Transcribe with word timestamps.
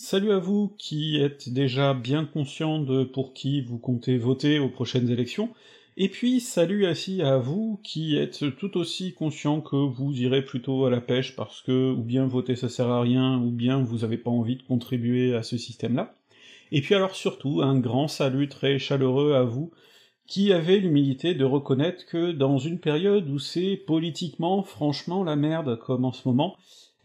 Salut 0.00 0.30
à 0.30 0.38
vous 0.38 0.72
qui 0.78 1.16
êtes 1.16 1.48
déjà 1.48 1.92
bien 1.92 2.24
conscient 2.24 2.78
de 2.78 3.02
pour 3.02 3.34
qui 3.34 3.62
vous 3.62 3.78
comptez 3.78 4.16
voter 4.16 4.60
aux 4.60 4.68
prochaines 4.68 5.10
élections, 5.10 5.48
et 5.96 6.08
puis 6.08 6.38
salut 6.38 6.86
aussi 6.86 7.20
à 7.20 7.36
vous 7.36 7.80
qui 7.82 8.16
êtes 8.16 8.56
tout 8.58 8.78
aussi 8.78 9.12
conscient 9.12 9.60
que 9.60 9.74
vous 9.74 10.12
irez 10.12 10.44
plutôt 10.44 10.84
à 10.84 10.90
la 10.90 11.00
pêche 11.00 11.34
parce 11.34 11.62
que 11.62 11.90
ou 11.90 12.00
bien 12.04 12.28
voter 12.28 12.54
ça 12.54 12.68
sert 12.68 12.86
à 12.86 13.00
rien, 13.00 13.38
ou 13.38 13.50
bien 13.50 13.82
vous 13.82 14.04
avez 14.04 14.18
pas 14.18 14.30
envie 14.30 14.54
de 14.54 14.62
contribuer 14.62 15.34
à 15.34 15.42
ce 15.42 15.58
système-là. 15.58 16.14
Et 16.70 16.80
puis 16.80 16.94
alors 16.94 17.16
surtout, 17.16 17.60
un 17.62 17.76
grand 17.76 18.06
salut 18.06 18.48
très 18.48 18.78
chaleureux 18.78 19.34
à 19.34 19.42
vous 19.42 19.72
qui 20.28 20.52
avez 20.52 20.78
l'humilité 20.78 21.34
de 21.34 21.44
reconnaître 21.44 22.06
que 22.06 22.30
dans 22.30 22.58
une 22.58 22.78
période 22.78 23.28
où 23.28 23.40
c'est 23.40 23.76
politiquement 23.76 24.62
franchement 24.62 25.24
la 25.24 25.34
merde 25.34 25.76
comme 25.80 26.04
en 26.04 26.12
ce 26.12 26.28
moment, 26.28 26.56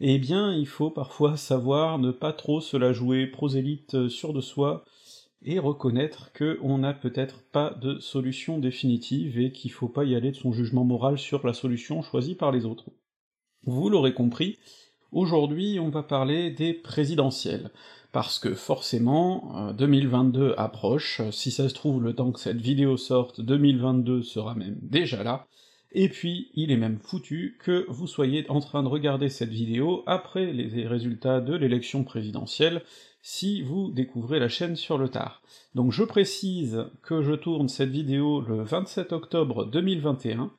eh 0.05 0.19
bien 0.19 0.53
il 0.53 0.67
faut 0.67 0.89
parfois 0.89 1.37
savoir 1.37 1.97
ne 1.97 2.11
pas 2.11 2.33
trop 2.33 2.59
se 2.59 2.75
la 2.75 2.91
jouer 2.91 3.25
prosélyte 3.25 4.09
sûr 4.09 4.33
de 4.33 4.41
soi, 4.41 4.83
et 5.45 5.59
reconnaître 5.59 6.31
que 6.33 6.59
on 6.61 6.79
n'a 6.79 6.93
peut-être 6.93 7.41
pas 7.51 7.69
de 7.81 7.99
solution 7.99 8.59
définitive 8.59 9.39
et 9.39 9.51
qu'il 9.51 9.71
faut 9.71 9.87
pas 9.87 10.03
y 10.03 10.15
aller 10.15 10.31
de 10.31 10.35
son 10.35 10.51
jugement 10.51 10.83
moral 10.83 11.17
sur 11.17 11.45
la 11.45 11.53
solution 11.53 12.01
choisie 12.01 12.35
par 12.35 12.51
les 12.51 12.65
autres. 12.65 12.85
Vous 13.63 13.89
l'aurez 13.89 14.13
compris, 14.13 14.57
aujourd'hui 15.13 15.79
on 15.79 15.89
va 15.89 16.03
parler 16.03 16.51
des 16.51 16.73
présidentielles, 16.73 17.71
parce 18.11 18.39
que 18.39 18.53
forcément, 18.53 19.71
2022 19.77 20.53
approche, 20.57 21.21
si 21.31 21.49
ça 21.49 21.69
se 21.69 21.73
trouve 21.73 22.03
le 22.03 22.13
temps 22.13 22.33
que 22.33 22.41
cette 22.41 22.61
vidéo 22.61 22.97
sorte, 22.97 23.39
2022 23.39 24.21
sera 24.21 24.53
même 24.53 24.77
déjà 24.81 25.23
là, 25.23 25.47
et 25.93 26.09
puis, 26.09 26.49
il 26.55 26.71
est 26.71 26.77
même 26.77 26.99
foutu 26.99 27.57
que 27.59 27.85
vous 27.87 28.07
soyez 28.07 28.49
en 28.49 28.59
train 28.59 28.83
de 28.83 28.87
regarder 28.87 29.29
cette 29.29 29.49
vidéo 29.49 30.03
après 30.05 30.51
les 30.51 30.87
résultats 30.87 31.39
de 31.39 31.55
l'élection 31.55 32.03
présidentielle, 32.03 32.83
si 33.25 33.61
vous 33.61 33.89
découvrez 33.89 34.37
la 34.37 34.49
chaîne 34.49 34.75
sur 34.75 34.97
le 34.97 35.07
tard. 35.07 35.41
Donc 35.75 35.91
je 35.91 36.03
précise 36.03 36.85
que 37.01 37.23
je 37.23 37.31
tourne 37.31 37.69
cette 37.69 37.89
vidéo 37.89 38.41
le 38.41 38.63
27 38.63 39.13
octobre 39.13 39.65
2021, 39.65 40.51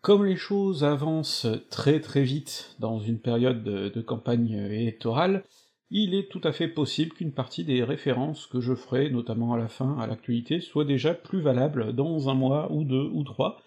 comme 0.00 0.24
les 0.24 0.36
choses 0.36 0.82
avancent 0.82 1.46
très 1.70 2.00
très 2.00 2.24
vite 2.24 2.74
dans 2.80 2.98
une 2.98 3.20
période 3.20 3.62
de, 3.62 4.00
campagne 4.00 4.50
électorale, 4.50 5.44
il 5.90 6.14
est 6.14 6.28
tout 6.28 6.40
à 6.42 6.52
fait 6.52 6.66
possible 6.66 7.12
qu'une 7.12 7.32
partie 7.32 7.64
des 7.64 7.84
références 7.84 8.46
que 8.46 8.60
je 8.60 8.74
ferai, 8.74 9.10
notamment 9.10 9.52
à 9.52 9.58
la 9.58 9.68
fin, 9.68 9.96
à 9.98 10.08
l'actualité, 10.08 10.60
soient 10.60 10.84
déjà 10.84 11.14
plus 11.14 11.40
valables 11.40 11.94
dans 11.94 12.28
un 12.28 12.34
mois 12.34 12.72
ou 12.72 12.82
deux 12.82 13.10
ou 13.12 13.22
trois, 13.22 13.62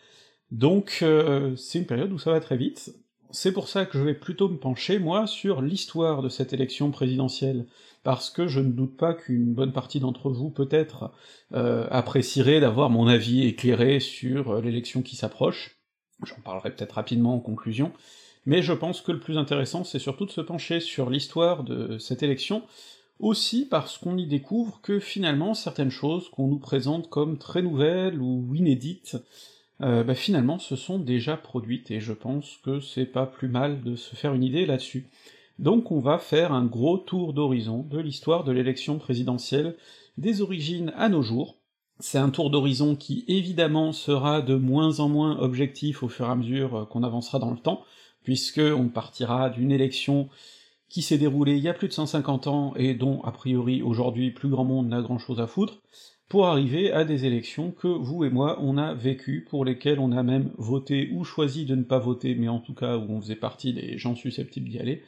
donc 0.55 0.99
euh, 1.01 1.53
c'est 1.57 1.79
une 1.79 1.85
période 1.85 2.13
où 2.13 2.17
ça 2.17 2.31
va 2.31 2.39
très 2.39 2.55
vite, 2.55 2.95
c'est 3.29 3.51
pour 3.51 3.67
ça 3.67 3.85
que 3.85 3.97
je 3.97 4.03
vais 4.03 4.13
plutôt 4.13 4.47
me 4.47 4.57
pencher, 4.57 4.99
moi, 4.99 5.27
sur 5.27 5.61
l'histoire 5.61 6.21
de 6.21 6.29
cette 6.29 6.53
élection 6.53 6.91
présidentielle, 6.91 7.65
parce 8.03 8.29
que 8.29 8.47
je 8.47 8.61
ne 8.61 8.71
doute 8.71 8.95
pas 8.95 9.13
qu'une 9.13 9.53
bonne 9.53 9.73
partie 9.73 9.99
d'entre 9.99 10.29
vous, 10.29 10.49
peut-être, 10.49 11.11
euh, 11.53 11.87
apprécierait 11.91 12.61
d'avoir 12.61 12.89
mon 12.89 13.07
avis 13.07 13.45
éclairé 13.45 13.99
sur 13.99 14.51
euh, 14.51 14.61
l'élection 14.61 15.01
qui 15.01 15.17
s'approche, 15.17 15.77
j'en 16.23 16.39
parlerai 16.41 16.73
peut-être 16.73 16.93
rapidement 16.93 17.35
en 17.35 17.39
conclusion, 17.41 17.91
mais 18.45 18.61
je 18.61 18.71
pense 18.71 19.01
que 19.01 19.11
le 19.11 19.19
plus 19.19 19.37
intéressant, 19.37 19.83
c'est 19.83 19.99
surtout 19.99 20.25
de 20.25 20.31
se 20.31 20.39
pencher 20.39 20.79
sur 20.79 21.09
l'histoire 21.09 21.65
de 21.65 21.97
cette 21.97 22.23
élection, 22.23 22.63
aussi 23.19 23.65
parce 23.65 23.97
qu'on 23.97 24.17
y 24.17 24.25
découvre 24.25 24.79
que 24.81 25.01
finalement 25.01 25.53
certaines 25.53 25.91
choses 25.91 26.29
qu'on 26.29 26.47
nous 26.47 26.59
présente 26.59 27.09
comme 27.09 27.37
très 27.37 27.61
nouvelles 27.61 28.21
ou 28.21 28.55
inédites, 28.55 29.17
euh, 29.81 30.03
bah 30.03 30.15
finalement 30.15 30.57
se 30.57 30.75
sont 30.75 30.99
déjà 30.99 31.35
produites, 31.35 31.91
et 31.91 31.99
je 31.99 32.13
pense 32.13 32.57
que 32.63 32.79
c'est 32.79 33.05
pas 33.05 33.25
plus 33.25 33.49
mal 33.49 33.81
de 33.81 33.95
se 33.95 34.15
faire 34.15 34.33
une 34.33 34.43
idée 34.43 34.65
là-dessus. 34.65 35.09
Donc 35.59 35.91
on 35.91 35.99
va 35.99 36.17
faire 36.17 36.53
un 36.53 36.65
gros 36.65 36.97
tour 36.97 37.33
d'horizon 37.33 37.83
de 37.83 37.99
l'histoire 37.99 38.43
de 38.43 38.51
l'élection 38.51 38.97
présidentielle, 38.97 39.75
des 40.17 40.41
origines 40.41 40.93
à 40.97 41.09
nos 41.09 41.21
jours. 41.21 41.57
C'est 41.99 42.17
un 42.17 42.29
tour 42.29 42.49
d'horizon 42.49 42.95
qui 42.95 43.23
évidemment 43.27 43.93
sera 43.93 44.41
de 44.41 44.55
moins 44.55 44.99
en 44.99 45.07
moins 45.07 45.37
objectif 45.39 46.03
au 46.03 46.09
fur 46.09 46.25
et 46.25 46.31
à 46.31 46.35
mesure 46.35 46.75
euh, 46.75 46.85
qu'on 46.85 47.03
avancera 47.03 47.39
dans 47.39 47.51
le 47.51 47.57
temps, 47.57 47.83
puisque 48.23 48.59
on 48.59 48.89
partira 48.89 49.49
d'une 49.49 49.71
élection 49.71 50.29
qui 50.89 51.01
s'est 51.01 51.17
déroulée 51.17 51.57
il 51.57 51.63
y 51.63 51.69
a 51.69 51.73
plus 51.73 51.87
de 51.87 51.93
150 51.93 52.47
ans 52.47 52.73
et 52.75 52.93
dont 52.93 53.21
a 53.23 53.31
priori 53.31 53.81
aujourd'hui 53.81 54.31
plus 54.31 54.49
grand 54.49 54.63
monde 54.63 54.87
n'a 54.87 55.01
grand 55.01 55.17
chose 55.17 55.39
à 55.39 55.47
foutre, 55.47 55.81
pour 56.27 56.47
arriver 56.47 56.91
à 56.91 57.05
des 57.05 57.25
élections 57.25 57.71
que 57.71 57.87
vous 57.87 58.23
et 58.23 58.29
moi 58.29 58.57
on 58.61 58.77
a 58.77 58.93
vécues, 58.93 59.45
pour 59.49 59.65
lesquelles 59.65 59.99
on 59.99 60.11
a 60.11 60.23
même 60.23 60.51
voté 60.57 61.09
ou 61.13 61.23
choisi 61.23 61.65
de 61.65 61.75
ne 61.75 61.83
pas 61.83 61.99
voter, 61.99 62.35
mais 62.35 62.47
en 62.47 62.59
tout 62.59 62.73
cas 62.73 62.97
où 62.97 63.05
on 63.09 63.21
faisait 63.21 63.35
partie 63.35 63.73
des 63.73 63.97
gens 63.97 64.15
susceptibles 64.15 64.69
d'y 64.69 64.79
aller, 64.79 65.03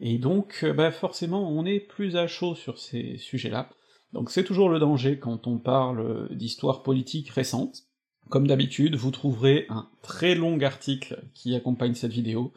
et 0.00 0.18
donc 0.18 0.60
euh, 0.64 0.72
bah 0.72 0.90
forcément 0.90 1.50
on 1.50 1.64
est 1.66 1.80
plus 1.80 2.16
à 2.16 2.26
chaud 2.26 2.54
sur 2.54 2.78
ces 2.78 3.18
sujets-là, 3.18 3.70
donc 4.12 4.30
c'est 4.30 4.44
toujours 4.44 4.68
le 4.68 4.78
danger 4.78 5.18
quand 5.18 5.46
on 5.46 5.58
parle 5.58 6.28
d'histoire 6.34 6.82
politique 6.82 7.30
récente. 7.30 7.82
Comme 8.30 8.46
d'habitude, 8.46 8.94
vous 8.94 9.10
trouverez 9.10 9.66
un 9.68 9.90
très 10.00 10.34
long 10.34 10.58
article 10.60 11.22
qui 11.34 11.54
accompagne 11.54 11.94
cette 11.94 12.12
vidéo, 12.12 12.52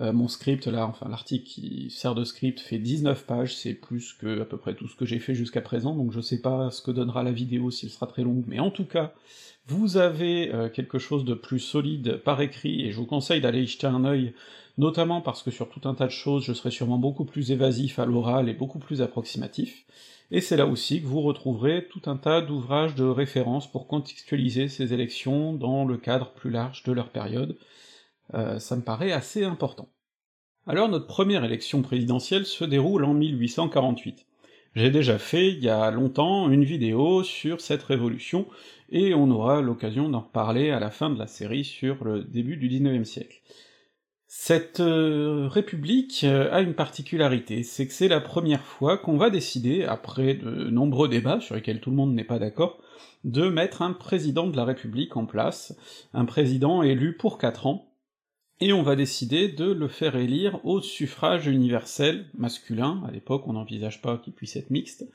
euh, 0.00 0.12
mon 0.12 0.28
script 0.28 0.66
là, 0.66 0.86
enfin 0.86 1.08
l'article 1.08 1.44
qui 1.44 1.90
sert 1.90 2.14
de 2.14 2.24
script 2.24 2.60
fait 2.60 2.78
19 2.78 3.24
pages, 3.26 3.56
c'est 3.56 3.74
plus 3.74 4.12
que 4.12 4.40
à 4.40 4.44
peu 4.44 4.56
près 4.56 4.74
tout 4.74 4.86
ce 4.86 4.94
que 4.94 5.04
j'ai 5.04 5.18
fait 5.18 5.34
jusqu'à 5.34 5.60
présent, 5.60 5.94
donc 5.94 6.12
je 6.12 6.20
sais 6.20 6.40
pas 6.40 6.70
ce 6.70 6.82
que 6.82 6.92
donnera 6.92 7.22
la 7.24 7.32
vidéo 7.32 7.70
s'il 7.70 7.90
sera 7.90 8.06
très 8.06 8.22
longue, 8.22 8.44
mais 8.46 8.60
en 8.60 8.70
tout 8.70 8.84
cas, 8.84 9.12
vous 9.66 9.96
avez 9.96 10.54
euh, 10.54 10.68
quelque 10.68 10.98
chose 10.98 11.24
de 11.24 11.34
plus 11.34 11.58
solide 11.58 12.18
par 12.24 12.40
écrit, 12.40 12.86
et 12.86 12.92
je 12.92 12.96
vous 12.96 13.06
conseille 13.06 13.40
d'aller 13.40 13.62
y 13.62 13.66
jeter 13.66 13.88
un 13.88 14.04
œil, 14.04 14.34
notamment 14.78 15.20
parce 15.20 15.42
que 15.42 15.50
sur 15.50 15.68
tout 15.68 15.88
un 15.88 15.94
tas 15.94 16.06
de 16.06 16.12
choses, 16.12 16.44
je 16.44 16.52
serai 16.52 16.70
sûrement 16.70 16.98
beaucoup 16.98 17.24
plus 17.24 17.50
évasif 17.50 17.98
à 17.98 18.06
l'oral 18.06 18.48
et 18.48 18.54
beaucoup 18.54 18.78
plus 18.78 19.02
approximatif, 19.02 19.84
et 20.30 20.40
c'est 20.40 20.56
là 20.56 20.66
aussi 20.66 21.00
que 21.00 21.06
vous 21.06 21.22
retrouverez 21.22 21.86
tout 21.88 22.02
un 22.06 22.16
tas 22.16 22.42
d'ouvrages 22.42 22.94
de 22.94 23.04
référence 23.04 23.70
pour 23.70 23.86
contextualiser 23.86 24.68
ces 24.68 24.92
élections 24.92 25.54
dans 25.54 25.84
le 25.84 25.96
cadre 25.96 26.30
plus 26.32 26.50
large 26.50 26.82
de 26.82 26.92
leur 26.92 27.08
période, 27.08 27.56
euh, 28.34 28.58
ça 28.58 28.76
me 28.76 28.82
paraît 28.82 29.12
assez 29.12 29.44
important. 29.44 29.88
Alors 30.66 30.88
notre 30.88 31.06
première 31.06 31.44
élection 31.44 31.82
présidentielle 31.82 32.44
se 32.44 32.64
déroule 32.64 33.04
en 33.04 33.14
1848. 33.14 34.26
J'ai 34.74 34.90
déjà 34.90 35.18
fait, 35.18 35.48
il 35.48 35.64
y 35.64 35.68
a 35.68 35.90
longtemps, 35.90 36.50
une 36.50 36.64
vidéo 36.64 37.22
sur 37.24 37.60
cette 37.60 37.82
révolution, 37.82 38.46
et 38.90 39.14
on 39.14 39.30
aura 39.30 39.60
l'occasion 39.60 40.08
d'en 40.08 40.20
reparler 40.20 40.70
à 40.70 40.78
la 40.78 40.90
fin 40.90 41.10
de 41.10 41.18
la 41.18 41.26
série 41.26 41.64
sur 41.64 42.04
le 42.04 42.22
début 42.22 42.56
du 42.56 42.68
XIXe 42.68 43.08
siècle. 43.08 43.40
Cette 44.30 44.80
euh, 44.80 45.48
république 45.48 46.22
euh, 46.24 46.52
a 46.52 46.60
une 46.60 46.74
particularité, 46.74 47.62
c'est 47.62 47.86
que 47.86 47.94
c'est 47.94 48.08
la 48.08 48.20
première 48.20 48.62
fois 48.62 48.98
qu'on 48.98 49.16
va 49.16 49.30
décider, 49.30 49.84
après 49.84 50.34
de 50.34 50.68
nombreux 50.68 51.08
débats 51.08 51.40
sur 51.40 51.54
lesquels 51.54 51.80
tout 51.80 51.88
le 51.88 51.96
monde 51.96 52.14
n'est 52.14 52.24
pas 52.24 52.38
d'accord, 52.38 52.78
de 53.24 53.48
mettre 53.48 53.80
un 53.80 53.94
président 53.94 54.46
de 54.46 54.56
la 54.56 54.66
République 54.66 55.16
en 55.16 55.24
place, 55.24 55.74
un 56.12 56.26
président 56.26 56.82
élu 56.82 57.16
pour 57.16 57.38
quatre 57.38 57.66
ans, 57.66 57.87
et 58.60 58.72
on 58.72 58.82
va 58.82 58.96
décider 58.96 59.48
de 59.48 59.70
le 59.70 59.88
faire 59.88 60.16
élire 60.16 60.58
au 60.64 60.80
suffrage 60.80 61.46
universel 61.46 62.26
masculin, 62.36 63.02
à 63.06 63.12
l'époque 63.12 63.46
on 63.46 63.52
n'envisage 63.52 64.02
pas 64.02 64.18
qu'il 64.18 64.32
puisse 64.32 64.56
être 64.56 64.70
mixte, 64.70 65.06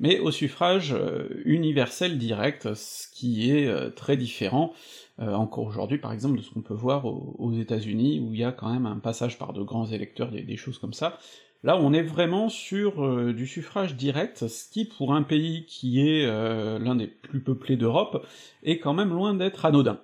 mais 0.00 0.18
au 0.18 0.30
suffrage 0.30 0.92
euh, 0.92 1.28
universel 1.44 2.18
direct, 2.18 2.74
ce 2.74 3.08
qui 3.12 3.50
est 3.50 3.66
euh, 3.66 3.90
très 3.90 4.16
différent 4.16 4.72
euh, 5.20 5.32
encore 5.32 5.64
aujourd'hui 5.64 5.98
par 5.98 6.12
exemple 6.12 6.38
de 6.38 6.42
ce 6.42 6.50
qu'on 6.50 6.62
peut 6.62 6.74
voir 6.74 7.06
aux, 7.06 7.52
États-Unis, 7.52 8.20
où 8.20 8.34
il 8.34 8.40
y 8.40 8.44
a 8.44 8.52
quand 8.52 8.72
même 8.72 8.86
un 8.86 8.98
passage 8.98 9.38
par 9.38 9.52
de 9.52 9.62
grands 9.62 9.86
électeurs, 9.86 10.30
des, 10.30 10.42
des 10.42 10.56
choses 10.56 10.78
comme 10.78 10.92
ça. 10.92 11.18
Là 11.64 11.76
on 11.80 11.92
est 11.92 12.02
vraiment 12.02 12.48
sur 12.48 13.32
du 13.32 13.46
suffrage 13.46 13.96
direct, 13.96 14.46
ce 14.46 14.70
qui 14.70 14.84
pour 14.84 15.14
un 15.14 15.22
pays 15.22 15.66
qui 15.66 16.00
est 16.00 16.24
l'un 16.24 16.94
des 16.94 17.08
plus 17.08 17.40
peuplés 17.40 17.76
d'Europe, 17.76 18.24
est 18.62 18.78
quand 18.78 18.94
même 18.94 19.10
loin 19.10 19.34
d'être 19.34 19.64
anodin. 19.64 20.00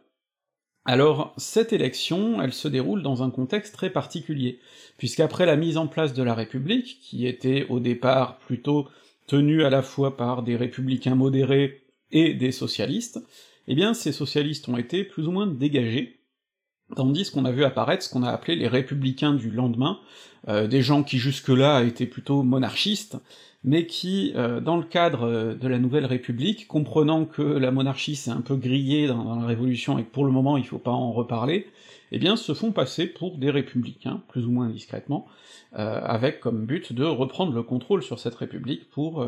Alors, 0.86 1.32
cette 1.38 1.72
élection, 1.72 2.42
elle 2.42 2.52
se 2.52 2.68
déroule 2.68 3.02
dans 3.02 3.22
un 3.22 3.30
contexte 3.30 3.74
très 3.74 3.90
particulier, 3.90 4.58
puisqu'après 4.98 5.46
la 5.46 5.56
mise 5.56 5.78
en 5.78 5.86
place 5.86 6.12
de 6.12 6.22
la 6.22 6.34
République, 6.34 6.98
qui 7.00 7.26
était 7.26 7.66
au 7.70 7.80
départ 7.80 8.38
plutôt 8.38 8.88
tenue 9.26 9.64
à 9.64 9.70
la 9.70 9.82
fois 9.82 10.16
par 10.16 10.42
des 10.42 10.56
républicains 10.56 11.14
modérés 11.14 11.82
et 12.12 12.34
des 12.34 12.52
socialistes, 12.52 13.18
eh 13.66 13.74
bien 13.74 13.94
ces 13.94 14.12
socialistes 14.12 14.68
ont 14.68 14.76
été 14.76 15.04
plus 15.04 15.26
ou 15.26 15.30
moins 15.30 15.46
dégagés, 15.46 16.18
tandis 16.94 17.30
qu'on 17.30 17.44
a 17.44 17.52
vu 17.52 17.64
apparaître 17.64 18.02
ce 18.02 18.08
qu'on 18.08 18.22
a 18.22 18.30
appelé 18.30 18.56
les 18.56 18.68
républicains 18.68 19.34
du 19.34 19.50
lendemain, 19.50 19.98
euh, 20.48 20.66
des 20.66 20.82
gens 20.82 21.02
qui 21.02 21.18
jusque-là 21.18 21.84
étaient 21.84 22.06
plutôt 22.06 22.42
monarchistes, 22.42 23.16
mais 23.62 23.86
qui, 23.86 24.32
euh, 24.36 24.60
dans 24.60 24.76
le 24.76 24.84
cadre 24.84 25.22
euh, 25.26 25.54
de 25.54 25.68
la 25.68 25.78
Nouvelle 25.78 26.04
République, 26.04 26.68
comprenant 26.68 27.24
que 27.24 27.42
la 27.42 27.70
monarchie 27.70 28.14
s'est 28.14 28.30
un 28.30 28.42
peu 28.42 28.56
grillée 28.56 29.06
dans, 29.06 29.36
la 29.36 29.46
Révolution 29.46 29.98
et 29.98 30.04
que 30.04 30.10
pour 30.10 30.26
le 30.26 30.32
moment 30.32 30.58
il 30.58 30.66
faut 30.66 30.78
pas 30.78 30.90
en 30.90 31.12
reparler, 31.12 31.66
eh 32.12 32.18
bien 32.18 32.36
se 32.36 32.52
font 32.52 32.72
passer 32.72 33.06
pour 33.06 33.38
des 33.38 33.50
républicains, 33.50 34.22
plus 34.28 34.46
ou 34.46 34.50
moins 34.50 34.68
discrètement, 34.68 35.26
avec 35.72 36.38
comme 36.38 36.64
but 36.64 36.92
de 36.92 37.04
reprendre 37.04 37.52
le 37.52 37.64
contrôle 37.64 38.04
sur 38.04 38.20
cette 38.20 38.36
République 38.36 38.88
pour 38.90 39.26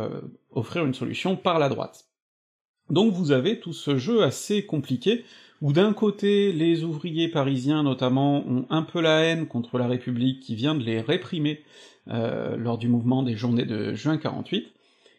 offrir 0.53 0.85
une 0.85 0.95
solution 0.95 1.35
par 1.35 1.59
la 1.59 1.69
droite. 1.69 2.05
Donc 2.91 3.13
vous 3.13 3.33
avez 3.33 3.59
tout 3.59 3.73
ce 3.73 3.97
jeu 3.97 4.23
assez 4.23 4.65
compliqué, 4.65 5.25
où 5.63 5.73
d'un 5.73 5.93
côté 5.93 6.53
les 6.53 6.85
ouvriers 6.85 7.29
parisiens 7.29 7.83
notamment 7.83 8.47
ont 8.47 8.67
un 8.71 8.83
peu 8.83 9.01
la 9.01 9.21
haine 9.21 9.47
contre 9.47 9.79
la 9.79 9.87
République 9.87 10.41
qui 10.41 10.55
vient 10.55 10.75
de 10.75 10.85
les 10.85 11.01
réprimer 11.01 11.63
euh, 12.09 12.57
lors 12.57 12.79
du 12.79 12.89
mouvement 12.89 13.23
des 13.23 13.37
journées 13.37 13.65
de 13.65 13.95
juin 13.95 14.19
48, 14.19 14.73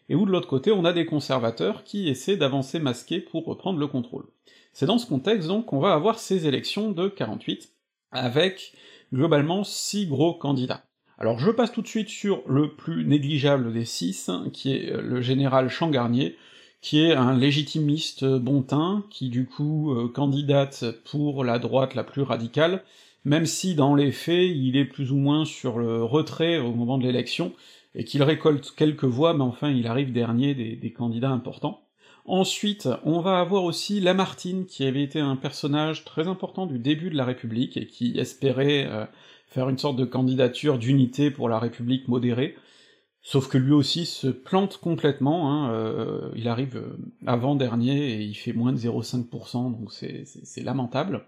et 0.08 0.14
où 0.14 0.24
de 0.24 0.30
l'autre 0.30 0.48
côté 0.48 0.72
on 0.72 0.84
a 0.84 0.92
des 0.92 1.06
conservateurs 1.06 1.84
qui 1.84 2.08
essaient 2.08 2.36
d'avancer 2.36 2.78
masqués 2.78 3.20
pour 3.20 3.44
reprendre 3.44 3.78
le 3.78 3.86
contrôle. 3.86 4.26
C'est 4.72 4.86
dans 4.86 4.98
ce 4.98 5.06
contexte 5.06 5.48
donc 5.48 5.66
qu'on 5.66 5.80
va 5.80 5.92
avoir 5.92 6.18
ces 6.18 6.46
élections 6.46 6.92
de 6.92 7.08
48, 7.08 7.72
avec 8.10 8.72
globalement 9.12 9.64
six 9.64 10.06
gros 10.06 10.34
candidats. 10.34 10.84
Alors 11.18 11.38
je 11.38 11.50
passe 11.50 11.72
tout 11.72 11.82
de 11.82 11.88
suite 11.88 12.08
sur 12.08 12.42
le 12.46 12.74
plus 12.74 13.04
négligeable 13.04 13.72
des 13.72 13.84
six, 13.84 14.30
qui 14.52 14.72
est 14.72 14.96
le 14.96 15.20
général 15.20 15.68
Changarnier, 15.68 16.36
qui 16.80 17.00
est 17.00 17.12
un 17.12 17.36
légitimiste 17.36 18.24
bontin, 18.24 19.04
qui 19.10 19.28
du 19.28 19.46
coup 19.46 19.92
euh, 19.92 20.08
candidate 20.08 20.84
pour 21.04 21.44
la 21.44 21.58
droite 21.58 21.94
la 21.94 22.04
plus 22.04 22.22
radicale, 22.22 22.84
même 23.24 23.46
si 23.46 23.74
dans 23.74 23.94
les 23.94 24.12
faits 24.12 24.50
il 24.54 24.76
est 24.76 24.84
plus 24.84 25.10
ou 25.10 25.16
moins 25.16 25.44
sur 25.44 25.78
le 25.78 26.04
retrait 26.04 26.58
au 26.58 26.72
moment 26.72 26.98
de 26.98 27.04
l'élection, 27.04 27.52
et 27.94 28.04
qu'il 28.04 28.22
récolte 28.22 28.72
quelques 28.76 29.04
voix, 29.04 29.34
mais 29.34 29.42
enfin 29.42 29.70
il 29.70 29.86
arrive 29.86 30.12
dernier 30.12 30.54
des, 30.54 30.76
des, 30.76 30.92
candidats 30.92 31.30
importants. 31.30 31.82
Ensuite, 32.26 32.88
on 33.04 33.20
va 33.20 33.40
avoir 33.40 33.64
aussi 33.64 34.00
Lamartine, 34.00 34.66
qui 34.66 34.84
avait 34.84 35.02
été 35.02 35.18
un 35.18 35.36
personnage 35.36 36.04
très 36.04 36.28
important 36.28 36.66
du 36.66 36.78
début 36.78 37.10
de 37.10 37.16
la 37.16 37.24
République, 37.24 37.76
et 37.76 37.86
qui 37.86 38.18
espérait 38.18 38.86
euh, 38.86 39.04
faire 39.48 39.68
une 39.68 39.78
sorte 39.78 39.96
de 39.96 40.04
candidature 40.04 40.78
d'unité 40.78 41.30
pour 41.30 41.48
la 41.48 41.58
République 41.58 42.06
modérée, 42.06 42.54
Sauf 43.30 43.48
que 43.48 43.58
lui 43.58 43.72
aussi 43.72 44.06
se 44.06 44.28
plante 44.28 44.78
complètement, 44.78 45.52
hein, 45.52 45.70
euh, 45.70 46.30
il 46.34 46.48
arrive 46.48 46.78
euh, 46.78 46.96
avant-dernier 47.26 48.14
et 48.14 48.22
il 48.22 48.32
fait 48.32 48.54
moins 48.54 48.72
de 48.72 48.78
0,5%, 48.78 49.78
donc 49.78 49.92
c'est 49.92 50.62
lamentable. 50.62 51.26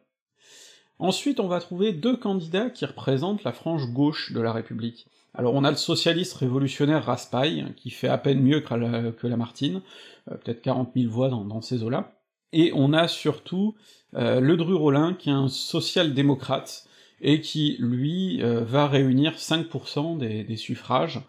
Ensuite, 0.99 1.41
on 1.41 1.47
va 1.47 1.61
trouver 1.61 1.93
deux 1.93 2.17
candidats 2.17 2.70
qui 2.70 2.87
représentent 2.87 3.44
la 3.44 3.52
frange 3.52 3.93
gauche 3.93 4.32
de 4.32 4.41
la 4.41 4.50
République. 4.50 5.08
Alors 5.35 5.52
on 5.52 5.62
a 5.62 5.70
le 5.70 5.76
socialiste 5.76 6.32
révolutionnaire 6.32 7.05
Raspail, 7.05 7.75
qui 7.76 7.91
fait 7.91 8.08
à 8.08 8.17
peine 8.17 8.41
mieux 8.41 8.61
que, 8.61 8.73
la, 8.73 9.12
que 9.12 9.26
Lamartine, 9.26 9.82
euh, 10.31 10.37
peut-être 10.37 10.62
40 10.62 10.93
000 10.96 11.12
voix 11.12 11.29
dans, 11.29 11.61
ces 11.61 11.82
eaux-là, 11.82 12.14
et 12.55 12.73
on 12.75 12.94
a 12.94 13.08
surtout 13.08 13.75
euh, 14.14 14.41
le 14.41 14.56
Dru-Rollin, 14.56 15.12
qui 15.12 15.29
est 15.29 15.35
un 15.35 15.49
social-démocrate, 15.49 16.87
et 17.20 17.43
qui, 17.43 17.76
lui, 17.79 18.41
va 18.41 18.87
réunir 18.87 19.35
5% 19.35 20.17
des, 20.17 20.43
des 20.43 20.56
suffrages, 20.56 21.20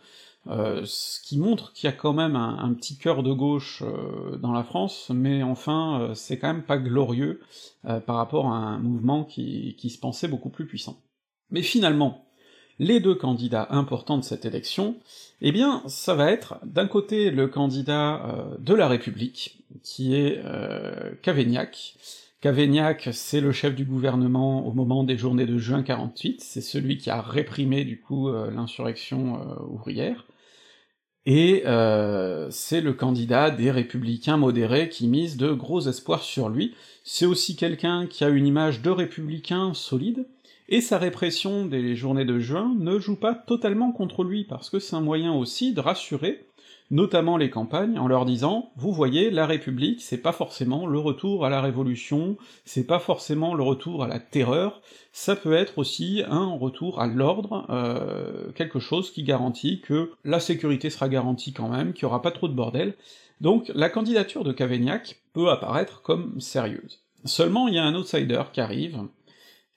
euh, 0.47 0.81
ce 0.85 1.19
qui 1.21 1.37
montre 1.37 1.71
qu'il 1.71 1.87
y 1.87 1.93
a 1.93 1.95
quand 1.95 2.13
même 2.13 2.35
un, 2.35 2.73
petit 2.73 2.97
cœur 2.97 3.21
de 3.21 3.31
gauche 3.31 3.83
euh, 3.83 4.37
dans 4.37 4.51
la 4.51 4.63
France, 4.63 5.11
mais 5.13 5.43
enfin, 5.43 6.01
euh, 6.01 6.13
c'est 6.15 6.39
quand 6.39 6.47
même 6.47 6.63
pas 6.63 6.77
glorieux 6.77 7.39
par 8.05 8.15
rapport 8.15 8.47
à 8.47 8.57
un 8.57 8.79
mouvement 8.79 9.23
qui, 9.23 9.75
qui, 9.77 9.89
se 9.89 9.99
pensait 9.99 10.27
beaucoup 10.27 10.49
plus 10.49 10.67
puissant. 10.67 11.01
Mais 11.49 11.63
finalement, 11.63 12.25
les 12.77 12.99
deux 12.99 13.15
candidats 13.15 13.67
importants 13.71 14.19
de 14.19 14.23
cette 14.23 14.45
élection, 14.45 14.97
eh 15.41 15.51
bien, 15.51 15.81
ça 15.87 16.13
va 16.13 16.31
être 16.31 16.59
d'un 16.63 16.87
côté 16.87 17.31
le 17.31 17.47
candidat 17.47 18.55
de 18.59 18.75
la 18.75 18.87
République, 18.87 19.63
qui 19.81 20.13
est 20.13 20.39
Cavaignac. 21.23 21.95
Cavaignac, 22.39 23.09
c'est 23.13 23.41
le 23.41 23.51
chef 23.51 23.73
du 23.73 23.83
gouvernement 23.83 24.67
au 24.67 24.73
moment 24.73 25.03
des 25.03 25.17
journées 25.17 25.47
de 25.47 25.57
juin 25.57 25.81
48, 25.81 26.39
c'est 26.41 26.61
celui 26.61 26.99
qui 26.99 27.09
a 27.09 27.19
réprimé 27.19 27.83
du 27.83 27.99
coup 27.99 28.31
l'insurrection 28.31 29.39
ouvrière, 29.71 30.27
et 31.25 31.63
euh, 31.65 32.49
c'est 32.49 32.81
le 32.81 32.93
candidat 32.93 33.51
des 33.51 33.69
républicains 33.71 34.37
modérés 34.37 34.89
qui 34.89 35.07
mise 35.07 35.37
de 35.37 35.51
gros 35.51 35.81
espoirs 35.81 36.23
sur 36.23 36.49
lui. 36.49 36.73
C'est 37.03 37.25
aussi 37.25 37.55
quelqu'un 37.55 38.07
qui 38.07 38.23
a 38.23 38.29
une 38.29 38.47
image 38.47 38.81
de 38.81 38.89
républicain 38.89 39.73
solide, 39.73 40.25
et 40.69 40.81
sa 40.81 40.97
répression 40.97 41.65
des 41.65 41.95
journées 41.95 42.25
de 42.25 42.39
juin 42.39 42.73
ne 42.79 42.97
joue 42.97 43.17
pas 43.17 43.35
totalement 43.35 43.91
contre 43.91 44.23
lui, 44.23 44.45
parce 44.45 44.69
que 44.69 44.79
c'est 44.79 44.95
un 44.95 45.01
moyen 45.01 45.33
aussi 45.33 45.73
de 45.73 45.81
rassurer 45.81 46.45
notamment 46.91 47.37
les 47.37 47.49
campagnes, 47.49 47.97
en 47.97 48.07
leur 48.07 48.25
disant 48.25 48.71
Vous 48.75 48.91
voyez, 48.91 49.31
la 49.31 49.47
République, 49.47 50.01
c'est 50.01 50.21
pas 50.21 50.33
forcément 50.33 50.85
le 50.85 50.99
retour 50.99 51.45
à 51.45 51.49
la 51.49 51.61
Révolution, 51.61 52.37
c'est 52.65 52.85
pas 52.85 52.99
forcément 52.99 53.55
le 53.55 53.63
retour 53.63 54.03
à 54.03 54.07
la 54.07 54.19
terreur, 54.19 54.81
ça 55.11 55.35
peut 55.35 55.53
être 55.53 55.79
aussi 55.79 56.21
un 56.27 56.53
retour 56.53 56.99
à 56.99 57.07
l'ordre, 57.07 57.65
euh, 57.69 58.51
quelque 58.51 58.79
chose 58.79 59.11
qui 59.11 59.23
garantit 59.23 59.81
que 59.81 60.11
la 60.23 60.39
sécurité 60.39 60.89
sera 60.89 61.09
garantie 61.09 61.53
quand 61.53 61.69
même, 61.69 61.93
qu'il 61.93 62.03
y 62.03 62.05
aura 62.05 62.21
pas 62.21 62.31
trop 62.31 62.47
de 62.47 62.53
bordel. 62.53 62.93
Donc 63.39 63.71
la 63.73 63.89
candidature 63.89 64.43
de 64.43 64.51
Cavaignac 64.51 65.21
peut 65.33 65.49
apparaître 65.49 66.01
comme 66.01 66.39
sérieuse. 66.39 67.01
Seulement 67.25 67.67
il 67.67 67.75
y 67.75 67.79
a 67.79 67.83
un 67.83 67.95
outsider 67.95 68.43
qui 68.51 68.61
arrive, 68.61 68.99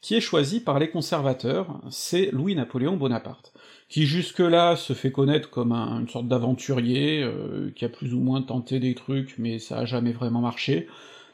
qui 0.05 0.15
est 0.15 0.21
choisi 0.21 0.61
par 0.61 0.79
les 0.79 0.91
conservateurs, 0.91 1.81
c'est 1.89 2.31
Louis-Napoléon 2.31 2.99
Bonaparte 2.99 3.55
qui 3.89 4.05
jusque-là 4.05 4.77
se 4.77 4.93
fait 4.93 5.11
connaître 5.11 5.49
comme 5.49 5.73
une 5.73 6.09
sorte 6.09 6.29
d'aventurier, 6.29 7.23
euh, 7.23 7.71
qui 7.75 7.87
a 7.87 7.89
plus 7.89 8.13
ou 8.13 8.21
moins 8.21 8.43
tenté 8.43 8.81
des 8.81 8.95
trucs, 8.95 9.37
mais 9.39 9.59
ça 9.59 9.79
a 9.79 9.85
jamais 9.87 10.13
vraiment 10.13 10.43
marché, 10.43 10.89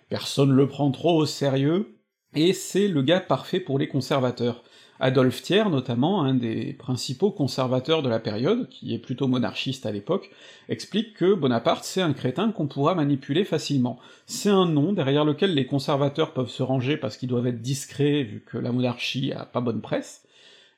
personne 0.09 0.53
le 0.53 0.69
prend 0.69 0.93
trop 0.93 1.17
au 1.17 1.27
sérieux, 1.27 1.97
et 2.35 2.53
c'est 2.53 2.87
le 2.87 3.03
gars 3.03 3.19
parfait 3.19 3.59
pour 3.59 3.79
les 3.79 3.89
conservateurs. 3.89 4.63
Adolphe 5.01 5.43
Thiers, 5.43 5.71
notamment, 5.71 6.23
un 6.23 6.35
des 6.35 6.75
principaux 6.75 7.31
conservateurs 7.31 8.03
de 8.03 8.09
la 8.11 8.19
période, 8.19 8.69
qui 8.69 8.95
est 8.95 8.99
plutôt 8.99 9.29
monarchiste 9.29 9.87
à 9.87 9.93
l'époque, 9.93 10.31
explique 10.69 11.15
que 11.15 11.33
Bonaparte 11.33 11.85
c'est 11.85 12.03
un 12.03 12.13
crétin 12.13 12.53
qu'on 12.53 12.67
pourra 12.67 12.95
manipuler 12.95 13.45
facilement. 13.45 13.99
C'est 14.27 14.51
un 14.51 14.67
nom 14.67 14.93
derrière 14.93 15.25
lequel 15.25 15.55
les 15.55 15.67
conservateurs 15.67 16.35
peuvent 16.35 16.51
se 16.51 16.63
ranger 16.63 16.99
parce 16.99 17.17
qu'ils 17.17 17.31
doivent 17.31 17.47
être 17.47 17.63
discrets 17.63 18.23
vu 18.23 18.45
que 18.47 18.59
la 18.59 18.73
monarchie 18.73 19.33
a 19.33 19.47
pas 19.47 19.63
bonne 19.63 19.81
presse, 19.81 20.27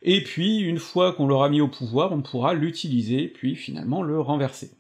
et 0.03 0.23
puis 0.23 0.59
une 0.59 0.79
fois 0.79 1.13
qu'on 1.13 1.27
l'aura 1.27 1.49
mis 1.49 1.61
au 1.61 1.69
pouvoir, 1.69 2.13
on 2.13 2.23
pourra 2.23 2.55
l'utiliser, 2.55 3.29
puis 3.29 3.57
finalement 3.57 4.03
le 4.03 4.21
renverser. 4.21 4.71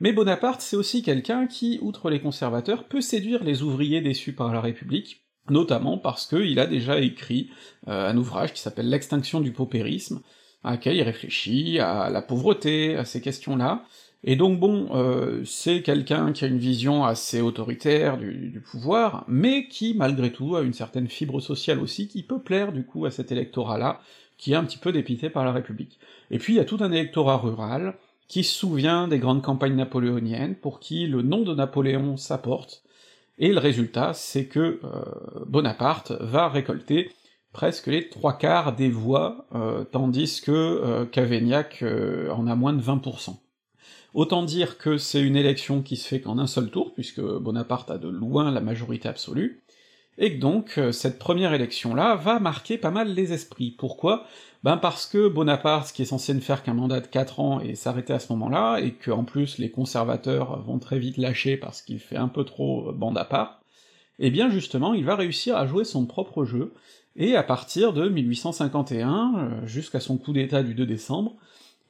Mais 0.00 0.12
Bonaparte, 0.12 0.60
c'est 0.60 0.76
aussi 0.76 1.02
quelqu'un 1.02 1.46
qui, 1.46 1.78
outre 1.80 2.10
les 2.10 2.20
conservateurs, 2.20 2.84
peut 2.84 3.00
séduire 3.00 3.44
les 3.44 3.62
ouvriers 3.62 4.00
déçus 4.00 4.32
par 4.32 4.52
la 4.52 4.60
République, 4.60 5.23
notamment 5.50 5.98
parce 5.98 6.26
qu'il 6.26 6.58
a 6.58 6.66
déjà 6.66 6.98
écrit 7.00 7.50
euh, 7.88 8.10
un 8.10 8.16
ouvrage 8.16 8.52
qui 8.52 8.60
s'appelle 8.60 8.88
L'extinction 8.88 9.40
du 9.40 9.52
paupérisme, 9.52 10.20
à 10.62 10.72
laquelle 10.72 10.96
il 10.96 11.02
réfléchit 11.02 11.78
à 11.78 12.10
la 12.10 12.22
pauvreté, 12.22 12.96
à 12.96 13.04
ces 13.04 13.20
questions-là, 13.20 13.84
et 14.26 14.36
donc 14.36 14.58
bon, 14.58 14.88
euh, 14.94 15.42
c'est 15.44 15.82
quelqu'un 15.82 16.32
qui 16.32 16.46
a 16.46 16.48
une 16.48 16.58
vision 16.58 17.04
assez 17.04 17.42
autoritaire 17.42 18.16
du, 18.16 18.48
du, 18.48 18.60
pouvoir, 18.60 19.24
mais 19.28 19.68
qui 19.68 19.92
malgré 19.94 20.32
tout 20.32 20.56
a 20.56 20.62
une 20.62 20.72
certaine 20.72 21.08
fibre 21.08 21.40
sociale 21.40 21.78
aussi, 21.78 22.08
qui 22.08 22.22
peut 22.22 22.40
plaire 22.40 22.72
du 22.72 22.86
coup 22.86 23.04
à 23.04 23.10
cet 23.10 23.32
électorat-là, 23.32 24.00
qui 24.38 24.52
est 24.52 24.56
un 24.56 24.64
petit 24.64 24.78
peu 24.78 24.92
dépité 24.92 25.28
par 25.28 25.44
la 25.44 25.52
République. 25.52 25.98
Et 26.30 26.38
puis 26.38 26.54
il 26.54 26.56
y 26.56 26.60
a 26.60 26.64
tout 26.64 26.78
un 26.80 26.90
électorat 26.90 27.36
rural 27.36 27.96
qui 28.26 28.44
se 28.44 28.54
souvient 28.54 29.08
des 29.08 29.18
grandes 29.18 29.42
campagnes 29.42 29.76
napoléoniennes, 29.76 30.54
pour 30.54 30.80
qui 30.80 31.06
le 31.06 31.20
nom 31.20 31.42
de 31.42 31.54
Napoléon 31.54 32.16
s'apporte, 32.16 32.82
et 33.38 33.52
le 33.52 33.58
résultat, 33.58 34.14
c'est 34.14 34.46
que 34.46 34.80
euh, 34.84 35.44
Bonaparte 35.46 36.12
va 36.20 36.48
récolter 36.48 37.10
presque 37.52 37.86
les 37.86 38.08
trois 38.08 38.36
quarts 38.36 38.74
des 38.74 38.90
voix, 38.90 39.46
euh, 39.54 39.84
tandis 39.84 40.40
que 40.40 40.52
euh, 40.52 41.04
Cavaignac 41.04 41.84
en 42.30 42.46
a 42.46 42.54
moins 42.54 42.72
de 42.72 42.82
20%. 42.82 43.36
Autant 44.12 44.44
dire 44.44 44.78
que 44.78 44.96
c'est 44.98 45.20
une 45.20 45.36
élection 45.36 45.82
qui 45.82 45.96
se 45.96 46.06
fait 46.06 46.20
qu'en 46.20 46.38
un 46.38 46.46
seul 46.46 46.70
tour, 46.70 46.94
puisque 46.94 47.20
Bonaparte 47.20 47.90
a 47.90 47.98
de 47.98 48.08
loin 48.08 48.52
la 48.52 48.60
majorité 48.60 49.08
absolue, 49.08 49.62
et 50.18 50.36
que 50.36 50.40
donc 50.40 50.80
cette 50.92 51.18
première 51.18 51.52
élection-là 51.52 52.14
va 52.14 52.38
marquer 52.38 52.78
pas 52.78 52.92
mal 52.92 53.12
les 53.12 53.32
esprits. 53.32 53.72
Pourquoi? 53.72 54.24
Ben 54.64 54.78
parce 54.78 55.04
que 55.04 55.28
Bonaparte, 55.28 55.92
qui 55.92 56.00
est 56.00 56.06
censé 56.06 56.32
ne 56.32 56.40
faire 56.40 56.62
qu'un 56.62 56.72
mandat 56.72 57.00
de 57.00 57.06
4 57.06 57.38
ans 57.38 57.60
et 57.60 57.74
s'arrêter 57.74 58.14
à 58.14 58.18
ce 58.18 58.32
moment-là, 58.32 58.78
et 58.78 58.94
que 58.94 59.10
en 59.10 59.22
plus 59.22 59.58
les 59.58 59.70
conservateurs 59.70 60.62
vont 60.62 60.78
très 60.78 60.98
vite 60.98 61.18
lâcher 61.18 61.58
parce 61.58 61.82
qu'il 61.82 62.00
fait 62.00 62.16
un 62.16 62.28
peu 62.28 62.44
trop 62.44 62.90
bande 62.92 63.18
à 63.18 63.26
part, 63.26 63.60
eh 64.18 64.30
bien 64.30 64.48
justement 64.48 64.94
il 64.94 65.04
va 65.04 65.16
réussir 65.16 65.54
à 65.58 65.66
jouer 65.66 65.84
son 65.84 66.06
propre 66.06 66.46
jeu, 66.46 66.72
et 67.14 67.36
à 67.36 67.42
partir 67.42 67.92
de 67.92 68.08
1851, 68.08 69.34
euh, 69.36 69.66
jusqu'à 69.66 70.00
son 70.00 70.16
coup 70.16 70.32
d'état 70.32 70.62
du 70.62 70.74
2 70.74 70.86
décembre, 70.86 71.36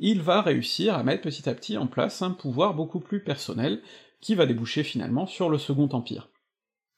il 0.00 0.20
va 0.20 0.42
réussir 0.42 0.96
à 0.96 1.04
mettre 1.04 1.22
petit 1.22 1.48
à 1.48 1.54
petit 1.54 1.78
en 1.78 1.86
place 1.86 2.22
un 2.22 2.32
pouvoir 2.32 2.74
beaucoup 2.74 2.98
plus 2.98 3.22
personnel, 3.22 3.82
qui 4.20 4.34
va 4.34 4.46
déboucher 4.46 4.82
finalement 4.82 5.28
sur 5.28 5.48
le 5.48 5.58
Second 5.58 5.88
Empire. 5.92 6.28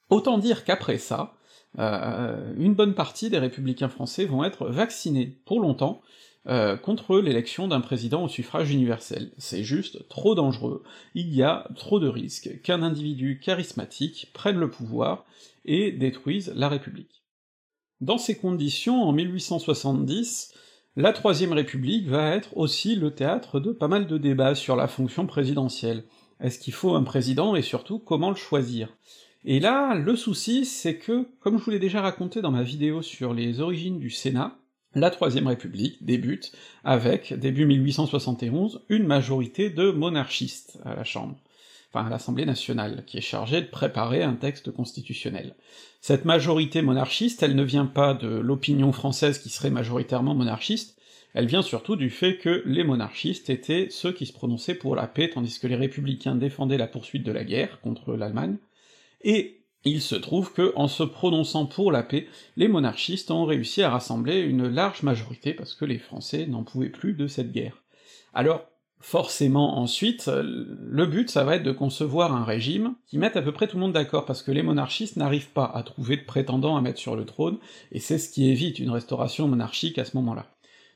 Autant 0.09 0.39
dire 0.39 0.63
qu'après 0.63 0.97
ça, 0.97 1.36
euh, 1.79 2.53
une 2.57 2.73
bonne 2.73 2.95
partie 2.95 3.29
des 3.29 3.37
républicains 3.37 3.89
français 3.89 4.25
vont 4.25 4.43
être 4.43 4.67
vaccinés 4.67 5.37
pour 5.45 5.59
longtemps 5.59 6.01
euh, 6.47 6.77
contre 6.77 7.19
l'élection 7.19 7.67
d'un 7.67 7.81
président 7.81 8.23
au 8.23 8.27
suffrage 8.29 8.71
universel. 8.71 9.31
C'est 9.37 9.63
juste 9.63 10.07
trop 10.07 10.33
dangereux, 10.33 10.83
il 11.13 11.33
y 11.33 11.43
a 11.43 11.67
trop 11.75 11.99
de 11.99 12.07
risques 12.07 12.61
qu'un 12.61 12.83
individu 12.83 13.39
charismatique 13.43 14.31
prenne 14.33 14.57
le 14.57 14.69
pouvoir 14.69 15.25
et 15.65 15.91
détruise 15.91 16.53
la 16.55 16.69
République. 16.69 17.23
Dans 17.99 18.17
ces 18.17 18.37
conditions, 18.37 19.03
en 19.03 19.11
1870, 19.11 20.53
la 20.95 21.13
Troisième 21.13 21.53
République 21.53 22.07
va 22.07 22.35
être 22.35 22.55
aussi 22.55 22.95
le 22.95 23.13
théâtre 23.13 23.59
de 23.59 23.71
pas 23.71 23.87
mal 23.87 24.07
de 24.07 24.17
débats 24.17 24.55
sur 24.55 24.75
la 24.75 24.87
fonction 24.87 25.27
présidentielle. 25.27 26.05
Est-ce 26.39 26.59
qu'il 26.59 26.73
faut 26.73 26.95
un 26.95 27.03
président 27.03 27.55
et 27.55 27.61
surtout 27.61 27.99
comment 27.99 28.29
le 28.29 28.35
choisir? 28.35 28.95
Et 29.45 29.59
là, 29.59 29.95
le 29.95 30.15
souci, 30.15 30.65
c'est 30.65 30.97
que, 30.97 31.27
comme 31.39 31.57
je 31.57 31.63
vous 31.63 31.71
l'ai 31.71 31.79
déjà 31.79 32.01
raconté 32.01 32.41
dans 32.41 32.51
ma 32.51 32.63
vidéo 32.63 33.01
sur 33.01 33.33
les 33.33 33.59
origines 33.59 33.99
du 33.99 34.09
Sénat, 34.09 34.57
la 34.95 35.09
Troisième 35.09 35.47
République 35.47 36.03
débute 36.03 36.51
avec, 36.83 37.33
début 37.33 37.65
1871, 37.65 38.81
une 38.89 39.05
majorité 39.05 39.69
de 39.69 39.91
monarchistes 39.91 40.79
à 40.83 40.95
la 40.95 41.03
Chambre, 41.03 41.35
enfin 41.91 42.07
à 42.07 42.09
l'Assemblée 42.09 42.45
nationale, 42.45 43.03
qui 43.05 43.17
est 43.17 43.21
chargée 43.21 43.61
de 43.61 43.67
préparer 43.67 44.23
un 44.23 44.33
texte 44.33 44.71
constitutionnel. 44.71 45.55
Cette 46.01 46.25
majorité 46.25 46.81
monarchiste, 46.81 47.43
elle 47.43 47.55
ne 47.55 47.63
vient 47.63 47.85
pas 47.85 48.13
de 48.13 48.27
l'opinion 48.27 48.91
française 48.91 49.39
qui 49.39 49.49
serait 49.49 49.69
majoritairement 49.69 50.33
monarchiste, 50.33 50.97
elle 51.33 51.45
vient 51.45 51.61
surtout 51.61 51.95
du 51.95 52.09
fait 52.09 52.37
que 52.37 52.63
les 52.65 52.83
monarchistes 52.83 53.51
étaient 53.51 53.89
ceux 53.91 54.11
qui 54.11 54.25
se 54.25 54.33
prononçaient 54.33 54.73
pour 54.73 54.95
la 54.95 55.05
paix, 55.05 55.29
tandis 55.29 55.59
que 55.59 55.67
les 55.67 55.75
républicains 55.75 56.35
défendaient 56.35 56.77
la 56.77 56.87
poursuite 56.87 57.23
de 57.23 57.31
la 57.31 57.43
guerre 57.43 57.79
contre 57.81 58.15
l'Allemagne, 58.15 58.57
et 59.21 59.63
il 59.83 60.01
se 60.01 60.15
trouve 60.15 60.51
que, 60.53 60.73
en 60.75 60.87
se 60.87 61.03
prononçant 61.03 61.65
pour 61.65 61.91
la 61.91 62.03
paix, 62.03 62.27
les 62.55 62.67
monarchistes 62.67 63.31
ont 63.31 63.45
réussi 63.45 63.83
à 63.83 63.89
rassembler 63.89 64.39
une 64.39 64.67
large 64.67 65.03
majorité 65.03 65.53
parce 65.53 65.75
que 65.75 65.85
les 65.85 65.99
Français 65.99 66.45
n'en 66.45 66.63
pouvaient 66.63 66.89
plus 66.89 67.13
de 67.13 67.27
cette 67.27 67.51
guerre. 67.51 67.83
Alors, 68.33 68.65
forcément 68.99 69.77
ensuite, 69.77 70.27
le 70.27 71.05
but 71.05 71.29
ça 71.29 71.43
va 71.43 71.55
être 71.55 71.63
de 71.63 71.71
concevoir 71.71 72.35
un 72.35 72.43
régime 72.43 72.95
qui 73.05 73.17
mette 73.17 73.37
à 73.37 73.41
peu 73.41 73.51
près 73.51 73.67
tout 73.67 73.77
le 73.77 73.81
monde 73.81 73.93
d'accord, 73.93 74.25
parce 74.25 74.43
que 74.43 74.51
les 74.51 74.63
monarchistes 74.63 75.17
n'arrivent 75.17 75.51
pas 75.51 75.71
à 75.73 75.83
trouver 75.83 76.17
de 76.17 76.25
prétendants 76.25 76.75
à 76.75 76.81
mettre 76.81 76.99
sur 76.99 77.15
le 77.15 77.25
trône, 77.25 77.59
et 77.91 77.99
c'est 77.99 78.17
ce 78.17 78.29
qui 78.29 78.49
évite 78.49 78.79
une 78.79 78.89
restauration 78.89 79.47
monarchique 79.47 79.99
à 79.99 80.05
ce 80.05 80.17
moment-là. 80.17 80.47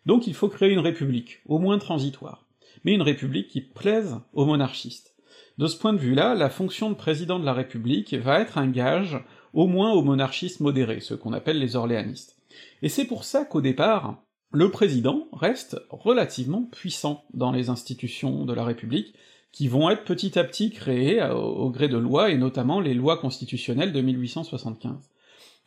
Donc 0.06 0.28
il 0.28 0.34
faut 0.34 0.50
créer 0.50 0.72
une 0.72 0.80
république, 0.80 1.42
au 1.46 1.60
moins 1.60 1.78
transitoire, 1.78 2.46
mais 2.84 2.94
une 2.94 3.04
république 3.04 3.50
qui 3.50 3.62
plaise 3.62 4.18
aux 4.34 4.46
monarchistes. 4.46 5.11
De 5.58 5.68
ce 5.68 5.78
point 5.78 5.94
de 5.94 6.00
vue-là, 6.00 6.34
la 6.34 6.50
fonction 6.50 6.90
de 6.90 6.96
président 6.96 7.40
de 7.40 7.46
la 7.46 7.54
République 7.54 8.14
va 8.14 8.40
être 8.40 8.58
un 8.58 8.68
gage, 8.68 9.18
au 9.54 9.68
moins 9.68 9.92
aux 9.92 10.02
monarchistes 10.02 10.62
modérés, 10.62 11.02
ceux 11.02 11.18
qu'on 11.18 11.34
appelle 11.34 11.60
les 11.60 11.76
orléanistes. 11.76 12.38
Et 12.82 12.90
c'est 12.90 13.06
pour 13.06 13.24
ça 13.24 13.46
qu'au 13.46 13.62
départ, 13.62 14.24
le 14.52 14.72
président 14.72 15.28
reste 15.34 15.80
relativement 15.90 16.64
puissant 16.64 17.24
dans 17.34 17.52
les 17.52 17.70
institutions 17.70 18.46
de 18.46 18.54
la 18.54 18.64
République, 18.64 19.14
qui 19.52 19.68
vont 19.68 19.90
être 19.90 20.06
petit 20.06 20.40
à 20.40 20.46
petit 20.46 20.72
créées 20.72 21.22
au, 21.30 21.70
gré 21.70 21.90
de 21.90 21.98
lois, 21.98 22.30
et 22.30 22.38
notamment 22.38 22.80
les 22.80 22.94
lois 22.94 23.18
constitutionnelles 23.18 23.92
de 23.92 24.02
1875. 24.02 25.10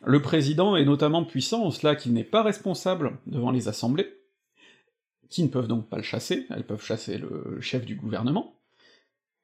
Le 0.03 0.21
président 0.21 0.75
est 0.75 0.85
notamment 0.85 1.23
puissant 1.23 1.63
en 1.63 1.71
cela 1.71 1.95
qu'il 1.95 2.13
n'est 2.13 2.23
pas 2.23 2.43
responsable 2.43 3.17
devant 3.27 3.51
les 3.51 3.67
assemblées, 3.67 4.11
qui 5.29 5.43
ne 5.43 5.47
peuvent 5.47 5.67
donc 5.67 5.87
pas 5.87 5.97
le 5.97 6.03
chasser, 6.03 6.47
elles 6.49 6.65
peuvent 6.65 6.83
chasser 6.83 7.17
le 7.17 7.59
chef 7.61 7.85
du 7.85 7.95
gouvernement, 7.95 8.54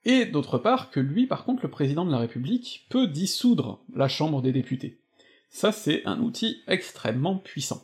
et 0.05 0.25
d'autre 0.25 0.58
part 0.58 0.89
que 0.89 1.00
lui, 1.00 1.27
par 1.27 1.46
contre, 1.46 1.63
le 1.63 1.70
président 1.70 2.05
de 2.05 2.12
la 2.12 2.17
République, 2.17 2.86
peut 2.89 3.08
dissoudre 3.08 3.84
la 3.96 4.08
Chambre 4.08 4.41
des 4.41 4.51
députés. 4.51 5.00
Ça, 5.50 5.72
c'est 5.72 6.05
un 6.05 6.20
outil 6.22 6.62
extrêmement 6.67 7.38
puissant. 7.38 7.84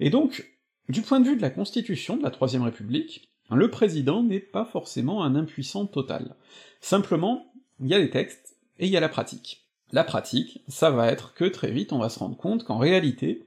Et 0.00 0.10
donc, 0.10 0.50
du 0.88 1.02
point 1.02 1.20
de 1.20 1.28
vue 1.28 1.36
de 1.36 1.42
la 1.42 1.50
Constitution 1.50 2.16
de 2.16 2.22
la 2.22 2.30
Troisième 2.30 2.62
République, 2.62 3.30
le 3.50 3.70
président 3.70 4.22
n'est 4.22 4.40
pas 4.40 4.64
forcément 4.64 5.22
un 5.22 5.34
impuissant 5.34 5.86
total. 5.86 6.36
Simplement, 6.80 7.52
il 7.80 7.88
y 7.88 7.94
a 7.94 7.98
les 7.98 8.10
textes, 8.10 8.56
et 8.78 8.86
il 8.86 8.92
y 8.92 8.96
a 8.96 9.00
la 9.00 9.08
pratique. 9.08 9.64
La 9.92 10.04
pratique, 10.04 10.62
ça 10.66 10.90
va 10.90 11.08
être 11.10 11.34
que 11.34 11.44
très 11.44 11.70
vite 11.70 11.92
on 11.92 11.98
va 11.98 12.08
se 12.08 12.18
rendre 12.18 12.36
compte 12.36 12.64
qu'en 12.64 12.78
réalité, 12.78 13.46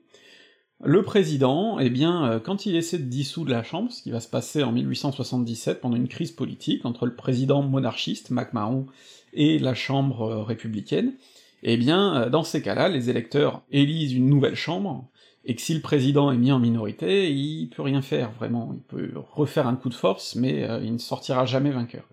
le 0.84 1.01
président, 1.01 1.79
eh 1.79 1.89
bien, 1.89 2.31
euh, 2.31 2.39
quand 2.39 2.67
il 2.67 2.75
essaie 2.75 3.00
de 3.00 3.03
dissoudre 3.10 3.51
la 3.51 3.63
Chambre, 3.63 3.91
ce 3.91 4.03
qui 4.03 4.12
va 4.12 4.19
se 4.19 4.27
passer 4.27 4.63
en 4.63 4.72
1877 4.72 5.81
pendant 5.81 5.96
une 5.96 6.07
crise 6.07 6.31
politique 6.31 6.86
entre 6.86 7.07
le 7.07 7.15
président 7.15 7.63
monarchiste, 7.63 8.29
MacMahon, 8.29 8.86
et 9.34 9.57
la 9.57 9.74
Chambre 9.74 10.22
euh, 10.22 10.43
républicaine, 10.43 11.13
eh 11.63 11.77
bien, 11.77 12.15
euh, 12.15 12.29
dans 12.29 12.43
ces 12.43 12.62
cas-là, 12.62 12.89
les 12.89 13.10
électeurs 13.10 13.63
élisent 13.72 14.13
une 14.13 14.29
nouvelle 14.29 14.55
Chambre, 14.55 15.10
et 15.46 15.55
que 15.55 15.62
si 15.62 15.74
le 15.74 15.81
président 15.81 16.31
est 16.31 16.38
mis 16.38 16.51
en 16.51 16.60
minorité, 16.60 17.31
il 17.31 17.69
peut 17.69 17.81
rien 17.81 18.03
faire, 18.03 18.31
vraiment, 18.34 18.72
il 18.74 18.81
peut 18.81 19.13
refaire 19.31 19.65
un 19.65 19.75
coup 19.75 19.89
de 19.89 19.96
force, 19.96 20.36
mais 20.36 20.67
il 20.84 20.91
ne 20.91 20.98
sortira 20.98 21.46
jamais 21.46 21.72
vainqueur. 21.72 22.03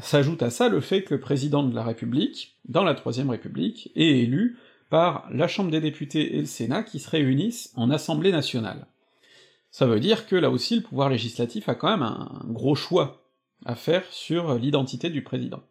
S'ajoute 0.00 0.42
à 0.42 0.48
ça 0.48 0.70
le 0.70 0.80
fait 0.80 1.02
que 1.02 1.12
le 1.12 1.20
président 1.20 1.62
de 1.62 1.74
la 1.74 1.84
République, 1.84 2.56
dans 2.66 2.82
la 2.82 2.94
Troisième 2.94 3.28
République, 3.28 3.92
est 3.94 4.20
élu 4.20 4.56
par 4.88 5.26
la 5.30 5.48
Chambre 5.48 5.70
des 5.70 5.80
députés 5.80 6.36
et 6.36 6.40
le 6.40 6.46
Sénat 6.46 6.82
qui 6.82 6.98
se 6.98 7.10
réunissent 7.10 7.72
en 7.76 7.90
Assemblée 7.90 8.32
nationale. 8.32 8.86
Ça 9.70 9.86
veut 9.86 10.00
dire 10.00 10.26
que 10.26 10.36
là 10.36 10.50
aussi 10.50 10.76
le 10.76 10.82
pouvoir 10.82 11.10
législatif 11.10 11.68
a 11.68 11.74
quand 11.74 11.90
même 11.90 12.02
un 12.02 12.40
gros 12.46 12.74
choix 12.74 13.22
à 13.64 13.74
faire 13.74 14.04
sur 14.10 14.54
l'identité 14.54 15.10
du 15.10 15.22
président. 15.22 15.62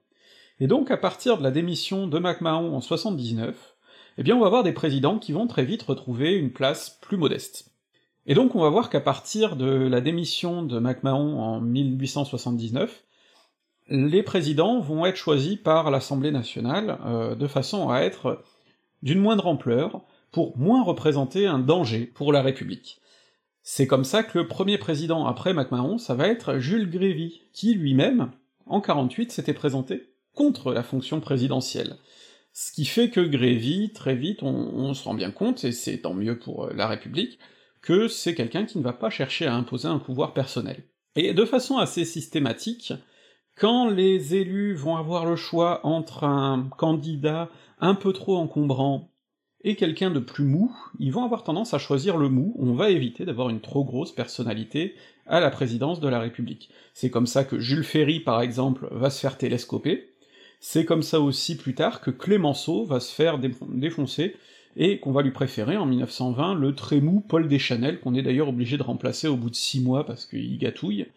Et 0.60 0.68
donc 0.68 0.92
à 0.92 0.98
partir 0.98 1.38
de 1.38 1.44
la 1.44 1.52
démission 1.52 2.08
de 2.08 2.20
MacMahon 2.20 2.76
en 2.76 2.82
79, 2.82 3.76
eh 4.18 4.24
bien 4.24 4.36
on 4.36 4.42
va 4.42 4.50
voir 4.50 4.64
des 4.64 4.74
présidents 4.74 5.20
qui 5.20 5.32
vont 5.32 5.48
très 5.48 5.66
vite 5.66 5.84
retrouver 5.84 6.34
une 6.34 6.52
place 6.52 7.00
plus 7.02 7.18
modeste. 7.18 7.72
Et 8.26 8.34
donc 8.34 8.56
on 8.56 8.62
va 8.62 8.70
voir 8.70 8.90
qu'à 8.90 9.02
partir 9.02 9.56
de 9.56 9.66
la 9.66 10.02
démission 10.02 10.64
de 10.64 10.80
MacMahon 10.80 11.40
en 11.40 11.62
1879, 11.62 13.04
les 13.88 14.24
présidents 14.24 14.80
vont 14.80 15.06
être 15.06 15.16
choisis 15.16 15.58
par 15.58 15.92
l'Assemblée 15.92 16.32
nationale 16.32 16.98
euh, 17.06 17.36
de 17.36 17.48
façon 17.48 17.90
à 17.90 18.00
être 18.00 18.44
d'une 19.06 19.20
moindre 19.20 19.48
ampleur, 19.48 20.02
pour 20.32 20.58
moins 20.58 20.84
représenter 20.84 21.48
un 21.48 21.60
danger 21.60 22.06
pour 22.08 22.34
la 22.34 22.42
République. 22.42 23.00
C'est 23.62 23.88
comme 23.88 24.04
ça 24.04 24.22
que 24.22 24.38
le 24.38 24.48
premier 24.48 24.78
président 24.78 25.26
après 25.26 25.54
MacMahon, 25.54 25.98
ça 25.98 26.14
va 26.14 26.28
être 26.28 26.58
Jules 26.58 26.90
Grévy, 26.90 27.44
qui 27.54 27.74
lui-même, 27.76 28.32
en 28.66 28.82
48, 28.82 29.32
s'était 29.32 29.54
présenté 29.54 30.12
contre 30.34 30.74
la 30.74 30.84
fonction 30.84 31.22
présidentielle. 31.22 31.96
Ce 32.52 32.72
qui 32.72 32.86
fait 32.86 33.10
que 33.10 33.22
Grévy, 33.22 33.92
très 33.94 34.16
vite, 34.16 34.44
on, 34.44 34.94
se 34.94 35.04
rend 35.04 35.14
bien 35.14 35.32
compte, 35.32 35.64
et 35.64 35.72
c'est 35.72 36.00
tant 36.00 36.14
mieux 36.14 36.38
pour 36.38 36.66
euh, 36.66 36.74
la 36.74 36.88
République, 36.88 37.40
que 37.82 38.08
c'est 38.08 38.34
quelqu'un 38.34 38.66
qui 38.66 38.78
ne 38.78 38.84
va 38.84 38.94
pas 38.94 39.10
chercher 39.10 39.46
à 39.46 39.56
imposer 39.56 39.88
un 39.88 40.00
pouvoir 40.00 40.34
personnel. 40.34 40.84
Et 41.16 41.34
de 41.34 41.46
façon 41.46 41.78
assez 41.78 42.06
systématique, 42.06 42.94
quand 43.56 43.90
les 43.90 44.36
élus 44.36 44.76
vont 44.76 44.98
avoir 44.98 45.26
le 45.26 45.36
choix 45.36 45.86
entre 45.86 46.24
un 46.24 46.70
candidat 46.78 47.50
un 47.80 47.96
peu 47.96 48.14
trop 48.14 48.38
encombrant 48.38 49.12
et 49.64 49.76
quelqu'un 49.76 50.12
de 50.12 50.20
plus 50.20 50.46
mou, 50.46 50.72
ils 51.00 51.12
vont 51.12 51.24
avoir 51.24 51.44
tendance 51.44 51.74
à 51.74 51.80
choisir 51.80 52.18
le 52.18 52.30
mou, 52.30 52.56
on 52.60 52.74
va 52.74 52.92
éviter 52.92 53.26
d'avoir 53.26 53.50
une 53.50 53.62
trop 53.62 53.84
grosse 53.84 54.12
personnalité 54.12 54.94
à 55.26 55.40
la 55.40 55.50
présidence 55.50 56.00
de 56.00 56.08
la 56.08 56.20
République. 56.20 56.70
C'est 56.94 57.10
comme 57.10 57.26
ça 57.26 57.44
que 57.44 57.58
Jules 57.58 57.84
Ferry, 57.84 58.20
par 58.20 58.42
exemple, 58.42 58.88
va 58.92 59.10
se 59.10 59.20
faire 59.20 59.38
télescoper, 59.38 60.14
c'est 60.60 60.86
comme 60.86 61.02
ça 61.02 61.20
aussi 61.20 61.58
plus 61.58 61.74
tard 61.74 62.02
que 62.02 62.12
Clémenceau 62.12 62.86
va 62.86 63.00
se 63.00 63.14
faire 63.14 63.40
défoncer, 63.40 64.36
et 64.78 65.00
qu'on 65.00 65.12
va 65.12 65.22
lui 65.22 65.32
préférer 65.32 65.78
en 65.78 65.86
1920 65.86 66.56
le 66.56 66.76
très 66.76 67.00
mou 67.00 67.22
Paul 67.22 67.48
Deschanel, 67.48 68.00
qu'on 68.00 68.14
est 68.14 68.22
d'ailleurs 68.22 68.50
obligé 68.50 68.78
de 68.78 68.84
remplacer 68.84 69.28
au 69.28 69.38
bout 69.38 69.50
de 69.50 69.56
six 69.56 69.82
mois 69.82 70.06
parce 70.06 70.26
qu'il 70.26 70.58
gâtouille, 70.58 71.08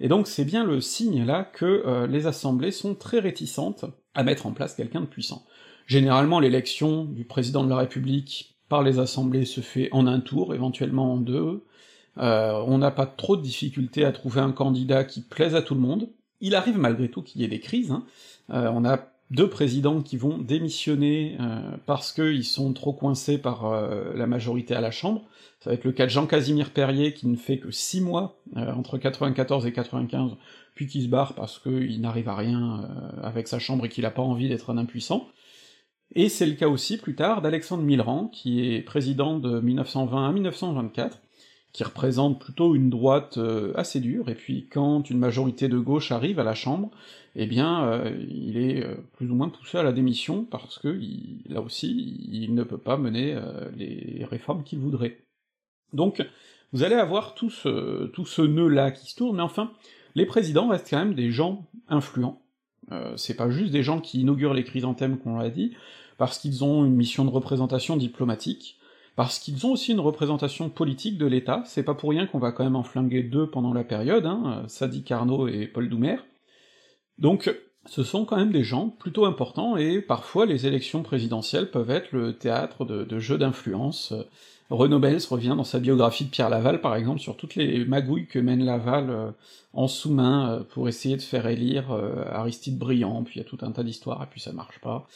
et 0.00 0.08
donc 0.08 0.26
c'est 0.26 0.44
bien 0.44 0.64
le 0.64 0.80
signe 0.80 1.24
là 1.24 1.44
que 1.44 1.64
euh, 1.64 2.06
les 2.06 2.26
assemblées 2.26 2.70
sont 2.70 2.94
très 2.94 3.18
réticentes 3.18 3.84
à 4.14 4.22
mettre 4.22 4.46
en 4.46 4.52
place 4.52 4.74
quelqu'un 4.74 5.00
de 5.00 5.06
puissant. 5.06 5.44
Généralement, 5.86 6.40
l'élection 6.40 7.04
du 7.04 7.24
président 7.24 7.64
de 7.64 7.70
la 7.70 7.76
République 7.76 8.56
par 8.68 8.82
les 8.82 8.98
assemblées 8.98 9.44
se 9.44 9.60
fait 9.60 9.88
en 9.92 10.06
un 10.06 10.20
tour, 10.20 10.54
éventuellement 10.54 11.14
en 11.14 11.16
deux. 11.16 11.64
Euh, 12.18 12.52
on 12.66 12.78
n'a 12.78 12.90
pas 12.90 13.06
trop 13.06 13.36
de 13.36 13.42
difficultés 13.42 14.04
à 14.04 14.12
trouver 14.12 14.40
un 14.40 14.52
candidat 14.52 15.04
qui 15.04 15.20
plaise 15.20 15.54
à 15.54 15.62
tout 15.62 15.74
le 15.74 15.80
monde. 15.80 16.08
Il 16.40 16.54
arrive 16.54 16.78
malgré 16.78 17.08
tout 17.08 17.22
qu'il 17.22 17.40
y 17.40 17.44
ait 17.44 17.48
des 17.48 17.60
crises. 17.60 17.92
Hein. 17.92 18.04
Euh, 18.50 18.70
on 18.72 18.84
a 18.84 18.98
deux 19.30 19.48
présidents 19.48 20.02
qui 20.02 20.16
vont 20.16 20.38
démissionner 20.38 21.36
euh, 21.40 21.76
parce 21.86 22.12
qu'ils 22.12 22.44
sont 22.44 22.72
trop 22.72 22.92
coincés 22.92 23.38
par 23.38 23.70
la 24.14 24.26
majorité 24.26 24.74
à 24.74 24.80
la 24.80 24.90
Chambre. 24.90 25.22
Ça 25.60 25.70
va 25.70 25.74
être 25.74 25.84
le 25.84 25.92
cas 25.92 26.04
de 26.04 26.10
Jean-Casimir 26.10 26.70
Perrier 26.70 27.12
qui 27.12 27.26
ne 27.26 27.36
fait 27.36 27.58
que 27.58 27.70
six 27.70 28.00
mois 28.00 28.40
entre 28.54 28.98
94 28.98 29.66
et 29.66 29.72
95, 29.72 30.32
puis 30.74 30.86
qui 30.86 31.02
se 31.02 31.08
barre 31.08 31.34
parce 31.34 31.58
qu'il 31.58 32.00
n'arrive 32.00 32.28
à 32.28 32.36
rien 32.36 32.88
avec 33.22 33.48
sa 33.48 33.58
Chambre 33.58 33.86
et 33.86 33.88
qu'il 33.88 34.04
a 34.04 34.10
pas 34.10 34.22
envie 34.22 34.48
d'être 34.48 34.70
un 34.70 34.78
impuissant. 34.78 35.26
Et 36.14 36.28
c'est 36.28 36.46
le 36.46 36.54
cas 36.54 36.68
aussi 36.68 36.98
plus 36.98 37.14
tard 37.14 37.42
d'Alexandre 37.42 37.82
Millerand, 37.82 38.28
qui 38.28 38.72
est 38.72 38.80
président 38.80 39.38
de 39.38 39.60
1920 39.60 40.28
à 40.28 40.32
1924, 40.32 41.20
qui 41.76 41.84
représente 41.84 42.40
plutôt 42.40 42.74
une 42.74 42.88
droite 42.88 43.36
euh, 43.36 43.74
assez 43.74 44.00
dure, 44.00 44.30
et 44.30 44.34
puis 44.34 44.66
quand 44.72 45.10
une 45.10 45.18
majorité 45.18 45.68
de 45.68 45.76
gauche 45.78 46.10
arrive 46.10 46.38
à 46.38 46.42
la 46.42 46.54
Chambre, 46.54 46.90
eh 47.34 47.44
bien 47.44 47.84
euh, 47.84 48.16
il 48.30 48.56
est 48.56 48.82
euh, 48.82 48.94
plus 49.12 49.30
ou 49.30 49.34
moins 49.34 49.50
poussé 49.50 49.76
à 49.76 49.82
la 49.82 49.92
démission, 49.92 50.44
parce 50.44 50.78
que 50.78 50.98
là 51.46 51.60
aussi, 51.60 52.26
il 52.32 52.54
ne 52.54 52.62
peut 52.62 52.78
pas 52.78 52.96
mener 52.96 53.38
les 53.76 54.24
réformes 54.24 54.64
qu'il 54.64 54.78
voudrait. 54.78 55.18
Donc, 55.92 56.26
vous 56.72 56.82
allez 56.82 56.94
avoir 56.94 57.34
tout 57.34 57.50
ce, 57.50 58.06
tout 58.06 58.24
ce 58.24 58.40
nœud-là 58.40 58.90
qui 58.90 59.10
se 59.10 59.16
tourne, 59.16 59.36
mais 59.36 59.42
enfin, 59.42 59.70
les 60.14 60.24
présidents 60.24 60.68
restent 60.68 60.88
quand 60.88 60.98
même 60.98 61.12
des 61.12 61.30
gens 61.30 61.66
influents, 61.88 62.40
c'est 63.16 63.36
pas 63.36 63.50
juste 63.50 63.70
des 63.70 63.82
gens 63.82 64.00
qui 64.00 64.22
inaugurent 64.22 64.54
les 64.54 64.64
chrysanthèmes 64.64 65.18
qu'on 65.18 65.36
l'a 65.36 65.50
dit, 65.50 65.74
parce 66.16 66.38
qu'ils 66.38 66.64
ont 66.64 66.86
une 66.86 66.94
mission 66.94 67.26
de 67.26 67.30
représentation 67.30 67.98
diplomatique, 67.98 68.78
parce 69.16 69.38
qu'ils 69.38 69.66
ont 69.66 69.72
aussi 69.72 69.92
une 69.92 70.00
représentation 70.00 70.68
politique 70.68 71.18
de 71.18 71.26
l'État, 71.26 71.62
c'est 71.64 71.82
pas 71.82 71.94
pour 71.94 72.10
rien 72.10 72.26
qu'on 72.26 72.38
va 72.38 72.52
quand 72.52 72.64
même 72.64 72.76
en 72.76 72.82
flinguer 72.82 73.22
deux 73.22 73.48
pendant 73.48 73.72
la 73.72 73.82
période, 73.82 74.26
hein, 74.26 74.62
Sadi 74.68 75.02
Carnot 75.02 75.48
et 75.48 75.66
Paul 75.66 75.88
Doumer. 75.88 76.18
Donc, 77.18 77.50
ce 77.86 78.02
sont 78.02 78.24
quand 78.24 78.36
même 78.36 78.52
des 78.52 78.64
gens 78.64 78.88
plutôt 78.88 79.24
importants, 79.24 79.76
et 79.76 80.00
parfois 80.00 80.44
les 80.44 80.66
élections 80.66 81.02
présidentielles 81.02 81.70
peuvent 81.70 81.90
être 81.90 82.12
le 82.12 82.34
théâtre 82.36 82.84
de, 82.84 83.18
jeux 83.18 83.38
d'influence. 83.38 84.12
Renaud 84.68 84.98
Bels 84.98 85.20
revient 85.30 85.54
dans 85.56 85.64
sa 85.64 85.78
biographie 85.78 86.24
de 86.24 86.30
Pierre 86.30 86.50
Laval, 86.50 86.80
par 86.80 86.96
exemple, 86.96 87.20
sur 87.20 87.36
toutes 87.36 87.54
les 87.54 87.84
magouilles 87.84 88.26
que 88.26 88.40
mène 88.40 88.64
Laval 88.64 89.10
euh, 89.10 89.30
en 89.72 89.86
sous-main 89.86 90.50
euh, 90.50 90.60
pour 90.64 90.88
essayer 90.88 91.16
de 91.16 91.22
faire 91.22 91.46
élire 91.46 91.92
euh, 91.92 92.24
Aristide 92.32 92.76
Briand, 92.76 93.22
puis 93.22 93.36
il 93.36 93.38
y 93.38 93.46
a 93.46 93.48
tout 93.48 93.58
un 93.62 93.70
tas 93.70 93.84
d'histoires, 93.84 94.24
et 94.24 94.26
puis 94.26 94.40
ça 94.40 94.52
marche 94.52 94.80
pas. 94.80 95.06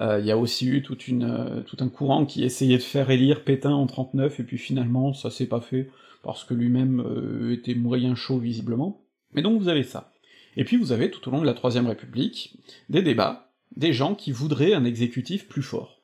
Il 0.00 0.24
y 0.24 0.30
a 0.30 0.38
aussi 0.38 0.66
eu 0.66 0.82
une, 1.08 1.62
tout 1.66 1.76
un 1.80 1.88
courant 1.88 2.24
qui 2.24 2.42
essayait 2.42 2.78
de 2.78 2.82
faire 2.82 3.10
élire 3.10 3.44
Pétain 3.44 3.72
en 3.72 3.86
39, 3.86 4.40
et 4.40 4.44
puis 4.44 4.56
finalement 4.56 5.12
ça 5.12 5.30
s'est 5.30 5.46
pas 5.46 5.60
fait, 5.60 5.90
parce 6.22 6.42
que 6.42 6.54
lui-même 6.54 7.04
était 7.52 7.74
moyen 7.74 8.14
chaud 8.14 8.38
visiblement. 8.38 9.02
Mais 9.34 9.42
donc 9.42 9.60
vous 9.60 9.68
avez 9.68 9.82
ça. 9.82 10.12
Et 10.56 10.64
puis 10.64 10.76
vous 10.76 10.92
avez 10.92 11.10
tout 11.10 11.28
au 11.28 11.32
long 11.32 11.42
de 11.42 11.46
la 11.46 11.52
Troisième 11.52 11.86
République 11.86 12.58
des 12.88 13.02
débats, 13.02 13.52
des 13.76 13.92
gens 13.92 14.14
qui 14.14 14.32
voudraient 14.32 14.72
un 14.72 14.84
exécutif 14.84 15.46
plus 15.46 15.62
fort. 15.62 16.00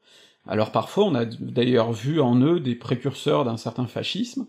Alors 0.46 0.72
parfois 0.72 1.04
on 1.04 1.14
a 1.14 1.24
d'ailleurs 1.24 1.92
vu 1.92 2.20
en 2.20 2.40
eux 2.40 2.60
des 2.60 2.74
précurseurs 2.74 3.44
d'un 3.44 3.56
certain 3.56 3.86
fascisme, 3.86 4.46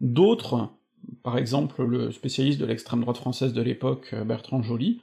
d'autres, 0.00 0.70
par 1.22 1.38
exemple 1.38 1.84
le 1.84 2.10
spécialiste 2.10 2.58
de 2.58 2.66
l'extrême 2.66 3.02
droite 3.02 3.18
française 3.18 3.52
de 3.52 3.62
l'époque, 3.62 4.14
Bertrand 4.26 4.62
Joly, 4.62 5.02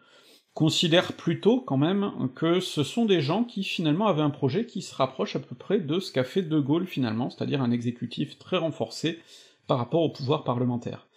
considèrent 0.55 1.13
plutôt 1.13 1.59
quand 1.59 1.77
même 1.77 2.11
que 2.33 2.61
ce 2.61 2.83
sont 2.83 3.05
des 3.05 3.21
gens 3.21 3.43
qui 3.43 3.61
finalement 3.63 4.07
avaient 4.07 4.21
un 4.21 4.29
projet 4.29 4.65
qui 4.65 4.81
se 4.81 4.95
rapproche 4.95 5.35
à 5.35 5.39
peu 5.39 5.53
près 5.53 5.79
de 5.79 5.99
ce 5.99 6.13
qu'a 6.13 6.23
fait 6.23 6.41
De 6.41 6.59
Gaulle 6.59 6.87
finalement, 6.87 7.29
c'est-à-dire 7.29 7.61
un 7.61 7.71
exécutif 7.71 8.39
très 8.39 8.57
renforcé 8.57 9.19
par 9.67 9.77
rapport 9.77 10.01
au 10.01 10.09
pouvoir 10.09 10.45
parlementaire. 10.45 11.07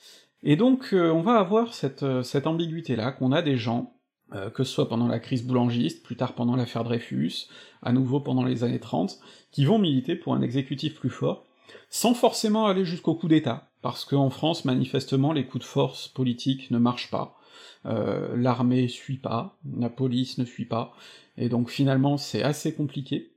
Et 0.42 0.56
donc 0.56 0.92
euh, 0.92 1.12
on 1.12 1.20
va 1.20 1.38
avoir 1.38 1.72
cette, 1.72 2.02
euh, 2.02 2.24
cette 2.24 2.48
ambiguïté-là, 2.48 3.12
qu'on 3.12 3.30
a 3.30 3.40
des 3.40 3.56
gens, 3.56 3.94
euh, 4.34 4.50
que 4.50 4.64
ce 4.64 4.72
soit 4.72 4.88
pendant 4.88 5.06
la 5.06 5.20
crise 5.20 5.46
boulangiste, 5.46 6.02
plus 6.02 6.16
tard 6.16 6.34
pendant 6.34 6.56
l'affaire 6.56 6.82
Dreyfus, 6.82 7.46
à 7.82 7.92
nouveau 7.92 8.18
pendant 8.18 8.44
les 8.44 8.64
années 8.64 8.80
30, 8.80 9.20
qui 9.52 9.64
vont 9.64 9.78
militer 9.78 10.16
pour 10.16 10.34
un 10.34 10.42
exécutif 10.42 10.98
plus 10.98 11.10
fort, 11.10 11.44
sans 11.90 12.14
forcément 12.14 12.66
aller 12.66 12.84
jusqu'au 12.84 13.14
coup 13.14 13.28
d'État, 13.28 13.70
parce 13.82 14.04
qu'en 14.04 14.30
France, 14.30 14.64
manifestement, 14.64 15.32
les 15.32 15.46
coups 15.46 15.64
de 15.64 15.68
force 15.68 16.08
politiques 16.08 16.72
ne 16.72 16.78
marchent 16.78 17.10
pas, 17.10 17.37
l'armée 18.34 18.88
suit 18.88 19.18
pas, 19.18 19.58
la 19.78 19.88
police 19.88 20.38
ne 20.38 20.44
suit 20.44 20.66
pas, 20.66 20.92
et 21.36 21.48
donc 21.48 21.70
finalement 21.70 22.16
c'est 22.16 22.42
assez 22.42 22.74
compliqué. 22.74 23.32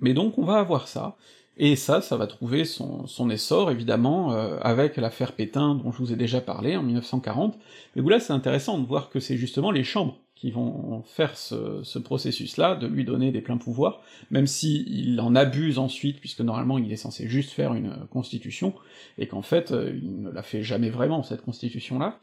Mais 0.00 0.12
donc 0.12 0.38
on 0.38 0.44
va 0.44 0.58
avoir 0.58 0.88
ça, 0.88 1.16
et 1.58 1.74
ça, 1.74 2.02
ça 2.02 2.16
va 2.18 2.26
trouver 2.26 2.66
son, 2.66 3.30
essor, 3.30 3.70
évidemment, 3.70 4.34
euh, 4.34 4.58
avec 4.60 4.98
l'affaire 4.98 5.32
Pétain, 5.32 5.74
dont 5.74 5.90
je 5.90 5.98
vous 5.98 6.12
ai 6.12 6.16
déjà 6.16 6.42
parlé, 6.42 6.76
en 6.76 6.82
1940, 6.82 7.58
mais 7.94 8.02
où 8.02 8.08
là 8.10 8.20
c'est 8.20 8.34
intéressant 8.34 8.78
de 8.78 8.86
voir 8.86 9.08
que 9.08 9.20
c'est 9.20 9.38
justement 9.38 9.70
les 9.70 9.84
chambres 9.84 10.18
qui 10.34 10.50
vont 10.50 11.02
faire 11.06 11.34
ce, 11.34 11.82
ce 11.82 11.98
processus-là, 11.98 12.76
de 12.76 12.86
lui 12.86 13.06
donner 13.06 13.32
des 13.32 13.40
pleins 13.40 13.56
pouvoirs, 13.56 14.02
même 14.30 14.46
si 14.46 15.16
en 15.18 15.34
abuse 15.34 15.78
ensuite, 15.78 16.20
puisque 16.20 16.42
normalement 16.42 16.76
il 16.76 16.92
est 16.92 16.96
censé 16.96 17.26
juste 17.26 17.52
faire 17.52 17.72
une 17.72 18.06
constitution, 18.10 18.74
et 19.16 19.26
qu'en 19.26 19.40
fait 19.40 19.72
euh, 19.72 19.98
il 20.02 20.20
ne 20.20 20.30
la 20.30 20.42
fait 20.42 20.62
jamais 20.62 20.90
vraiment, 20.90 21.22
cette 21.22 21.40
constitution-là. 21.40 22.20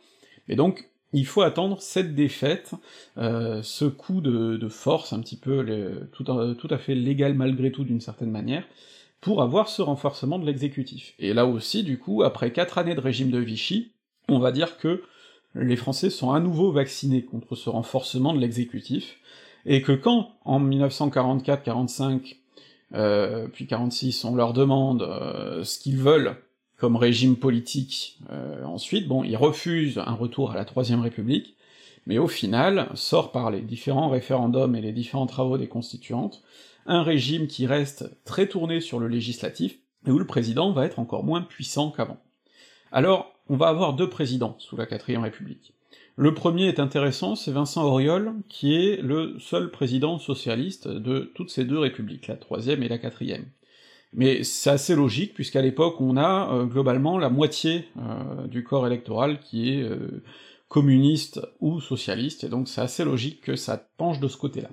Et 0.47 0.55
donc, 0.55 0.91
il 1.13 1.25
faut 1.25 1.41
attendre 1.41 1.81
cette 1.81 2.15
défaite, 2.15 2.71
euh, 3.17 3.61
ce 3.63 3.85
coup 3.85 4.21
de, 4.21 4.67
force 4.67 5.13
un 5.13 5.19
petit 5.19 5.37
peu 5.37 5.65
tout, 6.11 6.23
tout 6.23 6.67
à 6.69 6.77
fait 6.77 6.95
légal 6.95 7.33
malgré 7.35 7.71
tout 7.71 7.83
d'une 7.83 8.01
certaine 8.01 8.31
manière, 8.31 8.63
pour 9.21 9.41
avoir 9.41 9.69
ce 9.69 9.81
renforcement 9.81 10.39
de 10.39 10.45
l'exécutif. 10.45 11.13
Et 11.19 11.33
là 11.33 11.45
aussi, 11.45 11.83
du 11.83 11.97
coup, 11.97 12.23
après 12.23 12.51
quatre 12.51 12.77
années 12.77 12.95
de 12.95 12.99
régime 12.99 13.31
de 13.31 13.39
Vichy, 13.39 13.91
on 14.27 14.39
va 14.39 14.51
dire 14.51 14.77
que 14.77 15.03
les 15.55 15.75
Français 15.75 16.09
sont 16.09 16.31
à 16.31 16.39
nouveau 16.39 16.71
vaccinés 16.71 17.23
contre 17.23 17.55
ce 17.55 17.69
renforcement 17.69 18.33
de 18.33 18.39
l'exécutif, 18.39 19.19
et 19.65 19.81
que 19.81 19.91
quand, 19.93 20.31
en 20.43 20.59
1944-45, 20.59 22.37
euh, 22.95 23.47
puis 23.47 23.65
46, 23.65 24.25
on 24.25 24.35
leur 24.35 24.53
demande 24.53 25.03
euh, 25.03 25.63
ce 25.63 25.79
qu'ils 25.79 25.97
veulent 25.97 26.35
comme 26.83 26.97
régime 26.97 27.37
politique 27.37 28.19
euh, 28.29 28.61
ensuite, 28.65 29.07
bon, 29.07 29.23
ils 29.23 29.37
refusent 29.37 30.03
un 30.05 30.15
retour 30.15 30.51
à 30.51 30.55
la 30.55 30.65
Troisième 30.65 30.99
République, 30.99 31.55
mais 32.07 32.17
au 32.17 32.27
final, 32.27 32.89
sort 32.93 33.31
par 33.31 33.51
les 33.51 33.61
différents 33.61 34.09
référendums 34.09 34.75
et 34.75 34.81
les 34.81 34.91
différents 34.91 35.25
travaux 35.25 35.57
des 35.57 35.69
constituantes, 35.69 36.43
un 36.85 37.01
régime 37.01 37.47
qui 37.47 37.67
reste 37.67 38.11
très 38.25 38.49
tourné 38.49 38.81
sur 38.81 38.99
le 38.99 39.07
législatif, 39.07 39.79
et 40.05 40.11
où 40.11 40.19
le 40.19 40.27
président 40.27 40.73
va 40.73 40.85
être 40.85 40.99
encore 40.99 41.23
moins 41.23 41.41
puissant 41.41 41.89
qu'avant. 41.89 42.17
Alors, 42.91 43.31
on 43.47 43.55
va 43.55 43.69
avoir 43.69 43.93
deux 43.93 44.09
présidents 44.09 44.57
sous 44.59 44.75
la 44.75 44.85
quatrième 44.85 45.23
république. 45.23 45.73
Le 46.17 46.33
premier 46.33 46.67
est 46.67 46.81
intéressant, 46.81 47.37
c'est 47.37 47.53
Vincent 47.53 47.85
Auriol, 47.85 48.33
qui 48.49 48.75
est 48.75 49.01
le 49.01 49.37
seul 49.39 49.71
président 49.71 50.19
socialiste 50.19 50.89
de 50.89 51.31
toutes 51.33 51.49
ces 51.49 51.63
deux 51.63 51.79
républiques, 51.79 52.27
la 52.27 52.35
troisième 52.35 52.83
et 52.83 52.89
la 52.89 52.97
quatrième. 52.97 53.45
Mais 54.13 54.43
c'est 54.43 54.69
assez 54.69 54.95
logique, 54.95 55.33
puisqu'à 55.33 55.61
l'époque 55.61 55.99
on 55.99 56.17
a 56.17 56.53
euh, 56.53 56.65
globalement 56.65 57.17
la 57.17 57.29
moitié 57.29 57.89
euh, 57.97 58.47
du 58.47 58.63
corps 58.63 58.85
électoral 58.85 59.39
qui 59.39 59.73
est 59.73 59.81
euh, 59.81 60.23
communiste 60.67 61.41
ou 61.59 61.79
socialiste, 61.81 62.43
et 62.43 62.49
donc 62.49 62.67
c'est 62.67 62.81
assez 62.81 63.03
logique 63.03 63.41
que 63.41 63.55
ça 63.55 63.77
penche 63.97 64.19
de 64.19 64.27
ce 64.27 64.37
côté-là. 64.37 64.69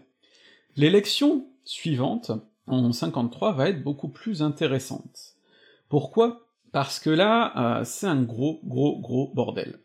L'élection 0.77 1.47
suivante, 1.65 2.33
en 2.67 2.93
53, 2.93 3.53
va 3.53 3.69
être 3.69 3.83
beaucoup 3.83 4.09
plus 4.09 4.43
intéressante. 4.43 5.37
Pourquoi? 5.89 6.47
Parce 6.73 7.01
que 7.01 7.11
là, 7.11 7.83
c'est 7.85 8.07
un 8.07 8.23
gros, 8.23 8.61
gros, 8.63 9.01
gros 9.01 9.33
bordel. 9.35 9.81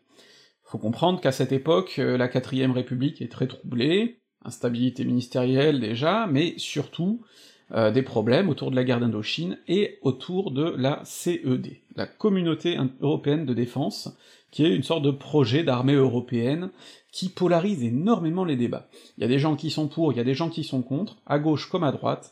Faut 0.63 0.77
comprendre 0.77 1.19
qu'à 1.19 1.31
cette 1.31 1.51
époque, 1.51 1.95
la 1.97 2.27
quatrième 2.27 2.71
république 2.71 3.23
est 3.23 3.31
très 3.31 3.47
troublée, 3.47 4.21
instabilité 4.43 5.03
ministérielle 5.03 5.79
déjà, 5.79 6.27
mais 6.27 6.53
surtout 6.57 7.23
euh, 7.71 7.91
des 7.91 8.03
problèmes 8.03 8.49
autour 8.49 8.69
de 8.69 8.75
la 8.75 8.83
guerre 8.83 8.99
d'Indochine 8.99 9.57
et 9.67 9.97
autour 10.01 10.51
de 10.51 10.75
la 10.77 11.01
CED, 11.03 11.77
la 11.95 12.05
Communauté 12.05 12.77
européenne 13.01 13.45
de 13.45 13.53
défense, 13.53 14.15
qui 14.51 14.63
est 14.63 14.75
une 14.75 14.83
sorte 14.83 15.03
de 15.03 15.11
projet 15.11 15.63
d'armée 15.63 15.95
européenne 15.95 16.69
qui 17.11 17.29
polarise 17.29 17.83
énormément 17.83 18.45
les 18.45 18.55
débats. 18.55 18.87
Il 19.17 19.21
y 19.21 19.25
a 19.25 19.29
des 19.29 19.39
gens 19.39 19.55
qui 19.55 19.71
sont 19.71 19.87
pour, 19.87 20.11
il 20.11 20.17
y 20.17 20.21
a 20.21 20.25
des 20.25 20.35
gens 20.35 20.49
qui 20.49 20.63
sont 20.63 20.81
contre, 20.81 21.17
à 21.25 21.39
gauche 21.39 21.69
comme 21.69 21.83
à 21.83 21.91
droite, 21.91 22.31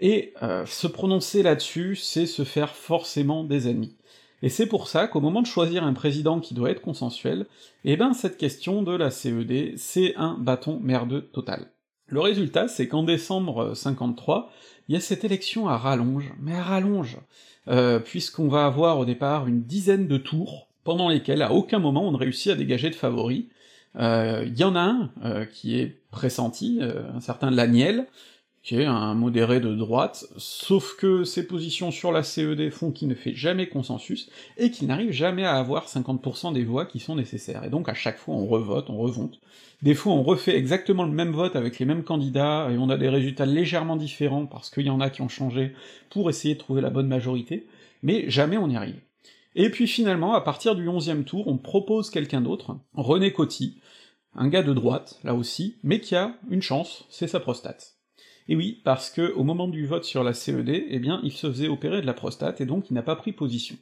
et 0.00 0.32
euh, 0.42 0.64
se 0.66 0.86
prononcer 0.86 1.42
là-dessus, 1.42 1.94
c'est 1.94 2.26
se 2.26 2.44
faire 2.44 2.74
forcément 2.74 3.44
des 3.44 3.68
ennemis. 3.68 3.96
Et 4.42 4.48
c'est 4.48 4.66
pour 4.66 4.88
ça 4.88 5.06
qu'au 5.06 5.20
moment 5.20 5.42
de 5.42 5.46
choisir 5.46 5.84
un 5.84 5.92
président 5.92 6.40
qui 6.40 6.54
doit 6.54 6.70
être 6.70 6.80
consensuel, 6.80 7.46
eh 7.84 7.96
ben 7.96 8.14
cette 8.14 8.38
question 8.38 8.82
de 8.82 8.96
la 8.96 9.10
CED, 9.10 9.76
c'est 9.76 10.14
un 10.16 10.38
bâton 10.38 10.80
merdeux 10.80 11.28
total. 11.32 11.70
Le 12.10 12.20
résultat, 12.20 12.68
c'est 12.68 12.88
qu'en 12.88 13.04
décembre 13.04 13.74
53, 13.74 14.52
il 14.88 14.94
y 14.94 14.96
a 14.96 15.00
cette 15.00 15.24
élection 15.24 15.68
à 15.68 15.78
rallonge, 15.78 16.34
mais 16.40 16.54
à 16.54 16.62
rallonge, 16.62 17.18
euh, 17.68 18.00
puisqu'on 18.00 18.48
va 18.48 18.66
avoir 18.66 18.98
au 18.98 19.04
départ 19.04 19.46
une 19.46 19.62
dizaine 19.62 20.08
de 20.08 20.16
tours, 20.16 20.66
pendant 20.84 21.08
lesquels 21.08 21.42
à 21.42 21.52
aucun 21.52 21.78
moment 21.78 22.06
on 22.06 22.12
ne 22.12 22.16
réussit 22.16 22.52
à 22.52 22.56
dégager 22.56 22.90
de 22.90 22.94
favoris, 22.94 23.44
il 23.94 24.00
euh, 24.00 24.44
y 24.56 24.64
en 24.64 24.76
a 24.76 24.80
un 24.80 25.10
euh, 25.24 25.44
qui 25.44 25.78
est 25.78 25.98
pressenti, 26.10 26.78
euh, 26.80 27.02
un 27.14 27.20
certain 27.20 27.50
Laniel, 27.50 28.06
qui 28.62 28.76
est 28.76 28.84
un 28.84 29.14
modéré 29.14 29.58
de 29.58 29.74
droite, 29.74 30.26
sauf 30.36 30.94
que 30.96 31.24
ses 31.24 31.46
positions 31.46 31.90
sur 31.90 32.12
la 32.12 32.22
CED 32.22 32.70
font 32.70 32.90
qu'il 32.90 33.08
ne 33.08 33.14
fait 33.14 33.34
jamais 33.34 33.68
consensus, 33.68 34.28
et 34.58 34.70
qu'il 34.70 34.88
n'arrive 34.88 35.12
jamais 35.12 35.44
à 35.44 35.56
avoir 35.56 35.86
50% 35.86 36.52
des 36.52 36.64
voix 36.64 36.84
qui 36.84 37.00
sont 37.00 37.16
nécessaires, 37.16 37.64
et 37.64 37.70
donc 37.70 37.88
à 37.88 37.94
chaque 37.94 38.18
fois 38.18 38.34
on 38.34 38.46
revote, 38.46 38.90
on 38.90 38.98
revonte. 38.98 39.40
Des 39.80 39.94
fois 39.94 40.12
on 40.12 40.22
refait 40.22 40.56
exactement 40.56 41.04
le 41.04 41.12
même 41.12 41.32
vote 41.32 41.56
avec 41.56 41.78
les 41.78 41.86
mêmes 41.86 42.04
candidats, 42.04 42.68
et 42.70 42.76
on 42.76 42.90
a 42.90 42.98
des 42.98 43.08
résultats 43.08 43.46
légèrement 43.46 43.96
différents, 43.96 44.44
parce 44.44 44.68
qu'il 44.68 44.86
y 44.86 44.90
en 44.90 45.00
a 45.00 45.08
qui 45.08 45.22
ont 45.22 45.28
changé, 45.28 45.72
pour 46.10 46.28
essayer 46.28 46.54
de 46.54 46.60
trouver 46.60 46.82
la 46.82 46.90
bonne 46.90 47.08
majorité, 47.08 47.66
mais 48.02 48.28
jamais 48.28 48.58
on 48.58 48.68
n'y 48.68 48.76
arrive. 48.76 49.00
Et 49.54 49.70
puis 49.70 49.86
finalement, 49.86 50.34
à 50.34 50.42
partir 50.42 50.76
du 50.76 50.86
onzième 50.86 51.24
tour, 51.24 51.48
on 51.48 51.56
propose 51.56 52.10
quelqu'un 52.10 52.42
d'autre, 52.42 52.76
René 52.94 53.32
Coty, 53.32 53.80
un 54.34 54.48
gars 54.48 54.62
de 54.62 54.74
droite, 54.74 55.18
là 55.24 55.34
aussi, 55.34 55.78
mais 55.82 56.00
qui 56.00 56.14
a 56.14 56.36
une 56.50 56.62
chance, 56.62 57.04
c'est 57.08 57.26
sa 57.26 57.40
prostate. 57.40 57.99
Et 58.50 58.56
oui, 58.56 58.80
parce 58.82 59.10
que 59.10 59.32
au 59.34 59.44
moment 59.44 59.68
du 59.68 59.86
vote 59.86 60.02
sur 60.02 60.24
la 60.24 60.34
CED, 60.34 60.68
eh 60.68 60.98
bien, 60.98 61.20
il 61.22 61.30
se 61.30 61.46
faisait 61.46 61.68
opérer 61.68 62.00
de 62.00 62.06
la 62.06 62.14
prostate, 62.14 62.60
et 62.60 62.66
donc 62.66 62.90
il 62.90 62.94
n'a 62.94 63.02
pas 63.02 63.14
pris 63.14 63.30
position. 63.32 63.76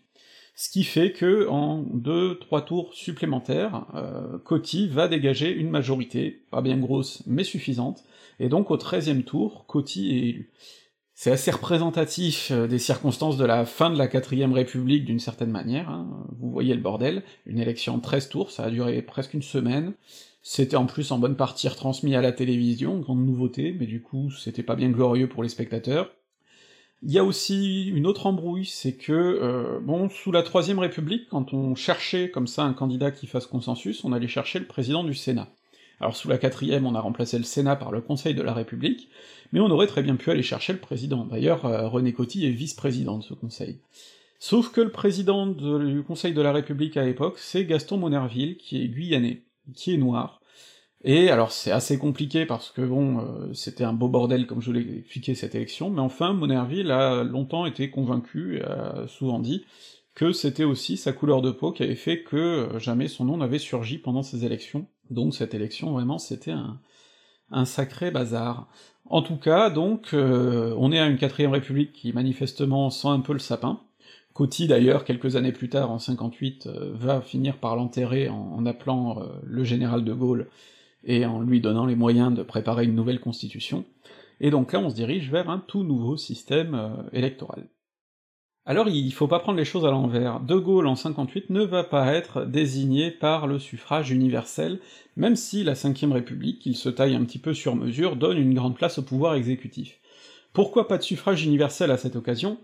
Ce 0.54 0.68
qui 0.68 0.85
fait 0.85 1.12
que, 1.12 1.48
en 1.48 1.78
deux, 1.78 2.38
trois 2.38 2.61
tours 2.61 2.92
supplémentaires, 2.92 3.87
euh, 3.94 4.38
Coty 4.38 4.88
va 4.88 5.09
dégager 5.09 5.50
une 5.50 5.70
majorité, 5.70 6.42
pas 6.50 6.61
bien 6.61 6.76
grosse, 6.76 7.22
mais 7.26 7.44
suffisante, 7.44 8.04
et 8.40 8.50
donc 8.50 8.70
au 8.70 8.76
treizième 8.76 9.22
tour, 9.22 9.64
Coty 9.66 10.11
est 10.11 10.28
élu. 10.28 10.52
C'est 11.14 11.31
assez 11.31 11.50
représentatif 11.50 12.50
euh, 12.50 12.66
des 12.66 12.78
circonstances 12.78 13.38
de 13.38 13.46
la 13.46 13.64
fin 13.64 13.88
de 13.88 13.96
la 13.96 14.07
quatrième 14.07 14.52
république 14.52 15.07
d'une 15.07 15.18
certaine 15.18 15.50
manière, 15.50 15.88
hein. 15.88 16.26
vous 16.38 16.50
voyez 16.50 16.74
le 16.74 16.83
bordel, 16.83 17.22
une 17.46 17.59
élection 17.59 17.94
en 17.94 18.00
13 18.00 18.28
tours, 18.28 18.50
ça 18.50 18.64
a 18.64 18.70
duré 18.70 19.00
presque 19.00 19.33
une 19.33 19.42
semaine, 19.42 19.94
c'était 20.51 20.77
en 20.77 20.87
plus 20.87 21.13
en 21.13 21.19
bonne 21.19 21.37
partie 21.37 21.69
retransmis 21.69 22.17
à 22.17 22.23
la 22.23 22.33
télévision, 22.33 23.01
grande 23.01 23.23
nouveauté, 23.23 23.77
mais 23.79 23.85
du 23.85 24.01
coup 24.01 24.31
c'était 24.31 24.63
pas 24.63 24.77
bien 24.77 24.89
glorieux 24.89 25.29
pour 25.29 25.43
les 25.43 25.51
spectateurs. 25.51 26.11
Il 27.03 27.13
y 27.13 27.19
a 27.19 27.25
aussi 27.25 27.89
une 27.89 28.07
autre 28.07 28.25
embrouille, 28.25 28.65
c'est 28.65 28.95
que, 28.95 29.13
euh, 29.13 29.79
bon, 29.79 30.09
sous 30.09 30.33
la 30.33 30.43
troisième 30.43 30.79
république, 30.79 31.29
quand 31.29 31.53
on 31.53 31.75
cherchait 31.75 32.31
comme 32.31 32.47
ça 32.47 32.63
un 32.63 32.73
candidat 32.73 33.11
qui 33.11 33.27
fasse 33.27 33.47
consensus, 33.47 34.05
on 34.05 34.13
allait 34.15 34.27
chercher 34.27 34.59
le 34.59 34.65
président 34.65 35.05
du 35.05 35.13
Sénat. 35.13 35.49
Alors 36.01 36.17
sous 36.17 36.31
la 36.31 36.39
quatrième, 36.39 36.87
on 36.87 36.95
a 36.95 37.01
remplacé 37.01 37.37
le 37.37 37.45
Sénat 37.45 37.77
par 37.77 37.93
le 37.93 38.01
Conseil 38.01 38.35
de 38.35 38.43
la 38.43 38.55
République, 38.55 39.11
mais 39.53 39.61
on 39.61 39.71
aurait 39.71 39.87
très 39.87 40.03
bien 40.03 40.17
pu 40.17 40.31
aller 40.31 40.43
chercher 40.43 40.73
le 40.73 40.79
président. 40.79 41.27
D'ailleurs, 41.27 41.67
euh, 41.67 41.89
René 41.89 42.15
Coty 42.15 42.47
est 42.47 42.53
vice-président 42.53 43.19
de 43.19 43.23
ce 43.23 43.35
conseil. 43.35 43.81
Sauf 44.39 44.73
que 44.73 44.81
le 44.81 44.93
président 44.93 45.47
du 45.47 46.03
Conseil 46.05 46.33
de 46.33 46.41
la 46.41 46.53
République 46.53 46.97
à 46.97 47.05
l'époque, 47.05 47.39
c'est 47.39 47.67
Gaston 47.67 47.99
Monerville, 47.99 48.57
qui 48.57 48.83
est 48.83 48.89
guyanais, 48.89 49.43
qui 49.75 49.93
est 49.93 49.99
noir. 49.99 50.38
Et 51.05 51.31
alors 51.31 51.53
c'est 51.53 51.71
assez 51.71 51.97
compliqué 51.97 52.45
parce 52.45 52.71
que 52.71 52.83
bon, 52.83 53.21
euh, 53.21 53.53
c'était 53.55 53.85
un 53.85 53.93
beau 53.93 54.09
bordel 54.09 54.47
comme 54.47 54.61
je 54.61 54.73
l'ai 54.73 54.99
expliqué 54.99 55.35
cette 55.35 55.55
élection, 55.55 55.91
mais 55.91 56.01
enfin 56.01 56.33
Monerville 56.33 56.91
a 56.91 57.23
longtemps 57.23 57.67
été 57.67 57.89
convaincu, 57.91 58.61
a 58.63 59.07
souvent 59.07 59.39
dit, 59.39 59.65
que 60.19 60.33
c'était 60.33 60.65
aussi 60.65 60.97
sa 60.97 61.13
couleur 61.13 61.43
de 61.43 61.53
peau 61.53 61.71
qui 61.71 61.85
avait 61.85 61.95
fait 61.95 62.25
que 62.25 62.37
euh, 62.37 62.79
jamais 62.81 63.07
son 63.07 63.25
nom 63.25 63.37
n'avait 63.37 63.61
surgi 63.61 63.99
pendant 63.99 64.25
ces 64.25 64.45
élections. 64.45 64.89
Donc 65.11 65.33
cette 65.33 65.55
élection, 65.55 65.93
vraiment, 65.93 66.19
c'était 66.19 66.55
un, 67.53 67.65
sacré 67.65 68.11
bazar. 68.11 68.69
En 69.05 69.23
tout 69.23 69.37
cas, 69.37 69.71
donc, 69.71 70.15
euh, 70.15 70.75
on 70.77 70.91
est 70.91 70.99
à 70.99 71.07
une 71.07 71.19
quatrième 71.19 71.53
république 71.53 71.93
qui 71.93 72.13
manifestement 72.13 72.91
sent 72.91 73.07
un 73.07 73.21
peu 73.21 73.33
le 73.33 73.39
sapin. 73.39 73.81
Coty, 74.35 74.67
d'ailleurs, 74.67 75.05
quelques 75.05 75.37
années 75.37 75.53
plus 75.53 75.69
tard, 75.69 75.93
en 75.93 76.01
58, 76.01 76.67
euh, 76.67 76.91
va 76.95 77.21
finir 77.21 77.59
par 77.59 77.77
l'enterrer 77.77 78.29
en, 78.29 78.67
appelant 78.67 79.23
le 79.45 79.63
général 79.63 80.05
de 80.05 80.13
Gaulle 80.13 80.49
et 81.05 81.27
en 81.27 81.41
lui 81.41 81.61
donnant 81.61 81.87
les 81.87 81.97
moyens 81.97 82.35
de 82.35 82.43
préparer 82.43 82.85
une 82.85 82.95
nouvelle 82.95 83.21
constitution. 83.21 83.85
Et 84.41 84.51
donc 84.51 84.73
là, 84.73 84.81
on 84.81 84.91
se 84.91 84.95
dirige 84.95 85.31
vers 85.31 85.51
un 85.51 85.59
tout 85.59 85.83
nouveau 85.83 86.17
système 86.17 87.09
électoral. 87.13 87.69
Alors 88.69 88.91
il 88.91 89.15
faut 89.15 89.29
pas 89.29 89.39
prendre 89.39 89.57
les 89.57 89.65
choses 89.65 89.87
à 89.87 89.91
l'envers. 89.91 90.41
De 90.41 90.55
Gaulle 90.55 90.89
en 90.89 90.95
58 90.95 91.49
ne 91.49 91.63
va 91.63 91.85
pas 91.85 92.13
être 92.13 92.45
désigné 92.45 93.11
par 93.11 93.47
le 93.47 93.59
suffrage 93.59 94.11
universel, 94.11 94.79
même 95.17 95.37
si 95.37 95.65
la 95.65 95.73
Ve 95.73 96.13
République, 96.13 96.59
qu'il 96.59 96.77
se 96.77 96.91
taille 96.91 97.15
un 97.15 97.25
petit 97.25 97.39
peu 97.39 97.55
sur 97.55 97.77
mesure, 97.77 98.17
donne 98.17 98.37
une 98.37 98.53
grande 98.53 98.77
place 98.77 98.99
au 98.99 99.03
pouvoir 99.03 99.37
exécutif. 99.37 99.99
Pourquoi 100.53 100.87
pas 100.87 100.99
de 100.99 101.03
suffrage 101.03 101.47
universel 101.47 101.91
à 101.91 101.97
cette 101.97 102.17
occasion? 102.17 102.59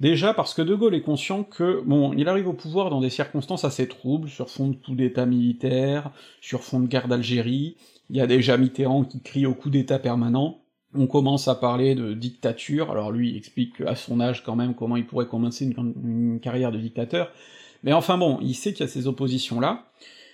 Déjà 0.00 0.34
parce 0.34 0.54
que 0.54 0.62
De 0.62 0.74
Gaulle 0.74 0.94
est 0.94 1.02
conscient 1.02 1.44
que, 1.44 1.82
bon, 1.86 2.12
il 2.14 2.28
arrive 2.28 2.48
au 2.48 2.52
pouvoir 2.52 2.90
dans 2.90 3.00
des 3.00 3.10
circonstances 3.10 3.64
assez 3.64 3.86
troubles, 3.86 4.28
sur 4.28 4.50
fond 4.50 4.68
de 4.68 4.76
coup 4.76 4.94
d'état 4.94 5.24
militaire, 5.24 6.10
sur 6.40 6.62
fond 6.62 6.80
de 6.80 6.86
guerre 6.86 7.06
d'Algérie, 7.06 7.76
il 8.10 8.16
y 8.16 8.20
a 8.20 8.26
déjà 8.26 8.56
Mitterrand 8.56 9.04
qui 9.04 9.20
crie 9.20 9.46
au 9.46 9.54
coup 9.54 9.70
d'état 9.70 9.98
permanent, 9.98 10.60
on 10.94 11.06
commence 11.06 11.48
à 11.48 11.54
parler 11.54 11.94
de 11.94 12.12
dictature, 12.12 12.90
alors 12.90 13.10
lui 13.10 13.36
explique 13.36 13.80
à 13.80 13.96
son 13.96 14.20
âge 14.20 14.44
quand 14.44 14.56
même 14.56 14.74
comment 14.74 14.96
il 14.96 15.06
pourrait 15.06 15.26
commencer 15.26 15.64
une, 15.64 16.38
carrière 16.40 16.72
de 16.72 16.78
dictateur, 16.78 17.30
mais 17.82 17.92
enfin 17.92 18.18
bon, 18.18 18.38
il 18.42 18.54
sait 18.54 18.72
qu'il 18.72 18.84
y 18.84 18.88
a 18.88 18.92
ces 18.92 19.06
oppositions-là, 19.06 19.86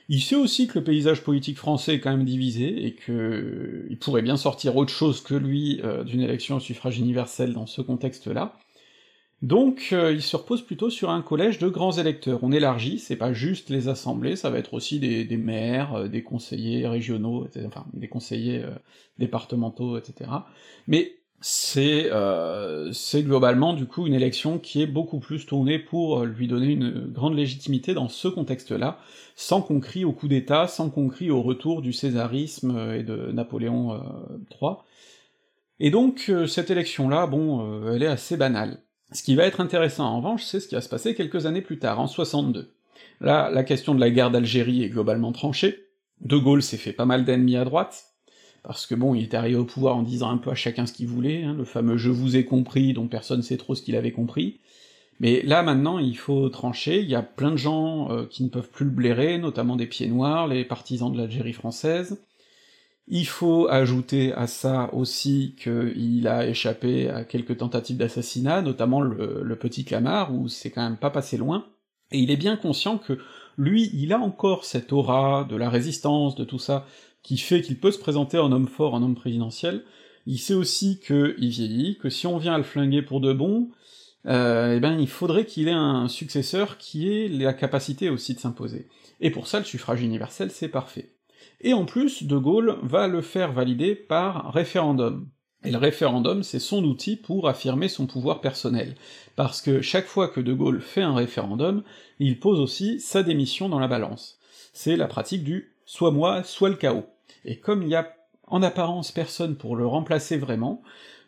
il 0.09 0.21
sait 0.21 0.37
aussi 0.37 0.67
que 0.67 0.79
le 0.79 0.85
paysage 0.85 1.23
politique 1.23 1.57
français 1.57 1.95
est 1.95 2.01
quand 2.01 2.11
même 2.11 2.25
divisé, 2.25 2.87
et 2.87 2.95
que 2.95 3.87
il 3.89 3.99
pourrait 3.99 4.23
bien 4.23 4.37
sortir 4.37 4.77
autre 4.77 4.93
chose 4.93 5.21
que 5.21 5.35
lui 5.35 5.81
euh, 5.85 6.03
d'une 6.03 6.21
élection 6.21 6.57
au 6.57 6.61
suffrage 6.61 6.99
universel 6.99 7.53
dans 7.53 7.67
ce 7.67 7.81
contexte-là, 7.81 8.55
donc 9.43 9.89
euh, 9.93 10.13
il 10.13 10.21
se 10.23 10.37
repose 10.37 10.61
plutôt 10.61 10.91
sur 10.91 11.09
un 11.09 11.23
collège 11.23 11.59
de 11.59 11.69
grands 11.69 11.93
électeurs. 11.93 12.41
On 12.43 12.53
élargit, 12.53 12.99
c'est 12.99 13.17
pas 13.17 13.33
juste 13.33 13.71
les 13.71 13.89
assemblées, 13.89 14.37
ça 14.37 14.51
va 14.51 14.59
être 14.59 14.75
aussi 14.75 15.01
des, 15.01 15.37
maires, 15.39 15.95
euh, 15.95 16.09
des 16.09 16.23
conseillers 16.23 16.87
régionaux, 16.87 17.49
enfin 17.67 17.87
des 17.95 18.09
conseillers 18.09 18.63
euh, 18.63 18.71
départementaux, 19.19 19.97
etc. 19.97 20.31
Mais 20.87 21.17
c'est 21.43 22.11
c'est 22.93 23.23
globalement 23.23 23.73
du 23.73 23.87
coup 23.87 24.07
une 24.07 24.13
élection 24.13 24.59
qui 24.59 24.83
est 24.83 24.87
beaucoup 24.87 25.21
plus 25.21 25.47
tournée 25.47 25.79
pour 25.79 26.25
lui 26.27 26.47
donner 26.47 26.67
une 26.67 27.07
grande 27.07 27.35
légitimité 27.35 27.95
dans 27.95 28.11
ce 28.11 28.29
contexte-là, 28.29 28.99
sans 29.37 29.63
qu'on 29.63 29.81
crie 29.81 30.05
au 30.05 30.13
coup 30.13 30.29
d'État, 30.29 30.69
sans 30.69 30.91
qu'on 30.91 31.09
crie 31.09 31.31
au 31.31 31.41
retour 31.41 31.81
du 31.81 31.95
césarisme 31.95 32.77
et 32.95 33.03
de 33.05 33.33
Napoléon 33.33 34.03
III. 34.51 34.73
Et 35.79 35.91
donc 35.91 36.31
cette 36.47 36.71
élection-là, 36.71 37.27
bon, 37.27 37.89
elle 37.91 38.03
est 38.03 38.07
assez 38.07 38.37
banale. 38.37 38.83
Ce 39.13 39.23
qui 39.23 39.35
va 39.35 39.45
être 39.45 39.61
intéressant 39.61 40.07
en 40.07 40.19
revanche, 40.19 40.45
c'est 40.45 40.61
ce 40.61 40.69
qui 40.69 40.77
va 40.77 40.81
se 40.81 40.89
passer 40.89 41.15
quelques 41.15 41.47
années 41.47 41.63
plus 41.63 41.79
tard, 41.79 41.99
en 41.99 42.07
62. 42.07 42.73
Là, 43.21 43.51
la 43.51 43.65
question 43.65 43.95
de 43.95 44.01
la 44.01 44.11
guerre 44.11 44.31
d'Algérie 44.31 44.83
est 44.85 44.89
globalement 44.89 45.33
tranchée, 45.33 45.87
De 46.21 46.37
Gaulle 46.37 46.63
s'est 46.63 46.77
fait 46.77 46.93
pas 46.93 47.07
mal 47.07 47.25
d'ennemis 47.25 47.57
à 47.57 47.65
droite, 47.65 48.05
parce 48.63 48.87
que 48.87 48.95
bon, 48.95 49.15
il 49.15 49.23
est 49.23 49.35
arrivé 49.35 49.57
au 49.57 49.65
pouvoir 49.65 49.97
en 49.97 50.03
disant 50.03 50.31
un 50.31 50.37
peu 50.37 50.51
à 50.51 50.55
chacun 50.55 50.87
ce 50.87 50.93
qu'il 50.93 51.09
voulait, 51.09 51.43
hein, 51.43 51.55
le 51.55 51.65
fameux 51.65 51.97
«je 51.99 52.11
vous 52.11 52.37
ai 52.37 52.45
compris» 52.45 52.93
dont 52.95 53.09
personne 53.09 53.43
sait 53.43 53.57
trop 53.57 53.75
ce 53.75 53.83
qu'il 53.83 53.97
avait 53.97 54.13
compris, 54.13 54.61
mais 55.19 55.43
là 55.43 55.63
maintenant 55.63 55.99
il 55.99 56.17
faut 56.17 56.49
trancher, 56.49 57.01
il 57.01 57.09
y 57.09 57.15
a 57.15 57.23
plein 57.23 57.51
de 57.51 57.57
gens 57.57 58.11
euh, 58.11 58.27
qui 58.27 58.43
ne 58.43 58.49
peuvent 58.49 58.71
plus 58.71 58.87
le 58.87 58.91
blairer, 58.91 59.39
notamment 59.39 59.77
des 59.77 59.87
pieds 59.87 60.09
noirs, 60.09 60.47
les 60.47 60.65
partisans 60.65 61.13
de 61.13 61.19
l'Algérie 61.19 61.53
française, 61.53 62.23
il 63.09 63.27
faut 63.27 63.69
ajouter 63.69 64.33
à 64.35 64.47
ça 64.47 64.89
aussi 64.93 65.57
qu'il 65.61 66.29
a 66.29 66.47
échappé 66.47 67.09
à 67.09 67.25
quelques 67.25 67.59
tentatives 67.59 67.97
d'assassinat, 67.97 68.63
notamment 68.63 69.01
le, 69.01 69.57
petit 69.57 69.85
Clamart, 69.85 70.33
où 70.33 70.49
c'est 70.49 70.71
quand 70.71 70.83
même 70.83 70.97
pas 70.97 71.11
passé 71.11 71.37
loin, 71.37 71.67
et 72.13 72.19
il 72.19 72.31
est 72.31 72.37
bien 72.37 72.57
conscient 72.57 72.99
que 72.99 73.19
lui, 73.59 73.91
il 73.95 74.13
a 74.13 74.19
encore 74.19 74.65
cette 74.65 74.93
aura 74.93 75.45
de 75.45 75.57
la 75.57 75.69
résistance, 75.69 76.37
de 76.37 76.45
tout 76.45 76.59
ça, 76.59 76.87
qui 77.23 77.37
fait 77.37 77.63
qu'il 77.63 77.79
peut 77.79 77.91
se 77.91 77.99
présenter 77.99 78.39
en 78.39 78.53
homme 78.53 78.69
fort, 78.69 78.95
en 78.95 79.03
homme 79.03 79.17
présidentiel, 79.17 79.85
il 80.27 80.39
sait 80.39 80.55
aussi 80.55 81.01
qu'il 81.01 81.49
vieillit, 81.49 81.99
que 81.99 82.11
si 82.11 82.27
on 82.27 82.39
vient 82.39 82.55
à 82.55 82.59
le 82.59 82.65
flinguer 82.65 83.03
pour 83.03 83.21
de 83.21 83.33
bon, 83.33 83.71
euh, 84.27 84.77
eh 84.77 84.81
ben 84.81 84.99
il 84.99 85.09
faudrait 85.09 85.47
qu'il 85.47 85.69
ait 85.69 85.73
un 85.73 86.09
successeur 86.09 86.79
qui 86.79 87.09
ait 87.09 87.29
la 87.29 87.55
capacité 87.55 88.11
aussi 88.11 88.35
de 88.35 88.41
s'imposer. 88.41 88.89
Et 89.21 89.31
pour 89.31 89.47
ça, 89.47 89.59
le 89.59 89.65
suffrage 89.65 90.03
universel, 90.03 90.51
c'est 90.51 90.69
parfait 90.69 91.15
et 91.61 91.73
en 91.73 91.85
plus, 91.85 92.25
De 92.25 92.37
Gaulle 92.37 92.79
va 92.83 93.07
le 93.07 93.21
faire 93.21 93.53
valider 93.53 93.95
par 93.95 94.53
référendum. 94.53 95.29
Et 95.63 95.71
le 95.71 95.79
référendum, 95.79 96.43
c'est 96.43 96.59
son 96.59 96.85
outil 96.85 97.17
pour 97.17 97.47
affirmer 97.47 97.89
son 97.89 98.07
pouvoir 98.07 98.41
personnel, 98.41 98.95
parce 99.37 99.61
que 99.61 99.83
chaque 99.83 100.07
fois 100.07 100.29
que 100.29 100.41
De 100.41 100.55
Gaulle 100.55 100.81
fait 100.81 101.03
un 101.03 101.15
référendum, 101.15 101.83
il 102.19 102.41
pose 102.41 102.61
aussi 102.61 102.99
sa 102.99 103.23
démission 103.23 103.69
dans 103.69 103.79
la 103.79 103.89
balance. 103.89 104.39
C'est 104.73 104.97
la 104.97 105.07
pratique 105.07 105.45
du 105.45 105.75
soit 105.85 106.13
moi, 106.13 106.45
soit 106.45 106.71
le 106.71 106.77
chaos. 106.77 107.05
Et 107.45 107.59
comme 107.59 107.83
il 107.83 107.91
y 107.91 107.95
a 107.95 108.15
en 108.47 108.63
apparence 108.63 109.13
personne 109.13 109.57
pour 109.57 109.77
le 109.77 109.87
remplacer 109.87 110.39
vraiment, 110.39 110.83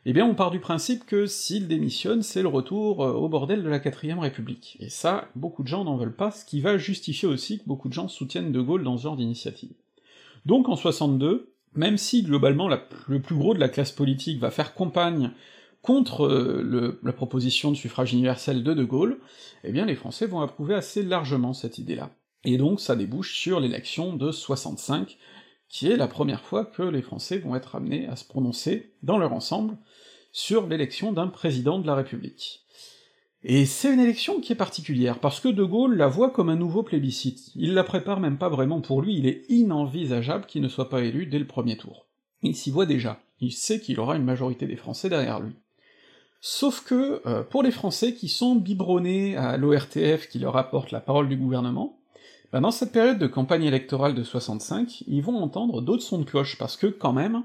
eh 0.07 0.13
bien 0.13 0.27
on 0.27 0.35
part 0.35 0.51
du 0.51 0.61
principe 0.61 1.05
que 1.05 1.27
s'il 1.27 1.69
démissionne, 1.69 2.23
c'est 2.23 2.43
le 2.43 2.49
retour 2.49 3.05
euh, 3.05 3.13
au 3.13 3.29
bordel 3.29 3.63
de 3.63 3.69
la 3.69 3.79
quatrième 3.79 4.19
république. 4.19 4.77
Et 4.81 4.89
ça, 4.89 5.29
beaucoup 5.37 5.63
de 5.63 5.69
gens 5.69 5.85
n'en 5.85 5.97
veulent 5.97 6.17
pas, 6.17 6.31
ce 6.31 6.45
qui 6.45 6.61
va 6.61 6.79
justifier 6.79 7.29
aussi 7.29 7.59
que 7.59 7.67
beaucoup 7.67 7.89
de 7.89 7.95
gens 7.95 8.09
soutiennent 8.09 8.51
De 8.51 8.61
Gaulle 8.61 8.83
dans 8.83 8.97
ce 8.97 9.03
genre 9.03 9.17
d'initiative. 9.17 9.75
Donc 10.47 10.69
en 10.69 10.77
62, 10.77 11.55
même 11.75 11.99
si 11.99 12.23
globalement 12.23 12.69
le 12.69 13.23
plus 13.23 13.37
gros 13.37 13.55
de 13.55 13.61
la 13.61 13.69
classe 13.69 13.93
politique 13.93 14.41
va 14.41 14.51
faire 14.51 14.75
campagne 14.75 15.33
contre 15.81 16.27
euh, 16.27 17.01
la 17.03 17.13
proposition 17.13 17.71
de 17.71 17.77
suffrage 17.77 18.13
universel 18.13 18.63
de 18.63 18.73
De 18.73 18.85
Gaulle, 18.85 19.21
eh 19.65 19.73
bien 19.73 19.85
les 19.85 19.97
Français 19.97 20.27
vont 20.27 20.41
approuver 20.41 20.75
assez 20.75 21.03
largement 21.03 21.53
cette 21.53 21.79
idée-là. 21.79 22.11
Et 22.45 22.57
donc 22.57 22.81
ça 22.81 22.97
débouche 22.97 23.35
sur 23.35 23.61
l'élection 23.61 24.15
de 24.15 24.31
65, 24.31 25.19
qui 25.69 25.91
est 25.91 25.97
la 25.97 26.09
première 26.09 26.43
fois 26.43 26.65
que 26.65 26.83
les 26.83 27.03
Français 27.03 27.39
vont 27.39 27.57
être 27.57 27.75
amenés 27.75 28.07
à 28.07 28.17
se 28.17 28.25
prononcer 28.25 28.95
dans 29.03 29.19
leur 29.19 29.33
ensemble 29.33 29.77
sur 30.33 30.67
l'élection 30.67 31.13
d'un 31.13 31.29
président 31.29 31.79
de 31.79 31.87
la 31.87 31.95
République. 31.95 32.62
Et 33.45 33.67
c'est 33.67 33.93
une 33.93 33.99
élection 33.99 34.41
qui 34.41 34.53
est 34.53 34.57
particulière, 34.57 35.19
parce 35.19 35.41
que 35.41 35.49
De 35.49 35.65
Gaulle 35.65 35.97
la 35.97 36.07
voit 36.07 36.31
comme 36.31 36.49
un 36.49 36.57
nouveau 36.57 36.85
plébiscite, 36.85 37.51
il 37.57 37.75
la 37.75 37.83
prépare 37.83 38.21
même 38.21 38.39
pas 38.39 38.49
vraiment 38.49 38.81
pour 38.81 39.03
lui, 39.03 39.19
il 39.19 39.27
est 39.27 39.45
inenvisageable 39.49 40.47
qu'il 40.47 40.63
ne 40.63 40.69
soit 40.69 40.89
pas 40.89 41.03
élu 41.03 41.27
dès 41.27 41.41
le 41.41 41.47
premier 41.47 41.77
tour. 41.77 42.07
Il 42.43 42.55
s'y 42.55 42.71
voit 42.71 42.87
déjà, 42.87 43.21
il 43.41 43.53
sait 43.53 43.81
qu'il 43.81 43.99
aura 43.99 44.15
une 44.15 44.25
majorité 44.25 44.67
des 44.67 44.77
Français 44.77 45.09
derrière 45.09 45.41
lui. 45.41 45.57
Sauf 46.41 46.85
que, 46.85 47.21
euh, 47.27 47.43
pour 47.43 47.65
les 47.65 47.73
Français 47.73 48.15
qui 48.15 48.29
sont 48.29 48.55
biberonnés 48.55 49.37
à 49.37 49.57
l'ORTF 49.57 50.29
qui 50.29 50.39
leur 50.39 50.57
apporte 50.57 50.93
la 50.93 51.01
parole 51.01 51.29
du 51.29 51.37
gouvernement, 51.37 51.99
ben 52.53 52.61
dans 52.61 52.71
cette 52.71 52.93
période 52.93 53.19
de 53.19 53.27
campagne 53.27 53.65
électorale 53.65 54.15
de 54.15 54.23
65, 54.23 55.03
ils 55.09 55.23
vont 55.23 55.39
entendre 55.39 55.83
d'autres 55.83 56.03
sons 56.05 56.19
de 56.19 56.25
cloche, 56.25 56.59
parce 56.59 56.77
que, 56.77 56.87
quand 56.87 57.13
même, 57.13 57.43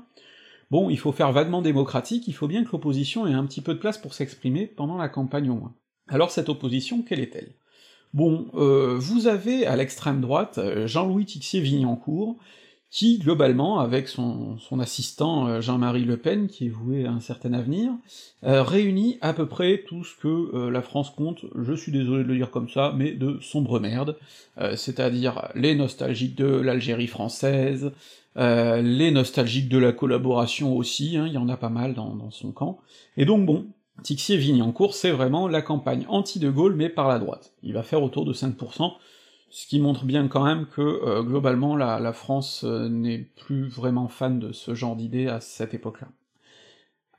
bon, 0.69 0.91
il 0.91 0.99
faut 0.99 1.11
faire 1.11 1.31
vaguement 1.31 1.63
démocratique, 1.63 2.27
il 2.27 2.33
faut 2.33 2.47
bien 2.47 2.63
que 2.63 2.71
l'opposition 2.71 3.25
ait 3.25 3.33
un 3.33 3.45
petit 3.47 3.61
peu 3.61 3.73
de 3.73 3.79
place 3.79 3.97
pour 3.97 4.13
s'exprimer 4.13 4.67
pendant 4.67 4.97
la 4.97 5.09
campagne 5.09 5.49
au 5.49 5.55
moins. 5.55 5.73
Alors 6.09 6.31
cette 6.31 6.49
opposition, 6.49 7.01
quelle 7.01 7.19
est-elle? 7.19 7.51
Bon, 8.13 8.47
euh, 8.55 8.95
vous 8.97 9.27
avez 9.27 9.65
à 9.65 9.75
l'extrême 9.75 10.21
droite 10.21 10.57
euh, 10.57 10.87
Jean-Louis 10.87 11.25
Tixier-Vignancourt, 11.25 12.37
qui, 12.89 13.19
globalement, 13.19 13.79
avec 13.79 14.07
son, 14.07 14.57
son 14.59 14.79
assistant 14.79 15.47
euh, 15.47 15.59
Jean-Marie 15.59 16.05
Le 16.05 16.15
Pen, 16.15 16.47
qui 16.47 16.67
est 16.67 16.69
voué 16.69 17.05
à 17.05 17.11
un 17.11 17.19
certain 17.19 17.51
avenir, 17.51 17.91
réunit 18.43 19.17
à 19.19 19.33
peu 19.33 19.45
près 19.45 19.83
tout 19.85 20.05
ce 20.05 20.15
que 20.15 20.69
la 20.69 20.81
France 20.81 21.09
compte, 21.09 21.43
je 21.55 21.73
suis 21.73 21.91
désolé 21.91 22.23
de 22.23 22.29
le 22.29 22.37
dire 22.37 22.49
comme 22.49 22.69
ça, 22.69 22.93
mais 22.95 23.11
de 23.11 23.39
sombre 23.41 23.79
merde, 23.79 24.15
c'est-à-dire 24.75 25.49
les 25.53 25.75
nostalgiques 25.75 26.35
de 26.35 26.45
l'Algérie 26.45 27.07
française, 27.07 27.91
les 28.35 29.11
nostalgiques 29.11 29.69
de 29.69 29.79
la 29.79 29.91
collaboration 29.91 30.77
aussi, 30.77 31.17
hein, 31.17 31.25
il 31.27 31.33
y 31.33 31.37
en 31.37 31.49
a 31.49 31.57
pas 31.57 31.69
mal 31.69 31.93
dans 31.93 32.31
son 32.31 32.51
camp, 32.51 32.79
et 33.17 33.25
donc 33.25 33.45
bon, 33.45 33.65
Tixier-Vignancourt, 34.03 34.93
c'est 34.93 35.11
vraiment 35.11 35.47
la 35.47 35.61
campagne 35.61 36.05
anti-De 36.07 36.49
Gaulle, 36.49 36.75
mais 36.75 36.89
par 36.89 37.07
la 37.07 37.19
droite. 37.19 37.53
Il 37.63 37.73
va 37.73 37.83
faire 37.83 38.03
autour 38.03 38.25
de 38.25 38.33
5%, 38.33 38.93
ce 39.49 39.67
qui 39.67 39.79
montre 39.79 40.05
bien 40.05 40.27
quand 40.27 40.43
même 40.43 40.67
que, 40.67 40.81
euh, 40.81 41.23
globalement, 41.23 41.75
la, 41.75 42.13
France 42.13 42.63
euh, 42.63 42.89
n'est 42.89 43.19
plus 43.19 43.67
vraiment 43.67 44.07
fan 44.07 44.39
de 44.39 44.51
ce 44.51 44.75
genre 44.75 44.95
d'idée 44.95 45.27
à 45.27 45.39
cette 45.39 45.73
époque-là. 45.73 46.07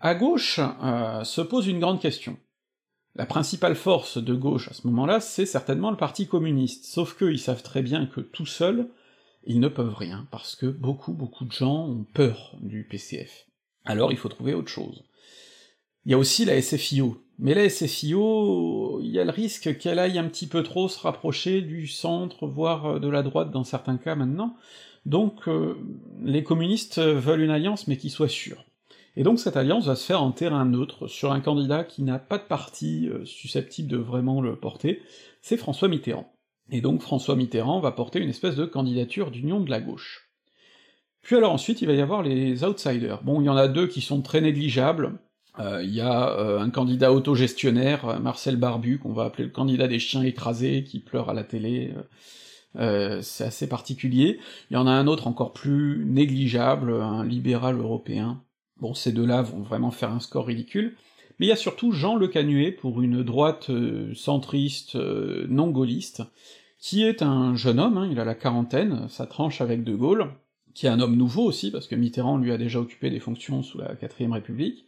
À 0.01 0.15
gauche 0.15 0.61
euh, 0.83 1.25
se 1.25 1.41
pose 1.41 1.67
une 1.67 1.81
grande 1.81 2.01
question. 2.01 2.37
La 3.17 3.27
principale 3.27 3.75
force 3.75 4.19
de 4.19 4.35
gauche 4.35 4.69
à 4.69 4.75
ce 4.75 4.87
moment-là, 4.87 5.19
c'est 5.19 5.47
certainement 5.47 5.91
le 5.91 5.97
Parti 5.97 6.29
communiste, 6.29 6.85
sauf 6.85 7.17
qu'ils 7.19 7.41
savent 7.41 7.65
très 7.65 7.83
bien 7.83 8.07
que 8.07 8.21
tout 8.21 8.47
seuls, 8.47 8.89
ils 9.45 9.59
ne 9.59 9.69
peuvent 9.69 9.97
rien, 9.97 10.29
parce 10.31 10.55
que 10.55 10.67
beaucoup, 10.67 11.13
beaucoup 11.13 11.45
de 11.45 11.53
gens 11.53 11.89
ont 11.89 12.07
peur 12.15 12.57
du 12.61 12.85
PCF. 12.85 13.47
Alors 13.85 14.13
il 14.13 14.19
faut 14.19 14.29
trouver 14.29 14.55
autre 14.55 14.69
chose. 14.69 15.03
Il 16.05 16.13
y 16.13 16.15
a 16.15 16.19
aussi 16.19 16.45
la 16.45 16.61
SFIO, 16.61 17.23
mais 17.39 17.55
la 17.55 17.69
SFIO, 17.69 19.01
il 19.03 19.11
y 19.11 19.19
a 19.19 19.25
le 19.25 19.31
risque 19.31 19.79
qu'elle 19.79 19.99
aille 19.99 20.19
un 20.19 20.29
petit 20.29 20.47
peu 20.47 20.63
trop 20.63 20.89
se 20.89 20.99
rapprocher 20.99 21.61
du 21.61 21.87
centre, 21.87 22.47
voire 22.47 22.99
de 22.99 23.09
la 23.09 23.23
droite 23.23 23.51
dans 23.51 23.65
certains 23.65 23.99
cas 23.99 24.15
maintenant, 24.15 24.57
donc 25.07 25.49
euh, 25.49 25.77
les 26.23 26.43
communistes 26.43 26.99
veulent 26.99 27.43
une 27.43 27.51
alliance 27.51 27.89
mais 27.89 27.97
qui 27.97 28.11
soit 28.11 28.29
sûre. 28.29 28.65
Et 29.17 29.23
donc 29.23 29.41
cette 29.41 29.57
alliance 29.57 29.87
va 29.87 29.97
se 29.97 30.05
faire 30.05 30.23
en 30.23 30.31
terrain 30.31 30.65
neutre, 30.65 31.09
sur 31.09 31.33
un 31.33 31.41
candidat 31.41 31.85
qui 31.85 32.03
n'a 32.03 32.19
pas 32.19 32.39
de 32.39 32.45
parti 32.45 33.09
euh, 33.09 33.25
susceptible 33.25 33.89
de 33.89 33.97
vraiment 33.97 34.41
le 34.41 34.57
porter, 34.57 35.03
c'est 35.43 35.57
François 35.57 35.89
Mitterrand. 35.89 36.33
Et 36.71 36.81
donc 36.81 37.03
François 37.03 37.35
Mitterrand 37.35 37.81
va 37.81 37.93
porter 37.93 38.21
une 38.21 38.29
espèce 38.29 38.57
de 38.57 38.65
candidature 38.65 39.31
d'union 39.31 39.61
de 39.61 39.71
la 39.71 39.81
gauche. 39.81 40.29
Puis 41.23 41.37
alors 41.37 41.53
ensuite, 41.53 41.83
il 41.83 41.89
va 41.89 41.95
y 41.95 42.01
avoir 42.01 42.23
les 42.23 42.65
outsiders. 42.65 43.23
Bon, 43.23 43.41
il 43.41 43.45
y 43.45 43.49
en 43.49 43.57
a 43.57 43.69
deux 43.69 43.87
qui 43.87 44.01
sont 44.01 44.23
très 44.23 44.41
négligeables. 44.41 45.19
Euh, 45.59 45.83
il 45.83 45.95
y 45.95 46.01
a 46.01 46.39
euh, 46.39 46.61
un 46.61 46.71
candidat 46.71 47.13
autogestionnaire, 47.13 48.21
Marcel 48.21 48.57
Barbu, 48.57 48.99
qu'on 48.99 49.13
va 49.13 49.25
appeler 49.25 49.45
le 49.45 49.51
candidat 49.51 49.89
des 49.89 49.99
chiens 49.99 50.23
écrasés, 50.23 50.85
qui 50.85 51.01
pleure 51.01 51.31
à 51.31 51.35
la 51.35 51.45
télé. 51.45 51.95
c'est 52.75 53.45
assez 53.45 53.69
particulier. 53.69 54.39
Il 54.71 54.75
y 54.75 54.77
en 54.77 54.87
a 54.87 54.93
un 54.93 55.07
autre 55.07 55.27
encore 55.27 55.53
plus 55.53 56.05
négligeable, 56.07 56.93
un 56.93 57.25
libéral 57.25 57.79
européen, 57.79 58.43
Bon, 58.81 58.95
ces 58.95 59.13
deux-là 59.13 59.43
vont 59.43 59.63
vraiment 59.63 59.91
faire 59.91 60.13
un 60.13 60.21
score 60.21 60.47
ridicule, 60.47 60.95
mais 61.39 61.47
il 61.47 61.49
y 61.49 61.53
a 61.53 61.57
surtout 61.57 61.91
Jean 61.91 62.17
Le 62.17 62.29
Canuet 62.29 62.71
pour 62.71 63.03
une 63.03 63.25
droite 63.25 63.71
euh, 63.71 64.15
centriste 64.15 64.95
euh, 64.95 65.47
non 65.49 65.71
gaulliste, 65.71 66.23
qui 66.79 67.03
est 67.03 67.23
un 67.23 67.57
jeune 67.57 67.81
homme, 67.81 67.99
hein, 67.99 68.09
il 68.11 68.21
a 68.21 68.25
la 68.25 68.37
quarantaine, 68.37 69.09
ça 69.09 69.27
tranche 69.27 69.61
avec 69.61 69.83
De 69.83 69.97
Gaulle, 69.97 70.31
qui 70.75 70.87
est 70.87 70.91
un 70.91 71.01
homme 71.01 71.17
nouveau 71.17 71.43
aussi, 71.43 71.73
parce 71.73 71.89
que 71.89 71.97
Mitterrand 71.97 72.39
lui 72.39 72.53
a 72.53 72.57
déjà 72.57 72.79
occupé 72.79 73.11
des 73.11 73.19
fonctions 73.19 73.65
sous 73.65 73.79
la 73.79 73.97
quatrième 73.97 74.33
République, 74.33 74.88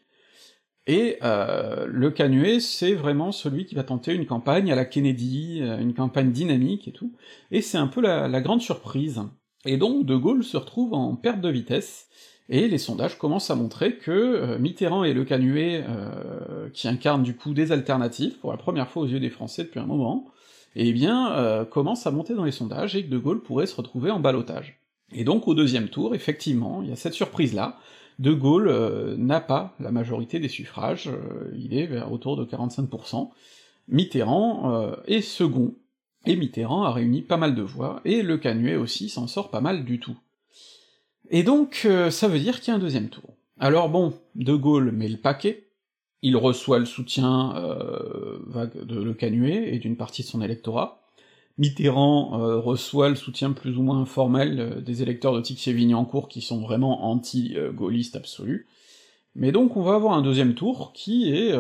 et 0.91 1.19
euh, 1.23 1.87
Le 1.87 2.11
Canuet, 2.11 2.59
c'est 2.59 2.95
vraiment 2.95 3.31
celui 3.31 3.65
qui 3.65 3.77
va 3.77 3.85
tenter 3.85 4.13
une 4.13 4.27
campagne 4.27 4.73
à 4.73 4.75
la 4.75 4.85
Kennedy, 4.85 5.61
une 5.61 5.95
campagne 5.95 6.33
dynamique 6.33 6.89
et 6.89 6.93
tout, 6.93 7.13
et 7.53 7.63
c'est 7.63 7.79
un 7.79 7.87
peu 7.87 8.01
la, 8.01 8.41
grande 8.41 8.61
surprise. 8.61 9.23
Et 9.65 9.77
donc 9.77 10.05
De 10.05 10.17
Gaulle 10.17 10.43
se 10.43 10.57
retrouve 10.57 10.95
en 10.95 11.15
perte 11.15 11.41
de 11.41 11.49
vitesse, 11.49 12.09
et 12.49 12.67
les 12.67 12.79
sondages 12.79 13.17
commencent 13.19 13.53
à 13.53 13.55
montrer 13.55 13.99
que 13.99 14.11
euh, 14.11 14.59
Mitterrand 14.59 15.05
et 15.05 15.15
Le 15.15 15.25
Canuet, 15.25 15.85
euh, 15.89 16.69
qui 16.71 16.89
incarnent 16.89 17.23
du 17.23 17.37
coup 17.37 17.55
des 17.55 17.71
alternatives, 17.71 18.39
pour 18.39 18.51
la 18.51 18.59
première 18.59 18.89
fois 18.89 19.05
aux 19.05 19.07
yeux 19.07 19.21
des 19.21 19.31
Français 19.31 19.63
depuis 19.63 19.79
un 19.79 19.87
moment, 19.87 20.27
eh 20.75 20.93
bien, 20.93 21.33
euh, 21.35 21.65
commencent 21.65 22.09
à 22.09 22.11
monter 22.11 22.35
dans 22.35 22.45
les 22.45 22.51
sondages, 22.51 22.97
et 22.97 23.05
que 23.05 23.11
De 23.11 23.19
Gaulle 23.19 23.41
pourrait 23.41 23.67
se 23.67 23.77
retrouver 23.77 24.11
en 24.11 24.19
balotage. 24.19 24.81
Et 25.13 25.23
donc 25.23 25.47
au 25.47 25.55
deuxième 25.55 25.89
tour, 25.89 26.17
effectivement, 26.17 26.83
il 26.83 26.89
y 26.89 26.93
a 26.93 26.97
cette 26.97 27.15
surprise-là, 27.15 27.79
De 28.21 28.33
Gaulle 28.33 29.17
n'a 29.19 29.41
pas 29.41 29.75
la 29.81 29.91
majorité 29.91 30.39
des 30.39 30.49
suffrages, 30.49 31.11
il 31.59 31.77
est 31.77 31.87
vers 31.87 32.13
autour 32.13 32.37
de 32.37 32.45
45%, 32.45 33.31
Mitterrand 33.89 34.95
est 35.07 35.23
second, 35.23 35.75
et 36.27 36.37
Mitterrand 36.37 36.85
a 36.85 36.93
réuni 36.93 37.23
pas 37.23 37.37
mal 37.37 37.55
de 37.55 37.63
voix, 37.63 38.01
et 38.05 38.23
Le 38.23 38.37
Canuet 38.37 38.77
aussi 38.77 39.09
s'en 39.09 39.27
sort 39.27 39.51
pas 39.51 39.61
mal 39.61 39.85
du 39.85 39.99
tout. 39.99 40.17
Et 41.31 41.43
donc, 41.43 41.83
euh, 41.85 42.11
ça 42.11 42.29
veut 42.29 42.39
dire 42.39 42.61
qu'il 42.61 42.69
y 42.69 42.71
a 42.73 42.77
un 42.77 42.81
deuxième 42.81 43.09
tour. 43.09 43.37
Alors 43.59 43.89
bon, 43.89 44.13
De 44.35 44.55
Gaulle 44.55 44.91
met 44.91 45.09
le 45.09 45.17
paquet, 45.17 45.69
il 46.23 46.37
reçoit 46.37 46.79
le 46.79 46.85
soutien 46.85 47.57
euh, 47.57 48.39
de 48.75 49.01
Le 49.01 49.15
Canuet 49.15 49.75
et 49.75 49.79
d'une 49.79 49.97
partie 49.97 50.23
de 50.23 50.27
son 50.27 50.43
électorat, 50.43 51.01
Mitterrand 51.61 52.41
euh, 52.41 52.59
reçoit 52.59 53.09
le 53.09 53.15
soutien 53.15 53.53
plus 53.53 53.77
ou 53.77 53.83
moins 53.83 54.05
formel 54.05 54.83
des 54.83 55.03
électeurs 55.03 55.33
de 55.35 55.41
Tixier-Vignancourt 55.41 56.29
qui 56.29 56.41
sont 56.41 56.61
vraiment 56.61 57.05
anti-gaullistes 57.05 58.17
absolus, 58.17 58.67
mais 59.37 59.53
donc 59.53 59.77
on 59.77 59.83
va 59.83 59.95
avoir 59.95 60.15
un 60.15 60.23
deuxième 60.23 60.55
tour 60.55 60.93
qui 60.93 61.33
est, 61.33 61.55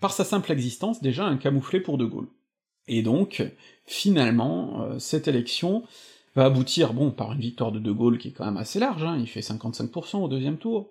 par 0.00 0.12
sa 0.12 0.24
simple 0.24 0.52
existence, 0.52 1.00
déjà 1.00 1.24
un 1.24 1.36
camouflet 1.36 1.80
pour 1.80 1.96
De 1.96 2.04
Gaulle. 2.04 2.28
Et 2.86 3.02
donc, 3.02 3.42
finalement, 3.86 4.98
cette 4.98 5.26
élection 5.26 5.84
va 6.34 6.44
aboutir, 6.44 6.92
bon, 6.92 7.10
par 7.10 7.32
une 7.32 7.40
victoire 7.40 7.72
de 7.72 7.78
De 7.78 7.92
Gaulle 7.92 8.18
qui 8.18 8.28
est 8.28 8.32
quand 8.32 8.44
même 8.44 8.58
assez 8.58 8.78
large, 8.78 9.04
hein, 9.04 9.16
il 9.18 9.26
fait 9.26 9.40
55% 9.40 10.18
au 10.18 10.28
deuxième 10.28 10.58
tour, 10.58 10.90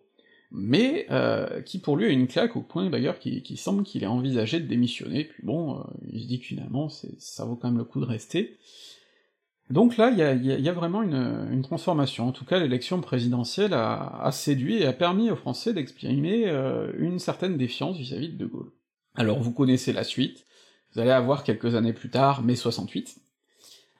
mais 0.54 1.08
euh, 1.10 1.62
qui 1.64 1.80
pour 1.80 1.98
lui 1.98 2.06
a 2.06 2.10
une 2.10 2.28
claque 2.28 2.56
au 2.56 2.62
point 2.62 2.90
d'ailleurs 2.92 3.18
qui, 3.18 3.58
semble 3.58 3.84
qu'il 3.84 4.04
ait 4.04 4.08
envisagé 4.08 4.60
de 4.60 4.68
démissionner, 4.68 5.26
puis 5.26 5.42
bon, 5.44 5.80
euh, 5.80 5.84
il 6.12 6.22
se 6.22 6.28
dit 6.28 6.40
que 6.40 6.46
finalement 6.46 6.90
ça 6.90 7.44
vaut 7.44 7.56
quand 7.56 7.70
même 7.70 7.80
le 7.80 7.84
coup 7.84 8.00
de 8.00 8.06
rester. 8.06 8.58
Donc 9.70 9.98
là, 9.98 10.12
il 10.12 10.46
y 10.46 10.70
a, 10.70 10.74
vraiment 10.74 11.02
une, 11.02 11.62
transformation, 11.64 12.28
en 12.28 12.32
tout 12.32 12.46
cas 12.46 12.60
l'élection 12.60 13.02
présidentielle 13.02 13.74
a, 13.74 14.30
séduit 14.32 14.76
et 14.76 14.86
a 14.86 14.94
permis 14.94 15.32
aux 15.32 15.36
Français 15.36 15.74
d'exprimer 15.74 16.48
euh, 16.48 16.92
une 17.00 17.18
certaine 17.18 17.58
défiance 17.58 17.98
vis-à-vis 17.98 18.28
-vis 18.28 18.38
de 18.38 18.46
De 18.46 18.46
Gaulle. 18.46 18.72
Alors 19.16 19.40
vous 19.40 19.54
connaissez 19.54 19.92
la 19.92 20.04
suite, 20.04 20.46
vous 20.94 21.02
allez 21.02 21.12
avoir 21.12 21.44
quelques 21.44 21.74
années 21.74 21.94
plus 21.94 22.10
tard, 22.10 22.44
mai 22.44 22.56
68, 22.56 23.16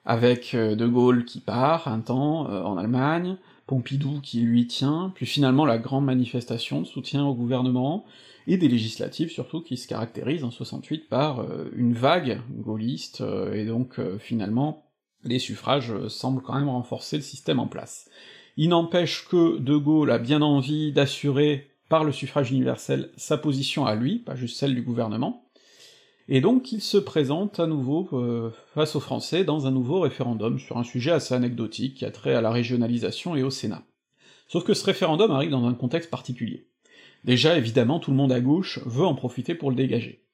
avec 0.04 0.54
euh, 0.54 0.76
De 0.76 0.86
Gaulle 0.86 1.24
qui 1.24 1.40
part 1.40 1.88
un 1.88 2.00
temps 2.00 2.46
en 2.46 2.76
Allemagne, 2.76 3.38
Pompidou 3.66 4.20
qui 4.22 4.40
lui 4.40 4.66
tient, 4.66 5.12
puis 5.14 5.26
finalement 5.26 5.64
la 5.64 5.78
grande 5.78 6.04
manifestation 6.04 6.80
de 6.80 6.86
soutien 6.86 7.24
au 7.24 7.34
gouvernement, 7.34 8.04
et 8.46 8.58
des 8.58 8.68
législatives 8.68 9.30
surtout 9.30 9.62
qui 9.62 9.76
se 9.76 9.88
caractérisent 9.88 10.44
en 10.44 10.50
68 10.50 11.08
par 11.08 11.40
euh, 11.40 11.70
une 11.74 11.94
vague 11.94 12.40
gaulliste, 12.50 13.22
et 13.52 13.64
donc 13.64 13.98
finalement 14.18 14.84
les 15.24 15.38
suffrages 15.38 16.08
semblent 16.08 16.42
quand 16.42 16.54
même 16.54 16.68
renforcer 16.68 17.16
le 17.16 17.22
système 17.22 17.58
en 17.58 17.66
place. 17.66 18.10
Il 18.56 18.68
n'empêche 18.68 19.26
que 19.28 19.58
De 19.58 19.76
Gaulle 19.76 20.10
a 20.10 20.18
bien 20.18 20.42
envie 20.42 20.92
d'assurer 20.92 21.70
par 21.88 22.04
le 22.04 22.12
suffrage 22.12 22.50
universel 22.50 23.10
sa 23.16 23.36
position 23.36 23.86
à 23.86 23.94
lui, 23.94 24.18
pas 24.18 24.36
juste 24.36 24.58
celle 24.58 24.74
du 24.74 24.82
gouvernement, 24.82 25.43
et 26.28 26.40
donc 26.40 26.72
il 26.72 26.80
se 26.80 26.96
présente 26.96 27.60
à 27.60 27.66
nouveau 27.66 28.08
euh, 28.12 28.50
face 28.74 28.96
aux 28.96 29.00
Français 29.00 29.44
dans 29.44 29.66
un 29.66 29.70
nouveau 29.70 30.00
référendum 30.00 30.58
sur 30.58 30.78
un 30.78 30.84
sujet 30.84 31.10
assez 31.10 31.34
anecdotique 31.34 31.94
qui 31.94 32.04
a 32.04 32.10
trait 32.10 32.34
à 32.34 32.40
la 32.40 32.50
régionalisation 32.50 33.36
et 33.36 33.42
au 33.42 33.50
Sénat. 33.50 33.82
Sauf 34.48 34.64
que 34.64 34.74
ce 34.74 34.84
référendum 34.84 35.30
arrive 35.30 35.50
dans 35.50 35.66
un 35.66 35.74
contexte 35.74 36.10
particulier. 36.10 36.68
Déjà, 37.24 37.56
évidemment, 37.56 37.98
tout 37.98 38.10
le 38.10 38.16
monde 38.16 38.32
à 38.32 38.40
gauche 38.40 38.80
veut 38.84 39.06
en 39.06 39.14
profiter 39.14 39.54
pour 39.54 39.70
le 39.70 39.76
dégager. 39.76 40.24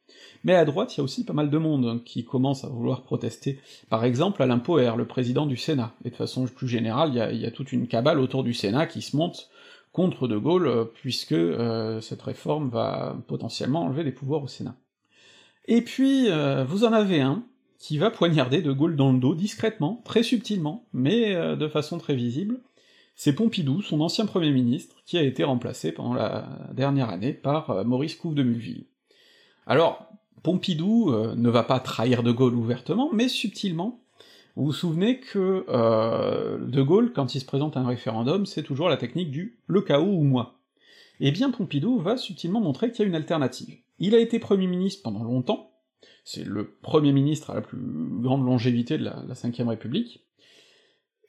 Mais 0.43 0.55
à 0.55 0.65
droite, 0.65 0.95
il 0.95 0.99
y 0.99 1.01
a 1.01 1.05
aussi 1.05 1.25
pas 1.25 1.33
mal 1.33 1.51
de 1.51 1.59
monde 1.59 2.03
qui 2.05 2.25
commence 2.25 2.65
à 2.65 2.69
vouloir 2.69 3.03
protester. 3.03 3.61
Par 3.89 4.05
exemple, 4.05 4.43
Alain 4.43 4.59
Poher, 4.59 4.97
le 4.97 5.07
président 5.07 5.47
du 5.47 5.57
Sénat, 5.57 5.95
et 6.05 6.11
de 6.11 6.17
façon 6.17 6.47
plus 6.47 6.67
générale, 6.67 7.11
il 7.33 7.41
y 7.41 7.47
a, 7.47 7.51
toute 7.51 7.73
une 7.73 7.87
cabale 7.87 8.19
autour 8.19 8.43
du 8.43 8.55
Sénat 8.55 8.87
qui 8.87 9.03
se 9.03 9.17
monte 9.17 9.51
contre 9.93 10.29
De 10.29 10.37
Gaulle, 10.37 10.69
euh, 10.69 10.85
puisque 10.85 11.33
euh, 11.33 12.01
cette 12.01 12.23
réforme 12.23 12.71
va 12.71 13.17
potentiellement 13.27 13.83
enlever 13.83 14.05
des 14.05 14.13
pouvoirs 14.13 14.43
au 14.43 14.49
Sénat. 14.49 14.77
Et 15.73 15.83
puis, 15.83 16.29
euh, 16.29 16.65
vous 16.65 16.85
en 16.85 16.93
avez 16.93 17.21
un 17.21 17.45
qui 17.79 17.97
va 17.97 18.11
poignarder 18.11 18.61
De 18.61 18.73
Gaulle 18.73 18.97
dans 18.97 19.13
le 19.13 19.21
dos, 19.21 19.37
discrètement, 19.37 20.03
très 20.05 20.25
subtilement, 20.25 20.85
mais 20.93 21.37
euh, 21.37 21.55
de 21.55 21.69
façon 21.69 21.97
très 21.99 22.17
visible. 22.17 22.59
C'est 23.15 23.35
Pompidou, 23.35 23.81
son 23.81 24.01
ancien 24.01 24.27
Premier 24.27 24.51
ministre, 24.51 24.97
qui 25.07 25.17
a 25.17 25.23
été 25.23 25.45
remplacé 25.45 25.93
pendant 25.93 26.13
la 26.13 26.49
dernière 26.75 27.09
année 27.09 27.33
par 27.33 27.71
euh, 27.71 27.85
Maurice 27.85 28.17
Couve 28.17 28.35
de 28.35 28.43
Mulville. 28.43 28.87
Alors, 29.65 30.09
Pompidou 30.43 31.13
ne 31.37 31.51
va 31.51 31.63
pas 31.63 31.79
trahir 31.79 32.25
De 32.25 32.33
Gaulle 32.33 32.55
ouvertement, 32.55 33.11
mais 33.13 33.29
subtilement. 33.29 34.01
Vous 34.57 34.65
vous 34.65 34.73
souvenez 34.73 35.21
que 35.21 35.67
De 36.67 36.83
Gaulle, 36.83 37.13
quand 37.13 37.35
il 37.35 37.41
se 37.41 37.45
présente 37.45 37.77
à 37.77 37.81
un 37.81 37.87
référendum, 37.87 38.47
c'est 38.47 38.63
toujours 38.63 38.89
la 38.89 38.97
technique 38.97 39.31
du 39.31 39.59
«le 39.67 39.83
chaos 39.83 40.17
ou 40.17 40.23
moi». 40.23 40.59
Eh 41.21 41.31
bien 41.31 41.51
Pompidou 41.51 41.99
va 41.99 42.17
subtilement 42.17 42.63
montrer 42.63 42.91
qu'il 42.91 43.03
y 43.03 43.05
a 43.05 43.09
une 43.09 43.15
alternative. 43.15 43.77
Il 44.01 44.15
a 44.15 44.19
été 44.19 44.39
Premier 44.39 44.67
ministre 44.67 45.03
pendant 45.03 45.23
longtemps, 45.23 45.71
c'est 46.25 46.45
le 46.45 46.79
Premier 46.83 47.13
ministre 47.13 47.51
à 47.51 47.55
la 47.55 47.61
plus 47.61 47.79
grande 47.79 48.45
longévité 48.45 48.99
de 48.99 49.05
la, 49.05 49.23
Ve 49.23 49.69
République, 49.69 50.27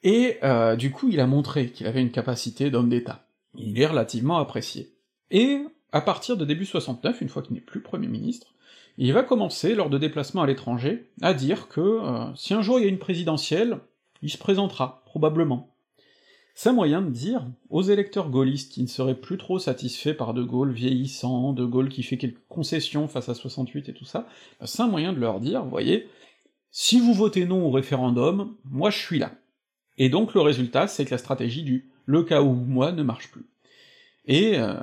et 0.02 0.38
euh, 0.42 0.74
du 0.74 0.90
coup 0.90 1.08
il 1.08 1.20
a 1.20 1.26
montré 1.26 1.70
qu'il 1.70 1.86
avait 1.86 2.00
une 2.00 2.10
capacité 2.10 2.70
d'homme 2.70 2.88
d'État. 2.88 3.28
Il 3.54 3.80
est 3.80 3.86
relativement 3.86 4.38
apprécié. 4.38 4.94
Et 5.30 5.58
à 5.92 6.00
partir 6.00 6.36
de 6.36 6.44
début 6.44 6.64
69, 6.64 7.20
une 7.20 7.28
fois 7.28 7.42
qu'il 7.42 7.54
n'est 7.54 7.60
plus 7.60 7.82
Premier 7.82 8.08
ministre, 8.08 8.54
il 8.98 9.12
va 9.12 9.22
commencer, 9.22 9.74
lors 9.74 9.90
de 9.90 9.98
déplacements 9.98 10.42
à 10.42 10.46
l'étranger, 10.46 11.10
à 11.22 11.34
dire 11.34 11.68
que 11.68 11.80
euh, 11.80 12.34
si 12.34 12.54
un 12.54 12.62
jour 12.62 12.78
il 12.78 12.82
y 12.82 12.86
a 12.86 12.90
une 12.90 12.98
présidentielle, 12.98 13.78
il 14.22 14.30
se 14.30 14.38
présentera, 14.38 15.02
probablement. 15.06 15.71
C'est 16.54 16.68
un 16.68 16.74
moyen 16.74 17.00
de 17.00 17.10
dire 17.10 17.46
aux 17.70 17.82
électeurs 17.82 18.28
gaullistes 18.28 18.72
qui 18.72 18.82
ne 18.82 18.88
seraient 18.88 19.18
plus 19.18 19.38
trop 19.38 19.58
satisfaits 19.58 20.12
par 20.12 20.34
De 20.34 20.42
Gaulle 20.42 20.72
vieillissant, 20.72 21.52
De 21.52 21.64
Gaulle 21.64 21.88
qui 21.88 22.02
fait 22.02 22.18
quelques 22.18 22.46
concessions 22.48 23.08
face 23.08 23.28
à 23.28 23.34
68 23.34 23.88
et 23.88 23.94
tout 23.94 24.04
ça, 24.04 24.26
c'est 24.64 24.82
un 24.82 24.88
moyen 24.88 25.12
de 25.12 25.18
leur 25.18 25.40
dire, 25.40 25.64
voyez, 25.64 26.08
si 26.70 27.00
vous 27.00 27.14
votez 27.14 27.46
non 27.46 27.66
au 27.66 27.70
référendum, 27.70 28.54
moi 28.64 28.90
je 28.90 28.98
suis 28.98 29.18
là. 29.18 29.32
Et 29.98 30.08
donc 30.08 30.34
le 30.34 30.40
résultat, 30.40 30.86
c'est 30.86 31.04
que 31.04 31.10
la 31.10 31.18
stratégie 31.18 31.62
du 31.62 31.90
le 32.06 32.22
cas 32.22 32.42
où 32.42 32.52
moi 32.52 32.92
ne 32.92 33.02
marche 33.02 33.30
plus. 33.30 33.46
Et 34.26 34.58
euh, 34.58 34.74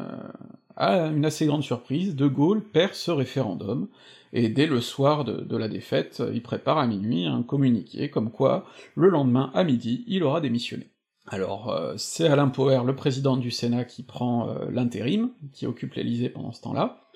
à 0.75 1.07
une 1.07 1.25
assez 1.25 1.45
grande 1.45 1.63
surprise, 1.63 2.15
De 2.15 2.27
Gaulle 2.27 2.63
perd 2.63 2.93
ce 2.93 3.11
référendum, 3.11 3.89
et 4.31 4.49
dès 4.49 4.67
le 4.67 4.81
soir 4.81 5.25
de, 5.25 5.57
la 5.57 5.67
défaite, 5.67 6.21
il 6.33 6.41
prépare 6.41 6.77
à 6.77 6.87
minuit 6.87 7.25
un 7.25 7.43
communiqué 7.43 8.09
comme 8.09 8.31
quoi, 8.31 8.65
le 8.95 9.09
lendemain 9.09 9.51
à 9.53 9.63
midi, 9.63 10.03
il 10.07 10.23
aura 10.23 10.41
démissionné. 10.41 10.87
Alors, 11.31 11.69
euh, 11.69 11.93
c'est 11.95 12.27
Alain 12.27 12.47
Poher, 12.47 12.83
le 12.83 12.95
président 12.95 13.37
du 13.37 13.51
Sénat, 13.51 13.85
qui 13.85 14.01
prend 14.01 14.49
euh, 14.49 14.65
l'intérim, 14.71 15.29
qui 15.53 15.67
occupe 15.67 15.93
l'Élysée 15.93 16.29
pendant 16.29 16.51
ce 16.51 16.61
temps-là, 16.61 17.07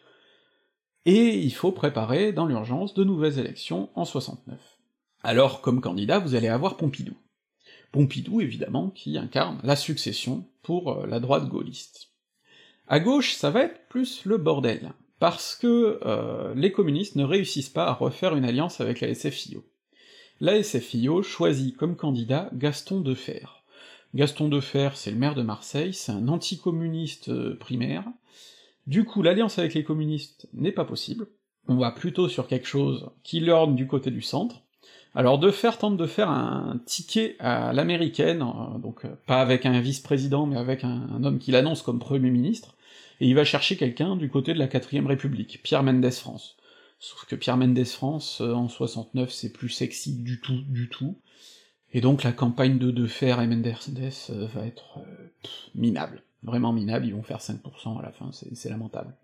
et 1.06 1.40
il 1.40 1.52
faut 1.52 1.72
préparer, 1.72 2.32
dans 2.32 2.46
l'urgence, 2.46 2.94
de 2.94 3.04
nouvelles 3.04 3.40
élections 3.40 3.90
en 3.96 4.06
69. 4.06 4.60
Alors, 5.24 5.62
comme 5.62 5.82
candidat, 5.82 6.20
vous 6.20 6.36
allez 6.36 6.48
avoir 6.48 6.78
Pompidou. 6.78 7.16
Pompidou, 7.92 8.40
évidemment, 8.40 8.92
qui 8.92 9.18
incarne 9.18 9.60
la 9.64 9.76
succession 9.76 10.48
pour 10.62 10.92
euh, 10.92 11.08
la 11.08 11.20
droite 11.20 11.50
gaulliste. 11.50 12.10
À 12.88 13.00
gauche, 13.00 13.34
ça 13.34 13.50
va 13.50 13.64
être 13.64 13.88
plus 13.88 14.26
le 14.26 14.38
bordel, 14.38 14.94
parce 15.18 15.56
que 15.56 16.54
les 16.54 16.74
communistes 16.74 17.16
ne 17.16 17.24
réussissent 17.24 17.70
pas 17.70 17.86
à 17.86 17.94
refaire 17.94 18.36
une 18.36 18.44
alliance 18.44 18.82
avec 18.82 19.00
la 19.00 19.16
SFIO. 19.16 19.64
La 20.42 20.62
SFIO 20.62 21.24
choisit 21.24 21.78
comme 21.78 21.96
candidat 21.96 22.50
Gaston 22.54 23.00
Defer. 23.00 23.63
Gaston 24.14 24.48
Defer, 24.48 24.90
c'est 24.96 25.12
le 25.12 25.18
maire 25.18 25.36
de 25.36 25.42
Marseille, 25.42 25.94
c'est 25.94 26.12
un 26.12 26.28
anticommuniste 26.28 27.30
euh, 27.30 27.58
primaire, 27.58 28.06
du 28.88 29.06
coup 29.06 29.22
l'alliance 29.22 29.60
avec 29.60 29.74
les 29.74 29.84
communistes 29.84 30.48
n'est 30.54 30.72
pas 30.72 30.86
possible, 30.86 31.28
on 31.68 31.78
va 31.78 31.92
plutôt 31.92 32.28
sur 32.28 32.48
quelque 32.48 32.68
chose 32.68 33.10
qui 33.24 33.40
l'orne 33.40 33.76
du 33.76 33.88
côté 33.88 34.12
du 34.12 34.22
centre, 34.22 34.64
alors 35.16 35.38
Defer 35.38 35.72
tente 35.80 35.98
de 35.98 36.08
faire 36.08 36.30
un 36.30 36.82
ticket 36.86 37.36
à 37.40 37.72
l'américaine, 37.72 38.42
euh, 38.42 38.78
donc 38.80 39.06
pas 39.28 39.42
avec 39.42 39.66
un 39.66 39.80
vice-président, 39.80 40.46
mais 40.46 40.58
avec 40.58 40.84
un, 40.84 41.24
homme 41.24 41.40
qui 41.40 41.52
l'annonce 41.52 41.82
comme 41.82 42.00
Premier 42.00 42.32
ministre, 42.32 42.76
et 43.20 43.28
il 43.28 43.36
va 43.36 43.46
chercher 43.46 43.78
quelqu'un 43.78 44.16
du 44.16 44.30
côté 44.30 44.54
de 44.54 44.60
la 44.60 44.68
quatrième 44.68 45.08
république, 45.08 45.62
Pierre 45.64 45.84
Mendès 45.84 46.12
France. 46.12 46.58
Sauf 47.00 47.26
que 47.26 47.36
Pierre 47.36 47.58
Mendès 47.58 47.86
France, 47.86 48.42
euh, 48.42 48.54
en 48.54 48.70
69, 48.70 49.32
c'est 49.32 49.52
plus 49.52 49.70
sexy 49.70 50.14
du 50.14 50.40
tout, 50.42 50.62
du 50.68 50.90
tout, 50.90 51.16
et 51.94 52.02
donc 52.02 52.24
la 52.24 52.32
campagne 52.32 52.78
de 52.78 52.92
Defer 52.92 53.38
et 53.42 53.48
Mendès 53.48 53.76
euh, 54.30 54.48
va 54.54 54.66
être 54.66 54.98
euh, 54.98 55.48
minable, 55.76 56.24
vraiment 56.44 56.74
minable, 56.74 57.06
ils 57.06 57.14
vont 57.14 57.24
faire 57.24 57.40
5% 57.40 58.00
à 58.00 58.02
la 58.02 58.12
fin, 58.12 58.32
c'est 58.32 58.70
lamentable. 58.70 59.16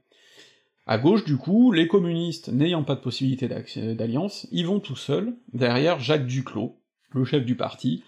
À 0.87 0.97
gauche, 0.97 1.23
du 1.23 1.37
coup, 1.37 1.71
les 1.71 1.87
communistes, 1.87 2.49
n'ayant 2.49 2.83
pas 2.83 2.95
de 2.95 3.01
possibilité 3.01 3.47
d'alliance, 3.93 4.47
ils 4.51 4.65
vont 4.65 4.79
tout 4.79 4.95
seuls, 4.95 5.35
derrière 5.53 5.99
Jacques 5.99 6.25
Duclos, 6.25 6.79
le 7.11 7.25
chef 7.25 7.45
du 7.45 7.55
parti, 7.55 8.03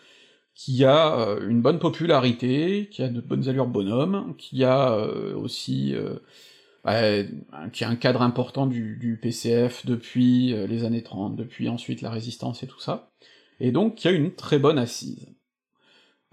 qui 0.55 0.83
a 0.83 1.19
euh, 1.19 1.47
une 1.47 1.61
bonne 1.61 1.79
popularité, 1.79 2.89
qui 2.91 3.03
a 3.03 3.07
de 3.07 3.21
bonnes 3.21 3.47
allures 3.47 3.67
bonhomme, 3.67 4.35
qui 4.37 4.63
a 4.63 4.93
euh, 4.93 5.35
aussi 5.35 5.93
euh, 5.93 6.15
qui 7.71 7.83
a 7.83 7.89
un 7.89 7.95
cadre 7.95 8.23
important 8.23 8.65
du 8.65 9.19
PCF 9.21 9.85
depuis 9.85 10.55
les 10.67 10.83
années 10.83 11.03
30, 11.03 11.35
depuis 11.35 11.69
ensuite 11.69 12.01
la 12.01 12.09
résistance 12.09 12.63
et 12.63 12.67
tout 12.67 12.79
ça, 12.79 13.11
et 13.61 13.71
donc 13.71 13.95
qui 13.95 14.07
a 14.07 14.11
une 14.11 14.33
très 14.33 14.59
bonne 14.59 14.77
assise. 14.77 15.27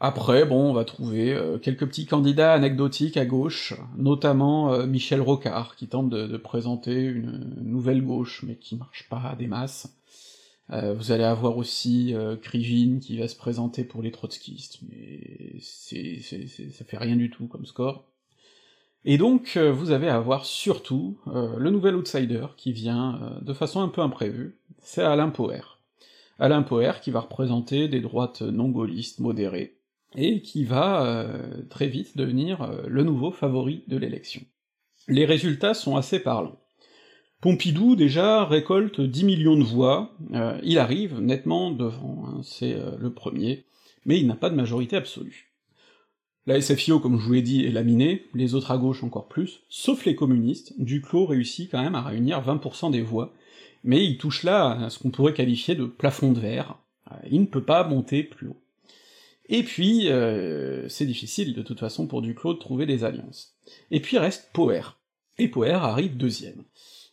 Après, 0.00 0.44
bon, 0.44 0.70
on 0.70 0.72
va 0.72 0.84
trouver 0.84 1.36
quelques 1.60 1.86
petits 1.86 2.06
candidats 2.06 2.52
anecdotiques 2.52 3.16
à 3.16 3.26
gauche, 3.26 3.74
notamment 3.96 4.86
Michel 4.86 5.20
Rocard, 5.20 5.74
qui 5.74 5.88
tente 5.88 6.08
de, 6.08 6.36
présenter 6.36 7.02
une 7.02 7.56
nouvelle 7.60 8.04
gauche, 8.04 8.44
mais 8.46 8.54
qui 8.54 8.76
marche 8.76 9.08
pas 9.08 9.22
à 9.30 9.34
des 9.34 9.48
masses. 9.48 9.98
Euh, 10.70 10.92
vous 10.94 11.12
allez 11.12 11.24
avoir 11.24 11.56
aussi 11.56 12.14
euh, 12.14 12.36
Krivine 12.36 13.00
qui 13.00 13.18
va 13.18 13.26
se 13.26 13.36
présenter 13.36 13.84
pour 13.84 14.02
les 14.02 14.10
trotskistes, 14.10 14.80
mais 14.88 15.56
c'est, 15.60 16.20
ça 16.20 16.84
fait 16.84 16.98
rien 16.98 17.16
du 17.16 17.30
tout 17.30 17.46
comme 17.46 17.64
score. 17.64 18.04
Et 19.04 19.16
donc, 19.16 19.54
euh, 19.56 19.72
vous 19.72 19.92
avez 19.92 20.08
à 20.08 20.16
avoir 20.16 20.44
surtout 20.44 21.18
euh, 21.28 21.56
le 21.56 21.70
nouvel 21.70 21.96
outsider 21.96 22.46
qui 22.56 22.72
vient 22.72 23.38
de 23.40 23.52
façon 23.54 23.80
un 23.80 23.88
peu 23.88 24.02
imprévue, 24.02 24.58
c'est 24.80 25.02
Alain 25.02 25.30
Poher. 25.30 25.77
Alain 26.38 26.62
Poher 26.62 27.00
qui 27.00 27.10
va 27.10 27.20
représenter 27.20 27.88
des 27.88 28.00
droites 28.00 28.42
non 28.42 28.68
gaullistes 28.68 29.20
modérées, 29.20 29.78
et 30.14 30.40
qui 30.40 30.64
va 30.64 31.26
très 31.68 31.86
vite 31.86 32.16
devenir 32.16 32.72
le 32.86 33.02
nouveau 33.04 33.30
favori 33.30 33.84
de 33.88 33.98
l'élection. 33.98 34.40
Les 35.08 35.24
résultats 35.24 35.74
sont 35.74 35.96
assez 35.96 36.18
parlants. 36.18 36.58
Pompidou, 37.40 37.94
déjà, 37.94 38.44
récolte 38.44 39.00
10 39.00 39.24
millions 39.24 39.56
de 39.56 39.62
voix, 39.62 40.12
euh, 40.34 40.58
il 40.64 40.78
arrive 40.78 41.20
nettement 41.20 41.70
devant, 41.70 42.24
hein, 42.26 42.40
c'est 42.42 42.74
euh, 42.74 42.96
le 42.98 43.12
premier, 43.12 43.64
mais 44.04 44.18
il 44.18 44.26
n'a 44.26 44.34
pas 44.34 44.50
de 44.50 44.56
majorité 44.56 44.96
absolue. 44.96 45.52
La 46.46 46.60
SFIO, 46.60 46.98
comme 46.98 47.16
je 47.18 47.24
vous 47.24 47.34
l'ai 47.34 47.42
dit, 47.42 47.64
est 47.64 47.70
laminée, 47.70 48.24
les 48.34 48.54
autres 48.54 48.72
à 48.72 48.78
gauche 48.78 49.04
encore 49.04 49.28
plus, 49.28 49.60
sauf 49.68 50.04
les 50.04 50.16
communistes, 50.16 50.74
Duclos 50.78 51.26
réussit 51.26 51.70
quand 51.70 51.82
même 51.82 51.94
à 51.94 52.02
réunir 52.02 52.42
20% 52.42 52.90
des 52.90 53.02
voix, 53.02 53.32
mais 53.84 54.04
il 54.04 54.18
touche 54.18 54.42
là 54.42 54.84
à 54.84 54.90
ce 54.90 54.98
qu'on 54.98 55.10
pourrait 55.10 55.34
qualifier 55.34 55.74
de 55.74 55.84
plafond 55.84 56.32
de 56.32 56.40
verre, 56.40 56.78
euh, 57.10 57.14
il 57.30 57.40
ne 57.40 57.46
peut 57.46 57.64
pas 57.64 57.84
monter 57.84 58.22
plus 58.22 58.48
haut. 58.48 58.60
Et 59.50 59.62
puis, 59.62 60.10
c'est 60.88 61.06
difficile 61.06 61.54
de 61.54 61.62
toute 61.62 61.80
façon 61.80 62.06
pour 62.06 62.20
Duclos 62.20 62.52
de 62.52 62.58
trouver 62.58 62.84
des 62.84 63.04
alliances. 63.04 63.56
Et 63.90 64.00
puis 64.00 64.18
reste 64.18 64.50
Poher. 64.52 64.98
Et 65.38 65.48
Poher 65.48 65.84
arrive 65.84 66.18
deuxième. 66.18 66.64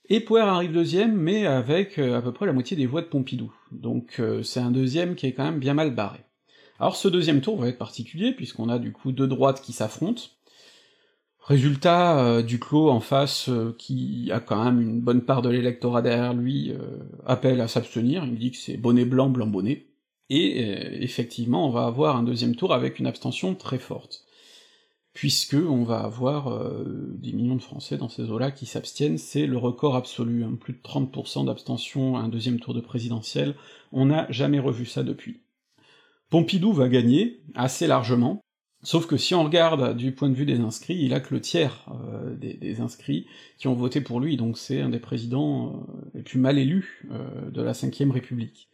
Et 0.07 0.19
Poher 0.19 0.47
arrive 0.47 0.71
deuxième, 0.71 1.15
mais 1.15 1.47
avec 1.47 1.97
euh, 1.97 2.17
à 2.17 2.21
peu 2.21 2.31
près 2.31 2.45
la 2.45 2.53
moitié 2.53 2.77
des 2.77 2.85
voix 2.85 3.01
de 3.01 3.07
Pompidou. 3.07 3.53
Donc 3.71 4.19
euh, 4.19 4.43
c'est 4.43 4.59
un 4.59 4.71
deuxième 4.71 5.15
qui 5.15 5.25
est 5.25 5.33
quand 5.33 5.43
même 5.43 5.59
bien 5.59 5.73
mal 5.73 5.93
barré. 5.95 6.19
Alors 6.79 6.95
ce 6.95 7.07
deuxième 7.07 7.41
tour 7.41 7.57
va 7.57 7.69
être 7.69 7.77
particulier, 7.77 8.31
puisqu'on 8.31 8.69
a 8.69 8.77
du 8.77 8.91
coup 8.91 9.11
deux 9.11 9.27
droites 9.27 9.61
qui 9.61 9.73
s'affrontent. 9.73 10.23
Résultat, 11.45 12.19
euh, 12.19 12.41
Duclos 12.41 12.89
en 12.89 12.99
face, 12.99 13.49
qui 13.77 14.31
a 14.33 14.39
quand 14.39 14.63
même 14.63 14.81
une 14.81 14.99
bonne 14.99 15.21
part 15.21 15.41
de 15.41 15.49
l'électorat 15.49 16.01
derrière 16.01 16.33
lui, 16.33 16.73
appelle 17.25 17.61
à 17.61 17.67
s'abstenir, 17.67 18.25
il 18.25 18.37
dit 18.37 18.51
que 18.51 18.57
c'est 18.57 18.77
bonnet 18.77 19.05
blanc, 19.05 19.29
blanc 19.29 19.47
bonnet, 19.47 19.85
et 20.29 20.59
effectivement 21.03 21.67
on 21.67 21.71
va 21.71 21.85
avoir 21.85 22.17
un 22.17 22.23
deuxième 22.23 22.55
tour 22.55 22.73
avec 22.73 22.99
une 22.99 23.07
abstention 23.07 23.55
très 23.55 23.79
forte. 23.79 24.25
Puisque 25.15 25.55
on 25.55 25.85
va 25.85 26.01
avoir 26.01 26.49
euh, 26.49 26.83
des 27.17 27.31
millions 27.31 27.55
de 27.55 27.61
Français 27.61 27.97
dans 27.97 28.09
ces 28.09 28.29
eaux-là 28.29 28.51
qui 28.51 28.65
s'abstiennent, 28.65 29.17
c'est 29.17 29.47
le 29.47 29.57
record 29.57 29.95
absolu, 29.95 30.43
hein, 30.43 30.57
plus 30.59 30.73
de 30.73 30.79
30% 30.79 31.45
d'abstention 31.45 32.17
à 32.17 32.19
un 32.19 32.27
deuxième 32.27 32.59
tour 32.59 32.73
de 32.73 32.81
présidentiel, 32.81 33.55
on 33.93 34.07
n'a 34.07 34.29
jamais 34.29 34.59
revu 34.59 34.85
ça 34.85 35.03
depuis. 35.03 35.39
Pompidou 36.29 36.73
va 36.73 36.89
gagner, 36.89 37.39
assez 37.55 37.87
largement, 37.87 38.41
sauf 38.85 39.07
que 39.07 39.17
si 39.17 39.35
on 39.35 39.43
regarde 39.43 39.97
du 39.97 40.11
point 40.11 40.29
de 40.29 40.35
vue 40.35 40.45
des 40.45 40.59
inscrits, 40.59 40.97
il 41.01 41.13
a 41.13 41.19
que 41.19 41.33
le 41.33 41.41
tiers 41.41 41.85
euh, 41.91 42.35
des, 42.35 42.79
inscrits 42.79 43.27
qui 43.57 43.67
ont 43.67 43.73
voté 43.73 44.01
pour 44.01 44.19
lui, 44.19 44.37
donc 44.37 44.57
c'est 44.57 44.81
un 44.81 44.89
des 44.89 44.99
présidents 44.99 45.85
euh, 45.89 46.09
les 46.13 46.21
plus 46.21 46.39
mal 46.39 46.57
élus 46.57 47.05
euh, 47.11 47.49
de 47.51 47.61
la 47.61 47.73
Ve 47.73 48.11
République. 48.11 48.69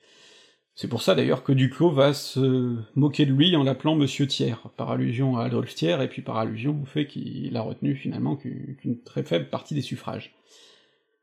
C'est 0.75 0.87
pour 0.87 1.01
ça 1.01 1.15
d'ailleurs 1.15 1.43
que 1.43 1.51
Duclos 1.51 1.91
va 1.91 2.13
se 2.13 2.77
moquer 2.95 3.25
de 3.25 3.33
lui 3.33 3.55
en 3.55 3.63
l'appelant 3.63 3.95
Monsieur 3.95 4.25
Thiers, 4.27 4.55
par 4.77 4.91
allusion 4.91 5.37
à 5.37 5.45
Adolphe 5.45 5.75
Thiers, 5.75 6.01
et 6.01 6.07
puis 6.07 6.21
par 6.21 6.37
allusion 6.37 6.79
au 6.81 6.85
fait 6.85 7.07
qu'il 7.07 7.55
a 7.57 7.61
retenu 7.61 7.95
finalement 7.95 8.35
qu'une 8.35 9.01
très 9.03 9.23
faible 9.23 9.49
partie 9.49 9.75
des 9.75 9.81
suffrages. 9.81 10.33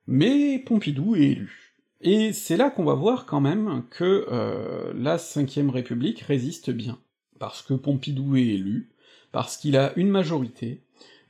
Mais 0.07 0.59
Pompidou 0.59 1.17
est 1.17 1.31
élu. 1.31 1.69
Et 2.01 2.33
c'est 2.33 2.57
là 2.57 2.71
qu'on 2.71 2.85
va 2.85 2.95
voir 2.95 3.27
quand 3.27 3.41
même 3.41 3.85
que 3.91 4.27
euh, 4.31 4.93
la 4.95 5.17
Ve 5.17 5.71
République 5.71 6.21
résiste 6.21 6.71
bien. 6.71 6.99
Parce 7.39 7.63
que 7.63 7.75
Pompidou 7.75 8.37
est 8.37 8.47
élu, 8.47 8.91
parce 9.33 9.57
qu'il 9.57 9.77
a 9.77 9.93
une 9.97 10.09
majorité, 10.09 10.81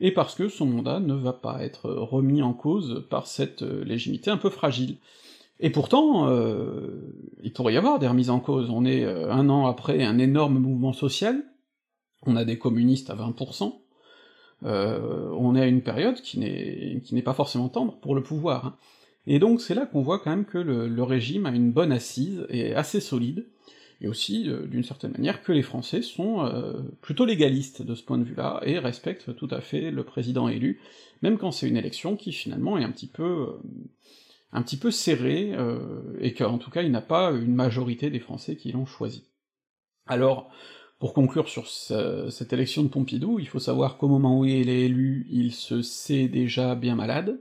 et 0.00 0.12
parce 0.12 0.34
que 0.34 0.48
son 0.48 0.66
mandat 0.66 1.00
ne 1.00 1.14
va 1.14 1.32
pas 1.32 1.62
être 1.62 1.90
remis 1.90 2.42
en 2.42 2.52
cause 2.52 3.04
par 3.10 3.26
cette 3.26 3.62
euh, 3.62 3.84
légitimité 3.84 4.30
un 4.30 4.36
peu 4.36 4.50
fragile. 4.50 4.96
Et 5.60 5.70
pourtant, 5.70 6.28
euh, 6.28 7.12
il 7.42 7.52
pourrait 7.52 7.74
y 7.74 7.76
avoir 7.76 7.98
des 7.98 8.06
remises 8.06 8.30
en 8.30 8.40
cause. 8.40 8.70
On 8.70 8.84
est 8.84 9.04
euh, 9.04 9.30
un 9.30 9.48
an 9.48 9.66
après 9.66 10.04
un 10.04 10.18
énorme 10.18 10.58
mouvement 10.58 10.92
social, 10.92 11.42
on 12.26 12.36
a 12.36 12.44
des 12.44 12.58
communistes 12.58 13.10
à 13.10 13.16
20%, 13.16 13.74
euh, 14.64 15.30
on 15.36 15.56
est 15.56 15.62
à 15.62 15.66
une 15.66 15.82
période 15.82 16.20
qui 16.20 16.38
n'est 16.38 17.22
pas 17.22 17.34
forcément 17.34 17.68
tendre 17.68 17.98
pour 18.00 18.14
le 18.14 18.22
pouvoir. 18.22 18.66
Hein. 18.66 18.76
Et 19.26 19.38
donc 19.38 19.60
c'est 19.60 19.74
là 19.74 19.86
qu'on 19.86 20.02
voit 20.02 20.20
quand 20.20 20.30
même 20.30 20.44
que 20.44 20.58
le, 20.58 20.88
le, 20.88 21.02
régime 21.02 21.46
a 21.46 21.50
une 21.50 21.70
bonne 21.70 21.92
assise 21.92 22.46
et 22.48 22.74
assez 22.74 23.00
solide, 23.00 23.46
et 24.00 24.08
aussi, 24.08 24.48
euh, 24.48 24.66
d'une 24.66 24.84
certaine 24.84 25.12
manière, 25.12 25.42
que 25.42 25.52
les 25.52 25.62
Français 25.62 26.02
sont 26.02 26.44
euh, 26.44 26.80
plutôt 27.00 27.24
légalistes 27.24 27.82
de 27.82 27.94
ce 27.94 28.02
point 28.02 28.18
de 28.18 28.24
vue-là, 28.24 28.60
et 28.64 28.78
respectent 28.78 29.34
tout 29.34 29.48
à 29.50 29.60
fait 29.60 29.90
le 29.90 30.04
président 30.04 30.48
élu, 30.48 30.80
même 31.22 31.38
quand 31.38 31.50
c'est 31.50 31.68
une 31.68 31.76
élection 31.76 32.16
qui 32.16 32.32
finalement 32.32 32.78
est 32.78 32.84
un 32.84 32.90
petit 32.90 33.08
peu 33.08 33.22
euh, 33.22 33.62
un 34.52 34.62
petit 34.62 34.78
peu 34.78 34.90
serré, 34.90 35.52
euh, 35.54 36.16
et 36.20 36.32
qu'en 36.32 36.58
tout 36.58 36.70
cas 36.70 36.82
il 36.82 36.90
n'a 36.90 37.02
pas 37.02 37.30
une 37.32 37.54
majorité 37.54 38.10
des 38.10 38.20
Français 38.20 38.56
qui 38.56 38.72
l'ont 38.72 38.86
choisi. 38.86 39.24
Alors, 40.06 40.50
pour 40.98 41.12
conclure 41.12 41.48
sur 41.48 41.66
ce, 41.66 42.28
cette 42.30 42.52
élection 42.52 42.82
de 42.82 42.88
Pompidou, 42.88 43.38
il 43.38 43.46
faut 43.46 43.58
savoir 43.58 43.98
qu'au 43.98 44.08
moment 44.08 44.40
où 44.40 44.44
il 44.44 44.68
est 44.68 44.86
élu, 44.86 45.26
il 45.30 45.52
se 45.52 45.82
sait 45.82 46.28
déjà 46.28 46.74
bien 46.74 46.94
malade, 46.94 47.40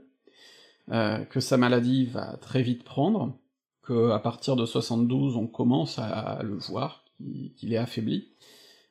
euh, 0.90 1.24
que 1.24 1.40
sa 1.40 1.56
maladie 1.56 2.06
va 2.06 2.36
très 2.36 2.62
vite 2.62 2.84
prendre, 2.84 3.36
qu'à 3.88 4.18
partir 4.18 4.56
de 4.56 4.66
72, 4.66 5.36
on 5.36 5.46
commence 5.46 5.98
à 5.98 6.40
le 6.42 6.56
voir, 6.56 7.04
qu'il 7.56 7.72
est 7.72 7.78
affaibli, 7.78 8.28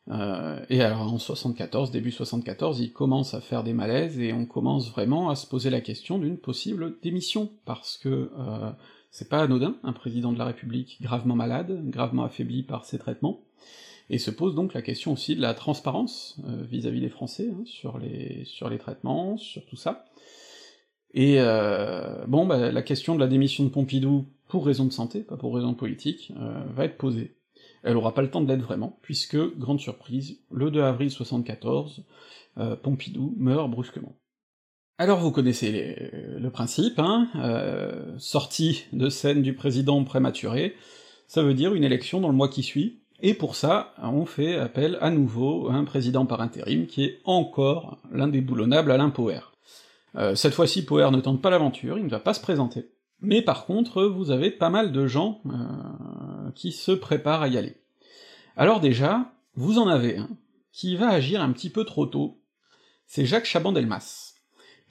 euh, 0.09 0.59
et 0.69 0.81
alors 0.81 1.13
en 1.13 1.17
74, 1.17 1.91
début 1.91 2.11
74, 2.11 2.79
il 2.79 2.93
commence 2.93 3.33
à 3.33 3.41
faire 3.41 3.63
des 3.63 3.73
malaises, 3.73 4.19
et 4.19 4.33
on 4.33 4.45
commence 4.45 4.89
vraiment 4.89 5.29
à 5.29 5.35
se 5.35 5.45
poser 5.47 5.69
la 5.69 5.81
question 5.81 6.17
d'une 6.17 6.37
possible 6.37 6.97
démission, 7.01 7.51
parce 7.65 7.97
que 7.97 8.31
euh, 8.37 8.71
c'est 9.11 9.29
pas 9.29 9.41
anodin, 9.41 9.75
un 9.83 9.93
président 9.93 10.31
de 10.31 10.37
la 10.37 10.45
République 10.45 11.01
gravement 11.01 11.35
malade, 11.35 11.81
gravement 11.89 12.23
affaibli 12.23 12.63
par 12.63 12.85
ses 12.85 12.97
traitements, 12.97 13.41
et 14.09 14.17
se 14.17 14.31
pose 14.31 14.55
donc 14.55 14.73
la 14.73 14.81
question 14.81 15.13
aussi 15.13 15.35
de 15.35 15.41
la 15.41 15.53
transparence 15.53 16.39
euh, 16.47 16.63
vis-à-vis 16.63 17.01
des 17.01 17.09
Français, 17.09 17.49
hein, 17.51 17.63
sur, 17.65 17.97
les, 17.97 18.45
sur 18.45 18.69
les 18.69 18.77
traitements, 18.77 19.37
sur 19.37 19.65
tout 19.65 19.75
ça. 19.75 20.05
Et 21.13 21.35
euh, 21.39 22.25
bon, 22.27 22.45
bah, 22.45 22.71
la 22.71 22.81
question 22.81 23.15
de 23.15 23.19
la 23.19 23.27
démission 23.27 23.63
de 23.63 23.69
Pompidou, 23.69 24.25
pour 24.47 24.65
raison 24.65 24.85
de 24.85 24.93
santé, 24.93 25.21
pas 25.21 25.37
pour 25.37 25.55
raison 25.55 25.73
politique, 25.73 26.31
euh, 26.37 26.63
va 26.73 26.85
être 26.85 26.97
posée. 26.97 27.37
Elle 27.83 27.97
aura 27.97 28.13
pas 28.13 28.21
le 28.21 28.31
temps 28.31 28.41
de 28.41 28.47
l'être 28.47 28.63
vraiment, 28.63 28.99
puisque, 29.01 29.37
grande 29.57 29.79
surprise, 29.79 30.39
le 30.51 30.71
2 30.71 30.81
avril 30.81 31.11
74, 31.11 32.03
euh, 32.57 32.75
Pompidou 32.75 33.33
meurt 33.37 33.69
brusquement. 33.69 34.15
Alors 34.99 35.19
vous 35.19 35.31
connaissez 35.31 36.09
le 36.39 36.49
principe, 36.49 36.97
hein, 36.97 37.29
euh, 37.35 38.17
sortie 38.17 38.85
de 38.93 39.09
scène 39.09 39.43
du 39.43 39.53
président 39.53 40.03
prématuré, 40.03 40.75
ça 41.27 41.43
veut 41.43 41.53
dire 41.53 41.75
une 41.75 41.83
élection 41.83 42.19
dans 42.19 42.29
le 42.29 42.33
mois 42.33 42.49
qui 42.49 42.63
suit, 42.63 43.01
et 43.19 43.33
pour 43.33 43.55
ça, 43.55 43.93
on 44.01 44.25
fait 44.25 44.57
appel 44.57 44.97
à 45.01 45.09
nouveau 45.09 45.69
à 45.69 45.73
un 45.73 45.83
président 45.83 46.25
par 46.25 46.41
intérim 46.41 46.87
qui 46.87 47.03
est 47.03 47.19
encore 47.25 47.97
l'indéboulonnable 48.11 48.91
Alain 48.91 49.09
Poher. 49.09 49.53
Euh, 50.15 50.35
cette 50.35 50.53
fois-ci, 50.53 50.85
Poher 50.85 51.11
ne 51.11 51.19
tente 51.19 51.41
pas 51.41 51.49
l'aventure, 51.49 51.97
il 51.97 52.05
ne 52.05 52.09
va 52.09 52.19
pas 52.19 52.33
se 52.33 52.41
présenter. 52.41 52.89
Mais 53.22 53.41
par 53.41 53.65
contre, 53.65 54.03
vous 54.03 54.32
avez 54.32 54.51
pas 54.51 54.70
mal 54.70 54.91
de 54.91 55.07
gens 55.07 55.41
euh, 55.45 56.51
qui 56.55 56.72
se 56.72 56.91
préparent 56.91 57.41
à 57.41 57.47
y 57.47 57.57
aller. 57.57 57.78
Alors 58.55 58.80
déjà, 58.80 59.34
vous 59.55 59.80
en 59.80 59.88
avez 59.88 60.18
un 60.18 60.30
qui 60.72 60.95
va 60.95 61.09
agir 61.09 61.41
un 61.41 61.51
petit 61.51 61.72
peu 61.72 61.86
trop 61.86 62.05
tôt, 62.05 62.39
c'est 63.07 63.26
Jacques 63.26 63.45
Chaban-Delmas. 63.45 64.36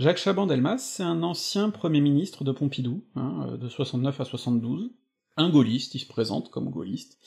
Jacques 0.00 0.18
Chaban-Delmas, 0.18 0.78
c'est 0.78 1.04
un 1.04 1.22
ancien 1.22 1.70
premier 1.70 2.00
ministre 2.00 2.42
de 2.42 2.50
Pompidou, 2.50 3.04
hein, 3.14 3.46
euh, 3.52 3.56
de 3.56 3.68
69 3.68 4.20
à 4.20 4.24
72, 4.24 4.90
un 5.36 5.48
gaulliste, 5.48 5.94
il 5.94 6.00
se 6.00 6.06
présente 6.08 6.50
comme 6.50 6.70
gaulliste, 6.70 7.18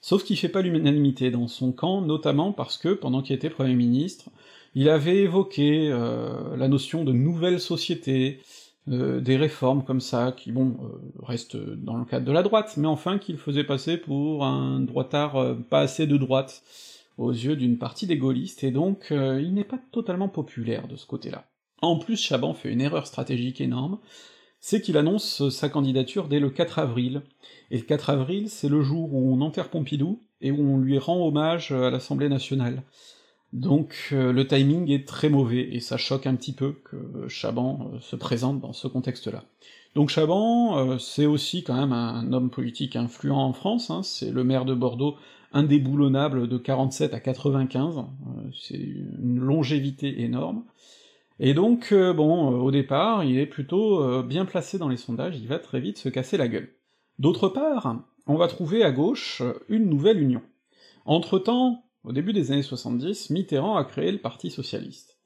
sauf 0.00 0.24
qu'il 0.24 0.38
fait 0.38 0.48
pas 0.48 0.62
l'unanimité 0.62 1.30
dans 1.30 1.46
son 1.46 1.72
camp, 1.72 2.00
notamment 2.00 2.52
parce 2.52 2.78
que, 2.78 2.94
pendant 2.94 3.20
qu'il 3.20 3.36
était 3.36 3.50
Premier 3.50 3.74
ministre, 3.74 4.30
il 4.74 4.88
avait 4.88 5.18
évoqué 5.18 5.90
euh, 5.90 6.56
la 6.56 6.68
notion 6.68 7.04
de 7.04 7.12
nouvelle 7.12 7.60
société, 7.60 8.40
euh, 8.88 9.20
des 9.20 9.36
réformes 9.36 9.82
comme 9.82 10.00
ça, 10.00 10.32
qui, 10.36 10.52
bon, 10.52 10.76
euh, 10.80 11.22
restent 11.22 11.56
dans 11.56 11.96
le 11.96 12.04
cadre 12.04 12.24
de 12.24 12.30
la 12.30 12.44
droite, 12.44 12.76
mais 12.76 12.86
enfin 12.86 13.18
qu'il 13.18 13.36
faisait 13.36 13.64
passer 13.64 13.96
pour 13.96 14.44
un 14.44 14.78
droitard 14.78 15.36
euh, 15.36 15.54
pas 15.54 15.80
assez 15.80 16.06
de 16.06 16.16
droite 16.16 16.62
aux 17.18 17.32
yeux 17.32 17.56
d'une 17.56 17.78
partie 17.78 18.06
des 18.06 18.16
gaullistes, 18.16 18.62
et 18.62 18.70
donc 18.70 19.06
il 19.10 19.54
n'est 19.54 19.64
pas 19.64 19.80
totalement 19.90 20.28
populaire 20.28 20.86
de 20.86 20.96
ce 20.96 21.06
côté-là. 21.06 21.46
En 21.80 21.98
plus, 21.98 22.20
Chaban 22.20 22.52
fait 22.52 22.70
une 22.70 22.82
erreur 22.82 23.06
stratégique 23.06 23.62
énorme, 23.62 23.98
c'est 24.60 24.82
qu'il 24.82 24.98
annonce 24.98 25.48
sa 25.48 25.70
candidature 25.70 26.28
dès 26.28 26.40
le 26.40 26.50
4 26.50 26.78
avril, 26.78 27.22
et 27.70 27.78
le 27.78 27.84
4 27.84 28.10
avril, 28.10 28.50
c'est 28.50 28.68
le 28.68 28.82
jour 28.82 29.14
où 29.14 29.32
on 29.32 29.40
enterre 29.40 29.70
Pompidou, 29.70 30.20
et 30.42 30.50
où 30.50 30.60
on 30.60 30.76
lui 30.76 30.98
rend 30.98 31.26
hommage 31.26 31.72
à 31.72 31.88
l'Assemblée 31.88 32.28
nationale. 32.28 32.82
Donc 33.52 34.08
euh, 34.12 34.32
le 34.32 34.46
timing 34.46 34.90
est 34.90 35.06
très 35.06 35.28
mauvais, 35.28 35.68
et 35.72 35.80
ça 35.80 35.96
choque 35.96 36.26
un 36.26 36.34
petit 36.34 36.52
peu 36.52 36.72
que 36.84 37.28
Chaban 37.28 37.90
euh, 37.92 38.00
se 38.00 38.16
présente 38.16 38.60
dans 38.60 38.72
ce 38.72 38.88
contexte-là. 38.88 39.44
Donc 39.94 40.10
Chaban, 40.10 40.78
euh, 40.78 40.98
c'est 40.98 41.26
aussi 41.26 41.62
quand 41.62 41.74
même 41.74 41.92
un, 41.92 42.32
homme 42.32 42.50
politique 42.50 42.96
influent 42.96 43.38
en 43.38 43.52
France, 43.52 43.90
hein, 43.90 44.02
c'est 44.02 44.30
le 44.30 44.44
maire 44.44 44.64
de 44.64 44.74
Bordeaux 44.74 45.16
indéboulonnable 45.52 46.48
de 46.48 46.58
47 46.58 47.14
à 47.14 47.20
95, 47.20 48.04
c'est 48.52 48.76
une 48.76 49.38
longévité 49.38 50.22
énorme, 50.22 50.64
et 51.38 51.54
donc, 51.54 51.94
bon, 51.94 52.48
au 52.60 52.70
départ, 52.70 53.24
il 53.24 53.38
est 53.38 53.46
plutôt 53.46 54.22
bien 54.22 54.44
placé 54.44 54.76
dans 54.76 54.88
les 54.88 54.98
sondages, 54.98 55.38
il 55.38 55.46
va 55.46 55.58
très 55.58 55.80
vite 55.80 55.96
se 55.96 56.10
casser 56.10 56.36
la 56.36 56.48
gueule. 56.48 56.68
D'autre 57.18 57.48
part, 57.48 57.96
on 58.26 58.36
va 58.36 58.48
trouver 58.48 58.82
à 58.82 58.90
gauche 58.90 59.40
une 59.68 59.88
nouvelle 59.88 60.20
union. 60.20 60.42
Entre-temps, 61.06 61.85
au 62.06 62.12
début 62.12 62.32
des 62.32 62.52
années 62.52 62.62
70, 62.62 63.30
Mitterrand 63.30 63.76
a 63.76 63.84
créé 63.84 64.12
le 64.12 64.18
Parti 64.18 64.50
Socialiste. 64.50 65.18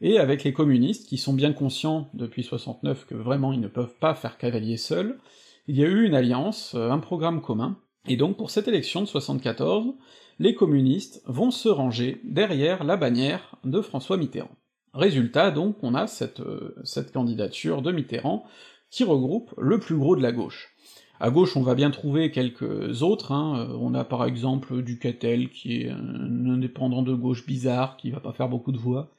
Et 0.00 0.18
avec 0.18 0.44
les 0.44 0.52
communistes, 0.52 1.08
qui 1.08 1.18
sont 1.18 1.32
bien 1.32 1.52
conscients 1.52 2.08
depuis 2.14 2.44
69 2.44 3.06
que 3.06 3.16
vraiment 3.16 3.52
ils 3.52 3.60
ne 3.60 3.66
peuvent 3.66 3.96
pas 3.98 4.14
faire 4.14 4.38
cavalier 4.38 4.76
seuls, 4.76 5.18
il 5.66 5.76
y 5.76 5.84
a 5.84 5.88
eu 5.88 6.06
une 6.06 6.14
alliance, 6.14 6.76
euh, 6.76 6.90
un 6.90 7.00
programme 7.00 7.42
commun, 7.42 7.76
et 8.06 8.16
donc 8.16 8.36
pour 8.36 8.50
cette 8.50 8.68
élection 8.68 9.00
de 9.00 9.06
74, 9.06 9.94
les 10.38 10.54
communistes 10.54 11.22
vont 11.26 11.50
se 11.50 11.68
ranger 11.68 12.20
derrière 12.22 12.84
la 12.84 12.96
bannière 12.96 13.56
de 13.64 13.80
François 13.80 14.16
Mitterrand. 14.16 14.56
Résultat, 14.94 15.50
donc, 15.50 15.76
on 15.82 15.94
a 15.94 16.06
cette, 16.06 16.40
euh, 16.40 16.76
cette 16.84 17.12
candidature 17.12 17.82
de 17.82 17.90
Mitterrand 17.90 18.44
qui 18.90 19.02
regroupe 19.02 19.52
le 19.58 19.80
plus 19.80 19.96
gros 19.96 20.14
de 20.14 20.22
la 20.22 20.32
gauche. 20.32 20.74
À 21.20 21.30
gauche, 21.30 21.56
on 21.56 21.62
va 21.62 21.74
bien 21.74 21.90
trouver 21.90 22.30
quelques 22.30 23.02
autres, 23.02 23.32
hein. 23.32 23.66
Euh, 23.68 23.76
on 23.80 23.94
a 23.94 24.04
par 24.04 24.24
exemple 24.24 24.82
Ducatel, 24.82 25.50
qui 25.50 25.82
est 25.82 25.90
un 25.90 26.48
indépendant 26.48 27.02
de 27.02 27.14
gauche 27.14 27.44
bizarre, 27.44 27.96
qui 27.96 28.10
va 28.10 28.20
pas 28.20 28.32
faire 28.32 28.48
beaucoup 28.48 28.70
de 28.70 28.78
voix. 28.78 29.10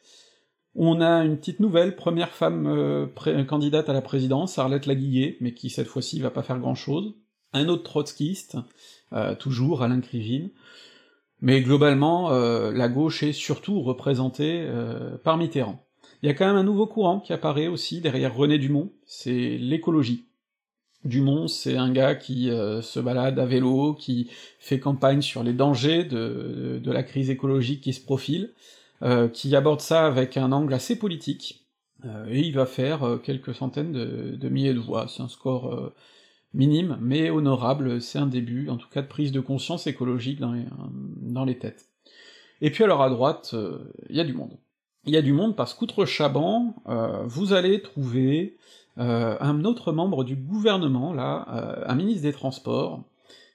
On 0.76 1.02
a 1.02 1.26
une 1.26 1.38
petite 1.38 1.60
nouvelle, 1.60 1.98
première 1.98 2.30
femme 2.30 2.68
euh, 2.68 3.08
candidate 3.44 3.90
à 3.90 3.94
la 3.94 4.02
présidence, 4.02 4.58
Arlette 4.58 4.86
Laguillet, 4.86 5.38
mais 5.42 5.54
qui 5.54 5.70
cette 5.70 5.88
fois-ci 5.88 6.22
va 6.22 6.30
pas 6.30 6.44
faire 6.44 6.60
grand-chose. 6.60 7.16
Un 7.52 7.68
autre 7.68 7.84
trotskiste, 7.84 8.58
euh, 9.12 9.36
toujours 9.36 9.82
Alain 9.84 10.00
Krivine. 10.00 10.52
Mais 11.42 11.62
globalement, 11.62 12.32
la 12.32 12.90
gauche 12.90 13.24
est 13.24 13.32
surtout 13.32 13.82
représentée 13.82 14.70
par 15.24 15.38
Mitterrand. 15.38 15.82
Il 16.22 16.28
y 16.28 16.30
a 16.30 16.34
quand 16.34 16.46
même 16.46 16.58
un 16.58 16.66
nouveau 16.66 16.86
courant 16.86 17.22
qui 17.22 17.32
apparaît 17.32 17.68
aussi 17.68 18.02
derrière 18.02 18.36
René 18.36 18.58
Dumont, 18.58 18.92
c'est 19.06 19.58
l'écologie. 19.58 20.29
Dumont, 21.06 21.48
c'est 21.48 21.78
un 21.78 21.92
gars 21.92 22.16
qui 22.16 22.50
euh, 22.50 22.82
se 22.82 23.00
balade 23.00 23.40
à 23.40 23.46
vélo, 23.46 23.94
qui 23.94 24.30
fait 24.60 24.80
campagne 24.80 25.22
sur 25.22 25.44
les 25.44 25.54
dangers 25.54 26.04
de, 26.04 26.82
la 26.86 27.04
crise 27.04 27.30
écologique 27.30 27.82
qui 27.82 27.94
se 27.94 28.04
profile, 28.04 28.54
euh, 29.02 29.30
qui 29.30 29.56
aborde 29.56 29.80
ça 29.80 30.06
avec 30.06 30.36
un 30.36 30.52
angle 30.52 30.74
assez 30.74 31.00
politique, 31.00 31.66
euh, 32.04 32.26
et 32.30 32.42
il 32.42 32.54
va 32.54 32.66
faire 32.66 33.20
quelques 33.24 33.56
centaines 33.56 33.94
de, 33.94 34.50
milliers 34.50 34.74
de 34.74 34.80
voix, 34.80 35.08
c'est 35.08 35.24
un 35.24 35.30
score 35.30 35.94
minime, 36.54 36.98
mais 37.00 37.30
honorable, 37.30 38.02
c'est 38.02 38.20
un 38.20 38.28
début, 38.28 38.68
en 38.70 38.76
tout 38.76 38.90
cas 38.90 39.02
de 39.02 39.08
prise 39.08 39.32
de 39.32 39.40
conscience 39.40 39.88
écologique 39.88 40.40
dans 40.40 40.54
dans 41.22 41.46
les 41.46 41.58
têtes. 41.58 41.88
Et 42.62 42.72
puis 42.72 42.84
alors 42.84 43.02
à 43.02 43.10
droite, 43.10 43.56
il 44.10 44.16
y 44.16 44.20
a 44.20 44.26
du 44.26 44.34
monde. 44.34 44.58
Il 45.06 45.14
y 45.14 45.18
a 45.18 45.22
du 45.22 45.34
monde 45.34 45.56
parce 45.56 45.74
qu'outre 45.74 46.06
Chaban, 46.06 46.76
vous 47.26 47.54
allez 47.54 47.82
trouver 47.82 48.58
euh, 49.00 49.38
un 49.40 49.64
autre 49.64 49.94
membre 49.94 50.24
du 50.26 50.36
gouvernement, 50.36 51.14
là, 51.14 51.48
euh, 51.54 51.84
un 51.88 51.96
ministre 51.96 52.24
des 52.24 52.34
Transports, 52.34 53.04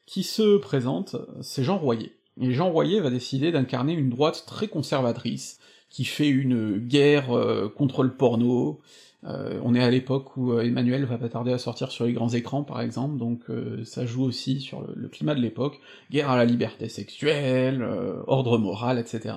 qui 0.06 0.22
se 0.22 0.56
présente, 0.56 1.16
c'est 1.42 1.62
Jean 1.62 1.78
Royer. 1.78 2.12
Et 2.40 2.52
Jean 2.52 2.70
Royer 2.70 3.00
va 3.00 3.10
décider 3.10 3.52
d'incarner 3.52 3.92
une 3.92 4.08
droite 4.08 4.44
très 4.46 4.68
conservatrice, 4.68 5.60
qui 5.90 6.04
fait 6.04 6.28
une 6.28 6.78
guerre 6.78 7.36
euh, 7.36 7.68
contre 7.68 8.02
le 8.02 8.12
porno. 8.12 8.80
on 9.24 9.74
est 9.74 9.82
à 9.82 9.90
l'époque 9.90 10.36
où 10.36 10.58
Emmanuel 10.58 11.04
va 11.04 11.18
pas 11.18 11.28
tarder 11.28 11.52
à 11.52 11.58
sortir 11.58 11.90
sur 11.90 12.04
les 12.04 12.12
grands 12.12 12.30
écrans, 12.30 12.62
par 12.62 12.80
exemple, 12.80 13.16
donc 13.18 13.40
ça 13.84 14.04
joue 14.04 14.22
aussi 14.22 14.60
sur 14.60 14.84
le 14.94 15.08
climat 15.08 15.34
de 15.34 15.40
l'époque. 15.40 15.80
Guerre 16.10 16.30
à 16.30 16.36
la 16.36 16.44
liberté 16.44 16.88
sexuelle, 16.90 17.82
ordre 18.26 18.58
moral, 18.58 18.98
etc. 18.98 19.36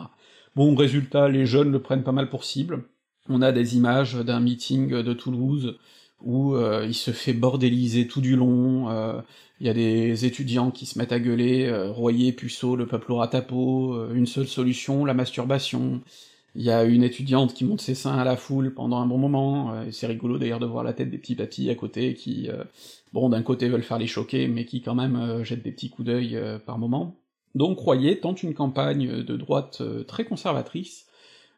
Bon, 0.58 0.74
résultat, 0.74 1.30
les 1.30 1.46
jeunes 1.46 1.72
le 1.72 1.80
prennent 1.80 2.02
pas 2.02 2.12
mal 2.12 2.32
pour 2.32 2.44
cible. 2.44 2.86
On 3.30 3.44
a 3.44 3.52
des 3.52 3.78
images 3.78 4.16
d'un 4.16 4.40
meeting 4.40 4.90
de 4.90 5.14
Toulouse 5.14 5.78
où 6.24 6.56
euh, 6.56 6.84
il 6.88 6.96
se 6.96 7.12
fait 7.12 7.34
bordéliser 7.34 8.08
tout 8.08 8.22
du 8.22 8.36
long, 8.36 8.90
euh, 8.90 9.22
il 9.60 9.68
y 9.68 9.70
a 9.70 9.74
des 9.76 10.26
étudiants 10.26 10.72
qui 10.72 10.88
se 10.88 10.98
mettent 10.98 11.12
à 11.12 11.20
gueuler, 11.20 11.68
euh, 11.68 11.92
Royer, 11.92 12.32
Puceau, 12.32 12.76
le 12.76 12.88
peuple 12.88 13.12
aura 13.12 13.28
ta 13.28 13.44
peau, 13.44 14.12
une 14.12 14.26
seule 14.26 14.48
solution, 14.48 15.06
la 15.06 15.14
masturbation, 15.14 16.02
il 16.56 16.64
y 16.64 16.72
a 16.72 16.86
une 16.86 17.04
étudiante 17.04 17.54
qui 17.54 17.64
monte 17.64 17.82
ses 17.82 17.94
seins 17.94 18.18
à 18.18 18.24
la 18.24 18.36
foule 18.36 18.74
pendant 18.74 18.98
un 18.98 19.06
bon 19.06 19.20
moment, 19.20 19.76
c'est 19.92 20.08
rigolo 20.08 20.40
d'ailleurs 20.40 20.60
de 20.60 20.66
voir 20.66 20.84
la 20.84 20.94
tête 20.94 21.12
des 21.12 21.20
petits 21.20 21.36
papis 21.36 21.70
à 21.70 21.76
côté 21.76 22.16
qui, 22.16 22.50
bon, 23.14 23.30
d'un 23.30 23.44
côté 23.44 23.70
veulent 23.70 23.84
faire 23.84 24.00
les 24.00 24.08
choquer, 24.08 24.48
mais 24.48 24.66
qui 24.66 24.82
quand 24.82 24.96
même 24.96 25.44
jettent 25.44 25.62
des 25.62 25.72
petits 25.72 25.92
coups 25.92 26.08
d'œil 26.08 26.40
par 26.66 26.80
moment. 26.80 27.16
Donc 27.58 27.80
Royer 27.80 28.20
tente 28.20 28.44
une 28.44 28.54
campagne 28.54 29.24
de 29.24 29.36
droite 29.36 29.82
très 30.08 30.24
conservatrice, 30.24 31.08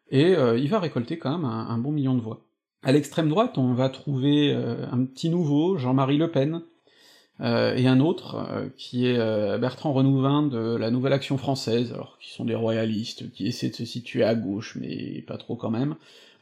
et 0.10 0.32
il 0.32 0.68
va 0.70 0.80
récolter 0.80 1.20
quand 1.20 1.38
même 1.38 1.46
un 1.46 1.78
bon 1.78 1.92
million 1.92 2.16
de 2.16 2.22
voix. 2.22 2.42
À 2.82 2.94
l'extrême 2.94 3.28
droite, 3.28 3.58
on 3.58 3.74
va 3.74 3.90
trouver 3.90 4.54
euh, 4.54 4.86
un 4.90 5.04
petit 5.04 5.30
nouveau, 5.30 5.78
Jean-Marie 5.78 6.18
Le 6.18 6.32
Pen, 6.32 6.62
euh, 7.42 7.76
et 7.76 7.88
un 7.88 8.00
autre, 8.00 8.36
euh, 8.36 8.70
qui 8.78 9.06
est 9.06 9.18
Bertrand 9.60 9.92
Renouvin 9.92 10.44
de 10.44 10.76
la 10.76 10.90
Nouvelle 10.90 11.14
Action 11.14 11.38
Française, 11.38 11.92
alors 11.92 12.18
qui 12.22 12.32
sont 12.32 12.46
des 12.46 12.56
royalistes, 12.56 13.32
qui 13.32 13.48
essaient 13.48 13.70
de 13.70 13.76
se 13.76 13.86
situer 13.86 14.24
à 14.24 14.34
gauche, 14.34 14.78
mais 14.80 15.24
pas 15.28 15.38
trop 15.38 15.56
quand 15.56 15.72
même. 15.72 15.96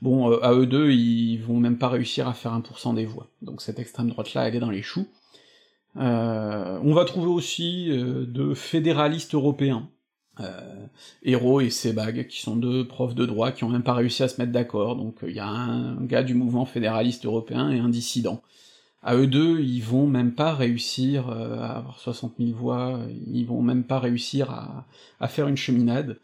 Bon, 0.03 0.31
à 0.41 0.53
eux 0.53 0.67
deux, 0.67 0.91
ils 0.91 1.37
vont 1.37 1.59
même 1.59 1.79
pas 1.79 1.89
réussir 1.89 2.27
à 2.27 2.33
faire 2.33 2.53
1% 2.53 2.93
des 2.93 3.05
voix. 3.05 3.27
Donc 3.41 3.63
cette 3.63 3.79
extrême 3.79 4.09
droite-là, 4.09 4.47
elle 4.47 4.55
est 4.55 4.59
dans 4.59 4.69
les 4.69 4.83
choux. 4.83 5.07
On 5.97 6.93
va 6.93 7.05
trouver 7.05 7.27
aussi 7.27 7.89
de 7.89 8.53
fédéralistes 8.53 9.33
européens, 9.33 9.89
Hérault 11.23 11.61
et 11.61 11.69
Sebag, 11.69 12.27
qui 12.27 12.41
sont 12.41 12.55
deux 12.55 12.87
profs 12.87 13.15
de 13.15 13.25
droit 13.25 13.51
qui 13.51 13.63
ont 13.63 13.69
même 13.69 13.83
pas 13.83 13.93
réussi 13.93 14.23
à 14.23 14.27
se 14.27 14.39
mettre 14.39 14.51
d'accord, 14.51 14.95
donc 14.95 15.17
il 15.23 15.33
y 15.33 15.39
a 15.39 15.47
un 15.47 15.95
gars 16.05 16.23
du 16.23 16.35
mouvement 16.35 16.65
fédéraliste 16.65 17.25
européen 17.25 17.71
et 17.71 17.79
un 17.79 17.89
dissident. 17.89 18.41
À 19.03 19.15
eux 19.15 19.27
deux, 19.27 19.61
ils 19.61 19.81
vont 19.81 20.07
même 20.07 20.33
pas 20.33 20.53
réussir 20.53 21.29
euh, 21.29 21.59
à 21.59 21.77
avoir 21.77 21.99
60 21.99 22.33
000 22.39 22.57
voix, 22.57 22.99
ils 23.27 23.45
vont 23.45 23.61
même 23.61 23.83
pas 23.83 23.99
réussir 23.99 24.51
à, 25.19 25.27
faire 25.27 25.47
une 25.47 25.55
cheminade. 25.55 26.19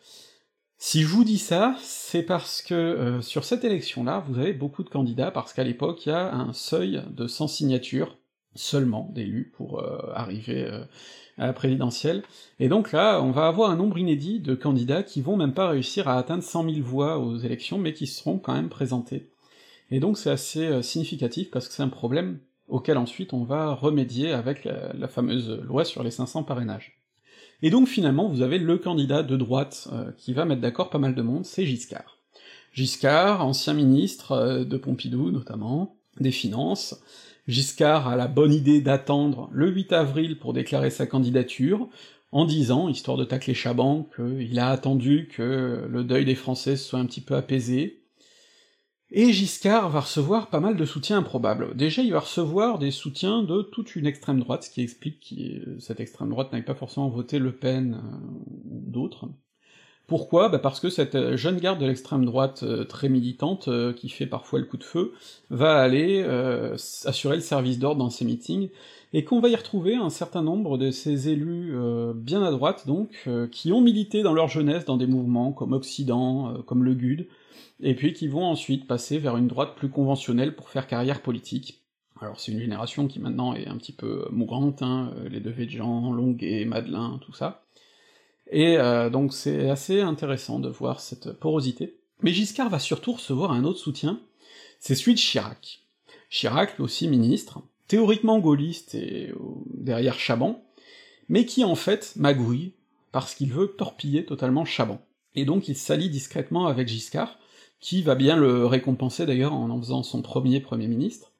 Si 0.78 1.04
je 1.04 1.08
vous 1.08 1.24
dis 1.24 1.38
ça, 1.38 1.78
c'est 1.80 2.24
parce 2.24 2.62
que 2.62 2.74
euh, 2.74 3.22
sur 3.22 3.46
cette 3.46 3.64
élection-là, 3.64 4.26
vous 4.28 4.38
avez 4.38 4.54
beaucoup 4.54 4.84
de 4.84 4.90
candidats, 4.90 5.32
parce 5.32 5.54
qu'à 5.54 5.64
l'époque, 5.64 6.06
il 6.06 6.10
y 6.10 6.12
a 6.12 6.34
un 6.34 6.52
seuil 6.52 7.02
de 7.12 7.26
100 7.28 7.48
signatures 7.48 8.18
seulement 8.56 9.10
d'élus 9.14 9.52
pour 9.56 9.80
euh, 9.80 10.12
arriver 10.14 10.70
à 11.38 11.48
la 11.48 11.54
présidentielle, 11.54 12.24
et 12.60 12.70
donc 12.70 12.92
là, 12.92 13.22
on 13.22 13.32
va 13.32 13.48
avoir 13.48 13.72
un 13.72 13.76
nombre 13.76 13.98
inédit 13.98 14.40
de 14.40 14.54
candidats 14.56 15.04
qui 15.04 15.22
vont 15.22 15.36
même 15.36 15.54
pas 15.54 15.70
réussir 15.70 16.08
à 16.08 16.18
atteindre 16.18 16.44
100 16.44 16.70
000 16.70 16.86
voix 16.86 17.18
aux 17.20 17.38
élections, 17.38 17.78
mais 17.78 17.94
qui 17.94 18.08
seront 18.08 18.38
quand 18.38 18.54
même 18.54 18.70
présentés. 18.70 19.30
Et 19.92 20.00
donc 20.00 20.18
c'est 20.18 20.30
assez 20.30 20.82
significatif, 20.84 21.52
parce 21.52 21.68
que 21.68 21.74
c'est 21.74 21.84
un 21.84 21.90
problème 21.90 22.40
auquel 22.68 22.98
ensuite 22.98 23.34
on 23.34 23.44
va 23.44 23.74
remédier 23.74 24.32
avec 24.32 24.66
la, 24.66 25.08
fameuse 25.08 25.62
loi 25.64 25.86
sur 25.86 26.04
les 26.04 26.12
500 26.12 26.44
parrainages. 26.44 26.98
Et 27.62 27.70
donc 27.70 27.88
finalement, 27.88 28.28
vous 28.28 28.42
avez 28.42 28.58
le 28.58 28.78
candidat 28.78 29.24
de 29.24 29.38
droite 29.38 29.88
euh, 29.94 30.12
qui 30.18 30.34
va 30.34 30.46
mettre 30.46 30.62
d'accord 30.62 30.90
pas 30.90 30.98
mal 30.98 31.16
de 31.16 31.22
monde, 31.22 31.46
c'est 31.46 31.66
Giscard. 31.66 32.18
Giscard, 32.74 33.46
ancien 33.46 33.74
ministre 33.74 34.32
euh, 34.34 34.66
de 34.66 34.78
Pompidou 34.78 35.32
notamment, 35.32 35.96
des 36.20 36.32
Finances, 36.32 37.00
Giscard 37.48 38.08
a 38.08 38.16
la 38.16 38.28
bonne 38.28 38.54
idée 38.54 38.82
d'attendre 38.82 39.50
le 39.52 39.70
8 39.70 39.94
avril 39.94 40.40
pour 40.40 40.54
déclarer 40.54 40.90
sa 40.90 41.06
candidature, 41.06 41.90
en 42.32 42.46
disant, 42.46 42.90
histoire 42.90 43.18
de 43.18 43.26
tacler 43.26 43.54
Chaban, 43.54 44.10
qu'il 44.16 44.58
a 44.60 44.70
attendu 44.70 45.30
que 45.32 45.88
le 45.90 46.04
deuil 46.04 46.26
des 46.26 46.36
Français 46.36 46.78
soit 46.78 47.00
un 47.00 47.06
petit 47.06 47.22
peu 47.22 47.36
apaisé, 47.36 48.04
et 49.16 49.32
Giscard 49.32 49.90
va 49.90 50.00
recevoir 50.00 50.50
pas 50.50 50.60
mal 50.60 50.76
de 50.76 50.86
soutiens 50.86 51.20
improbables. 51.20 51.76
Déjà, 51.76 52.02
il 52.02 52.12
va 52.12 52.22
recevoir 52.22 52.80
des 52.80 52.90
soutiens 52.90 53.44
de 53.44 53.62
toute 53.62 53.96
une 53.96 54.08
extrême 54.08 54.40
droite, 54.40 54.64
ce 54.64 54.72
qui 54.72 54.82
explique 54.82 55.30
que 55.30 55.80
cette 55.80 56.00
extrême 56.00 56.30
droite 56.30 56.52
n'avait 56.52 56.66
pas 56.66 56.74
forcément 56.74 57.10
voté 57.10 57.38
Le 57.38 57.52
Pen 57.52 57.94
euh, 57.94 58.18
ou 58.72 58.82
d'autres. 58.90 59.30
Pourquoi? 60.14 60.48
Bah 60.48 60.60
Parce 60.60 60.80
que 60.80 60.92
cette 60.92 61.38
jeune 61.38 61.58
garde 61.58 61.80
de 61.80 61.88
l'extrême 61.88 62.24
droite 62.24 62.62
euh, 62.62 62.84
très 62.84 63.10
militante, 63.10 63.68
euh, 63.68 63.94
qui 63.94 64.10
fait 64.10 64.28
parfois 64.28 64.60
le 64.60 64.66
coup 64.66 64.78
de 64.78 64.84
feu, 64.84 65.12
va 65.50 65.82
aller 65.82 66.24
assurer 67.06 67.38
le 67.38 67.42
service 67.42 67.80
d'ordre 67.80 67.98
dans 67.98 68.12
ses 68.12 68.24
meetings, 68.24 68.70
et 69.14 69.24
qu'on 69.24 69.40
va 69.40 69.50
y 69.50 69.56
retrouver 69.56 69.96
un 69.96 70.12
certain 70.12 70.44
nombre 70.44 70.78
de 70.78 70.92
ces 70.92 71.30
élus 71.30 71.76
bien 72.14 72.44
à 72.44 72.52
droite, 72.52 72.86
donc, 72.86 73.28
qui 73.52 73.72
ont 73.72 73.82
milité 73.82 74.22
dans 74.22 74.34
leur 74.34 74.50
jeunesse 74.50 74.86
dans 74.86 74.98
des 74.98 75.08
mouvements 75.08 75.52
comme 75.52 75.74
Occident, 75.74 76.62
comme 76.68 76.84
le 76.84 76.94
GUD, 76.94 77.28
et 77.82 77.96
puis 77.96 78.14
qui 78.14 78.28
vont 78.28 78.46
ensuite 78.46 78.86
passer 78.86 79.18
vers 79.18 79.36
une 79.36 79.48
droite 79.48 79.74
plus 79.76 79.90
conventionnelle 79.90 80.56
pour 80.56 80.70
faire 80.70 80.86
carrière 80.86 81.24
politique. 81.24 81.82
Alors 82.22 82.40
c'est 82.40 82.52
une 82.52 82.60
génération 82.60 83.08
qui 83.08 83.20
maintenant 83.20 83.56
est 83.56 83.68
un 83.68 83.78
petit 83.78 83.94
peu 83.94 84.28
mourante, 84.30 84.84
hein, 84.84 85.12
les 85.32 85.40
de 85.40 85.52
Jean, 85.68 86.12
Longuet, 86.12 86.66
Madelin, 86.66 87.20
tout 87.26 87.34
ça. 87.34 87.63
Et 88.52 88.78
euh, 88.78 89.10
donc 89.10 89.34
c'est 89.34 89.70
assez 89.70 90.02
intéressant 90.02 90.60
de 90.60 90.70
voir 90.70 91.00
cette 91.00 91.32
porosité. 91.34 91.98
Mais 92.22 92.32
Giscard 92.32 92.70
va 92.70 92.80
surtout 92.80 93.14
recevoir 93.14 93.52
un 93.52 93.64
autre 93.64 93.80
soutien, 93.80 94.22
c'est 94.80 94.96
celui 94.96 95.14
de 95.14 95.20
Chirac. 95.20 95.82
Chirac, 96.30 96.78
lui 96.78 96.84
aussi 96.84 97.08
ministre, 97.08 97.62
théoriquement 97.88 98.40
gaulliste 98.40 98.96
et 98.96 99.30
euh, 99.30 99.36
derrière 99.74 100.20
Chaban, 100.20 100.64
mais 101.30 101.46
qui 101.46 101.64
en 101.64 101.76
fait 101.76 102.14
magouille, 102.16 102.74
parce 103.12 103.36
qu'il 103.36 103.52
veut 103.52 103.76
torpiller 103.78 104.26
totalement 104.26 104.66
Chaban. 104.66 105.02
Et 105.36 105.46
donc 105.46 105.68
il 105.68 105.76
s'allie 105.76 106.10
discrètement 106.10 106.68
avec 106.68 106.88
Giscard, 106.88 107.38
qui 107.80 108.02
va 108.02 108.16
bien 108.16 108.38
le 108.38 108.66
récompenser 108.66 109.26
d'ailleurs 109.26 109.54
en 109.54 109.70
en 109.70 109.80
faisant 109.80 110.04
son 110.04 110.22
premier 110.22 110.60
Premier 110.60 110.88
ministre. 110.88 111.32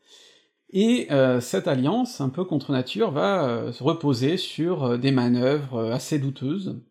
Et 0.72 1.08
euh, 1.12 1.40
cette 1.40 1.68
alliance, 1.68 2.20
un 2.20 2.30
peu 2.30 2.44
contre 2.44 2.72
nature, 2.72 3.12
va 3.12 3.72
se 3.72 3.84
reposer 3.84 4.38
sur 4.38 4.98
des 4.98 5.12
manœuvres 5.12 5.92
assez 5.92 6.18
douteuses. 6.18 6.82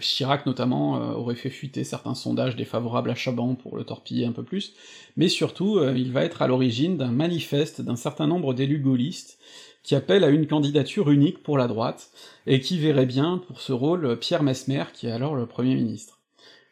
Chirac 0.00 0.46
notamment 0.46 0.94
aurait 1.16 1.36
fait 1.36 1.50
fuiter 1.50 1.84
certains 1.84 2.14
sondages 2.14 2.56
défavorables 2.56 3.10
à 3.10 3.14
Chaban 3.14 3.54
pour 3.54 3.76
le 3.76 3.84
torpiller 3.84 4.26
un 4.26 4.32
peu 4.32 4.42
plus, 4.42 4.74
mais 5.16 5.28
surtout 5.28 5.80
il 5.94 6.10
va 6.10 6.24
être 6.24 6.42
à 6.42 6.48
l'origine 6.48 6.96
d'un 6.96 7.12
manifeste 7.12 7.80
d'un 7.80 7.94
certain 7.94 8.26
nombre 8.26 8.52
d'élus 8.52 8.80
gaullistes 8.80 9.38
qui 9.82 9.94
appellent 9.94 10.24
à 10.24 10.28
une 10.28 10.46
candidature 10.46 11.10
unique 11.10 11.42
pour 11.42 11.56
la 11.56 11.66
droite, 11.66 12.10
et 12.46 12.60
qui 12.60 12.78
verrait 12.78 13.06
bien 13.06 13.38
pour 13.38 13.60
ce 13.60 13.72
rôle 13.72 14.18
Pierre 14.18 14.42
Mesmer, 14.42 14.84
qui 14.92 15.06
est 15.06 15.12
alors 15.12 15.34
le 15.34 15.46
Premier 15.46 15.74
ministre. 15.74 16.18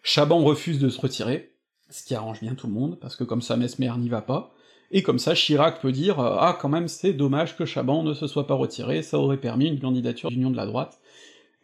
Chaban 0.02 0.42
refuse 0.42 0.78
de 0.78 0.88
se 0.88 1.00
retirer, 1.00 1.52
ce 1.90 2.04
qui 2.04 2.14
arrange 2.14 2.40
bien 2.40 2.54
tout 2.54 2.66
le 2.66 2.72
monde, 2.72 2.98
parce 3.00 3.16
que 3.16 3.24
comme 3.24 3.42
ça 3.42 3.56
Mesmer 3.56 3.92
n'y 3.98 4.08
va 4.08 4.22
pas, 4.22 4.54
et 4.90 5.02
comme 5.02 5.18
ça 5.18 5.34
Chirac 5.34 5.80
peut 5.80 5.92
dire 5.92 6.18
euh, 6.20 6.36
Ah 6.38 6.56
quand 6.58 6.68
même 6.68 6.88
c'est 6.88 7.12
dommage 7.12 7.56
que 7.56 7.66
Chaban 7.66 8.02
ne 8.02 8.14
se 8.14 8.26
soit 8.26 8.46
pas 8.46 8.54
retiré, 8.54 9.02
ça 9.02 9.18
aurait 9.18 9.36
permis 9.36 9.68
une 9.68 9.80
candidature 9.80 10.30
d'union 10.30 10.50
de 10.50 10.56
la 10.56 10.66
droite, 10.66 10.98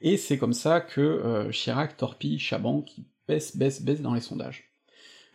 et 0.05 0.18
c'est 0.18 0.36
comme 0.38 0.52
ça 0.52 0.80
que 0.80 1.00
euh, 1.00 1.50
Chirac 1.50 1.96
torpille 1.96 2.38
Chaban 2.38 2.82
qui 2.82 3.07
baisse, 3.26 3.57
baisse, 3.57 3.82
baisse 3.82 4.02
dans 4.02 4.12
les 4.12 4.20
sondages. 4.20 4.70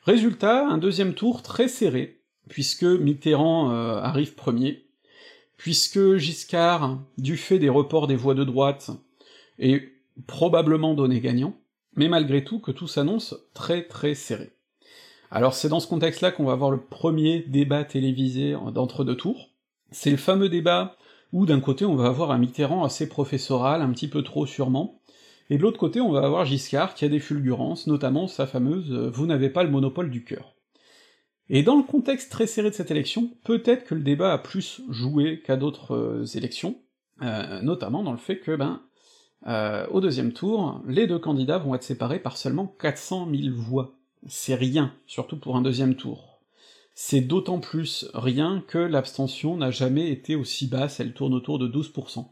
Résultat, 0.03 0.67
un 0.67 0.77
deuxième 0.77 1.15
tour 1.15 1.41
très 1.41 1.67
serré, 1.67 2.21
puisque 2.47 2.83
Mitterrand 2.83 3.71
euh, 3.71 3.99
arrive 3.99 4.35
premier, 4.35 4.85
puisque 5.57 6.17
Giscard, 6.17 6.99
du 7.17 7.35
fait 7.35 7.57
des 7.57 7.67
reports 7.67 8.05
des 8.05 8.15
voix 8.15 8.35
de 8.35 8.43
droite, 8.43 8.91
est 9.57 9.89
probablement 10.27 10.93
donné 10.93 11.19
gagnant, 11.19 11.55
mais 11.95 12.07
malgré 12.07 12.43
tout 12.43 12.59
que 12.59 12.71
tout 12.71 12.87
s'annonce 12.87 13.35
très 13.55 13.87
très 13.87 14.13
serré. 14.13 14.51
Alors 15.31 15.55
c'est 15.55 15.69
dans 15.69 15.79
ce 15.79 15.87
contexte-là 15.87 16.31
qu'on 16.31 16.45
va 16.45 16.53
avoir 16.53 16.69
le 16.69 16.79
premier 16.79 17.39
débat 17.39 17.83
télévisé 17.85 18.55
d'entre-deux 18.71 19.17
tours. 19.17 19.49
C'est 19.91 20.11
le 20.11 20.17
fameux 20.17 20.49
débat 20.49 20.95
où 21.33 21.45
d'un 21.45 21.59
côté 21.59 21.85
on 21.85 21.95
va 21.95 22.07
avoir 22.07 22.31
un 22.31 22.37
Mitterrand 22.37 22.83
assez 22.83 23.07
professoral, 23.07 23.81
un 23.81 23.89
petit 23.91 24.07
peu 24.07 24.23
trop 24.23 24.45
sûrement, 24.45 25.01
et 25.49 25.57
de 25.57 25.61
l'autre 25.61 25.79
côté 25.79 26.01
on 26.01 26.11
va 26.11 26.25
avoir 26.25 26.45
Giscard 26.45 26.93
qui 26.93 27.05
a 27.05 27.09
des 27.09 27.19
fulgurances, 27.19 27.87
notamment 27.87 28.27
sa 28.27 28.47
fameuse 28.47 28.91
euh, 28.91 29.09
Vous 29.09 29.25
n'avez 29.25 29.49
pas 29.49 29.63
le 29.63 29.69
monopole 29.69 30.09
du 30.09 30.23
cœur. 30.23 30.55
Et 31.49 31.63
dans 31.63 31.77
le 31.77 31.83
contexte 31.83 32.31
très 32.31 32.45
serré 32.45 32.69
de 32.69 32.75
cette 32.75 32.91
élection, 32.91 33.31
peut-être 33.43 33.85
que 33.85 33.95
le 33.95 34.01
débat 34.01 34.33
a 34.33 34.37
plus 34.37 34.81
joué 34.89 35.41
qu'à 35.41 35.57
d'autres 35.57 35.95
euh, 35.95 36.25
élections, 36.35 36.77
euh, 37.21 37.61
notamment 37.61 38.03
dans 38.03 38.11
le 38.11 38.17
fait 38.17 38.39
que, 38.39 38.55
ben, 38.55 38.81
au 39.91 40.01
deuxième 40.01 40.33
tour, 40.33 40.81
les 40.85 41.07
deux 41.07 41.17
candidats 41.17 41.57
vont 41.57 41.73
être 41.73 41.83
séparés 41.83 42.19
par 42.19 42.35
seulement 42.35 42.67
400 42.67 43.29
000 43.31 43.55
voix 43.55 43.99
c'est 44.27 44.55
rien, 44.55 44.93
surtout 45.07 45.37
pour 45.37 45.55
un 45.55 45.61
deuxième 45.61 45.95
tour. 45.95 46.28
C'est 47.01 47.21
d'autant 47.21 47.59
plus 47.59 48.09
rien 48.13 48.61
que 48.67 48.77
l'abstention 48.77 49.55
n'a 49.55 49.71
jamais 49.71 50.11
été 50.11 50.35
aussi 50.35 50.67
basse, 50.67 50.99
elle 50.99 51.13
tourne 51.13 51.33
autour 51.33 51.57
de 51.57 51.65
12%. 51.65 52.25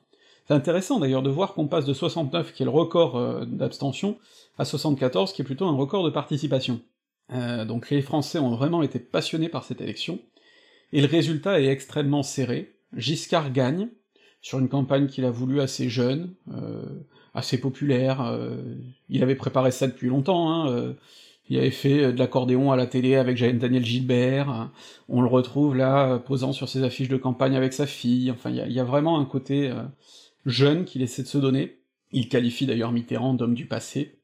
C'est 0.45 0.53
intéressant 0.53 0.99
d'ailleurs 0.99 1.24
de 1.24 1.30
voir 1.30 1.53
qu'on 1.53 1.70
passe 1.70 1.86
de 1.86 1.93
69, 1.93 2.51
qui 2.51 2.63
est 2.63 2.65
le 2.65 2.72
record 2.72 3.15
euh, 3.15 3.45
d'abstention, 3.45 4.18
à 4.57 4.65
74, 4.65 5.32
qui 5.32 5.41
est 5.41 5.45
plutôt 5.45 5.68
un 5.68 5.76
record 5.78 6.03
de 6.03 6.09
participation. 6.09 6.82
Euh, 7.32 7.63
donc 7.63 7.89
les 7.89 8.01
Français 8.01 8.39
ont 8.39 8.49
vraiment 8.49 8.84
été 8.84 8.99
passionnés 8.99 9.47
par 9.47 9.63
cette 9.63 9.80
élection, 9.80 10.20
et 10.91 10.99
le 10.99 11.07
résultat 11.07 11.61
est 11.61 11.68
extrêmement 11.68 12.22
serré. 12.22 12.76
Giscard 12.91 13.53
gagne, 13.53 13.88
sur 14.41 14.59
une 14.59 14.68
campagne 14.68 15.07
qu'il 15.07 15.24
a 15.24 15.32
voulu 15.32 15.61
assez 15.61 15.88
jeune, 15.88 16.36
euh, 16.51 16.84
assez 17.34 17.57
populaire, 17.57 18.38
il 19.07 19.24
avait 19.24 19.36
préparé 19.36 19.72
ça 19.72 19.88
depuis 19.88 20.09
longtemps, 20.09 20.51
hein, 20.51 20.95
il 21.49 21.57
avait 21.57 21.71
fait 21.71 22.03
euh, 22.03 22.11
de 22.11 22.19
l'accordéon 22.19 22.71
à 22.71 22.75
la 22.75 22.87
télé 22.87 23.15
avec 23.15 23.37
Daniel 23.57 23.85
Gilbert, 23.85 24.69
on 25.09 25.21
le 25.21 25.27
retrouve 25.27 25.75
là 25.75 26.13
euh, 26.13 26.19
posant 26.19 26.51
sur 26.51 26.69
ses 26.69 26.83
affiches 26.83 27.09
de 27.09 27.17
campagne 27.17 27.55
avec 27.55 27.73
sa 27.73 27.87
fille, 27.87 28.31
enfin 28.31 28.49
il 28.49 28.71
y, 28.71 28.79
a 28.79 28.83
vraiment 28.83 29.19
un 29.19 29.25
côté 29.25 29.69
euh, 29.69 29.83
jeune 30.45 30.85
qu'il 30.85 31.01
essaie 31.01 31.23
de 31.23 31.27
se 31.27 31.37
donner, 31.37 31.79
il 32.11 32.29
qualifie 32.29 32.65
d'ailleurs 32.65 32.91
Mitterrand 32.91 33.33
d'homme 33.33 33.55
du 33.55 33.65
passé, 33.65 34.19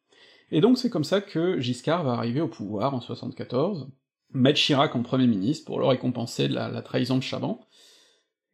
et 0.52 0.62
donc 0.62 0.78
c'est 0.78 0.90
comme 0.90 1.04
ça 1.04 1.22
que 1.22 1.60
Giscard 1.60 2.04
va 2.04 2.14
arriver 2.14 2.42
au 2.42 2.48
pouvoir 2.48 2.94
en 2.94 3.02
74, 3.02 3.90
mettre 4.34 4.60
Chirac 4.60 4.96
en 4.96 5.04
premier 5.04 5.28
ministre 5.28 5.66
pour 5.66 5.80
le 5.80 5.86
récompenser 5.86 6.48
de 6.48 6.56
la, 6.56 6.82
trahison 6.82 7.18
de 7.18 7.24
Chaban, 7.24 7.62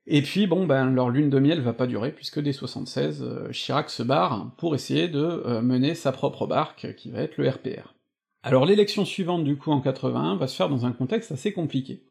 et 0.05 0.21
puis 0.21 0.47
bon 0.47 0.65
ben 0.65 0.91
leur 0.91 1.09
lune 1.09 1.29
de 1.29 1.39
miel 1.39 1.61
va 1.61 1.73
pas 1.73 1.87
durer, 1.87 2.11
puisque 2.11 2.39
dès 2.39 2.53
76, 2.53 3.25
Chirac 3.51 3.89
se 3.89 4.03
barre 4.03 4.51
pour 4.57 4.75
essayer 4.75 5.07
de 5.07 5.59
mener 5.61 5.93
sa 5.93 6.11
propre 6.11 6.47
barque, 6.47 6.95
qui 6.95 7.11
va 7.11 7.21
être 7.21 7.37
le 7.37 7.49
RPR. 7.49 7.93
Alors 8.41 8.65
l'élection 8.65 9.03
suivante 9.03 9.43
du 9.43 9.57
coup 9.57 9.71
en 9.71 9.81
81 9.81 10.37
va 10.37 10.47
se 10.47 10.55
faire 10.55 10.69
dans 10.69 10.85
un 10.85 10.91
contexte 10.91 11.31
assez 11.31 11.51
compliqué. 11.51 12.03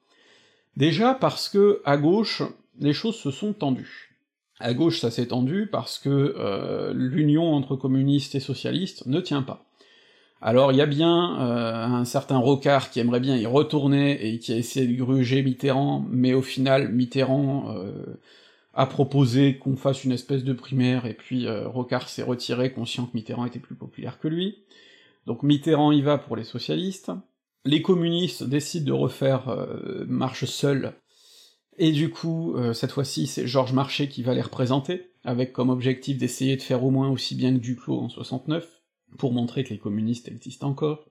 Déjà 0.76 1.14
parce 1.14 1.48
que 1.48 1.80
à 1.84 1.96
gauche, 1.96 2.42
les 2.78 2.92
choses 2.92 3.16
se 3.16 3.30
sont 3.30 3.54
tendues. 3.54 4.14
À 4.60 4.74
gauche 4.74 5.00
ça 5.00 5.10
s'est 5.10 5.28
tendu 5.28 5.68
parce 5.70 5.98
que 5.98 6.34
euh, 6.38 6.92
l'union 6.94 7.54
entre 7.54 7.76
communistes 7.76 8.34
et 8.34 8.40
socialistes 8.40 9.06
ne 9.06 9.20
tient 9.20 9.42
pas. 9.42 9.64
Alors 10.42 10.70
il 10.70 10.76
y 10.76 10.82
a 10.82 10.86
bien 10.86 11.40
euh, 11.40 11.84
un 11.84 12.04
certain 12.04 12.36
Rocard 12.36 12.90
qui 12.90 13.00
aimerait 13.00 13.20
bien 13.20 13.36
y 13.36 13.46
retourner 13.46 14.28
et 14.28 14.38
qui 14.38 14.52
a 14.52 14.56
essayé 14.56 14.86
de 14.86 14.96
gruger 14.96 15.42
Mitterrand, 15.42 16.04
mais 16.10 16.34
au 16.34 16.42
final 16.42 16.92
Mitterrand 16.92 17.74
euh, 17.74 18.18
a 18.74 18.86
proposé 18.86 19.56
qu'on 19.56 19.76
fasse 19.76 20.04
une 20.04 20.12
espèce 20.12 20.44
de 20.44 20.52
primaire, 20.52 21.06
et 21.06 21.14
puis 21.14 21.48
Rocard 21.48 22.08
s'est 22.08 22.22
retiré, 22.22 22.70
conscient 22.70 23.06
que 23.06 23.16
Mitterrand 23.16 23.44
était 23.46 23.58
plus 23.58 23.74
populaire 23.74 24.20
que 24.20 24.28
lui. 24.28 24.58
Donc 25.28 25.44
Mitterrand 25.44 25.92
y 25.92 26.02
va 26.02 26.18
pour 26.18 26.34
les 26.34 26.42
socialistes, 26.42 27.12
les 27.64 27.82
communistes 27.82 28.42
décident 28.42 28.86
de 28.86 28.92
refaire 28.92 29.54
marche 30.08 30.46
seule, 30.46 30.94
et 31.76 31.92
du 31.92 32.08
coup, 32.08 32.56
cette 32.72 32.92
fois-ci, 32.92 33.26
c'est 33.26 33.46
Georges 33.46 33.74
Marchais 33.74 34.08
qui 34.08 34.22
va 34.22 34.32
les 34.32 34.40
représenter, 34.40 35.12
avec 35.24 35.52
comme 35.52 35.68
objectif 35.68 36.16
d'essayer 36.16 36.56
de 36.56 36.62
faire 36.62 36.82
au 36.82 36.90
moins 36.90 37.10
aussi 37.10 37.34
bien 37.34 37.52
que 37.52 37.58
Duclos 37.58 38.00
en 38.00 38.08
69, 38.08 38.66
pour 39.18 39.32
montrer 39.32 39.64
que 39.64 39.70
les 39.70 39.78
communistes 39.78 40.28
existent 40.28 40.66
encore. 40.66 41.04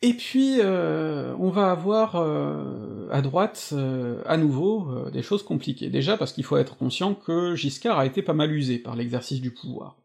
Et 0.00 0.12
puis, 0.14 0.58
euh, 0.60 1.34
on 1.40 1.50
va 1.50 1.72
avoir 1.72 2.14
euh, 2.16 3.08
à 3.10 3.20
droite, 3.20 3.70
euh, 3.72 4.22
à 4.26 4.36
nouveau, 4.36 5.10
des 5.10 5.22
choses 5.22 5.42
compliquées. 5.42 5.90
Déjà 5.90 6.16
parce 6.16 6.32
qu'il 6.32 6.44
faut 6.44 6.56
être 6.56 6.76
conscient 6.76 7.14
que 7.14 7.56
Giscard 7.56 7.98
a 7.98 8.06
été 8.06 8.22
pas 8.22 8.32
mal 8.32 8.52
usé 8.52 8.78
par 8.78 8.94
l'exercice 8.94 9.40
du 9.40 9.52
pouvoir. 9.52 9.96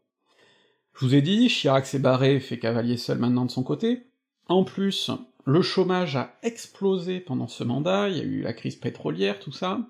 Je 0.94 1.04
vous 1.04 1.14
ai 1.14 1.22
dit, 1.22 1.48
Chirac 1.48 1.86
s'est 1.86 1.98
barré, 1.98 2.38
fait 2.38 2.58
cavalier 2.58 2.96
seul 2.96 3.18
maintenant 3.18 3.44
de 3.44 3.50
son 3.50 3.62
côté. 3.62 4.04
En 4.48 4.62
plus, 4.62 5.10
le 5.44 5.60
chômage 5.60 6.16
a 6.16 6.36
explosé 6.42 7.20
pendant 7.20 7.48
ce 7.48 7.64
mandat, 7.64 8.08
il 8.08 8.16
y 8.16 8.20
a 8.20 8.24
eu 8.24 8.42
la 8.42 8.52
crise 8.52 8.76
pétrolière, 8.76 9.40
tout 9.40 9.52
ça. 9.52 9.80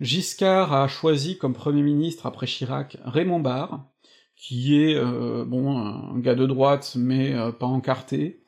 Giscard 0.00 0.72
a 0.72 0.88
choisi 0.88 1.38
comme 1.38 1.52
Premier 1.52 1.82
ministre 1.82 2.26
après 2.26 2.46
Chirac 2.46 2.96
Raymond 3.04 3.40
Barre, 3.40 3.84
qui 4.34 4.80
est 4.80 4.98
bon 5.44 5.76
un 5.78 6.18
gars 6.18 6.34
de 6.34 6.46
droite 6.46 6.94
mais 6.96 7.34
pas 7.58 7.66
encarté, 7.66 8.40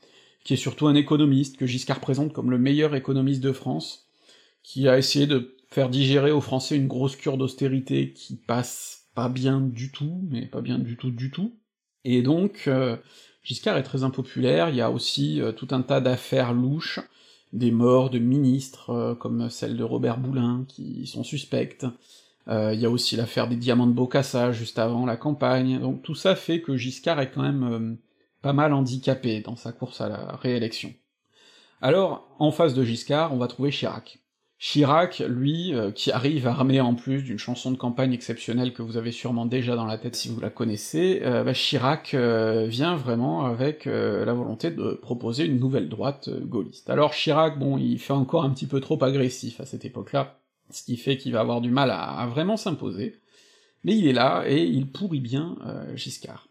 qui 0.44 0.54
est 0.54 0.56
surtout 0.56 0.86
un 0.86 0.94
économiste, 0.94 1.58
que 1.58 1.66
Giscard 1.66 2.00
présente 2.00 2.32
comme 2.32 2.50
le 2.50 2.58
meilleur 2.58 2.94
économiste 2.96 3.42
de 3.42 3.52
France, 3.52 4.08
qui 4.62 4.88
a 4.88 4.98
essayé 4.98 5.26
de 5.26 5.56
faire 5.68 5.90
digérer 5.90 6.32
aux 6.32 6.40
Français 6.40 6.76
une 6.76 6.88
grosse 6.88 7.16
cure 7.16 7.36
d'austérité 7.36 8.12
qui 8.12 8.34
passe 8.36 9.01
pas 9.14 9.28
bien 9.28 9.60
du 9.60 9.90
tout, 9.90 10.20
mais 10.30 10.46
pas 10.46 10.60
bien 10.60 10.78
du 10.78 10.96
tout 10.96 11.10
du 11.10 11.30
tout. 11.30 11.52
Et 12.04 12.22
donc, 12.22 12.64
euh, 12.66 12.96
Giscard 13.42 13.76
est 13.76 13.82
très 13.82 14.02
impopulaire, 14.04 14.68
il 14.70 14.76
y 14.76 14.80
a 14.80 14.90
aussi 14.90 15.40
euh, 15.40 15.52
tout 15.52 15.68
un 15.70 15.82
tas 15.82 16.00
d'affaires 16.00 16.52
louches, 16.52 17.00
des 17.52 17.70
morts 17.70 18.10
de 18.10 18.18
ministres, 18.18 18.90
euh, 18.90 19.14
comme 19.14 19.50
celle 19.50 19.76
de 19.76 19.84
Robert 19.84 20.18
Boulin, 20.18 20.64
qui 20.68 21.06
sont 21.06 21.24
suspectes, 21.24 21.86
il 22.48 22.80
y 22.80 22.86
a 22.86 22.90
aussi 22.90 23.14
l'affaire 23.14 23.46
des 23.46 23.54
diamants 23.54 23.86
de 23.86 23.92
Bocassa 23.92 24.50
juste 24.50 24.80
avant 24.80 25.06
la 25.06 25.16
campagne, 25.16 25.78
donc 25.78 26.02
tout 26.02 26.16
ça 26.16 26.34
fait 26.34 26.60
que 26.60 26.76
Giscard 26.76 27.20
est 27.20 27.30
quand 27.30 27.42
même 27.42 27.98
pas 28.42 28.52
mal 28.52 28.72
handicapé 28.72 29.40
dans 29.42 29.54
sa 29.54 29.70
course 29.70 30.00
à 30.00 30.08
la 30.08 30.34
réélection. 30.34 30.92
Alors, 31.80 32.26
en 32.40 32.50
face 32.50 32.74
de 32.74 32.82
Giscard, 32.82 33.32
on 33.32 33.38
va 33.38 33.46
trouver 33.46 33.70
Chirac. 33.70 34.21
Chirac, 34.62 35.18
lui, 35.26 35.74
euh, 35.74 35.90
qui 35.90 36.12
arrive 36.12 36.46
armé 36.46 36.80
en 36.80 36.94
plus 36.94 37.24
d'une 37.24 37.36
chanson 37.36 37.72
de 37.72 37.76
campagne 37.76 38.12
exceptionnelle 38.12 38.72
que 38.72 38.82
vous 38.82 38.96
avez 38.96 39.10
sûrement 39.10 39.44
déjà 39.44 39.74
dans 39.74 39.86
la 39.86 39.98
tête 39.98 40.14
si 40.14 40.28
vous 40.28 40.38
la 40.38 40.50
connaissez, 40.50 41.18
euh, 41.24 41.42
bah, 41.42 41.52
Chirac 41.52 42.14
euh, 42.14 42.66
vient 42.68 42.94
vraiment 42.94 43.44
avec 43.44 43.86
la 43.86 44.32
volonté 44.32 44.70
de 44.70 44.92
proposer 44.92 45.46
une 45.46 45.58
nouvelle 45.58 45.88
droite 45.88 46.30
gaulliste. 46.30 46.88
Alors 46.90 47.10
Chirac, 47.10 47.58
bon, 47.58 47.76
il 47.76 47.98
fait 47.98 48.12
encore 48.12 48.44
un 48.44 48.50
petit 48.50 48.68
peu 48.68 48.78
trop 48.78 49.02
agressif 49.02 49.58
à 49.58 49.66
cette 49.66 49.84
époque-là, 49.84 50.38
ce 50.70 50.84
qui 50.84 50.96
fait 50.96 51.16
qu'il 51.16 51.32
va 51.32 51.40
avoir 51.40 51.60
du 51.60 51.72
mal 51.72 51.90
à, 51.90 52.24
vraiment 52.28 52.56
s'imposer, 52.56 53.16
mais 53.82 53.96
il 53.96 54.06
est 54.06 54.12
là, 54.12 54.44
et 54.46 54.62
il 54.62 54.86
pourrit 54.86 55.20
bien 55.20 55.56
Giscard. 55.96 56.46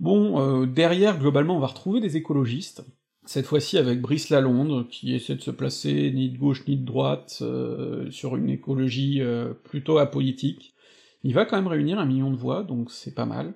Bon, 0.00 0.64
derrière, 0.64 1.18
globalement, 1.18 1.58
on 1.58 1.60
va 1.60 1.66
retrouver 1.66 2.00
des 2.00 2.16
écologistes, 2.16 2.84
cette 3.26 3.46
fois-ci 3.46 3.78
avec 3.78 4.00
Brice 4.00 4.30
Lalonde, 4.30 4.88
qui 4.88 5.14
essaie 5.14 5.34
de 5.34 5.40
se 5.40 5.50
placer 5.50 6.10
ni 6.12 6.30
de 6.30 6.38
gauche 6.38 6.66
ni 6.66 6.76
de 6.76 6.84
droite, 6.84 7.38
euh, 7.42 8.10
sur 8.10 8.36
une 8.36 8.50
écologie 8.50 9.20
euh, 9.20 9.54
plutôt 9.64 9.98
apolitique. 9.98 10.74
Il 11.22 11.34
va 11.34 11.44
quand 11.44 11.56
même 11.56 11.66
réunir 11.66 11.98
un 11.98 12.06
million 12.06 12.30
de 12.30 12.36
voix, 12.36 12.62
donc 12.62 12.90
c'est 12.90 13.14
pas 13.14 13.26
mal. 13.26 13.54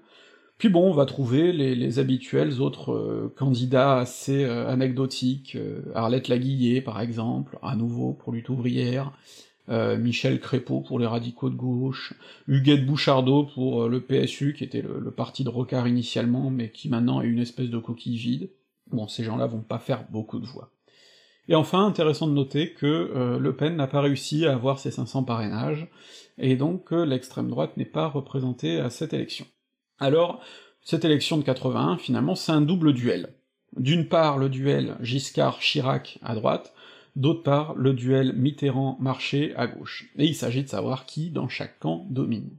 Puis 0.56 0.68
bon, 0.68 0.90
on 0.90 0.94
va 0.94 1.06
trouver 1.06 1.52
les, 1.52 1.98
habituels 2.00 2.60
autres 2.60 3.30
candidats 3.36 3.98
assez 3.98 4.44
anecdotiques, 4.44 5.56
Arlette 5.94 6.26
Laguillet 6.26 6.80
par 6.80 7.00
exemple, 7.00 7.58
à 7.62 7.76
nouveau 7.76 8.14
pour 8.14 8.32
lutte 8.32 8.48
ouvrière, 8.48 9.12
euh, 9.70 9.98
Michel 9.98 10.40
Crépeau 10.40 10.80
pour 10.80 10.98
les 10.98 11.06
radicaux 11.06 11.50
de 11.50 11.54
gauche, 11.54 12.14
Huguette 12.46 12.86
Bouchardot 12.86 13.44
pour 13.44 13.82
euh, 13.82 13.88
le 13.88 14.00
PSU, 14.00 14.54
qui 14.54 14.64
était 14.64 14.80
le, 14.82 15.10
parti 15.10 15.44
de 15.44 15.50
Rocard 15.50 15.86
initialement, 15.86 16.48
mais 16.48 16.70
qui 16.70 16.88
maintenant 16.88 17.20
est 17.20 17.26
une 17.26 17.40
espèce 17.40 17.68
de 17.68 17.78
coquille 17.78 18.16
vide. 18.16 18.50
Bon, 18.92 19.08
ces 19.08 19.24
gens-là 19.24 19.46
vont 19.46 19.60
pas 19.60 19.78
faire 19.78 20.04
beaucoup 20.10 20.38
de 20.38 20.46
voix. 20.46 20.70
Et 21.48 21.54
enfin, 21.54 21.86
intéressant 21.86 22.26
de 22.26 22.32
noter 22.32 22.72
que 22.74 22.86
euh, 22.86 23.38
Le 23.38 23.56
Pen 23.56 23.76
n'a 23.76 23.86
pas 23.86 24.02
réussi 24.02 24.46
à 24.46 24.52
avoir 24.52 24.78
ses 24.78 24.90
500 24.90 25.24
parrainages, 25.24 25.88
et 26.36 26.56
donc 26.56 26.84
que 26.84 26.94
l'extrême 26.94 27.48
droite 27.48 27.76
n'est 27.76 27.86
pas 27.86 28.06
représentée 28.06 28.78
à 28.78 28.90
cette 28.90 29.14
élection. 29.14 29.46
Alors, 29.98 30.40
cette 30.82 31.04
élection 31.04 31.38
de 31.38 31.42
81, 31.42 31.96
finalement, 31.96 32.34
c'est 32.34 32.52
un 32.52 32.60
double 32.60 32.92
duel. 32.92 33.34
D'une 33.76 34.08
part, 34.08 34.38
le 34.38 34.48
duel 34.48 34.96
Giscard-Chirac 35.00 36.18
à 36.22 36.34
droite, 36.34 36.74
d'autre 37.16 37.42
part 37.42 37.74
le 37.74 37.94
duel 37.94 38.34
Mitterrand-Marché 38.34 39.54
à 39.56 39.66
gauche, 39.66 40.10
et 40.16 40.26
il 40.26 40.34
s'agit 40.34 40.62
de 40.62 40.68
savoir 40.68 41.06
qui 41.06 41.30
dans 41.30 41.48
chaque 41.48 41.78
camp 41.78 42.06
domine. 42.10 42.56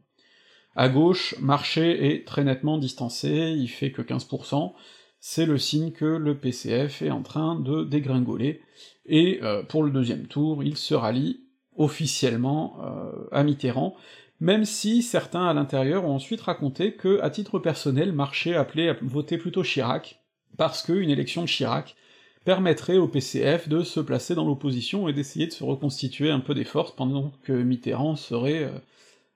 À 0.75 0.89
gauche, 0.89 1.35
Marché 1.39 2.11
est 2.11 2.27
très 2.27 2.43
nettement 2.43 2.77
distancé, 2.77 3.53
il 3.57 3.67
fait 3.67 3.91
que 3.91 4.01
15%, 4.01 4.73
c'est 5.19 5.45
le 5.45 5.57
signe 5.57 5.91
que 5.91 6.05
le 6.05 6.37
PCF 6.37 7.01
est 7.01 7.11
en 7.11 7.23
train 7.23 7.59
de 7.59 7.83
dégringoler, 7.83 8.61
et 9.05 9.39
euh, 9.43 9.63
pour 9.63 9.83
le 9.83 9.91
deuxième 9.91 10.27
tour, 10.27 10.63
il 10.63 10.77
se 10.77 10.93
rallie 10.93 11.41
officiellement 11.75 12.77
euh, 12.83 13.27
à 13.31 13.43
Mitterrand, 13.43 13.95
même 14.39 14.65
si 14.65 15.01
certains 15.01 15.45
à 15.45 15.53
l'intérieur 15.53 16.05
ont 16.05 16.15
ensuite 16.15 16.41
raconté 16.41 16.93
que, 16.93 17.19
à 17.21 17.29
titre 17.29 17.59
personnel, 17.59 18.13
Marché 18.13 18.55
appelait 18.55 18.89
à 18.89 18.97
voter 19.01 19.37
plutôt 19.37 19.63
Chirac, 19.63 20.21
parce 20.57 20.83
qu'une 20.83 21.09
élection 21.09 21.41
de 21.41 21.47
Chirac 21.47 21.95
permettrait 22.45 22.97
au 22.97 23.07
PCF 23.07 23.67
de 23.67 23.83
se 23.83 23.99
placer 23.99 24.35
dans 24.35 24.45
l'opposition 24.45 25.09
et 25.09 25.13
d'essayer 25.13 25.47
de 25.47 25.51
se 25.51 25.63
reconstituer 25.63 26.29
un 26.31 26.39
peu 26.39 26.53
des 26.53 26.63
forces 26.63 26.95
pendant 26.95 27.33
que 27.43 27.51
Mitterrand 27.51 28.15
serait 28.15 28.63
euh, 28.63 28.79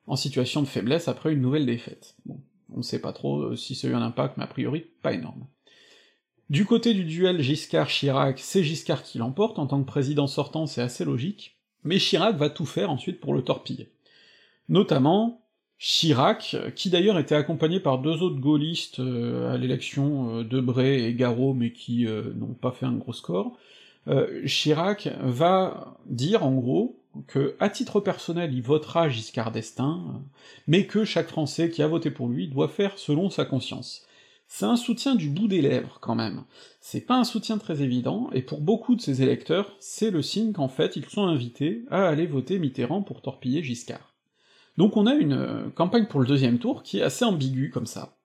en 0.07 0.15
situation 0.15 0.61
de 0.61 0.67
faiblesse 0.67 1.07
après 1.07 1.34
une 1.34 1.41
nouvelle 1.41 1.65
défaite. 1.65 2.15
Bon, 2.25 2.39
on 2.73 2.77
ne 2.77 2.84
sait 2.84 2.99
pas 2.99 3.11
trop 3.11 3.55
si 3.55 3.75
ça 3.75 3.88
a 3.88 3.91
eu 3.91 3.93
un 3.93 4.01
impact, 4.01 4.38
mais 4.38 4.43
a 4.43 4.47
priori 4.47 4.86
pas 5.01 5.13
énorme. 5.13 5.45
Du 6.50 6.66
côté 6.66 6.94
du 6.94 7.06
duel 7.06 7.41
Giscard-Chirac, 7.41 8.39
c'est 8.39 8.64
Giscard 8.64 9.04
qui 9.04 9.18
l'emporte, 9.18 9.60
en 9.60 9.68
tant 9.68 9.82
que 9.82 9.88
président 9.88 10.28
sortant 10.28 10.66
c'est 10.66 10.82
assez 10.82 11.06
logique, 11.06 11.58
mais 11.84 11.98
Chirac 11.98 12.36
va 12.36 12.50
tout 12.50 12.66
faire 12.66 12.91
ensuite 12.91 13.20
pour 13.20 13.34
le 13.34 13.41
torpiller. 13.41 13.91
Notamment 14.70 15.44
Chirac, 15.78 16.56
qui 16.76 16.89
d'ailleurs 16.89 17.20
était 17.20 17.36
accompagné 17.36 17.80
par 17.80 18.00
deux 18.00 18.22
autres 18.22 18.39
gaullistes 18.39 19.00
euh, 19.00 19.54
à 19.54 19.58
l'élection, 19.58 20.38
euh, 20.38 20.44
Debray 20.44 21.04
et 21.04 21.14
Garot, 21.14 21.54
mais 21.54 21.74
qui 21.74 22.08
euh, 22.08 22.34
n'ont 22.36 22.54
pas 22.54 22.72
fait 22.72 22.86
un 22.86 22.94
gros 22.94 23.14
score, 23.14 23.58
Chirac 24.46 25.08
va 25.22 25.96
dire 26.08 26.46
en 26.46 26.52
gros 26.56 27.00
que, 27.28 27.56
à 27.62 27.70
titre 27.70 28.02
personnel, 28.02 28.54
il 28.54 28.62
votera 28.62 29.08
Giscard 29.08 29.52
d'Estaing, 29.52 30.22
mais 30.68 30.86
que 30.88 31.06
chaque 31.06 31.30
Français 31.30 31.70
qui 31.70 31.82
a 31.82 31.88
voté 31.88 32.12
pour 32.12 32.28
lui 32.28 32.50
doit 32.50 32.68
faire 32.68 32.98
selon 32.98 33.30
sa 33.30 33.46
conscience. 33.46 34.06
C'est 34.56 34.66
un 34.66 34.76
soutien 34.76 35.16
du 35.16 35.30
bout 35.30 35.47
des 35.47 35.64
lèvres, 35.64 35.97
quand 35.99 36.14
même. 36.14 36.43
C'est 36.80 37.01
pas 37.01 37.18
un 37.18 37.24
soutien 37.24 37.58
très 37.58 37.82
évident, 37.82 38.30
et 38.34 38.43
pour 38.43 38.62
beaucoup 38.62 38.95
de 38.95 39.01
ses 39.01 39.24
électeurs, 39.24 39.76
c'est 39.80 40.12
le 40.12 40.22
signe 40.22 40.54
qu'en 40.54 40.68
fait 40.68 40.95
ils 40.95 41.10
sont 41.10 41.26
invités 41.26 41.86
à 41.89 42.08
aller 42.08 42.28
voter 42.28 42.60
Mitterrand 42.60 43.01
pour 43.01 43.24
torpiller 43.24 43.64
Giscard. 43.64 44.14
Donc 44.78 44.95
on 44.95 45.08
a 45.08 45.16
une 45.16 45.34
euh, 45.34 45.70
campagne 45.74 46.06
pour 46.06 46.20
le 46.20 46.28
deuxième 46.28 46.60
tour 46.60 46.84
qui 46.84 46.99
est 46.99 47.01
assez 47.01 47.26
ambiguë 47.26 47.72
comme 47.72 47.88
ça. 47.88 48.16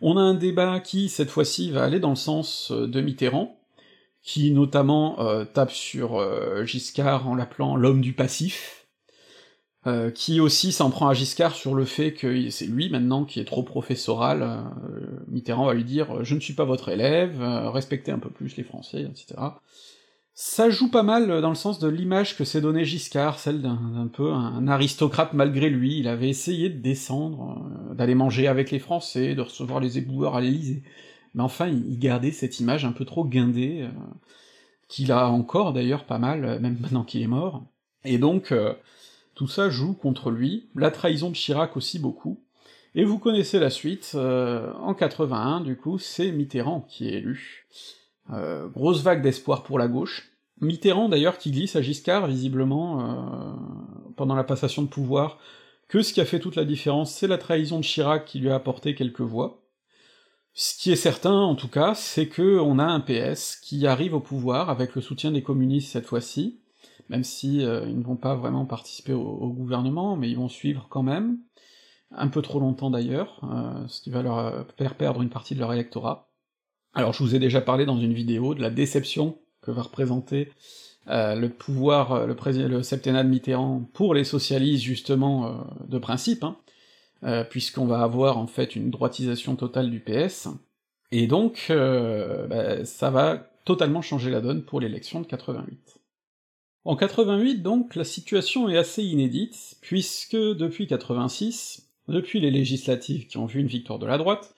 On 0.00 0.16
a 0.16 0.22
un 0.22 0.32
débat 0.32 0.80
qui, 0.80 1.10
cette 1.10 1.28
fois-ci, 1.28 1.70
va 1.70 1.84
aller 1.84 2.00
dans 2.00 2.08
le 2.08 2.16
sens 2.16 2.70
euh, 2.70 2.86
de 2.86 3.02
Mitterrand, 3.02 3.60
qui 4.22 4.50
notamment 4.52 5.20
euh, 5.20 5.44
tape 5.44 5.70
sur 5.70 6.18
Giscard 6.64 7.28
en 7.28 7.34
l'appelant 7.34 7.76
l'homme 7.76 8.00
du 8.00 8.14
passif, 8.14 8.77
qui 10.14 10.40
aussi 10.40 10.72
s'en 10.72 10.90
prend 10.90 11.08
à 11.08 11.14
Giscard 11.14 11.54
sur 11.54 11.74
le 11.74 11.86
fait 11.86 12.12
que 12.12 12.50
c'est 12.50 12.66
lui 12.66 12.90
maintenant 12.90 13.24
qui 13.24 13.40
est 13.40 13.46
trop 13.46 13.62
professoral, 13.62 14.70
Mitterrand 15.28 15.64
va 15.64 15.72
lui 15.72 15.84
dire 15.84 16.24
«je 16.24 16.34
ne 16.34 16.40
suis 16.40 16.52
pas 16.52 16.64
votre 16.64 16.90
élève, 16.90 17.40
respectez 17.40 18.12
un 18.12 18.18
peu 18.18 18.28
plus 18.28 18.56
les 18.56 18.64
Français, 18.64 19.02
etc.» 19.02 19.36
Ça 20.40 20.70
joue 20.70 20.88
pas 20.88 21.02
mal 21.02 21.40
dans 21.40 21.48
le 21.48 21.56
sens 21.56 21.80
de 21.80 21.88
l'image 21.88 22.36
que 22.36 22.44
s'est 22.44 22.60
donné 22.60 22.84
Giscard, 22.84 23.40
celle 23.40 23.60
d'un 23.60 24.08
peu 24.12 24.32
un 24.32 24.68
aristocrate 24.68 25.32
malgré 25.32 25.68
lui, 25.68 25.98
il 25.98 26.06
avait 26.06 26.28
essayé 26.28 26.68
de 26.68 26.80
descendre, 26.80 27.58
euh, 27.90 27.94
d'aller 27.96 28.14
manger 28.14 28.46
avec 28.46 28.70
les 28.70 28.78
Français, 28.78 29.34
de 29.34 29.40
recevoir 29.40 29.80
les 29.80 29.98
éboueurs 29.98 30.36
à 30.36 30.40
l'Élysée, 30.40 30.84
mais 31.34 31.42
enfin 31.42 31.66
il 31.66 31.98
gardait 31.98 32.30
cette 32.30 32.60
image 32.60 32.84
un 32.84 32.92
peu 32.92 33.04
trop 33.04 33.24
guindée, 33.24 33.80
euh, 33.82 33.90
qu'il 34.86 35.10
a 35.10 35.28
encore 35.28 35.72
d'ailleurs 35.72 36.04
pas 36.04 36.20
mal, 36.20 36.44
euh, 36.44 36.60
même 36.60 36.78
maintenant 36.78 37.02
qu'il 37.02 37.20
est 37.20 37.26
mort, 37.26 37.66
et 38.04 38.18
donc 38.18 38.54
tout 39.38 39.48
ça 39.48 39.70
joue 39.70 39.94
contre 39.94 40.30
lui, 40.30 40.68
la 40.74 40.90
trahison 40.90 41.30
de 41.30 41.34
Chirac 41.34 41.76
aussi 41.78 41.98
beaucoup, 41.98 42.44
et 42.94 43.04
vous 43.04 43.18
connaissez 43.18 43.58
la 43.58 43.70
suite, 43.70 44.14
en 44.14 44.92
81 44.92 45.60
du 45.60 45.76
coup 45.76 45.98
c'est 45.98 46.32
Mitterrand 46.32 46.80
qui 46.82 47.08
est 47.08 47.14
élu. 47.14 47.66
Euh, 48.30 48.68
grosse 48.68 49.02
vague 49.02 49.22
d'espoir 49.22 49.62
pour 49.62 49.78
la 49.78 49.88
gauche. 49.88 50.30
Mitterrand 50.60 51.08
d'ailleurs 51.08 51.38
qui 51.38 51.50
glisse 51.50 51.76
à 51.76 51.82
Giscard 51.82 52.26
visiblement 52.26 53.00
euh, 53.00 53.52
pendant 54.16 54.34
la 54.34 54.44
passation 54.44 54.82
de 54.82 54.88
pouvoir, 54.88 55.38
que 55.88 56.02
ce 56.02 56.12
qui 56.12 56.20
a 56.20 56.26
fait 56.26 56.40
toute 56.40 56.56
la 56.56 56.64
différence, 56.64 57.14
c'est 57.14 57.28
la 57.28 57.38
trahison 57.38 57.78
de 57.78 57.84
Chirac 57.84 58.26
qui 58.26 58.40
lui 58.40 58.50
a 58.50 58.56
apporté 58.56 58.94
quelques 58.94 59.22
voix. 59.22 59.62
Ce 60.52 60.76
qui 60.76 60.90
est 60.90 60.96
certain, 60.96 61.32
en 61.32 61.54
tout 61.54 61.68
cas, 61.68 61.94
c'est 61.94 62.26
que 62.26 62.58
on 62.58 62.78
a 62.78 62.84
un 62.84 63.00
PS 63.00 63.56
qui 63.56 63.86
arrive 63.86 64.14
au 64.14 64.20
pouvoir 64.20 64.68
avec 64.68 64.94
le 64.94 65.00
soutien 65.00 65.30
des 65.30 65.42
communistes 65.42 65.92
cette 65.92 66.06
fois-ci, 66.06 66.60
même 67.08 67.24
si 67.24 67.64
euh, 67.64 67.84
ils 67.86 67.98
ne 67.98 68.04
vont 68.04 68.16
pas 68.16 68.34
vraiment 68.34 68.64
participer 68.64 69.12
au, 69.12 69.48
gouvernement, 69.50 70.16
mais 70.16 70.30
ils 70.30 70.36
vont 70.36 70.48
suivre 70.48 70.86
quand 70.90 71.02
même, 71.02 71.38
un 72.10 72.28
peu 72.28 72.42
trop 72.42 72.60
longtemps 72.60 72.90
d'ailleurs, 72.90 73.40
euh, 73.44 73.86
ce 73.88 74.00
qui 74.00 74.10
va 74.10 74.22
leur 74.22 74.38
euh, 74.38 74.62
faire 74.76 74.94
perdre 74.94 75.22
une 75.22 75.30
partie 75.30 75.54
de 75.54 75.60
leur 75.60 75.72
électorat. 75.72 76.30
Alors 76.94 77.12
je 77.12 77.22
vous 77.22 77.34
ai 77.34 77.38
déjà 77.38 77.60
parlé 77.60 77.86
dans 77.86 77.98
une 77.98 78.14
vidéo 78.14 78.54
de 78.54 78.62
la 78.62 78.70
déception 78.70 79.38
que 79.62 79.70
va 79.70 79.82
représenter 79.82 80.52
le 81.10 81.48
pouvoir, 81.48 82.26
le, 82.26 82.36
le 82.68 82.82
septennat 82.82 83.24
de 83.24 83.30
Mitterrand 83.30 83.88
pour 83.94 84.12
les 84.12 84.24
socialistes 84.24 84.84
justement 84.84 85.66
de 85.86 85.98
principe, 85.98 86.44
hein, 86.44 87.44
puisqu'on 87.48 87.86
va 87.86 88.02
avoir 88.02 88.36
en 88.36 88.46
fait 88.46 88.76
une 88.76 88.90
droitisation 88.90 89.56
totale 89.56 89.90
du 89.90 90.00
PS, 90.00 90.48
et 91.10 91.26
donc 91.26 91.66
bah, 91.70 92.84
ça 92.84 93.10
va 93.10 93.50
totalement 93.64 94.02
changer 94.02 94.30
la 94.30 94.42
donne 94.42 94.62
pour 94.62 94.80
l'élection 94.80 95.22
de 95.22 95.26
88. 95.26 95.97
En 96.84 96.96
88, 96.96 97.62
donc, 97.62 97.96
la 97.96 98.04
situation 98.04 98.68
est 98.68 98.76
assez 98.76 99.02
inédite, 99.02 99.76
puisque 99.80 100.36
depuis 100.36 100.86
86, 100.86 101.88
depuis 102.08 102.40
les 102.40 102.50
législatives 102.50 103.26
qui 103.26 103.36
ont 103.36 103.46
vu 103.46 103.60
une 103.60 103.66
victoire 103.66 103.98
de 103.98 104.06
la 104.06 104.18
droite, 104.18 104.54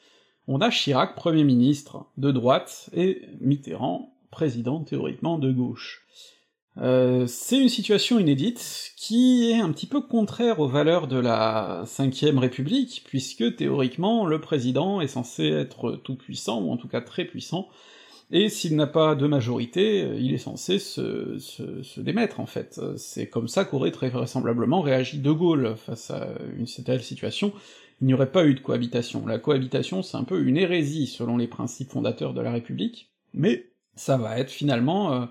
on 0.47 0.61
a 0.61 0.71
Chirac 0.71 1.15
Premier 1.15 1.45
ministre 1.45 2.07
de 2.17 2.31
droite 2.31 2.91
et 2.93 3.23
Mitterrand 3.41 4.15
président 4.31 4.83
théoriquement 4.83 5.39
de 5.39 5.51
gauche. 5.51 6.07
Euh, 6.79 7.27
c'est 7.27 7.59
une 7.59 7.69
situation 7.69 8.19
inédite 8.19 8.93
qui 8.97 9.51
est 9.51 9.61
un 9.61 9.71
petit 9.73 9.87
peu 9.87 10.01
contraire 10.01 10.61
aux 10.61 10.69
valeurs 10.69 11.09
de 11.09 11.19
la 11.19 11.85
Ve 11.85 12.39
République, 12.39 13.03
puisque 13.07 13.57
théoriquement 13.57 14.25
le 14.25 14.41
président 14.41 15.01
est 15.01 15.09
censé 15.09 15.49
être 15.49 15.93
tout 16.05 16.17
puissant, 16.17 16.63
ou 16.63 16.73
en 16.73 16.77
tout 16.77 16.89
cas 16.89 17.01
très 17.01 17.25
puissant, 17.25 17.69
et 18.33 18.49
s'il 18.49 18.77
n'a 18.77 18.87
pas 18.87 19.15
de 19.15 19.27
majorité, 19.27 20.03
euh, 20.03 20.17
il 20.19 20.33
est 20.33 20.39
censé 20.39 20.79
se, 20.79 21.39
se, 21.39 22.01
démettre, 22.01 22.41
en 22.41 22.47
fait. 22.47 22.81
C'est 22.97 23.29
comme 23.29 23.49
ça 23.49 23.65
qu'aurait 23.65 23.91
très 23.91 24.09
vraisemblablement 24.09 24.81
réagi 24.81 25.19
De 25.19 25.33
Gaulle 25.33 25.75
face 25.77 26.11
à 26.11 26.29
une 26.57 26.67
telle 26.85 27.03
situation, 27.03 27.53
il 28.01 28.07
n'y 28.07 28.15
aurait 28.15 28.31
pas 28.31 28.47
eu 28.47 28.55
de 28.55 28.61
cohabitation. 28.61 29.27
La 29.27 29.39
cohabitation, 29.39 30.03
c'est 30.03 30.17
un 30.17 30.25
peu 30.25 30.43
une 30.43 30.57
hérésie 30.57 31.07
selon 31.07 31.37
les 31.37 31.49
principes 31.49 31.91
fondateurs 31.91 32.33
de 32.33 32.41
la 32.41 32.53
République, 32.53 33.11
mais 33.35 33.67
ça 33.95 34.17
va 34.17 34.39
être 34.39 34.51
finalement 34.51 35.13
euh, 35.13 35.27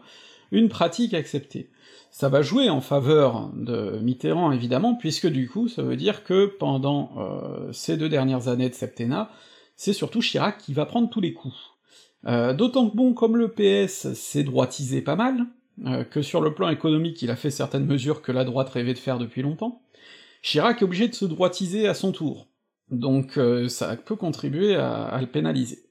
une 0.51 0.69
pratique 0.69 1.13
acceptée. 1.13 1.71
Ça 2.11 2.29
va 2.29 2.41
jouer 2.41 2.69
en 2.69 2.81
faveur 2.81 3.51
de 3.55 3.99
Mitterrand, 4.01 4.51
évidemment, 4.51 4.95
puisque 4.95 5.27
du 5.27 5.49
coup, 5.49 5.67
ça 5.67 5.83
veut 5.83 5.95
dire 5.95 6.23
que 6.23 6.45
pendant 6.45 7.11
euh, 7.17 7.71
ces 7.71 7.97
deux 7.97 8.09
dernières 8.09 8.47
années 8.47 8.69
de 8.69 8.75
septennat, 8.75 9.31
c'est 9.75 9.93
surtout 9.93 10.19
Chirac 10.19 10.57
qui 10.57 10.73
va 10.73 10.85
prendre 10.85 11.09
tous 11.09 11.21
les 11.21 11.33
coups. 11.33 11.55
Euh, 12.27 12.53
d'autant 12.53 12.89
que 12.89 12.95
bon, 12.95 13.13
comme 13.13 13.37
le 13.37 13.49
PS 13.49 14.13
s'est 14.13 14.43
droitisé 14.43 15.01
pas 15.01 15.15
mal, 15.15 15.45
euh, 15.85 16.03
que 16.03 16.21
sur 16.21 16.41
le 16.41 16.53
plan 16.53 16.69
économique 16.69 17.21
il 17.21 17.31
a 17.31 17.35
fait 17.35 17.51
certaines 17.51 17.85
mesures 17.85 18.21
que 18.21 18.31
la 18.31 18.43
droite 18.43 18.69
rêvait 18.69 18.93
de 18.93 18.99
faire 18.99 19.17
depuis 19.17 19.41
longtemps, 19.41 19.81
Chirac 20.41 20.81
est 20.81 20.85
obligé 20.85 21.07
de 21.07 21.15
se 21.15 21.25
droitiser 21.25 21.87
à 21.87 21.93
son 21.93 22.11
tour, 22.11 22.47
donc 22.91 23.37
euh, 23.37 23.69
ça 23.69 23.95
peut 23.95 24.15
contribuer 24.15 24.75
à, 24.75 25.03
à, 25.03 25.21
le 25.21 25.27
pénaliser. 25.27 25.85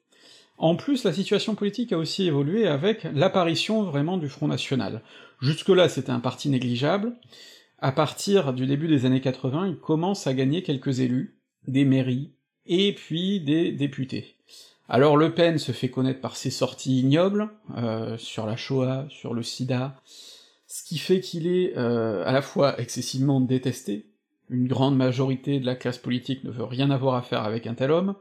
En 0.59 0.75
plus, 0.75 1.05
la 1.05 1.13
situation 1.13 1.55
politique 1.55 1.93
a 1.93 1.99
aussi 1.99 2.27
évolué 2.27 2.67
avec 2.67 3.05
l'apparition 3.15 3.85
vraiment 3.85 4.19
du 4.19 4.29
Front 4.29 4.49
National. 4.49 5.03
Jusque-là, 5.41 5.89
c'était 5.89 6.11
un 6.11 6.19
parti 6.19 6.49
négligeable. 6.49 7.15
À 7.79 7.93
partir 7.93 8.53
du 8.53 8.67
début 8.67 8.89
des 8.89 9.07
années 9.07 9.21
80, 9.21 9.69
il 9.69 9.77
commence 9.77 10.27
à 10.27 10.35
gagner 10.35 10.65
quelques 10.65 10.99
élus, 10.99 11.39
des 11.69 11.85
mairies, 11.85 12.33
et 12.67 12.93
puis 12.93 13.41
des 13.41 13.71
députés. 13.71 14.38
Alors 14.91 15.19
Le 15.19 15.35
Pen 15.35 15.59
se 15.59 15.73
fait 15.73 15.91
connaître 15.91 16.21
par 16.21 16.37
ses 16.37 16.51
sorties 16.51 17.01
ignobles, 17.01 17.51
euh, 17.77 18.17
sur 18.17 18.47
la 18.47 18.57
Shoah, 18.57 19.07
sur 19.11 19.35
le 19.35 19.43
sida, 19.43 20.01
ce 20.67 20.83
qui 20.83 20.97
fait 20.97 21.21
qu'il 21.21 21.47
est 21.47 21.77
euh, 21.77 22.25
à 22.25 22.33
la 22.33 22.41
fois 22.41 22.81
excessivement 22.81 23.43
détesté, 23.43 24.07
une 24.49 24.67
grande 24.67 24.97
majorité 24.97 25.61
de 25.61 25.67
la 25.67 25.77
classe 25.77 25.99
politique 25.99 26.43
ne 26.43 26.51
veut 26.51 26.65
rien 26.65 26.91
avoir 26.91 27.17
à 27.17 27.23
faire 27.23 27.43
avec 27.43 27.67
un 27.67 27.75
tel 27.75 27.91
homme, 27.91 28.15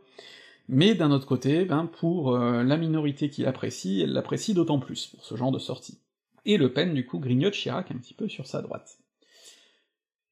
mais 0.68 0.93
d'un 0.93 1.11
autre 1.11 1.26
côté, 1.26 1.63
ben 1.63 1.86
pour 1.86 2.36
euh, 2.36 2.63
la 2.63 2.76
minorité 2.76 3.30
qui 3.30 3.43
l'apprécie, 3.43 4.01
elle 4.01 4.11
l'apprécie 4.11 4.53
d'autant 4.53 4.80
plus 4.80 5.07
pour 5.07 5.24
ce 5.24 5.38
genre 5.38 5.53
de 5.53 5.59
sortie. 5.59 5.99
Et 6.45 6.57
Le 6.57 6.74
Pen, 6.74 6.93
du 6.93 7.05
coup, 7.05 7.20
grignote 7.20 7.53
Chirac 7.53 7.91
un 7.91 7.97
petit 7.97 8.13
peu 8.13 8.28
sur 8.28 8.45
sa 8.45 8.61
droite. 8.61 8.97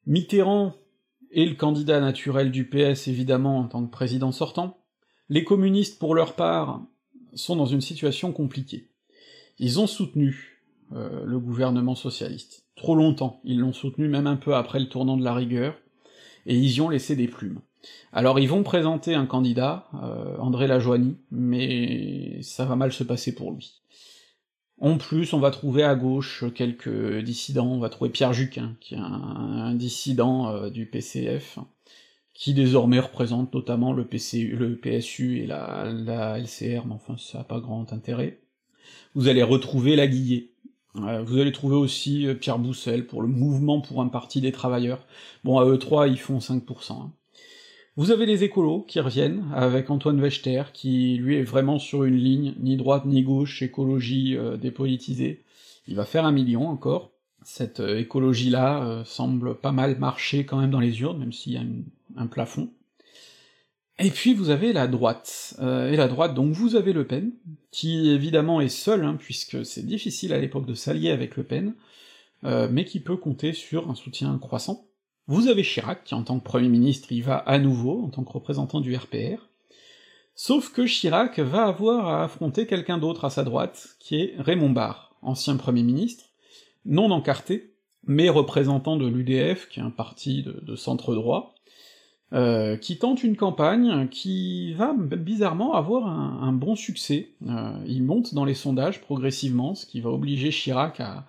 Mitterrand 0.05 0.73
est 1.31 1.45
le 1.45 1.55
candidat 1.55 2.01
naturel 2.01 2.51
du 2.51 2.67
PS, 2.67 3.07
évidemment, 3.07 3.59
en 3.59 3.67
tant 3.67 3.85
que 3.85 3.91
président 3.91 4.33
sortant, 4.33 4.84
les 5.29 5.43
communistes, 5.43 5.99
pour 5.99 6.15
leur 6.15 6.35
part, 6.35 6.81
sont 7.33 7.55
dans 7.55 7.65
une 7.65 7.81
situation 7.81 8.31
compliquée. 8.31 8.87
Ils 9.59 9.79
ont 9.79 9.87
soutenu 9.87 10.61
euh, 10.93 11.23
le 11.25 11.39
gouvernement 11.39 11.95
socialiste. 11.95 12.65
Trop 12.75 12.95
longtemps, 12.95 13.39
ils 13.43 13.59
l'ont 13.59 13.73
soutenu 13.73 14.07
même 14.07 14.27
un 14.27 14.35
peu 14.35 14.55
après 14.55 14.79
le 14.79 14.89
tournant 14.89 15.17
de 15.17 15.23
la 15.23 15.33
rigueur, 15.33 15.75
et 16.45 16.55
ils 16.55 16.75
y 16.75 16.81
ont 16.81 16.89
laissé 16.89 17.15
des 17.15 17.27
plumes. 17.27 17.59
Alors 18.11 18.39
ils 18.39 18.49
vont 18.49 18.63
présenter 18.63 19.15
un 19.15 19.25
candidat, 19.25 19.87
euh, 20.03 20.37
André 20.37 20.67
Lajoigny, 20.67 21.17
mais 21.31 22.41
ça 22.41 22.65
va 22.65 22.75
mal 22.75 22.91
se 22.91 23.03
passer 23.03 23.33
pour 23.33 23.51
lui. 23.51 23.81
En 24.79 24.97
plus, 24.97 25.33
on 25.33 25.39
va 25.39 25.51
trouver 25.51 25.83
à 25.83 25.95
gauche 25.95 26.43
quelques 26.53 27.19
dissidents, 27.19 27.67
on 27.67 27.79
va 27.79 27.89
trouver 27.89 28.09
Pierre 28.09 28.33
Juquin, 28.33 28.75
qui 28.81 28.95
est 28.95 28.99
un, 28.99 29.73
dissident 29.73 30.49
euh, 30.49 30.69
du 30.69 30.85
PCF, 30.85 31.59
qui 32.35 32.53
désormais 32.53 32.99
représente 32.99 33.53
notamment 33.53 33.93
le, 33.93 34.05
PCU, 34.05 34.55
le 34.57 34.75
PSU 34.75 35.39
et 35.39 35.47
la, 35.47 35.91
la 35.91 36.37
LCR, 36.37 36.85
mais 36.85 36.93
enfin 36.93 37.15
ça 37.17 37.39
n'a 37.39 37.43
pas 37.45 37.61
grand 37.61 37.91
intérêt. 37.93 38.39
Vous 39.15 39.29
allez 39.29 39.41
retrouver 39.41 39.95
la 39.95 40.05
Guillet. 40.05 40.49
vous 40.93 41.39
allez 41.39 41.53
trouver 41.53 41.77
aussi 41.77 42.27
euh, 42.27 42.35
Pierre 42.35 42.59
Boussel 42.59 43.07
pour 43.07 43.21
le 43.21 43.29
mouvement 43.29 43.79
pour 43.79 44.01
un 44.01 44.09
parti 44.09 44.41
des 44.41 44.51
travailleurs. 44.51 45.07
Bon, 45.45 45.57
à 45.57 45.65
eux 45.65 45.79
trois, 45.79 46.09
ils 46.09 46.19
font 46.19 46.39
5%. 46.39 46.91
Hein. 46.91 47.13
Vous 47.95 48.11
avez 48.11 48.25
les 48.25 48.43
écolos 48.43 48.81
qui 48.81 48.99
reviennent, 48.99 49.45
avec 49.53 49.89
Antoine 49.89 50.19
Wechter, 50.19 50.63
qui 50.73 51.15
lui 51.15 51.37
est 51.37 51.43
vraiment 51.43 51.79
sur 51.79 52.03
une 52.03 52.17
ligne, 52.17 52.53
ni 52.59 52.75
droite 52.75 53.05
ni 53.05 53.23
gauche, 53.23 53.61
écologie 53.61 54.35
euh, 54.35 54.57
dépolitisée. 54.57 55.45
Il 55.87 55.95
va 55.95 56.03
faire 56.03 56.25
un 56.25 56.33
million 56.33 56.67
encore. 56.67 57.11
Cette 57.43 57.79
euh, 57.79 57.97
écologie-là 57.97 59.03
semble 59.05 59.55
pas 59.55 59.71
mal 59.71 59.97
marcher 59.97 60.45
quand 60.45 60.59
même 60.59 60.71
dans 60.71 60.81
les 60.81 60.99
urnes, 60.99 61.19
même 61.19 61.31
s'il 61.31 61.53
y 61.53 61.57
a 61.57 61.61
une 61.61 61.85
un 62.17 62.27
plafond. 62.27 62.69
Et 63.97 64.09
puis 64.09 64.33
vous 64.33 64.49
avez 64.49 64.73
la 64.73 64.87
droite. 64.87 65.55
Euh, 65.59 65.91
et 65.91 65.95
la 65.95 66.07
droite, 66.07 66.33
donc 66.33 66.51
vous 66.53 66.75
avez 66.75 66.91
Le 66.91 67.07
Pen, 67.07 67.31
qui 67.71 68.09
évidemment 68.09 68.59
est 68.59 68.69
seul, 68.69 69.05
hein, 69.05 69.15
puisque 69.17 69.65
c'est 69.65 69.85
difficile 69.85 70.33
à 70.33 70.37
l'époque 70.37 70.65
de 70.65 70.73
s'allier 70.73 71.11
avec 71.11 71.37
Le 71.37 71.43
Pen, 71.43 71.73
euh, 72.43 72.67
mais 72.69 72.83
qui 72.85 72.99
peut 72.99 73.15
compter 73.15 73.53
sur 73.53 73.89
un 73.89 73.95
soutien 73.95 74.37
croissant. 74.37 74.87
Vous 75.27 75.47
avez 75.47 75.63
Chirac, 75.63 76.03
qui 76.03 76.13
en 76.13 76.23
tant 76.23 76.39
que 76.39 76.43
Premier 76.43 76.67
ministre 76.67 77.11
y 77.11 77.21
va 77.21 77.37
à 77.37 77.57
nouveau, 77.57 78.03
en 78.03 78.09
tant 78.09 78.23
que 78.23 78.31
représentant 78.31 78.81
du 78.81 78.95
RPR, 78.95 79.49
sauf 80.35 80.71
que 80.71 80.85
Chirac 80.85 81.39
va 81.39 81.65
avoir 81.65 82.07
à 82.07 82.23
affronter 82.25 82.67
quelqu'un 82.67 82.97
d'autre 82.97 83.25
à 83.25 83.29
sa 83.29 83.43
droite, 83.43 83.95
qui 83.99 84.17
est 84.17 84.35
Raymond 84.37 84.69
Barre, 84.71 85.15
ancien 85.21 85.55
Premier 85.55 85.83
ministre, 85.83 86.25
non 86.83 87.09
encarté, 87.11 87.73
mais 88.03 88.29
représentant 88.29 88.97
de 88.97 89.07
l'UDF, 89.07 89.67
qui 89.69 89.79
est 89.79 89.83
un 89.83 89.89
parti 89.89 90.43
de 90.43 90.75
centre 90.75 91.15
droit, 91.15 91.54
euh, 92.35 92.75
qui 92.75 92.97
tente 92.97 93.23
une 93.23 93.37
campagne 93.37 94.09
qui 94.09 94.73
va 94.73 94.93
bizarrement 94.93 95.73
avoir 95.73 96.05
un, 96.07 96.51
bon 96.51 96.75
succès. 96.75 97.29
Euh, 97.47 97.71
il 97.87 98.03
monte 98.03 98.33
dans 98.33 98.43
les 98.43 98.53
sondages 98.53 98.99
progressivement, 98.99 99.73
ce 99.73 99.85
qui 99.85 100.01
va 100.01 100.09
obliger 100.09 100.49
Chirac 100.49 100.99
à, 100.99 101.25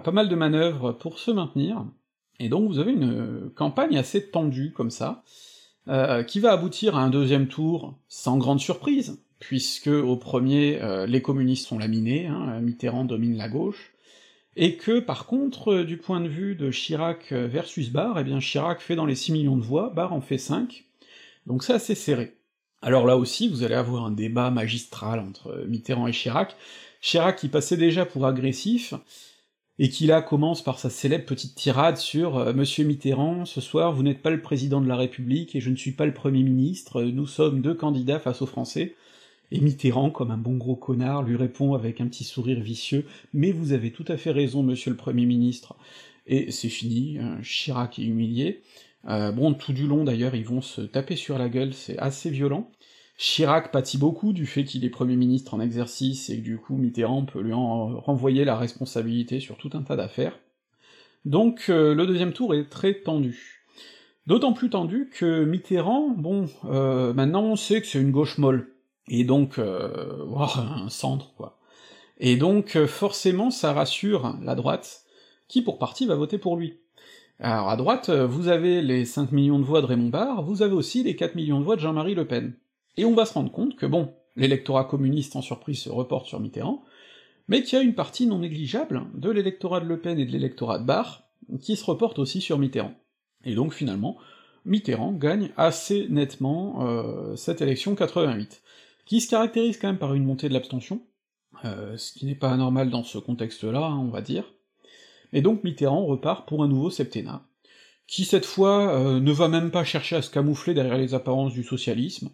pas 0.00 0.10
mal 0.10 0.28
de 0.28 0.34
manœuvres 0.34 0.90
pour 0.90 1.20
se 1.20 1.30
maintenir, 1.30 1.84
et 2.40 2.48
donc 2.48 2.68
vous 2.68 2.80
avez 2.80 2.90
une 2.90 3.50
campagne 3.54 3.96
assez 3.96 4.28
tendue 4.28 4.72
comme 4.72 4.90
ça, 4.90 5.22
euh, 5.86 6.24
qui 6.24 6.40
va 6.40 6.50
aboutir 6.50 6.96
à 6.96 7.02
un 7.02 7.10
deuxième 7.10 7.46
tour 7.46 7.96
sans 8.08 8.36
grande 8.36 8.60
surprise, 8.60 9.22
puisque 9.38 9.86
au 9.86 10.16
premier, 10.16 10.80
les 11.06 11.22
communistes 11.22 11.68
sont 11.68 11.78
laminés, 11.78 12.26
hein, 12.26 12.60
Mitterrand 12.60 13.04
domine 13.04 13.36
la 13.36 13.48
gauche, 13.48 13.92
et 14.56 14.76
que 14.76 15.00
par 15.00 15.26
contre, 15.26 15.72
euh, 15.72 15.84
du 15.84 15.96
point 15.96 16.20
de 16.20 16.28
vue 16.28 16.54
de 16.54 16.70
Chirac 16.70 17.32
euh, 17.32 17.46
versus 17.46 17.90
Barre, 17.90 18.18
eh 18.18 18.24
bien 18.24 18.40
Chirac 18.40 18.80
fait 18.80 18.96
dans 18.96 19.06
les 19.06 19.14
6 19.14 19.32
millions 19.32 19.56
de 19.56 19.62
voix, 19.62 19.90
Barre 19.90 20.12
en 20.12 20.20
fait 20.20 20.38
5, 20.38 20.84
donc 21.46 21.62
c'est 21.62 21.72
assez 21.72 21.94
serré. 21.94 22.34
Alors 22.82 23.06
là 23.06 23.16
aussi, 23.16 23.48
vous 23.48 23.62
allez 23.62 23.74
avoir 23.74 24.04
un 24.04 24.10
débat 24.10 24.50
magistral 24.50 25.20
entre 25.20 25.48
euh, 25.48 25.66
Mitterrand 25.66 26.06
et 26.06 26.12
Chirac, 26.12 26.56
Chirac 27.00 27.36
qui 27.36 27.48
passait 27.48 27.76
déjà 27.76 28.04
pour 28.04 28.26
agressif, 28.26 28.94
et 29.78 29.88
qui 29.88 30.06
là 30.06 30.20
commence 30.20 30.62
par 30.62 30.78
sa 30.78 30.90
célèbre 30.90 31.24
petite 31.24 31.54
tirade 31.54 31.96
sur 31.96 32.54
Monsieur 32.54 32.84
Mitterrand, 32.84 33.46
ce 33.46 33.62
soir 33.62 33.94
vous 33.94 34.02
n'êtes 34.02 34.20
pas 34.20 34.28
le 34.28 34.42
président 34.42 34.82
de 34.82 34.86
la 34.86 34.96
République 34.96 35.56
et 35.56 35.60
je 35.60 35.70
ne 35.70 35.76
suis 35.76 35.92
pas 35.92 36.04
le 36.04 36.12
Premier 36.12 36.42
ministre, 36.42 37.02
nous 37.02 37.26
sommes 37.26 37.62
deux 37.62 37.72
candidats 37.72 38.20
face 38.20 38.42
aux 38.42 38.46
Français, 38.46 38.94
et 39.52 39.60
Mitterrand, 39.60 40.10
comme 40.10 40.30
un 40.30 40.36
bon 40.36 40.56
gros 40.56 40.76
connard, 40.76 41.22
lui 41.22 41.36
répond 41.36 41.74
avec 41.74 42.00
un 42.00 42.06
petit 42.06 42.24
sourire 42.24 42.60
vicieux 42.60 43.04
Mais 43.32 43.52
vous 43.52 43.72
avez 43.72 43.92
tout 43.92 44.04
à 44.08 44.16
fait 44.16 44.30
raison, 44.30 44.62
monsieur 44.62 44.90
le 44.90 44.96
Premier 44.96 45.26
ministre, 45.26 45.74
et 46.26 46.50
c'est 46.50 46.68
fini, 46.68 47.18
Chirac 47.42 47.98
est 47.98 48.04
humilié. 48.04 48.62
bon, 49.04 49.54
tout 49.54 49.72
du 49.72 49.86
long 49.86 50.04
d'ailleurs, 50.04 50.34
ils 50.34 50.44
vont 50.44 50.60
se 50.60 50.82
taper 50.82 51.16
sur 51.16 51.38
la 51.38 51.48
gueule, 51.48 51.74
c'est 51.74 51.98
assez 51.98 52.30
violent. 52.30 52.70
Chirac 53.20 53.70
pâtit 53.70 53.98
beaucoup 53.98 54.32
du 54.32 54.46
fait 54.46 54.64
qu'il 54.64 54.82
est 54.82 54.88
Premier 54.88 55.14
ministre 55.14 55.52
en 55.52 55.60
exercice 55.60 56.30
et 56.30 56.38
que 56.38 56.42
du 56.42 56.56
coup 56.56 56.78
Mitterrand 56.78 57.26
peut 57.26 57.42
lui 57.42 57.52
en 57.52 58.00
renvoyer 58.00 58.46
la 58.46 58.56
responsabilité 58.56 59.40
sur 59.40 59.58
tout 59.58 59.68
un 59.74 59.82
tas 59.82 59.94
d'affaires. 59.94 60.38
Donc 61.26 61.66
euh, 61.68 61.94
le 61.94 62.06
deuxième 62.06 62.32
tour 62.32 62.54
est 62.54 62.70
très 62.70 62.94
tendu. 62.94 63.66
D'autant 64.26 64.54
plus 64.54 64.70
tendu 64.70 65.10
que 65.12 65.44
Mitterrand, 65.44 66.08
bon, 66.16 66.46
euh, 66.64 67.12
maintenant 67.12 67.42
on 67.42 67.56
sait 67.56 67.82
que 67.82 67.86
c'est 67.86 68.00
une 68.00 68.10
gauche 68.10 68.38
molle, 68.38 68.72
et 69.08 69.24
donc, 69.24 69.58
euh, 69.58 70.24
un 70.56 70.88
centre, 70.88 71.34
quoi. 71.34 71.58
Et 72.22 72.36
donc 72.36 72.76
forcément 72.84 73.50
ça 73.50 73.72
rassure 73.72 74.36
la 74.42 74.54
droite, 74.54 75.04
qui 75.48 75.62
pour 75.62 75.78
partie 75.78 76.06
va 76.06 76.16
voter 76.16 76.36
pour 76.36 76.58
lui. 76.58 76.80
Alors 77.38 77.70
à 77.70 77.76
droite, 77.76 78.10
vous 78.10 78.48
avez 78.48 78.82
les 78.82 79.06
5 79.06 79.32
millions 79.32 79.58
de 79.58 79.64
voix 79.64 79.80
de 79.80 79.86
Raymond 79.86 80.10
Barre, 80.10 80.42
vous 80.42 80.60
avez 80.60 80.74
aussi 80.74 81.02
les 81.02 81.16
4 81.16 81.34
millions 81.34 81.60
de 81.60 81.64
voix 81.64 81.76
de 81.76 81.80
Jean-Marie 81.80 82.14
Le 82.14 82.26
Pen. 82.26 82.52
Et 82.98 83.06
on 83.06 83.14
va 83.14 83.24
se 83.24 83.32
rendre 83.32 83.50
compte 83.50 83.74
que 83.76 83.86
bon, 83.86 84.12
l'électorat 84.36 84.84
communiste 84.84 85.34
en 85.34 85.40
surprise 85.40 85.80
se 85.80 85.88
reporte 85.88 86.26
sur 86.26 86.40
Mitterrand, 86.40 86.84
mais 87.48 87.62
qu'il 87.62 87.78
y 87.78 87.80
a 87.80 87.84
une 87.84 87.94
partie 87.94 88.26
non 88.26 88.40
négligeable 88.40 89.06
de 89.14 89.30
l'électorat 89.30 89.80
de 89.80 89.86
Le 89.86 89.98
Pen 89.98 90.18
et 90.18 90.26
de 90.26 90.32
l'électorat 90.32 90.78
de 90.78 90.84
Barre 90.84 91.24
qui 91.60 91.76
se 91.76 91.84
reporte 91.84 92.18
aussi 92.18 92.40
sur 92.40 92.58
Mitterrand. 92.58 92.94
Et 93.44 93.54
donc 93.54 93.72
finalement, 93.72 94.18
Mitterrand 94.64 95.12
gagne 95.12 95.50
assez 95.56 96.06
nettement 96.10 96.86
euh, 96.86 97.34
cette 97.36 97.62
élection 97.62 97.94
88, 97.94 98.62
qui 99.10 99.20
se 99.20 99.28
caractérise 99.28 99.76
quand 99.76 99.88
même 99.88 99.98
par 99.98 100.14
une 100.14 100.24
montée 100.24 100.48
de 100.48 100.54
l'abstention, 100.54 101.02
euh, 101.64 101.96
ce 101.96 102.12
qui 102.12 102.26
n'est 102.26 102.36
pas 102.36 102.52
anormal 102.52 102.90
dans 102.90 103.02
ce 103.02 103.18
contexte-là, 103.18 103.84
hein, 103.84 103.98
on 103.98 104.08
va 104.08 104.20
dire. 104.20 104.44
Et 105.32 105.42
donc 105.42 105.64
Mitterrand 105.64 106.06
repart 106.06 106.46
pour 106.46 106.62
un 106.62 106.68
nouveau 106.68 106.90
septennat, 106.90 107.42
qui 108.06 108.24
cette 108.24 108.44
fois 108.46 108.94
euh, 108.94 109.18
ne 109.18 109.32
va 109.32 109.48
même 109.48 109.72
pas 109.72 109.82
chercher 109.82 110.14
à 110.14 110.22
se 110.22 110.30
camoufler 110.30 110.74
derrière 110.74 110.96
les 110.96 111.14
apparences 111.14 111.54
du 111.54 111.64
socialisme, 111.64 112.30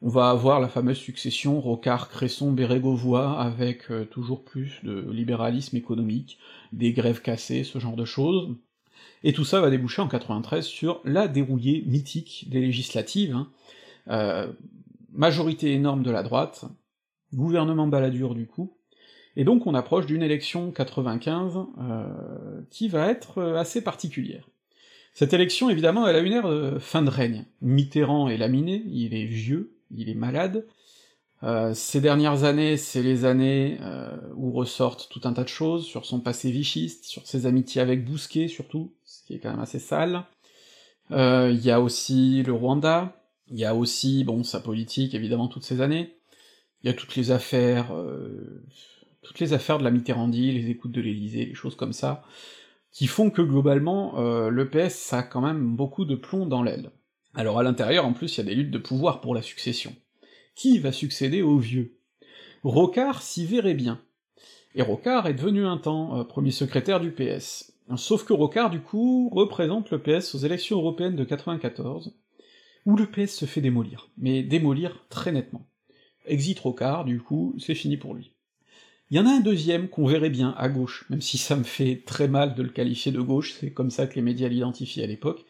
on 0.00 0.08
va 0.08 0.30
avoir 0.30 0.58
la 0.58 0.68
fameuse 0.68 0.96
succession 0.96 1.60
Rocard, 1.60 2.08
Cresson, 2.08 2.50
Bérégovois, 2.50 3.38
avec 3.38 3.90
euh, 3.90 4.06
toujours 4.06 4.42
plus 4.42 4.80
de 4.82 5.06
libéralisme 5.10 5.76
économique, 5.76 6.38
des 6.72 6.94
grèves 6.94 7.20
cassées, 7.20 7.62
ce 7.62 7.78
genre 7.78 7.96
de 7.96 8.06
choses. 8.06 8.56
Et 9.22 9.34
tout 9.34 9.44
ça 9.44 9.60
va 9.60 9.68
déboucher 9.68 10.00
en 10.00 10.08
93 10.08 10.64
sur 10.64 11.02
la 11.04 11.28
dérouillée 11.28 11.84
mythique 11.86 12.46
des 12.48 12.62
législatives, 12.62 13.34
hein. 13.34 13.50
Majorité 15.12 15.72
énorme 15.72 16.02
de 16.02 16.10
la 16.10 16.22
droite, 16.22 16.64
gouvernement 17.34 17.86
baladur 17.86 18.34
du 18.34 18.46
coup, 18.46 18.76
et 19.36 19.44
donc 19.44 19.66
on 19.66 19.74
approche 19.74 20.06
d'une 20.06 20.22
élection 20.22 20.70
95 20.70 21.58
euh, 21.78 22.60
qui 22.70 22.88
va 22.88 23.08
être 23.10 23.42
assez 23.54 23.82
particulière. 23.82 24.48
Cette 25.12 25.32
élection, 25.32 25.70
évidemment, 25.70 26.06
elle 26.06 26.16
a 26.16 26.20
une 26.20 26.32
ère 26.32 26.48
de 26.48 26.78
fin 26.78 27.02
de 27.02 27.10
règne. 27.10 27.44
Mitterrand 27.60 28.28
est 28.28 28.36
laminé, 28.36 28.82
il 28.86 29.14
est 29.14 29.26
vieux, 29.26 29.76
il 29.90 30.08
est 30.08 30.14
malade. 30.14 30.66
Euh, 31.42 31.72
ces 31.74 32.00
dernières 32.00 32.44
années, 32.44 32.76
c'est 32.76 33.02
les 33.02 33.24
années 33.24 33.78
euh, 33.80 34.16
où 34.36 34.52
ressortent 34.52 35.08
tout 35.10 35.22
un 35.24 35.32
tas 35.32 35.42
de 35.42 35.48
choses 35.48 35.86
sur 35.86 36.04
son 36.04 36.20
passé 36.20 36.50
vichiste, 36.50 37.04
sur 37.04 37.26
ses 37.26 37.46
amitiés 37.46 37.80
avec 37.80 38.04
Bousquet 38.04 38.48
surtout, 38.48 38.92
ce 39.04 39.24
qui 39.24 39.34
est 39.34 39.38
quand 39.38 39.50
même 39.50 39.60
assez 39.60 39.78
sale. 39.78 40.24
Euh, 41.12 41.50
il 41.50 41.64
y 41.64 41.70
a 41.70 41.80
aussi 41.80 42.42
le 42.42 42.52
Rwanda, 42.52 43.19
il 43.50 43.58
y 43.58 43.64
a 43.64 43.74
aussi, 43.74 44.24
bon, 44.24 44.42
sa 44.42 44.60
politique, 44.60 45.14
évidemment, 45.14 45.48
toutes 45.48 45.64
ces 45.64 45.80
années. 45.80 46.16
Il 46.82 46.86
y 46.86 46.90
a 46.90 46.94
toutes 46.94 47.16
les 47.16 47.30
affaires, 47.30 47.92
toutes 49.22 49.38
les 49.38 49.52
affaires 49.52 49.78
de 49.78 49.84
la 49.84 49.90
Mitterrandie, 49.90 50.52
les 50.52 50.70
écoutes 50.70 50.92
de 50.92 51.00
l'Élysée, 51.02 51.44
les 51.44 51.54
choses 51.54 51.76
comme 51.76 51.92
ça, 51.92 52.24
qui 52.90 53.06
font 53.06 53.30
que 53.30 53.42
globalement, 53.42 54.18
le 54.48 54.70
PS, 54.70 55.12
a 55.12 55.22
quand 55.22 55.42
même 55.42 55.76
beaucoup 55.76 56.06
de 56.06 56.14
plomb 56.14 56.46
dans 56.46 56.62
l'aile. 56.62 56.90
Alors 57.34 57.58
à 57.58 57.62
l'intérieur, 57.62 58.06
en 58.06 58.12
plus, 58.12 58.34
il 58.34 58.38
y 58.38 58.40
a 58.40 58.44
des 58.44 58.54
luttes 58.54 58.70
de 58.70 58.78
pouvoir 58.78 59.20
pour 59.20 59.34
la 59.34 59.42
succession. 59.42 59.94
Qui 60.54 60.78
va 60.78 60.92
succéder 60.92 61.42
au 61.42 61.58
vieux? 61.58 61.98
Rocard 62.62 63.22
s'y 63.22 63.46
verrait 63.46 63.74
bien. 63.74 64.00
Et 64.74 64.82
Rocard 64.82 65.26
est 65.26 65.34
devenu 65.34 65.66
un 65.66 65.78
temps 65.78 66.18
euh, 66.18 66.24
premier 66.24 66.50
secrétaire 66.50 67.00
du 67.00 67.10
PS. 67.10 67.72
Sauf 67.96 68.24
que 68.24 68.32
Rocard, 68.32 68.70
du 68.70 68.80
coup, 68.80 69.28
représente 69.30 69.90
le 69.90 69.98
PS 69.98 70.34
aux 70.34 70.38
élections 70.38 70.78
européennes 70.78 71.16
de 71.16 71.24
94, 71.24 72.14
où 72.86 72.96
le 72.96 73.06
PS 73.06 73.34
se 73.34 73.44
fait 73.44 73.60
démolir, 73.60 74.08
mais 74.16 74.42
démolir 74.42 75.04
très 75.08 75.32
nettement. 75.32 75.66
Exit 76.26 76.58
Rocard, 76.58 77.04
du 77.04 77.20
coup, 77.20 77.54
c'est 77.58 77.74
fini 77.74 77.96
pour 77.96 78.14
lui. 78.14 78.32
Il 79.10 79.16
y 79.16 79.20
en 79.20 79.26
a 79.26 79.30
un 79.30 79.40
deuxième 79.40 79.88
qu'on 79.88 80.06
verrait 80.06 80.30
bien 80.30 80.54
à 80.56 80.68
gauche, 80.68 81.04
même 81.10 81.20
si 81.20 81.36
ça 81.36 81.56
me 81.56 81.64
fait 81.64 82.02
très 82.06 82.28
mal 82.28 82.54
de 82.54 82.62
le 82.62 82.68
qualifier 82.68 83.10
de 83.10 83.20
gauche, 83.20 83.56
c'est 83.58 83.72
comme 83.72 83.90
ça 83.90 84.06
que 84.06 84.14
les 84.14 84.22
médias 84.22 84.48
l'identifient 84.48 85.02
à 85.02 85.06
l'époque, 85.06 85.44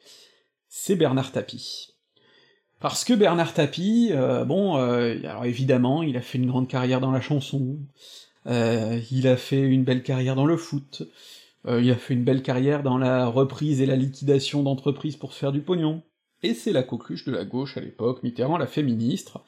c'est 0.69 0.97
Bernard 0.97 1.33
Tapie. 1.33 1.89
Parce 2.81 3.05
que 3.05 3.13
Bernard 3.13 3.53
Tapie, 3.53 4.09
euh, 4.13 4.47
bon, 4.47 4.79
euh, 4.79 5.19
alors 5.25 5.45
évidemment, 5.45 6.03
il 6.03 6.17
a 6.17 6.23
fait 6.23 6.39
une 6.39 6.47
grande 6.47 6.69
carrière 6.69 7.01
dans 7.01 7.11
la 7.11 7.21
chanson, 7.21 7.77
euh, 8.47 8.99
il 9.11 9.29
a 9.29 9.37
fait 9.37 9.61
une 9.61 9.85
belle 9.85 10.03
carrière 10.03 10.37
dans 10.37 10.47
le 10.47 10.57
foot, 10.57 11.03
il 11.69 11.91
a 11.91 11.97
fait 11.97 12.15
une 12.15 12.25
belle 12.25 12.43
carrière 12.43 12.83
dans 12.83 12.97
la 12.97 13.27
reprise 13.27 13.83
et 13.83 13.87
la 13.87 13.97
liquidation 13.97 14.63
d'entreprises 14.63 15.17
pour 15.17 15.35
se 15.35 15.39
faire 15.39 15.53
du 15.53 15.61
pognon, 15.61 16.03
et 16.43 16.55
c'est 16.55 16.73
la 16.73 16.83
coqueluche 16.83 17.25
de 17.25 17.33
la 17.33 17.45
gauche 17.45 17.77
à 17.77 17.81
l'époque, 17.81 18.23
Mitterrand 18.23 18.59
l'a 18.59 18.67
fait 18.67 18.83
ministre, 18.83 19.43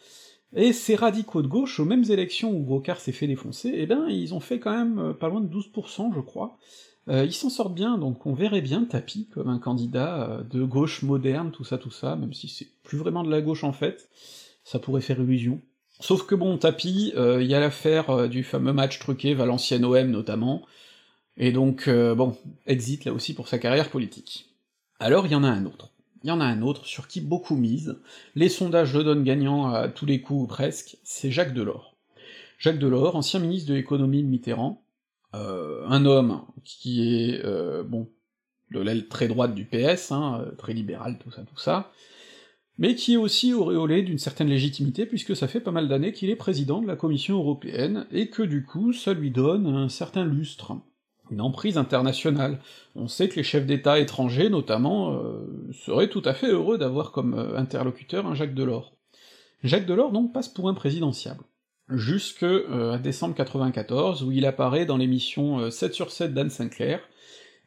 et 0.54 0.72
ces 0.72 0.96
radicaux 0.96 1.42
de 1.42 1.48
gauche, 1.48 1.80
aux 1.80 1.84
mêmes 1.84 2.04
élections 2.10 2.52
où 2.52 2.60
Brocard 2.60 3.00
s'est 3.00 3.12
fait 3.12 3.26
défoncer, 3.26 3.72
eh 3.74 3.86
ben, 3.86 4.06
ils 4.08 4.34
ont 4.34 4.40
fait 4.40 4.58
quand 4.58 4.76
même 4.76 5.14
pas 5.14 5.28
loin 5.28 5.40
de 5.40 5.48
12%, 5.48 6.14
je 6.14 6.20
crois, 6.20 6.58
euh, 7.08 7.24
il 7.24 7.32
s'en 7.32 7.50
sort 7.50 7.70
bien, 7.70 7.98
donc 7.98 8.26
on 8.26 8.34
verrait 8.34 8.60
bien 8.60 8.84
Tapi 8.84 9.26
comme 9.26 9.48
un 9.48 9.58
candidat 9.58 10.30
euh, 10.30 10.42
de 10.44 10.62
gauche 10.62 11.02
moderne, 11.02 11.50
tout 11.50 11.64
ça, 11.64 11.78
tout 11.78 11.90
ça, 11.90 12.14
même 12.14 12.32
si 12.32 12.48
c'est 12.48 12.68
plus 12.84 12.98
vraiment 12.98 13.24
de 13.24 13.30
la 13.30 13.40
gauche 13.40 13.64
en 13.64 13.72
fait, 13.72 14.08
ça 14.64 14.78
pourrait 14.78 15.00
faire 15.00 15.18
illusion. 15.18 15.60
Sauf 15.98 16.24
que 16.26 16.34
bon, 16.34 16.58
Tapi, 16.58 17.12
euh, 17.16 17.42
il 17.42 17.48
y 17.48 17.54
a 17.54 17.60
l'affaire 17.60 18.28
du 18.28 18.44
fameux 18.44 18.72
match 18.72 18.98
truqué 18.98 19.34
Valenciennes-OM 19.34 20.10
notamment, 20.10 20.62
et 21.36 21.50
donc 21.50 21.88
bon, 21.88 22.36
exit 22.66 23.04
là 23.04 23.12
aussi 23.12 23.34
pour 23.34 23.48
sa 23.48 23.58
carrière 23.58 23.90
politique. 23.90 24.50
Alors 25.00 25.26
il 25.26 25.32
y 25.32 25.34
en 25.34 25.44
a 25.44 25.48
un 25.48 25.64
autre. 25.64 25.91
Il 26.24 26.28
y 26.28 26.30
en 26.30 26.40
a 26.40 26.44
un 26.44 26.62
autre 26.62 26.86
sur 26.86 27.08
qui 27.08 27.20
beaucoup 27.20 27.56
mise, 27.56 27.98
les 28.34 28.48
sondages 28.48 28.94
le 28.94 29.04
donnent 29.04 29.24
gagnant 29.24 29.72
à 29.72 29.88
tous 29.88 30.06
les 30.06 30.20
coups 30.20 30.48
presque, 30.48 30.96
c'est 31.02 31.30
Jacques 31.30 31.54
Delors. 31.54 31.96
Jacques 32.58 32.78
Delors, 32.78 33.16
ancien 33.16 33.40
ministre 33.40 33.68
de 33.68 33.74
l'économie 33.74 34.22
de 34.22 34.28
Mitterrand, 34.28 34.84
euh, 35.34 35.84
un 35.86 36.04
homme 36.04 36.42
qui 36.64 37.02
est, 37.02 37.44
euh, 37.44 37.82
bon, 37.82 38.08
de 38.70 38.80
l'aile 38.80 39.08
très 39.08 39.28
droite 39.28 39.54
du 39.54 39.64
PS, 39.64 40.12
hein, 40.12 40.44
très 40.58 40.72
libéral, 40.72 41.18
tout 41.18 41.30
ça, 41.30 41.42
tout 41.42 41.58
ça, 41.58 41.90
mais 42.78 42.94
qui 42.94 43.14
est 43.14 43.18
aussi 43.18 43.52
auréolé 43.52 44.02
d'une 44.02 44.18
certaine 44.18 44.48
légitimité, 44.48 45.06
puisque 45.06 45.36
ça 45.36 45.48
fait 45.48 45.60
pas 45.60 45.72
mal 45.72 45.88
d'années 45.88 46.12
qu'il 46.12 46.30
est 46.30 46.36
président 46.36 46.80
de 46.80 46.86
la 46.86 46.96
Commission 46.96 47.36
européenne, 47.38 48.06
et 48.12 48.28
que 48.28 48.42
du 48.42 48.64
coup, 48.64 48.92
ça 48.92 49.12
lui 49.12 49.30
donne 49.30 49.66
un 49.66 49.88
certain 49.88 50.24
lustre, 50.24 50.76
une 51.32 51.40
emprise 51.40 51.78
internationale. 51.78 52.60
On 52.94 53.08
sait 53.08 53.28
que 53.28 53.36
les 53.36 53.42
chefs 53.42 53.66
d'État 53.66 53.98
étrangers, 53.98 54.50
notamment, 54.50 55.20
seraient 55.72 56.08
tout 56.08 56.22
à 56.24 56.34
fait 56.34 56.48
heureux 56.48 56.78
d'avoir 56.78 57.10
comme 57.10 57.34
interlocuteur 57.56 58.26
un 58.26 58.34
Jacques 58.34 58.54
Delors. 58.54 58.94
Jacques 59.64 59.86
Delors, 59.86 60.12
donc, 60.12 60.32
passe 60.32 60.48
pour 60.48 60.68
un 60.68 60.74
présidentiable 60.74 61.44
jusque 61.88 62.42
euh, 62.42 62.92
à 62.92 62.98
décembre 62.98 63.34
94, 63.34 64.22
où 64.22 64.32
il 64.32 64.46
apparaît 64.46 64.86
dans 64.86 64.96
l'émission 64.96 65.70
7 65.70 65.90
euh, 65.90 65.94
sur 65.94 66.10
7 66.10 66.34
d'Anne 66.34 66.50
Sinclair, 66.50 67.00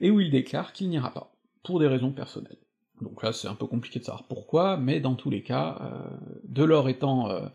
et 0.01 0.11
où 0.11 0.19
il 0.19 0.31
déclare 0.31 0.73
qu'il 0.73 0.89
n'ira 0.89 1.13
pas, 1.13 1.33
pour 1.63 1.79
des 1.79 1.87
raisons 1.87 2.11
personnelles. 2.11 2.57
Donc 3.01 3.23
là, 3.23 3.33
c'est 3.33 3.47
un 3.47 3.55
peu 3.55 3.67
compliqué 3.67 3.99
de 3.99 4.05
savoir 4.05 4.25
pourquoi, 4.27 4.77
mais 4.77 4.99
dans 4.99 5.15
tous 5.15 5.29
les 5.29 5.43
cas, 5.43 5.77
euh, 5.81 6.17
Delors 6.43 6.89
étant 6.89 7.29
euh, 7.29 7.45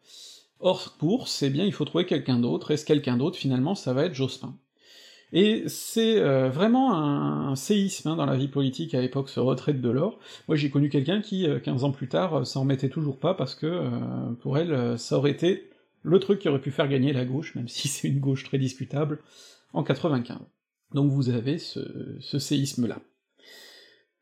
hors 0.58 0.96
course, 0.98 1.42
eh 1.42 1.50
bien 1.50 1.64
il 1.64 1.72
faut 1.72 1.84
trouver 1.84 2.06
quelqu'un 2.06 2.38
d'autre, 2.38 2.70
et 2.70 2.76
ce 2.76 2.84
quelqu'un 2.84 3.16
d'autre, 3.16 3.36
finalement, 3.36 3.74
ça 3.74 3.92
va 3.92 4.04
être 4.04 4.14
Jospin. 4.14 4.56
Et 5.32 5.64
c'est 5.68 6.20
vraiment 6.48 6.92
un, 6.92 7.54
séisme 7.54 8.08
hein, 8.08 8.16
dans 8.16 8.26
la 8.26 8.36
vie 8.36 8.48
politique 8.48 8.94
à 8.94 9.00
l'époque, 9.00 9.28
ce 9.28 9.38
retrait 9.38 9.72
de 9.72 9.78
Delors. 9.78 10.18
Moi 10.48 10.56
j'ai 10.56 10.70
connu 10.70 10.88
quelqu'un 10.88 11.20
qui, 11.20 11.46
15 11.62 11.84
ans 11.84 11.92
plus 11.92 12.08
tard, 12.08 12.46
s'en 12.46 12.60
remettait 12.60 12.88
toujours 12.88 13.18
pas 13.18 13.34
parce 13.34 13.54
que, 13.54 13.80
pour 14.40 14.58
elle, 14.58 14.98
ça 14.98 15.16
aurait 15.16 15.30
été 15.30 15.70
le 16.02 16.18
truc 16.18 16.40
qui 16.40 16.48
aurait 16.48 16.60
pu 16.60 16.70
faire 16.70 16.88
gagner 16.88 17.12
la 17.12 17.24
gauche, 17.24 17.54
même 17.54 17.68
si 17.68 17.88
c'est 17.88 18.08
une 18.08 18.20
gauche 18.20 18.44
très 18.44 18.58
discutable, 18.58 19.20
en 19.72 19.82
95. 19.82 20.38
Donc 20.94 21.10
vous 21.10 21.30
avez 21.30 21.58
ce, 21.58 21.80
ce 22.20 22.38
séisme-là. 22.38 22.98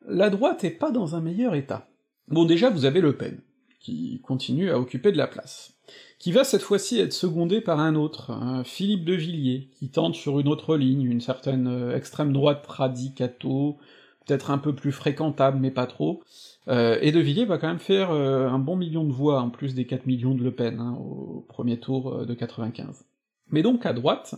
La 0.07 0.31
droite 0.31 0.65
est 0.65 0.71
pas 0.71 0.91
dans 0.91 1.17
un 1.17 1.21
meilleur 1.21 1.55
état. 1.55 1.89
Bon 2.29 2.45
déjà 2.45 2.71
vous 2.71 2.85
avez 2.85 3.01
Le 3.01 3.17
Pen, 3.17 3.41
qui 3.79 4.21
continue 4.23 4.71
à 4.71 4.79
occuper 4.79 5.13
de 5.13 5.17
la 5.17 5.27
place, 5.27 5.75
qui 6.19 6.33
va 6.33 6.45
cette 6.45 6.63
fois-ci 6.63 6.99
être 6.99 7.13
secondé 7.13 7.61
par 7.61 7.81
un 7.81 7.95
autre, 7.95 8.33
Philippe 8.65 9.05
de 9.05 9.15
Villiers, 9.15 9.71
qui 9.77 9.91
tente 9.91 10.15
sur 10.15 10.41
une 10.41 10.49
autre 10.49 10.77
ligne, 10.77 11.03
une 11.03 11.21
certaine 11.21 11.69
euh, 11.69 11.97
extrême 11.97 12.33
droite 12.33 12.67
radicato, 12.67 13.79
peut-être 14.27 14.51
un 14.51 14.59
peu 14.59 14.75
plus 14.75 14.93
fréquentable, 14.93 15.59
mais 15.61 15.71
pas 15.71 15.87
trop, 15.87 16.23
euh, 16.69 16.99
et 17.01 17.13
De 17.13 17.21
Villiers 17.21 17.47
va 17.47 17.59
quand 17.59 17.69
même 17.69 17.79
faire 17.79 18.11
euh, 18.11 18.49
un 18.49 18.59
bon 18.59 18.77
million 18.77 19.05
de 19.05 19.13
voix, 19.13 19.41
en 19.41 19.51
plus 19.51 19.75
des 19.75 19.87
4 19.87 20.07
millions 20.07 20.35
de 20.35 20.43
Le 20.43 20.55
Pen, 20.55 20.81
hein, 20.81 20.97
au 21.01 21.47
premier 21.49 21.79
tour 21.79 22.27
de 22.27 22.35
95. 22.35 23.05
Mais 23.51 23.63
donc 23.63 23.87
à 23.87 23.93
droite, 23.93 24.35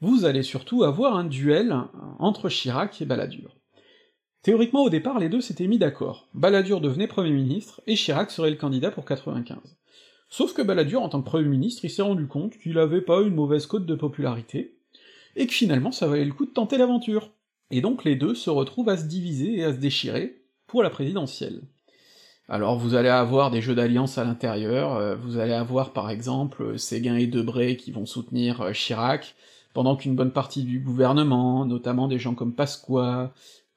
vous 0.00 0.24
allez 0.24 0.42
surtout 0.42 0.84
avoir 0.84 1.16
un 1.16 1.24
duel 1.24 1.74
entre 2.18 2.48
Chirac 2.48 3.00
et 3.00 3.06
Balladur. 3.06 3.56
Théoriquement, 4.46 4.84
au 4.84 4.90
départ, 4.90 5.18
les 5.18 5.28
deux 5.28 5.40
s'étaient 5.40 5.66
mis 5.66 5.76
d'accord. 5.76 6.28
Balladur 6.32 6.80
devenait 6.80 7.08
Premier 7.08 7.32
ministre, 7.32 7.80
et 7.88 7.96
Chirac 7.96 8.30
serait 8.30 8.50
le 8.50 8.54
candidat 8.54 8.92
pour 8.92 9.04
95. 9.04 9.58
Sauf 10.28 10.54
que 10.54 10.62
Balladur, 10.62 11.02
en 11.02 11.08
tant 11.08 11.20
que 11.20 11.28
Premier 11.28 11.48
ministre, 11.48 11.84
il 11.84 11.90
s'est 11.90 12.02
rendu 12.02 12.28
compte 12.28 12.56
qu'il 12.56 12.78
avait 12.78 13.00
pas 13.00 13.22
une 13.22 13.34
mauvaise 13.34 13.66
cote 13.66 13.86
de 13.86 13.96
popularité, 13.96 14.76
et 15.34 15.48
que 15.48 15.52
finalement 15.52 15.90
ça 15.90 16.06
valait 16.06 16.24
le 16.24 16.32
coup 16.32 16.46
de 16.46 16.52
tenter 16.52 16.78
l'aventure. 16.78 17.32
Et 17.72 17.80
donc 17.80 18.04
les 18.04 18.14
deux 18.14 18.36
se 18.36 18.48
retrouvent 18.48 18.88
à 18.88 18.96
se 18.96 19.06
diviser 19.06 19.58
et 19.58 19.64
à 19.64 19.72
se 19.72 19.78
déchirer 19.78 20.44
pour 20.68 20.84
la 20.84 20.90
présidentielle. 20.90 21.62
Alors 22.48 22.78
vous 22.78 22.94
allez 22.94 23.08
avoir 23.08 23.50
des 23.50 23.60
jeux 23.60 23.74
d'alliance 23.74 24.16
à 24.16 24.22
l'intérieur, 24.22 24.94
euh, 24.94 25.16
vous 25.16 25.38
allez 25.38 25.54
avoir 25.54 25.92
par 25.92 26.08
exemple 26.08 26.78
Séguin 26.78 27.16
et 27.16 27.26
Debré 27.26 27.76
qui 27.76 27.90
vont 27.90 28.06
soutenir 28.06 28.60
euh, 28.60 28.70
Chirac, 28.70 29.34
pendant 29.74 29.96
qu'une 29.96 30.14
bonne 30.14 30.30
partie 30.30 30.62
du 30.62 30.78
gouvernement, 30.78 31.66
notamment 31.66 32.06
des 32.06 32.20
gens 32.20 32.36
comme 32.36 32.54
Pasqua, 32.54 33.34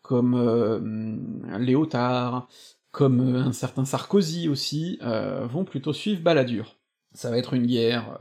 comme 0.10 0.34
euh, 0.34 1.60
Léotard, 1.60 2.47
comme 2.91 3.36
un 3.36 3.53
certain 3.53 3.86
Sarkozy 3.86 4.49
aussi, 4.49 4.97
vont 5.01 5.64
plutôt 5.64 5.93
suivre 5.93 6.24
Balladur. 6.24 6.78
Ça 7.14 7.30
va 7.30 7.38
être 7.38 7.53
une 7.53 7.68
guerre 7.68 8.20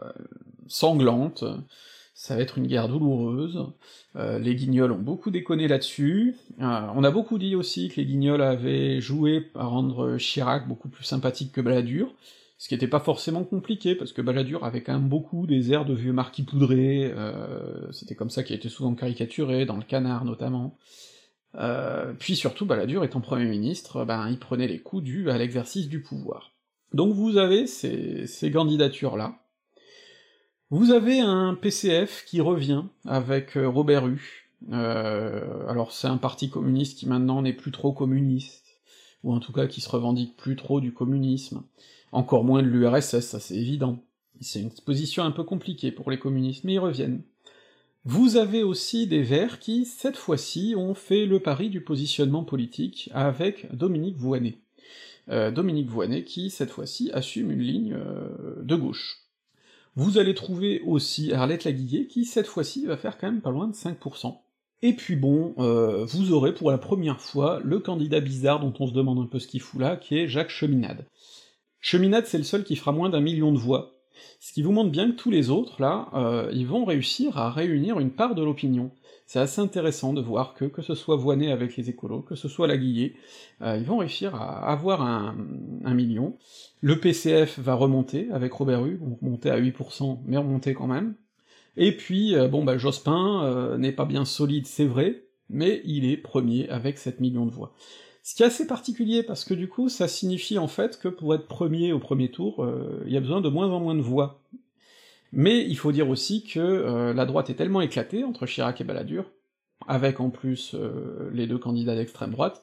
sanglante, 0.66 1.44
ça 2.18 2.34
va 2.34 2.42
être 2.42 2.58
une 2.58 2.66
guerre 2.66 2.88
douloureuse, 2.88 3.64
euh, 4.16 4.40
les 4.40 4.56
guignols 4.56 4.90
ont 4.90 4.98
beaucoup 4.98 5.30
déconné 5.30 5.68
là-dessus, 5.68 6.34
euh, 6.60 6.80
on 6.96 7.04
a 7.04 7.12
beaucoup 7.12 7.38
dit 7.38 7.54
aussi 7.54 7.90
que 7.90 8.00
les 8.00 8.06
guignols 8.06 8.42
avaient 8.42 9.00
joué 9.00 9.52
à 9.54 9.66
rendre 9.66 10.16
Chirac 10.16 10.66
beaucoup 10.66 10.88
plus 10.88 11.04
sympathique 11.04 11.52
que 11.52 11.60
Balladur, 11.60 12.12
ce 12.58 12.66
qui 12.66 12.74
était 12.74 12.88
pas 12.88 12.98
forcément 12.98 13.44
compliqué, 13.44 13.94
parce 13.94 14.12
que 14.12 14.20
Balladur 14.20 14.64
avait 14.64 14.82
quand 14.82 14.94
même 14.94 15.08
beaucoup 15.08 15.46
des 15.46 15.72
airs 15.72 15.84
de 15.84 15.94
vieux 15.94 16.12
marquis 16.12 16.42
poudré, 16.42 17.04
euh, 17.04 17.90
c'était 17.92 18.16
comme 18.16 18.30
ça 18.30 18.42
qu'il 18.42 18.56
été 18.56 18.68
souvent 18.68 18.96
caricaturé, 18.96 19.64
dans 19.64 19.76
le 19.76 19.84
canard 19.84 20.24
notamment. 20.24 20.76
Puis 22.18 22.36
surtout, 22.36 22.66
Balladur 22.66 23.04
étant 23.04 23.20
Premier 23.20 23.46
ministre, 23.46 24.04
ben 24.04 24.28
il 24.28 24.38
prenait 24.38 24.68
les 24.68 24.80
coups 24.80 25.04
dus 25.04 25.30
à 25.30 25.38
l'exercice 25.38 25.88
du 25.88 26.02
pouvoir. 26.02 26.52
Donc 26.92 27.14
vous 27.14 27.36
avez 27.36 27.66
ces, 27.66 28.26
ces 28.26 28.50
candidatures-là, 28.50 29.38
vous 30.70 30.90
avez 30.90 31.20
un 31.20 31.54
PCF 31.54 32.26
qui 32.26 32.42
revient 32.42 32.84
avec 33.06 33.56
euh, 33.56 33.66
Robert 33.66 34.06
Hue. 34.06 34.50
Euh, 34.70 35.66
alors 35.66 35.92
c'est 35.92 36.08
un 36.08 36.18
parti 36.18 36.50
communiste 36.50 36.98
qui 36.98 37.08
maintenant 37.08 37.40
n'est 37.40 37.54
plus 37.54 37.70
trop 37.70 37.92
communiste, 37.92 38.66
ou 39.24 39.32
en 39.32 39.40
tout 39.40 39.52
cas 39.52 39.66
qui 39.66 39.80
se 39.80 39.88
revendique 39.88 40.36
plus 40.36 40.56
trop 40.56 40.80
du 40.80 40.92
communisme, 40.92 41.62
encore 42.12 42.44
moins 42.44 42.62
de 42.62 42.68
l'URSS, 42.68 43.20
ça 43.20 43.40
c'est 43.40 43.56
évident. 43.56 43.98
C'est 44.40 44.60
une 44.60 44.70
position 44.70 45.24
un 45.24 45.30
peu 45.30 45.42
compliquée 45.42 45.90
pour 45.90 46.10
les 46.10 46.18
communistes, 46.18 46.64
mais 46.64 46.74
ils 46.74 46.78
reviennent. 46.78 47.22
Vous 48.10 48.38
avez 48.38 48.62
aussi 48.62 49.06
des 49.06 49.22
Verts 49.22 49.58
qui, 49.58 49.84
cette 49.84 50.16
fois-ci, 50.16 50.72
ont 50.74 50.94
fait 50.94 51.26
le 51.26 51.40
pari 51.40 51.68
du 51.68 51.82
positionnement 51.82 52.42
politique 52.42 53.10
avec 53.12 53.70
Dominique 53.76 54.16
Voynet. 54.16 54.56
Euh, 55.28 55.50
Dominique 55.50 55.90
Voynet 55.90 56.24
qui, 56.24 56.48
cette 56.48 56.70
fois-ci, 56.70 57.10
assume 57.12 57.50
une 57.50 57.60
ligne 57.60 57.98
de 58.62 58.76
gauche. 58.76 59.18
Vous 59.94 60.16
allez 60.16 60.34
trouver 60.34 60.80
aussi 60.86 61.34
Arlette 61.34 61.64
Laguillet, 61.64 62.06
qui 62.06 62.24
cette 62.24 62.46
fois-ci 62.46 62.86
va 62.86 62.96
faire 62.96 63.18
quand 63.18 63.30
même 63.30 63.42
pas 63.42 63.50
loin 63.50 63.68
de 63.68 63.74
5%. 63.74 64.38
Et 64.80 64.94
puis 64.94 65.14
bon, 65.14 65.54
euh, 65.58 66.06
vous 66.06 66.32
aurez 66.32 66.54
pour 66.54 66.70
la 66.70 66.78
première 66.78 67.20
fois 67.20 67.60
le 67.62 67.78
candidat 67.78 68.20
bizarre 68.20 68.60
dont 68.60 68.72
on 68.80 68.86
se 68.86 68.94
demande 68.94 69.18
un 69.18 69.26
peu 69.26 69.38
ce 69.38 69.48
qu'il 69.48 69.60
fout 69.60 69.82
là, 69.82 69.96
qui 69.96 70.16
est 70.16 70.28
Jacques 70.28 70.48
Cheminade. 70.48 71.04
Cheminade, 71.82 72.24
c'est 72.24 72.38
le 72.38 72.44
seul 72.44 72.64
qui 72.64 72.74
fera 72.74 72.92
moins 72.92 73.10
d'un 73.10 73.20
million 73.20 73.52
de 73.52 73.58
voix, 73.58 73.97
ce 74.40 74.52
qui 74.52 74.62
vous 74.62 74.72
montre 74.72 74.90
bien 74.90 75.10
que 75.10 75.16
tous 75.16 75.30
les 75.30 75.50
autres, 75.50 75.80
là, 75.80 76.08
euh, 76.14 76.50
ils 76.52 76.66
vont 76.66 76.84
réussir 76.84 77.38
à 77.38 77.50
réunir 77.50 77.98
une 77.98 78.10
part 78.10 78.34
de 78.34 78.42
l'opinion 78.42 78.90
c'est 79.26 79.40
assez 79.40 79.60
intéressant 79.60 80.14
de 80.14 80.22
voir 80.22 80.54
que, 80.54 80.64
que 80.64 80.80
ce 80.80 80.94
soit 80.94 81.16
Voinet 81.16 81.52
avec 81.52 81.76
les 81.76 81.90
écolos, 81.90 82.22
que 82.22 82.34
ce 82.34 82.48
soit 82.48 82.66
Laguillet, 82.66 83.12
euh, 83.60 83.76
ils 83.76 83.84
vont 83.84 83.98
réussir 83.98 84.34
à 84.34 84.72
avoir 84.72 85.02
un, 85.02 85.34
million. 85.92 86.38
Le 86.80 86.98
PCF 86.98 87.58
va 87.58 87.74
remonter 87.74 88.30
avec 88.32 88.54
Robert 88.54 88.86
Hue, 88.86 88.96
vont 88.96 89.18
remonter 89.20 89.50
à 89.50 89.60
8%, 89.60 90.20
mais 90.24 90.38
remonter 90.38 90.72
quand 90.72 90.86
même. 90.86 91.14
Et 91.76 91.94
puis, 91.94 92.36
euh, 92.36 92.48
bon 92.48 92.64
bah 92.64 92.78
Jospin 92.78 93.76
n'est 93.76 93.92
pas 93.92 94.06
bien 94.06 94.24
solide, 94.24 94.66
c'est 94.66 94.86
vrai, 94.86 95.24
mais 95.50 95.82
il 95.84 96.06
est 96.06 96.16
premier 96.16 96.66
avec 96.70 96.96
7 96.96 97.20
millions 97.20 97.44
de 97.44 97.52
voix. 97.52 97.74
Ce 98.28 98.34
qui 98.34 98.42
est 98.42 98.46
assez 98.46 98.66
particulier, 98.66 99.22
parce 99.22 99.44
que 99.44 99.54
du 99.54 99.68
coup, 99.68 99.88
ça 99.88 100.06
signifie 100.06 100.58
en 100.58 100.68
fait 100.68 100.98
que 100.98 101.08
pour 101.08 101.34
être 101.34 101.46
premier 101.46 101.94
au 101.94 101.98
premier 101.98 102.30
tour, 102.30 102.68
il 103.06 103.10
y 103.10 103.16
a 103.16 103.20
besoin 103.20 103.40
de 103.40 103.48
moins 103.48 103.70
en 103.70 103.80
moins 103.80 103.94
de 103.94 104.02
voix. 104.02 104.42
Mais 105.32 105.64
il 105.66 105.76
faut 105.76 105.92
dire 105.92 106.08
aussi 106.08 106.44
que 106.44 106.58
euh, 106.58 107.12
la 107.12 107.26
droite 107.26 107.50
est 107.50 107.54
tellement 107.54 107.80
éclatée 107.80 108.24
entre 108.24 108.46
Chirac 108.46 108.80
et 108.80 108.84
Balladur, 108.84 109.30
avec 109.86 110.20
en 110.20 110.30
plus 110.30 110.74
euh, 110.74 111.30
les 111.32 111.46
deux 111.46 111.58
candidats 111.58 111.94
d'extrême 111.94 112.30
droite, 112.30 112.62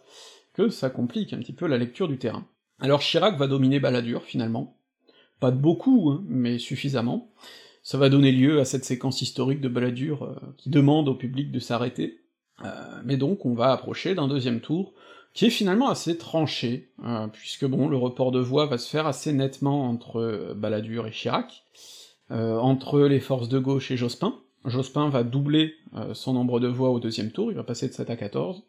que 0.54 0.70
ça 0.70 0.90
complique 0.90 1.34
un 1.34 1.40
petit 1.40 1.54
peu 1.54 1.68
la 1.68 1.78
lecture 1.78 2.08
du 2.08 2.18
terrain. 2.18 2.48
Alors 2.80 3.02
Chirac 3.02 3.38
va 3.38 3.48
dominer 3.48 3.80
Balladur, 3.80 4.24
finalement. 4.24 4.78
Pas 5.40 5.52
de 5.52 5.58
beaucoup, 5.58 6.12
hein, 6.12 6.24
mais 6.28 6.58
suffisamment. 6.58 7.32
Ça 7.84 7.98
va 7.98 8.10
donner 8.10 8.32
lieu 8.32 8.60
à 8.60 8.66
cette 8.66 8.86
séquence 8.86 9.22
historique 9.22 9.62
de 9.62 9.70
Balladur 9.70 10.24
euh, 10.24 10.36
qui 10.58 10.70
demande 10.70 11.08
au 11.08 11.16
public 11.16 11.52
de 11.52 11.60
s'arrêter. 11.60 12.22
mais 13.04 13.18
donc 13.18 13.46
on 13.46 13.54
va 13.54 13.74
approcher 13.74 14.16
d'un 14.16 14.28
deuxième 14.28 14.62
tour, 14.62 14.94
qui 15.36 15.46
est 15.46 15.52
finalement 15.52 15.90
assez 15.90 16.18
tranché, 16.18 16.90
puisque 17.34 17.66
bon, 17.66 17.90
le 17.90 17.98
report 17.98 18.32
de 18.32 18.40
voix 18.40 18.66
va 18.66 18.78
se 18.78 18.90
faire 18.90 19.06
assez 19.06 19.34
nettement 19.34 19.88
entre 19.88 20.54
Balladur 20.56 21.06
et 21.08 21.12
Chirac, 21.12 21.66
euh, 22.32 22.58
entre 22.58 23.02
les 23.02 23.20
forces 23.20 23.50
de 23.50 23.60
gauche 23.60 23.92
et 23.92 23.98
Jospin. 23.98 24.34
Jospin 24.64 25.10
va 25.10 25.24
doubler 25.24 25.76
euh, 25.94 26.16
son 26.16 26.34
nombre 26.34 26.60
de 26.60 26.68
voix 26.68 26.90
au 26.90 27.00
deuxième 27.00 27.32
tour, 27.32 27.52
il 27.52 27.56
va 27.56 27.64
passer 27.64 27.88
de 27.88 27.94
7 27.94 28.10
à 28.10 28.16
14, 28.16 28.64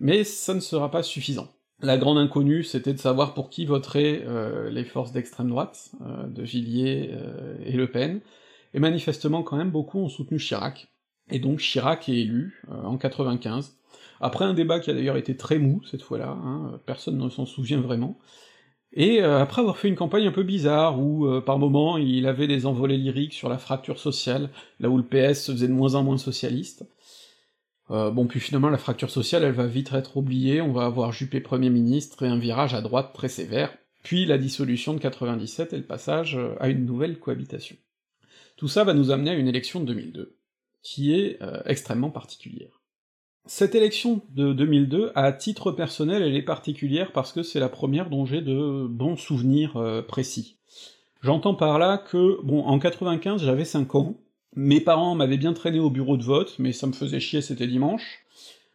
mais 0.00 0.24
ça 0.24 0.54
ne 0.54 0.60
sera 0.60 0.90
pas 0.90 1.02
suffisant. 1.02 1.48
La 1.80 1.98
grande 1.98 2.16
inconnue, 2.16 2.64
c'était 2.64 2.94
de 2.94 2.98
savoir 2.98 3.34
pour 3.34 3.50
qui 3.50 3.66
voteraient 3.66 4.22
euh, 4.24 4.70
les 4.70 4.84
forces 4.84 5.12
d'extrême 5.12 5.50
droite, 5.50 5.90
de 6.00 6.42
Villiers 6.42 7.14
et 7.66 7.72
Le 7.72 7.90
Pen, 7.90 8.20
et 8.72 8.78
manifestement 8.78 9.42
quand 9.42 9.56
même 9.56 9.70
beaucoup 9.70 9.98
ont 9.98 10.08
soutenu 10.08 10.38
Chirac, 10.38 10.88
et 11.30 11.40
donc 11.40 11.58
Chirac 11.58 12.08
est 12.08 12.20
élu 12.20 12.62
en 12.70 12.96
95, 12.96 13.77
après 14.20 14.44
un 14.44 14.54
débat 14.54 14.80
qui 14.80 14.90
a 14.90 14.94
d'ailleurs 14.94 15.16
été 15.16 15.36
très 15.36 15.58
mou 15.58 15.82
cette 15.84 16.02
fois-là, 16.02 16.30
hein, 16.30 16.80
personne 16.86 17.18
ne 17.18 17.28
s'en 17.28 17.46
souvient 17.46 17.80
vraiment, 17.80 18.18
et 18.92 19.22
euh, 19.22 19.40
après 19.40 19.60
avoir 19.60 19.76
fait 19.76 19.88
une 19.88 19.96
campagne 19.96 20.26
un 20.26 20.32
peu 20.32 20.42
bizarre, 20.42 20.98
où 20.98 21.26
euh, 21.26 21.40
par 21.40 21.58
moments 21.58 21.98
il 21.98 22.26
avait 22.26 22.46
des 22.46 22.64
envolées 22.64 22.96
lyriques 22.96 23.34
sur 23.34 23.48
la 23.48 23.58
fracture 23.58 23.98
sociale, 23.98 24.50
là 24.80 24.88
où 24.88 24.96
le 24.96 25.04
PS 25.04 25.44
se 25.44 25.52
faisait 25.52 25.68
de 25.68 25.72
moins 25.72 25.94
en 25.94 26.02
moins 26.02 26.16
socialiste, 26.16 26.86
euh, 27.90 28.10
bon 28.10 28.26
puis 28.26 28.40
finalement 28.40 28.70
la 28.70 28.78
fracture 28.78 29.10
sociale 29.10 29.44
elle 29.44 29.52
va 29.52 29.66
vite 29.66 29.92
être 29.92 30.16
oubliée, 30.16 30.62
on 30.62 30.72
va 30.72 30.86
avoir 30.86 31.12
Juppé 31.12 31.40
Premier 31.40 31.70
ministre 31.70 32.22
et 32.22 32.28
un 32.28 32.38
virage 32.38 32.74
à 32.74 32.80
droite 32.80 33.12
très 33.12 33.28
sévère, 33.28 33.76
puis 34.02 34.24
la 34.24 34.38
dissolution 34.38 34.94
de 34.94 34.98
97 35.00 35.74
et 35.74 35.76
le 35.76 35.86
passage 35.86 36.38
à 36.58 36.68
une 36.68 36.86
nouvelle 36.86 37.18
cohabitation. 37.18 37.76
Tout 38.56 38.68
ça 38.68 38.84
va 38.84 38.94
nous 38.94 39.10
amener 39.10 39.30
à 39.30 39.34
une 39.34 39.48
élection 39.48 39.80
de 39.80 39.86
2002, 39.86 40.38
qui 40.82 41.14
est 41.14 41.38
extrêmement 41.66 42.10
particulière. 42.10 42.77
Cette 43.50 43.74
élection 43.74 44.20
de 44.36 44.52
2002, 44.52 45.10
à 45.14 45.32
titre 45.32 45.72
personnel, 45.72 46.22
elle 46.22 46.36
est 46.36 46.42
particulière 46.42 47.12
parce 47.12 47.32
que 47.32 47.42
c'est 47.42 47.58
la 47.58 47.70
première 47.70 48.10
dont 48.10 48.26
j'ai 48.26 48.42
de 48.42 48.86
bons 48.86 49.16
souvenirs 49.16 49.78
euh, 49.78 50.02
précis. 50.02 50.58
J'entends 51.22 51.54
par 51.54 51.78
là 51.78 51.96
que, 51.96 52.44
bon, 52.44 52.62
en 52.64 52.78
95, 52.78 53.42
j'avais 53.42 53.64
5 53.64 53.94
ans, 53.94 54.18
mes 54.54 54.82
parents 54.82 55.14
m'avaient 55.14 55.38
bien 55.38 55.54
traîné 55.54 55.80
au 55.80 55.88
bureau 55.88 56.18
de 56.18 56.24
vote, 56.24 56.56
mais 56.58 56.72
ça 56.72 56.86
me 56.86 56.92
faisait 56.92 57.20
chier, 57.20 57.40
c'était 57.40 57.66
dimanche. 57.66 58.26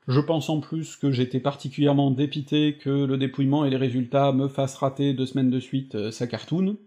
Je 0.08 0.20
pense 0.20 0.50
en 0.50 0.60
plus 0.60 0.96
que 0.96 1.12
j'étais 1.12 1.40
particulièrement 1.40 2.10
dépité 2.10 2.76
que 2.76 2.90
le 2.90 3.18
dépouillement 3.18 3.66
et 3.66 3.70
les 3.70 3.78
résultats 3.78 4.32
me 4.32 4.48
fassent 4.48 4.78
rater 4.78 5.14
deux 5.14 5.28
semaines 5.28 5.52
de 5.52 5.60
suite 5.60 5.94
euh, 5.94 6.10
sa 6.10 6.26
cartoon. 6.26 6.78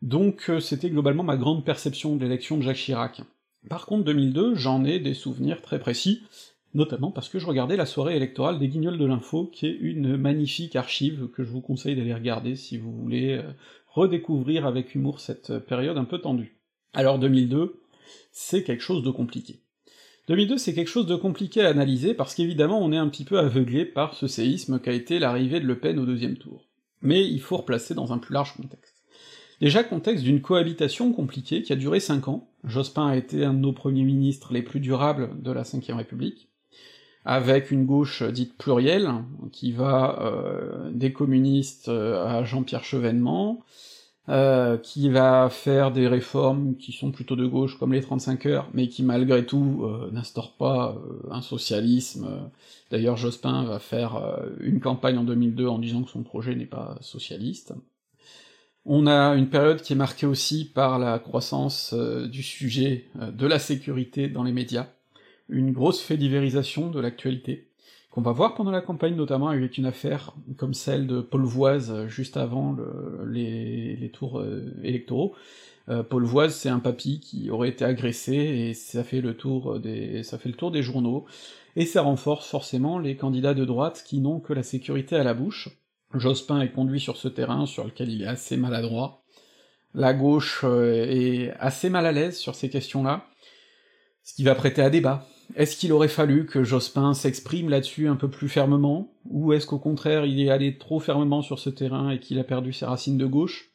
Donc 0.00 0.48
euh, 0.48 0.60
c'était 0.60 0.90
globalement 0.90 1.24
ma 1.24 1.36
grande 1.36 1.64
perception 1.64 2.14
de 2.14 2.22
l'élection 2.22 2.56
de 2.56 2.62
Jacques 2.62 2.76
Chirac. 2.76 3.22
Par 3.68 3.84
contre, 3.86 4.04
2002, 4.04 4.54
j'en 4.54 4.84
ai 4.84 5.00
des 5.00 5.12
souvenirs 5.12 5.60
très 5.60 5.80
précis, 5.80 6.22
notamment 6.74 7.10
parce 7.10 7.28
que 7.28 7.38
je 7.38 7.46
regardais 7.46 7.76
la 7.76 7.86
soirée 7.86 8.16
électorale 8.16 8.58
des 8.58 8.68
Guignols 8.68 8.98
de 8.98 9.04
l'Info, 9.04 9.46
qui 9.46 9.66
est 9.66 9.76
une 9.80 10.16
magnifique 10.16 10.76
archive 10.76 11.28
que 11.34 11.42
je 11.42 11.50
vous 11.50 11.60
conseille 11.60 11.96
d'aller 11.96 12.14
regarder 12.14 12.56
si 12.56 12.76
vous 12.76 12.92
voulez 12.92 13.38
euh, 13.38 13.52
redécouvrir 13.88 14.66
avec 14.66 14.94
humour 14.94 15.20
cette 15.20 15.58
période 15.58 15.98
un 15.98 16.04
peu 16.04 16.18
tendue. 16.18 16.58
Alors 16.92 17.18
2002, 17.18 17.80
c'est 18.32 18.62
quelque 18.62 18.82
chose 18.82 19.02
de 19.02 19.10
compliqué. 19.10 19.60
2002, 20.28 20.58
c'est 20.58 20.74
quelque 20.74 20.88
chose 20.88 21.06
de 21.06 21.16
compliqué 21.16 21.62
à 21.62 21.68
analyser 21.68 22.14
parce 22.14 22.34
qu'évidemment 22.34 22.80
on 22.80 22.92
est 22.92 22.96
un 22.96 23.08
petit 23.08 23.24
peu 23.24 23.38
aveuglé 23.38 23.84
par 23.84 24.14
ce 24.14 24.28
séisme 24.28 24.78
qu'a 24.78 24.92
été 24.92 25.18
l'arrivée 25.18 25.60
de 25.60 25.66
Le 25.66 25.78
Pen 25.78 25.98
au 25.98 26.06
deuxième 26.06 26.36
tour. 26.36 26.68
Mais 27.02 27.26
il 27.26 27.40
faut 27.40 27.56
replacer 27.56 27.94
dans 27.94 28.12
un 28.12 28.18
plus 28.18 28.34
large 28.34 28.54
contexte. 28.56 29.02
Déjà 29.60 29.84
contexte 29.84 30.24
d'une 30.24 30.40
cohabitation 30.40 31.12
compliquée 31.12 31.62
qui 31.62 31.72
a 31.72 31.76
duré 31.76 32.00
cinq 32.00 32.28
ans, 32.28 32.48
Jospin 32.64 33.08
a 33.08 33.16
été 33.16 33.44
un 33.44 33.52
de 33.52 33.58
nos 33.58 33.72
premiers 33.72 34.04
ministres 34.04 34.52
les 34.52 34.62
plus 34.62 34.80
durables 34.80 35.42
de 35.42 35.50
la 35.50 35.62
Ve 35.62 35.96
République, 35.96 36.49
avec 37.24 37.70
une 37.70 37.86
gauche 37.86 38.22
dite 38.22 38.56
plurielle, 38.56 39.10
qui 39.52 39.72
va 39.72 40.18
euh, 40.20 40.90
des 40.92 41.12
communistes 41.12 41.88
euh, 41.88 42.24
à 42.24 42.44
Jean-Pierre 42.44 42.84
Chevènement, 42.84 43.64
euh, 44.30 44.76
qui 44.76 45.08
va 45.08 45.48
faire 45.50 45.90
des 45.90 46.06
réformes 46.06 46.76
qui 46.76 46.92
sont 46.92 47.10
plutôt 47.10 47.34
de 47.34 47.46
gauche, 47.46 47.76
comme 47.80 47.92
les 47.94 48.00
35 48.00 48.46
heures, 48.46 48.68
mais 48.74 48.86
qui 48.86 49.02
malgré 49.02 49.44
tout 49.44 49.80
euh, 49.82 50.08
n'instaurent 50.12 50.56
pas 50.56 50.94
euh, 50.94 51.32
un 51.32 51.42
socialisme. 51.42 52.28
D'ailleurs, 52.92 53.16
Jospin 53.16 53.64
va 53.64 53.80
faire 53.80 54.38
une 54.60 54.78
campagne 54.78 55.18
en 55.18 55.24
2002 55.24 55.66
en 55.66 55.80
disant 55.80 56.02
que 56.04 56.10
son 56.10 56.22
projet 56.22 56.54
n'est 56.54 56.66
pas 56.66 56.96
socialiste. 57.00 57.74
On 58.84 59.08
a 59.08 59.34
une 59.34 59.48
période 59.48 59.82
qui 59.82 59.94
est 59.94 59.96
marquée 59.96 60.26
aussi 60.26 60.64
par 60.64 61.00
la 61.00 61.18
croissance 61.18 61.92
du 61.94 62.42
sujet 62.42 63.06
de 63.16 63.46
la 63.46 63.58
sécurité 63.58 64.28
dans 64.28 64.42
les 64.42 64.52
médias, 64.52 64.88
une 65.50 65.72
grosse 65.72 66.00
fédérisation 66.00 66.90
de 66.90 67.00
l'actualité, 67.00 67.70
qu'on 68.10 68.22
va 68.22 68.32
voir 68.32 68.54
pendant 68.54 68.70
la 68.70 68.80
campagne, 68.80 69.14
notamment 69.14 69.48
avec 69.48 69.78
une 69.78 69.86
affaire 69.86 70.34
comme 70.56 70.74
celle 70.74 71.06
de 71.06 71.20
Paul 71.20 71.42
Voise 71.42 71.90
euh, 71.90 72.08
juste 72.08 72.36
avant 72.36 72.76
les, 73.26 74.10
tours 74.12 74.40
euh, 74.40 74.74
électoraux. 74.82 75.34
Euh, 75.88 76.02
Paul 76.02 76.24
Voise, 76.24 76.54
c'est 76.54 76.68
un 76.68 76.80
papy 76.80 77.20
qui 77.20 77.50
aurait 77.50 77.68
été 77.68 77.84
agressé, 77.84 78.34
et 78.34 78.74
ça 78.74 79.04
fait 79.04 79.20
le 79.20 79.36
tour 79.36 79.78
des, 79.78 80.22
ça 80.22 80.38
fait 80.38 80.48
le 80.48 80.54
tour 80.54 80.70
des 80.70 80.82
journaux, 80.82 81.26
et 81.76 81.86
ça 81.86 82.02
renforce 82.02 82.48
forcément 82.48 82.98
les 82.98 83.16
candidats 83.16 83.54
de 83.54 83.64
droite 83.64 84.02
qui 84.04 84.20
n'ont 84.20 84.40
que 84.40 84.52
la 84.52 84.62
sécurité 84.62 85.16
à 85.16 85.24
la 85.24 85.34
bouche. 85.34 85.68
Jospin 86.14 86.60
est 86.60 86.72
conduit 86.72 86.98
sur 86.98 87.16
ce 87.16 87.28
terrain 87.28 87.66
sur 87.66 87.84
lequel 87.84 88.10
il 88.10 88.22
est 88.22 88.26
assez 88.26 88.56
maladroit. 88.56 89.22
La 89.94 90.12
gauche 90.12 90.64
est 90.64 91.52
assez 91.58 91.88
mal 91.88 92.06
à 92.06 92.12
l'aise 92.12 92.36
sur 92.36 92.56
ces 92.56 92.68
questions-là, 92.68 93.26
ce 94.24 94.34
qui 94.34 94.42
va 94.42 94.56
prêter 94.56 94.82
à 94.82 94.90
débat. 94.90 95.26
Est-ce 95.56 95.76
qu'il 95.76 95.92
aurait 95.92 96.08
fallu 96.08 96.46
que 96.46 96.64
Jospin 96.64 97.14
s'exprime 97.14 97.68
là-dessus 97.68 98.08
un 98.08 98.16
peu 98.16 98.28
plus 98.28 98.48
fermement, 98.48 99.12
ou 99.28 99.52
est-ce 99.52 99.66
qu'au 99.66 99.78
contraire 99.78 100.26
il 100.26 100.40
est 100.40 100.50
allé 100.50 100.78
trop 100.78 101.00
fermement 101.00 101.42
sur 101.42 101.58
ce 101.58 101.70
terrain 101.70 102.10
et 102.10 102.20
qu'il 102.20 102.38
a 102.38 102.44
perdu 102.44 102.72
ses 102.72 102.86
racines 102.86 103.18
de 103.18 103.26
gauche? 103.26 103.70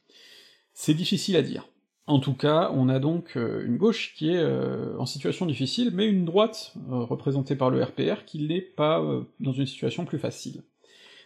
C'est 0.74 0.94
difficile 0.94 1.36
à 1.36 1.42
dire. 1.42 1.68
En 2.08 2.20
tout 2.20 2.36
cas, 2.36 2.72
on 2.74 2.88
a 2.88 3.00
donc 3.00 3.36
euh, 3.36 3.66
une 3.66 3.78
gauche 3.78 4.14
qui 4.16 4.30
est 4.30 4.38
euh, 4.38 4.96
en 5.00 5.08
situation 5.08 5.48
difficile, 5.48 5.90
mais 5.92 6.06
une 6.06 6.24
droite, 6.24 6.74
euh, 6.92 7.00
représentée 7.00 7.56
par 7.56 7.72
le 7.72 7.84
RPR, 7.84 8.26
qui 8.26 8.48
n'est 8.48 8.62
pas 8.62 9.04
dans 9.40 9.54
une 9.54 9.66
situation 9.66 10.06
plus 10.06 10.20
facile. 10.20 10.64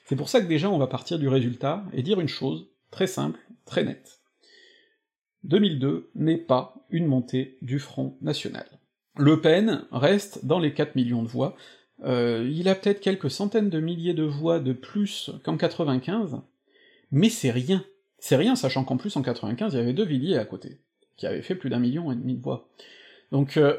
C'est 0.05 0.15
pour 0.15 0.29
ça 0.29 0.41
que 0.41 0.47
déjà 0.47 0.69
on 0.69 0.77
va 0.77 0.87
partir 0.87 1.19
du 1.19 1.27
résultat 1.27 1.83
et 1.93 2.01
dire 2.01 2.19
une 2.19 2.29
chose 2.29 2.69
très 2.91 3.07
simple, 3.07 3.39
très 3.65 3.83
nette. 3.83 4.21
2002 5.43 6.11
n'est 6.15 6.37
pas 6.37 6.75
une 6.89 7.05
montée 7.05 7.57
du 7.61 7.79
Front 7.79 8.17
National. 8.21 8.65
Le 9.17 9.41
Pen 9.41 9.85
reste 9.91 10.45
dans 10.45 10.59
les 10.59 10.73
4 10.73 10.95
millions 10.95 11.23
de 11.23 11.27
voix, 11.27 11.55
euh, 12.03 12.49
il 12.51 12.69
a 12.69 12.75
peut-être 12.75 13.01
quelques 13.01 13.29
centaines 13.29 13.69
de 13.69 13.79
milliers 13.79 14.13
de 14.13 14.23
voix 14.23 14.59
de 14.59 14.73
plus 14.73 15.31
qu'en 15.43 15.57
95, 15.57 16.41
mais 17.11 17.29
c'est 17.29 17.51
rien. 17.51 17.83
C'est 18.19 18.35
rien, 18.35 18.55
sachant 18.55 18.83
qu'en 18.83 18.97
plus 18.97 19.15
en 19.15 19.21
95, 19.21 19.73
il 19.73 19.77
y 19.77 19.79
avait 19.79 19.93
deux 19.93 20.05
Villiers 20.05 20.37
à 20.37 20.45
côté, 20.45 20.79
qui 21.17 21.25
avaient 21.25 21.41
fait 21.41 21.55
plus 21.55 21.69
d'un 21.69 21.79
million 21.79 22.11
et 22.11 22.15
demi 22.15 22.35
de 22.35 22.41
voix. 22.41 22.69
Donc 23.31 23.57
euh, 23.57 23.77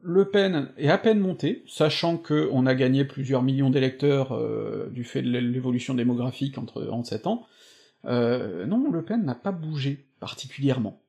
Le 0.00 0.30
Pen 0.30 0.70
est 0.76 0.88
à 0.88 0.98
peine 0.98 1.20
monté, 1.20 1.62
sachant 1.66 2.16
qu'on 2.16 2.66
a 2.66 2.74
gagné 2.74 3.04
plusieurs 3.04 3.42
millions 3.42 3.70
d'électeurs 3.70 4.32
euh, 4.32 4.88
du 4.90 5.04
fait 5.04 5.22
de 5.22 5.30
l'évolution 5.38 5.94
démographique 5.94 6.58
entre, 6.58 6.88
en 6.88 7.04
7 7.04 7.26
ans. 7.26 7.46
non, 8.04 8.90
Le 8.90 9.02
Pen 9.02 9.24
n'a 9.24 9.34
pas 9.34 9.52
bougé 9.52 10.06
particulièrement. 10.20 11.02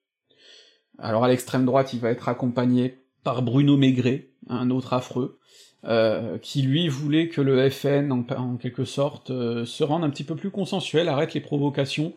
Alors 1.00 1.24
à 1.24 1.28
l'extrême 1.28 1.66
droite, 1.66 1.94
il 1.94 2.00
va 2.00 2.12
être 2.12 2.30
accompagné 2.30 3.03
par 3.24 3.42
Bruno 3.42 3.78
Maigret, 3.78 4.30
un 4.50 4.70
autre 4.70 4.94
affreux, 4.94 5.40
euh, 5.86 6.38
qui 6.38 6.62
lui 6.62 6.88
voulait 6.88 7.28
que 7.28 7.42
le 7.42 7.70
FN, 7.70 8.10
en, 8.12 8.56
quelque 8.56 8.86
sorte, 8.86 9.32
euh, 9.32 9.66
se 9.66 9.84
rende 9.84 10.06
un 10.06 10.10
petit 10.10 10.24
peu 10.24 10.36
plus 10.36 10.50
consensuel, 10.50 11.10
arrête 11.10 11.34
les 11.34 11.42
provocations, 11.42 12.14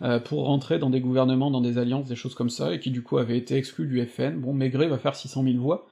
euh, 0.00 0.18
pour 0.18 0.46
rentrer 0.46 0.78
dans 0.78 0.88
des 0.88 1.00
gouvernements, 1.00 1.50
dans 1.50 1.60
des 1.60 1.76
alliances, 1.76 2.08
des 2.08 2.16
choses 2.16 2.34
comme 2.34 2.48
ça, 2.48 2.72
et 2.72 2.80
qui 2.80 2.90
du 2.90 3.02
coup 3.02 3.18
avait 3.18 3.36
été 3.36 3.56
exclu 3.56 3.86
du 3.86 4.04
FN. 4.06 4.40
Bon, 4.40 4.54
Maigret 4.54 4.88
va 4.88 4.96
faire 4.96 5.14
600 5.14 5.44
000 5.44 5.58
voix, 5.58 5.86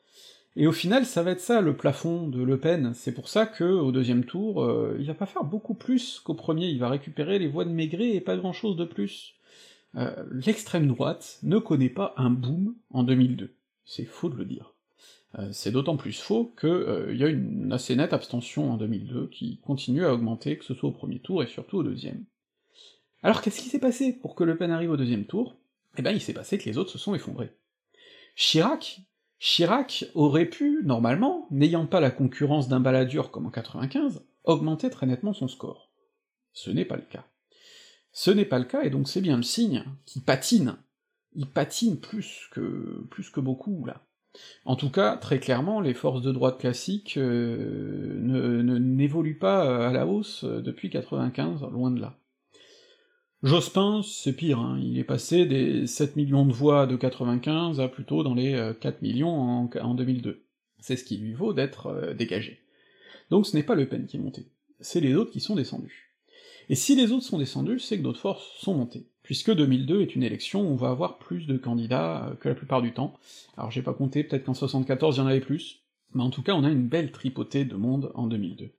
et 0.57 0.67
au 0.67 0.73
final, 0.73 1.05
ça 1.05 1.23
va 1.23 1.33
être 1.33 1.41
ça 1.41 1.61
le 1.61 1.77
plafond 1.77 2.27
de 2.27 2.43
Le 2.43 2.59
Pen. 2.59 2.93
C'est 2.95 3.13
pour 3.13 3.29
ça 3.29 3.47
que 3.47 3.65
au 3.65 3.93
deuxième 3.93 4.25
tour, 4.25 4.69
il 4.99 5.07
va 5.07 5.15
pas 5.15 5.27
faire 5.27 5.45
beaucoup 5.45 5.75
plus 5.75 6.19
qu'au 6.19 6.35
premier. 6.35 6.67
Il 6.67 6.81
va 6.81 6.89
récupérer 6.89 7.39
les 7.39 7.47
voix 7.47 7.65
de 7.65 7.71
Maigret 7.71 8.09
et 8.17 8.21
pas 8.21 8.37
grand 8.37 8.53
chose 8.53 8.77
de 8.77 8.85
plus. 8.85 9.37
L'extrême 10.33 10.89
droite 10.89 11.39
ne 11.45 11.59
connaît 11.59 11.89
pas 11.89 12.15
un 12.17 12.31
boom 12.31 12.75
en 12.91 13.05
2002 13.05 13.55
c'est 13.91 14.05
faux 14.05 14.29
de 14.29 14.37
le 14.37 14.45
dire. 14.45 14.75
Euh, 15.39 15.49
c'est 15.53 15.73
d'autant 15.73 15.97
plus 15.97 16.21
faux 16.21 16.55
qu'il 16.59 16.69
euh, 16.69 17.15
y 17.15 17.25
a 17.25 17.29
une 17.29 17.73
assez 17.73 17.97
nette 17.97 18.13
abstention 18.13 18.71
en 18.71 18.77
2002 18.77 19.29
qui 19.29 19.59
continue 19.61 20.05
à 20.05 20.15
augmenter, 20.15 20.59
que 20.59 20.65
ce 20.65 20.75
soit 20.75 20.89
au 20.89 20.93
premier 20.93 21.19
tour 21.19 21.43
et 21.43 21.49
surtout 21.49 21.79
au 21.79 21.83
deuxième. 21.83 22.25
Alors 23.23 23.43
qu'est-ce 23.43 23.61
qui 23.61 23.69
s'est 23.69 23.81
passé 23.81 24.13
pour 24.13 24.35
que 24.35 24.45
Le 24.45 24.57
Pen 24.57 24.71
arrive 24.71 24.91
au 24.91 24.97
deuxième 24.97 25.25
tour? 25.25 25.57
Eh 25.99 26.03
ben 26.03 26.13
il 26.13 26.21
s'est 26.21 26.33
passé 26.33 26.57
que 26.57 26.69
les 26.69 26.79
autres 26.79 26.91
se 26.91 26.99
sont 26.99 27.17
effondrés. 27.17 27.51
Chirac, 28.37 29.01
Chirac 29.41 30.07
aurait 30.15 30.47
pu, 30.47 30.83
normalement, 30.85 31.49
n'ayant 31.51 31.87
pas 31.87 32.01
la 32.01 32.13
concurrence 32.13 32.69
d'un 32.69 32.81
baladur 32.81 33.33
comme 33.33 33.47
en 33.47 33.51
95, 33.51 34.25
augmenter 34.45 34.89
très 34.89 35.07
nettement 35.07 35.33
son 35.33 35.49
score. 35.49 35.91
Ce 36.53 36.71
n'est 36.71 36.85
pas 36.85 36.97
le 36.97 37.03
cas. 37.03 37.25
Ce 38.13 38.31
n'est 38.31 38.45
pas 38.45 38.59
le 38.61 38.65
cas, 38.65 38.83
et 38.83 38.91
donc 38.91 39.09
c'est 39.09 39.21
bien 39.21 39.37
le 39.37 39.43
signe 39.43 39.85
qui 40.07 40.21
patine 40.21 40.77
il 41.35 41.47
patine 41.47 41.99
plus 41.99 42.49
que 42.53 43.05
plus 43.11 43.31
que 43.31 43.41
beaucoup 43.41 43.85
là. 43.87 44.03
En 44.65 44.77
tout 44.77 44.91
cas, 44.91 45.17
très 45.17 45.41
clairement, 45.41 45.81
les 45.81 45.95
forces 45.95 46.23
de 46.23 46.31
droite 46.31 46.59
classiques 46.59 47.17
euh, 47.17 48.21
ne 48.21 48.79
n'évoluent 48.79 49.39
pas 49.39 49.89
à 49.89 49.93
la 49.93 50.07
hausse 50.07 50.45
depuis 50.45 50.89
95, 50.89 51.63
loin 51.73 51.91
de 51.91 52.01
là. 52.01 52.17
Jospin, 53.43 54.03
c'est 54.05 54.35
pire, 54.35 54.59
hein, 54.59 54.79
il 54.83 54.99
est 54.99 55.05
passé 55.05 55.47
des 55.47 55.87
7 55.87 56.15
millions 56.17 56.45
de 56.45 56.53
voix 56.53 56.87
de 56.87 56.95
95 56.95 57.81
à 57.81 57.89
plutôt 57.89 58.23
dans 58.23 58.35
les 58.35 58.53
4 58.81 58.95
euh, 58.95 58.99
millions 59.01 59.31
en, 59.31 59.71
en 59.81 59.95
2002. 59.95 60.45
C'est 60.79 60.97
ce 60.97 61.05
qui 61.05 61.17
lui 61.17 61.33
vaut 61.33 61.55
d'être 61.55 61.87
euh, 61.87 62.13
dégagé. 62.13 62.61
Donc 63.31 63.47
ce 63.47 63.57
n'est 63.57 63.63
pas 63.63 63.75
Le 63.75 63.89
Pen 63.89 64.07
qui 64.07 64.19
est 64.19 64.21
monté, 64.21 64.47
c'est 64.81 65.01
les 65.01 65.15
autres 65.15 65.31
qui 65.31 65.41
sont 65.41 65.57
descendus. 65.57 66.13
Et 66.69 66.75
si 66.75 66.95
les 66.95 67.13
autres 67.13 67.25
sont 67.25 67.39
descendus, 67.39 67.81
c'est 67.81 67.97
que 67.97 68.03
d'autres 68.03 68.21
forces 68.21 68.47
sont 68.59 68.75
montées 68.75 69.07
puisque 69.23 69.55
2002 69.55 70.03
est 70.03 70.15
une 70.15 70.23
élection 70.23 70.61
on 70.61 70.77
va 70.77 70.91
avoir 70.91 71.19
plus 71.19 71.47
de 71.47 71.57
candidats 71.57 72.27
euh, 72.27 72.35
que 72.35 72.49
la 72.49 72.55
plupart 72.55 72.83
du 72.83 72.93
temps. 72.93 73.19
Alors 73.57 73.71
j'ai 73.71 73.83
pas 73.83 73.95
compté, 73.95 74.25
peut-être 74.25 74.45
qu'en 74.45 74.55
74 74.55 75.17
il 75.17 75.19
y 75.19 75.23
en 75.23 75.27
avait 75.27 75.41
plus, 75.41 75.83
mais 76.15 76.23
en 76.23 76.31
tout 76.31 76.43
cas 76.43 76.55
on 76.55 76.65
a 76.65 76.71
une 76.71 76.87
belle 76.87 77.13
tripotée 77.13 77.65
de 77.65 77.77
monde 77.77 78.13
en 78.15 78.27
2002. 78.27 78.73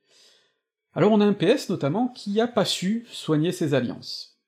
Alors 0.94 1.12
on 1.12 1.22
a 1.22 1.26
un 1.26 1.34
PS 1.34 1.70
notamment 1.70 2.10
qui 2.10 2.40
a 2.42 2.48
pas 2.48 2.66
su 2.66 3.06
soigner 3.10 3.52
ses 3.52 3.74
alliances. 3.74 4.40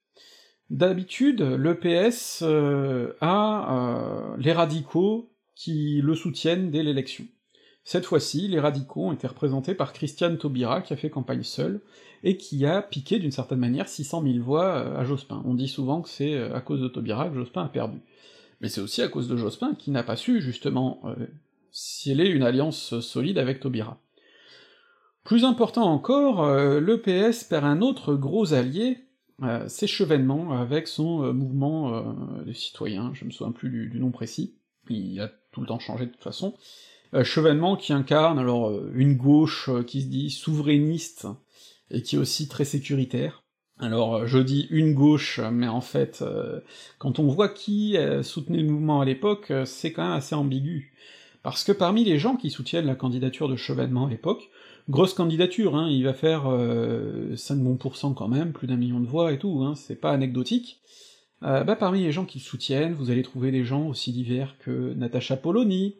D'habitude, 0.69 1.41
le 1.41 1.79
PS 1.79 2.41
euh, 2.41 3.13
a 3.21 4.33
euh, 4.33 4.37
les 4.39 4.53
radicaux 4.53 5.31
qui 5.55 6.01
le 6.01 6.15
soutiennent 6.15 6.71
dès 6.71 6.83
l'élection. 6.83 7.25
Cette 7.83 8.05
fois-ci, 8.05 8.47
les 8.47 8.59
radicaux 8.59 9.07
ont 9.07 9.11
été 9.11 9.27
représentés 9.27 9.75
par 9.75 9.91
Christiane 9.91 10.37
Taubira, 10.37 10.81
qui 10.81 10.93
a 10.93 10.95
fait 10.95 11.09
campagne 11.09 11.43
seule, 11.43 11.81
et 12.23 12.37
qui 12.37 12.65
a 12.65 12.81
piqué 12.81 13.19
d'une 13.19 13.31
certaine 13.31 13.59
manière 13.59 13.89
600 13.89 14.23
000 14.23 14.39
voix 14.39 14.77
euh, 14.77 14.97
à 14.97 15.03
Jospin. 15.03 15.43
On 15.45 15.53
dit 15.53 15.67
souvent 15.67 16.01
que 16.01 16.09
c'est 16.09 16.33
euh, 16.33 16.55
à 16.55 16.61
cause 16.61 16.81
de 16.81 16.87
Taubira 16.87 17.27
que 17.27 17.35
Jospin 17.35 17.63
a 17.63 17.67
perdu. 17.67 17.99
Mais 18.61 18.69
c'est 18.69 18.79
aussi 18.79 19.01
à 19.01 19.09
cause 19.09 19.27
de 19.27 19.35
Jospin 19.35 19.75
qui 19.75 19.91
n'a 19.91 20.03
pas 20.03 20.15
su, 20.15 20.41
justement, 20.41 21.01
euh, 21.05 21.15
sceller 21.71 22.27
une 22.27 22.43
alliance 22.43 22.99
solide 23.01 23.37
avec 23.37 23.59
Taubira. 23.59 23.97
Plus 25.25 25.43
important 25.43 25.83
encore, 25.83 26.45
le 26.45 26.97
PS 26.97 27.45
perd 27.45 27.63
un 27.63 27.81
autre 27.81 28.13
gros 28.13 28.53
allié, 28.53 28.97
Chevènement, 29.85 30.51
avec 30.51 30.85
son 30.85 31.33
mouvement 31.33 32.13
des 32.45 32.53
citoyens, 32.53 33.11
je 33.13 33.23
me 33.23 33.31
souviens 33.31 33.53
plus 33.53 33.69
du, 33.69 33.87
du, 33.87 34.01
nom 34.01 34.11
précis, 34.11 34.57
il 34.89 35.21
a 35.21 35.31
tout 35.53 35.61
le 35.61 35.67
temps 35.67 35.79
changé 35.79 36.07
de 36.07 36.11
toute 36.11 36.23
façon, 36.23 36.55
Chevènement 37.21 37.75
qui 37.75 37.93
incarne 37.93 38.39
alors 38.39 38.71
une 38.93 39.15
gauche 39.15 39.69
qui 39.85 40.01
se 40.01 40.07
dit 40.07 40.31
souverainiste, 40.31 41.27
et 41.93 42.01
qui 42.01 42.15
est 42.15 42.19
aussi 42.19 42.47
très 42.47 42.65
sécuritaire. 42.65 43.43
Alors 43.79 44.15
euh, 44.15 44.25
je 44.25 44.39
dis 44.39 44.67
une 44.69 44.93
gauche, 44.93 45.39
mais 45.51 45.67
en 45.67 45.81
fait, 45.81 46.21
euh, 46.21 46.59
quand 46.97 47.19
on 47.19 47.27
voit 47.27 47.49
qui 47.49 47.97
euh, 47.97 48.23
soutenait 48.23 48.59
le 48.59 48.69
mouvement 48.69 49.01
à 49.01 49.05
l'époque, 49.05 49.53
c'est 49.65 49.93
quand 49.93 50.03
même 50.03 50.11
assez 50.11 50.35
ambigu. 50.35 50.93
Parce 51.43 51.63
que 51.63 51.71
parmi 51.71 52.03
les 52.03 52.19
gens 52.19 52.35
qui 52.35 52.49
soutiennent 52.49 52.85
la 52.85 52.95
candidature 52.95 53.49
de 53.49 53.55
Chevènement 53.55 54.07
à 54.07 54.09
l'époque, 54.09 54.49
grosse 54.89 55.13
candidature, 55.13 55.75
hein, 55.75 55.89
il 55.89 56.03
va 56.05 56.13
faire 56.13 56.43
5 57.35 57.57
bons 57.57 57.75
pourcents 57.75 58.13
quand 58.13 58.29
même, 58.29 58.53
plus 58.53 58.65
d'un 58.65 58.77
million 58.77 59.01
de 59.01 59.07
voix 59.07 59.33
et 59.33 59.39
tout, 59.39 59.61
hein, 59.61 59.75
c'est 59.75 59.99
pas 59.99 60.11
anecdotique. 60.11 60.79
bah 61.41 61.75
parmi 61.75 62.01
les 62.01 62.13
gens 62.13 62.23
qui 62.23 62.37
le 62.37 62.43
soutiennent, 62.45 62.93
vous 62.93 63.11
allez 63.11 63.23
trouver 63.23 63.51
des 63.51 63.65
gens 63.65 63.89
aussi 63.89 64.13
divers 64.13 64.55
que 64.59 64.93
Natacha 64.93 65.35
Polony, 65.35 65.95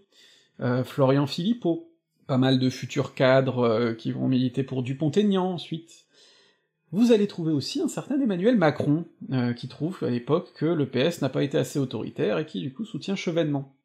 Florian 0.83 1.27
Philippot, 1.27 1.89
pas 2.27 2.37
mal 2.37 2.59
de 2.59 2.69
futurs 2.69 3.13
cadres 3.13 3.63
euh, 3.63 3.93
qui 3.93 4.11
vont 4.11 4.27
militer 4.27 4.63
pour 4.63 4.83
Dupont-Aignan 4.83 5.53
ensuite. 5.53 6.05
Vous 6.91 7.11
allez 7.11 7.27
trouver 7.27 7.51
aussi 7.51 7.81
un 7.81 7.87
certain 7.87 8.19
Emmanuel 8.19 8.55
Macron, 8.55 9.05
euh, 9.31 9.53
qui 9.53 9.67
trouve 9.67 10.03
à 10.03 10.09
l'époque 10.09 10.51
que 10.55 10.65
le 10.65 10.85
PS 10.85 11.21
n'a 11.21 11.29
pas 11.29 11.43
été 11.43 11.57
assez 11.57 11.79
autoritaire 11.79 12.37
et 12.37 12.45
qui 12.45 12.61
du 12.61 12.71
coup 12.71 12.85
soutient 12.85 13.15
Chevènement. 13.15 13.75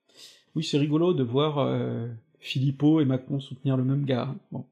Oui, 0.54 0.62
c'est 0.62 0.78
rigolo 0.78 1.14
de 1.14 1.22
voir 1.22 1.58
euh, 1.58 2.06
Philippot 2.38 3.00
et 3.00 3.04
Macron 3.04 3.40
soutenir 3.40 3.76
le 3.76 3.84
même 3.84 4.04
gars. 4.04 4.34
Bon. 4.52 4.64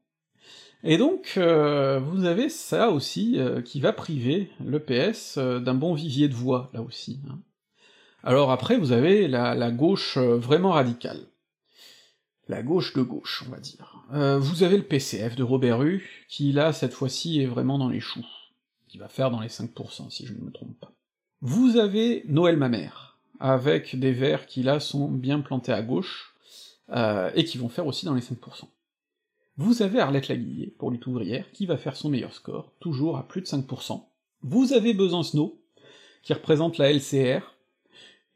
Et 0.83 0.97
donc, 0.97 1.33
euh, 1.37 1.99
vous 1.99 2.25
avez 2.25 2.49
ça 2.49 2.91
aussi 2.91 3.39
euh, 3.39 3.61
qui 3.61 3.79
va 3.79 3.91
priver 3.93 4.51
le 4.63 4.79
PS 4.79 5.37
euh, 5.37 5.59
d'un 5.59 5.73
bon 5.73 5.93
vivier 5.93 6.27
de 6.27 6.35
voix, 6.35 6.69
là 6.73 6.81
aussi. 6.81 7.19
Hein. 7.29 7.39
Alors 8.23 8.51
après, 8.51 8.77
vous 8.77 8.91
avez 8.91 9.27
la 9.27 9.71
gauche 9.71 10.17
vraiment 10.17 10.71
radicale. 10.71 11.19
La 12.49 12.63
gauche 12.63 12.93
de 12.93 13.01
gauche, 13.01 13.43
on 13.45 13.51
va 13.51 13.59
dire. 13.59 14.03
vous 14.39 14.63
avez 14.63 14.77
le 14.77 14.83
PCF 14.83 15.35
de 15.35 15.43
Robert 15.43 15.83
Hue, 15.83 16.25
qui 16.29 16.51
là, 16.53 16.71
cette 16.73 16.93
fois-ci, 16.93 17.41
est 17.41 17.45
vraiment 17.45 17.77
dans 17.77 17.89
les 17.89 17.99
choux, 17.99 18.25
qui 18.87 18.97
va 18.97 19.09
faire 19.09 19.31
dans 19.31 19.41
les 19.41 19.49
5%, 19.49 20.09
si 20.09 20.25
je 20.25 20.33
ne 20.33 20.39
me 20.39 20.51
trompe 20.51 20.79
pas. 20.79 20.91
Vous 21.41 21.77
avez 21.77 22.23
Noël 22.27 22.57
Mamère, 22.57 23.17
avec 23.39 23.99
des 23.99 24.13
verts 24.13 24.47
qui 24.47 24.63
là 24.63 24.79
sont 24.79 25.09
bien 25.09 25.41
plantés 25.41 25.73
à 25.73 25.81
gauche, 25.81 26.33
et 27.35 27.43
qui 27.43 27.57
vont 27.57 27.69
faire 27.69 27.85
aussi 27.85 28.05
dans 28.05 28.13
les 28.13 28.21
5%. 28.21 28.35
Vous 29.57 29.81
avez 29.81 29.99
Arlette 29.99 30.29
Laguillet, 30.29 30.73
pour 30.77 30.91
lutte 30.91 31.07
ouvrière, 31.07 31.51
qui 31.51 31.65
va 31.65 31.77
faire 31.77 31.95
son 31.97 32.09
meilleur 32.09 32.33
score, 32.33 32.71
toujours 32.79 33.17
à 33.17 33.27
plus 33.27 33.41
de 33.41 33.47
5%. 33.47 34.03
Vous 34.43 34.71
avez 34.71 34.93
Besancenot, 34.93 35.59
qui 36.23 36.33
représente 36.33 36.77
la 36.77 36.93
LCR, 36.93 37.55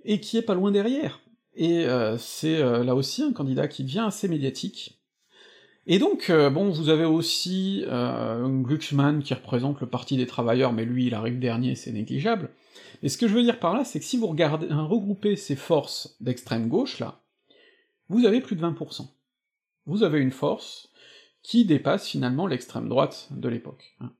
et 0.04 0.20
qui 0.20 0.38
est 0.38 0.42
pas 0.42 0.56
loin 0.56 0.72
derrière. 0.72 1.22
Et 1.56 1.86
euh, 1.86 2.18
c'est 2.18 2.58
euh, 2.62 2.84
là 2.84 2.96
aussi 2.96 3.24
un 3.24 3.34
candidat 3.34 3.68
qui 3.68 3.84
devient 3.84 4.06
assez 4.08 4.28
médiatique. 4.28 5.02
Et 5.88 6.00
donc, 6.00 6.30
euh, 6.30 6.50
bon, 6.50 6.70
vous 6.70 6.90
avez 6.90 7.06
aussi 7.06 7.84
Glucksmann 7.88 9.24
qui 9.24 9.34
représente 9.34 9.82
le 9.82 9.88
Parti 9.88 10.16
des 10.16 10.28
Travailleurs, 10.28 10.74
mais 10.74 10.86
lui 10.86 11.08
il 11.08 11.14
arrive 11.14 11.40
dernier, 11.40 11.76
c'est 11.76 11.92
négligeable. 11.92 12.52
Et 13.04 13.10
ce 13.10 13.18
que 13.18 13.28
je 13.28 13.34
veux 13.34 13.42
dire 13.42 13.60
par 13.60 13.74
là, 13.74 13.84
c'est 13.84 14.00
que 14.00 14.06
si 14.06 14.18
vous 14.18 14.28
regardez, 14.28 14.68
regroupez 14.70 15.36
ces 15.36 15.56
forces 15.56 16.16
d'extrême 16.22 16.68
gauche, 16.68 17.00
là, 17.00 17.22
vous 18.10 18.26
avez 18.26 18.42
plus 18.42 18.56
de 18.56 18.62
20%. 18.62 19.08
Vous 19.88 20.04
avez 20.04 20.20
une 20.20 20.32
force 20.32 20.90
qui 21.42 21.66
dépasse 21.66 22.08
finalement 22.08 22.46
l'extrême 22.46 22.88
droite 22.88 23.30
de 23.32 23.50
l'époque, 23.50 23.96
hein, 24.00 24.12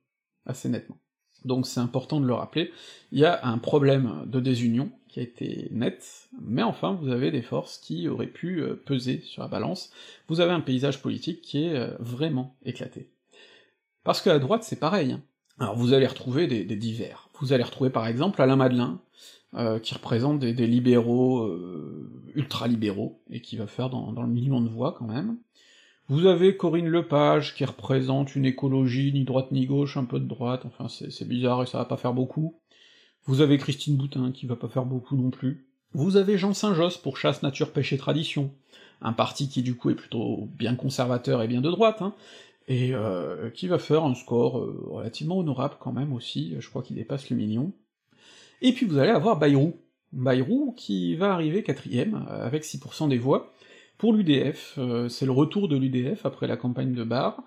assez 0.46 0.68
nettement. 0.68 0.98
Donc 1.44 1.66
c'est 1.66 1.80
important 1.80 2.20
de 2.20 2.26
le 2.26 2.34
rappeler, 2.34 2.72
il 3.12 3.20
y 3.20 3.24
a 3.24 3.44
un 3.46 3.58
problème 3.58 4.24
de 4.26 4.40
désunion 4.40 4.90
qui 5.12 5.20
a 5.20 5.22
été 5.22 5.68
net, 5.70 6.30
mais 6.40 6.62
enfin 6.62 6.92
vous 6.94 7.10
avez 7.10 7.30
des 7.30 7.42
forces 7.42 7.78
qui 7.78 8.08
auraient 8.08 8.26
pu 8.26 8.62
euh, 8.62 8.74
peser 8.74 9.20
sur 9.20 9.42
la 9.42 9.48
balance, 9.48 9.92
vous 10.28 10.40
avez 10.40 10.52
un 10.52 10.60
paysage 10.60 11.02
politique 11.02 11.42
qui 11.42 11.64
est 11.64 11.76
euh, 11.76 11.94
vraiment 12.00 12.56
éclaté. 12.64 13.10
Parce 14.04 14.22
que 14.22 14.30
à 14.30 14.38
droite 14.38 14.64
c'est 14.64 14.80
pareil, 14.80 15.12
hein. 15.12 15.22
alors 15.58 15.76
vous 15.76 15.92
allez 15.92 16.06
retrouver 16.06 16.46
des, 16.46 16.64
divers, 16.76 17.28
vous 17.38 17.52
allez 17.52 17.62
retrouver 17.62 17.90
par 17.90 18.06
exemple 18.06 18.40
Alain 18.40 18.56
Madelin, 18.56 19.00
euh, 19.54 19.78
qui 19.78 19.92
représente 19.92 20.38
des, 20.38 20.66
libéraux 20.66 21.54
ultra-libéraux, 22.34 23.22
et 23.30 23.42
qui 23.42 23.56
va 23.56 23.66
faire 23.66 23.90
dans, 23.90 24.12
dans 24.12 24.22
le 24.22 24.32
million 24.32 24.62
de 24.62 24.68
voix 24.68 24.96
quand 24.98 25.06
même, 25.06 25.36
vous 26.08 26.26
avez 26.26 26.56
Corinne 26.56 26.88
Lepage, 26.88 27.54
qui 27.54 27.64
représente 27.64 28.34
une 28.34 28.44
écologie 28.44 29.12
ni 29.12 29.24
droite 29.24 29.52
ni 29.52 29.66
gauche, 29.66 29.96
un 29.96 30.04
peu 30.04 30.18
de 30.18 30.26
droite, 30.26 30.64
enfin 30.64 30.88
c'est 30.88 31.28
bizarre 31.28 31.62
et 31.62 31.66
ça 31.66 31.78
va 31.78 31.84
pas 31.84 31.96
faire 31.96 32.12
beaucoup. 32.12 32.61
Vous 33.26 33.40
avez 33.40 33.58
Christine 33.58 33.96
Boutin, 33.96 34.32
qui 34.32 34.46
va 34.46 34.56
pas 34.56 34.68
faire 34.68 34.84
beaucoup 34.84 35.16
non 35.16 35.30
plus. 35.30 35.66
Vous 35.94 36.16
avez 36.16 36.38
Jean 36.38 36.54
Saint-Josse 36.54 36.96
pour 36.96 37.16
Chasse, 37.16 37.42
Nature, 37.42 37.72
Pêche 37.72 37.92
et 37.92 37.98
Tradition, 37.98 38.50
un 39.00 39.12
parti 39.12 39.48
qui 39.48 39.62
du 39.62 39.76
coup 39.76 39.90
est 39.90 39.94
plutôt 39.94 40.48
bien 40.58 40.74
conservateur 40.74 41.42
et 41.42 41.48
bien 41.48 41.60
de 41.60 41.70
droite, 41.70 42.02
hein, 42.02 42.14
et 42.66 42.94
euh, 42.94 43.50
qui 43.50 43.68
va 43.68 43.78
faire 43.78 44.04
un 44.04 44.14
score 44.14 44.58
euh, 44.58 44.86
relativement 44.90 45.38
honorable 45.38 45.76
quand 45.78 45.92
même 45.92 46.12
aussi, 46.12 46.54
je 46.58 46.68
crois 46.68 46.82
qu'il 46.82 46.96
dépasse 46.96 47.30
le 47.30 47.36
million. 47.36 47.72
Et 48.60 48.72
puis 48.72 48.86
vous 48.86 48.98
allez 48.98 49.10
avoir 49.10 49.38
Bayrou, 49.38 49.74
Bayrou 50.12 50.74
qui 50.76 51.14
va 51.14 51.32
arriver 51.32 51.62
quatrième, 51.62 52.26
avec 52.28 52.64
6% 52.64 53.08
des 53.08 53.18
voix, 53.18 53.52
pour 53.98 54.12
l'UDF, 54.12 54.74
euh, 54.78 55.08
c'est 55.08 55.26
le 55.26 55.30
retour 55.30 55.68
de 55.68 55.76
l'UDF 55.76 56.26
après 56.26 56.48
la 56.48 56.56
campagne 56.56 56.92
de 56.92 57.04
Barre, 57.04 57.44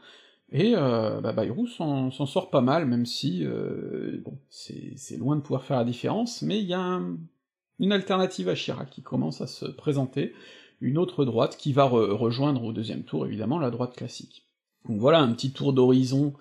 et 0.52 0.74
euh, 0.76 1.22
bah, 1.22 1.34
Bayrou 1.34 1.68
s'en 1.68 2.12
sort 2.12 2.50
pas 2.50 2.62
mal, 2.62 2.86
même 2.86 3.06
si 3.06 3.44
euh, 3.44 4.22
bon, 4.24 4.38
c'est 4.50 5.18
loin 5.18 5.36
de 5.36 5.42
pouvoir 5.42 5.64
faire 5.64 5.78
la 5.78 5.86
différence, 5.86 6.42
mais 6.42 6.60
il 6.60 6.66
y 6.66 6.74
a 6.74 7.02
une 7.80 7.92
alternative 7.92 8.50
à 8.50 8.56
Chirac 8.56 8.90
qui 8.90 9.02
commence 9.02 9.42
à 9.42 9.48
se 9.48 9.66
présenter, 9.66 10.34
une 10.82 10.98
autre 10.98 11.26
droite 11.26 11.58
qui 11.58 11.74
va 11.74 11.86
rejoindre 11.86 12.64
au 12.64 12.74
deuxième 12.74 13.04
tour, 13.04 13.26
évidemment, 13.26 13.60
la 13.60 13.72
droite 13.72 13.96
classique. 13.96 14.46
Donc 14.88 15.00
voilà 15.00 15.20
un 15.20 15.32
petit 15.34 15.52
tour 15.52 15.74
d'horizon 15.74 16.34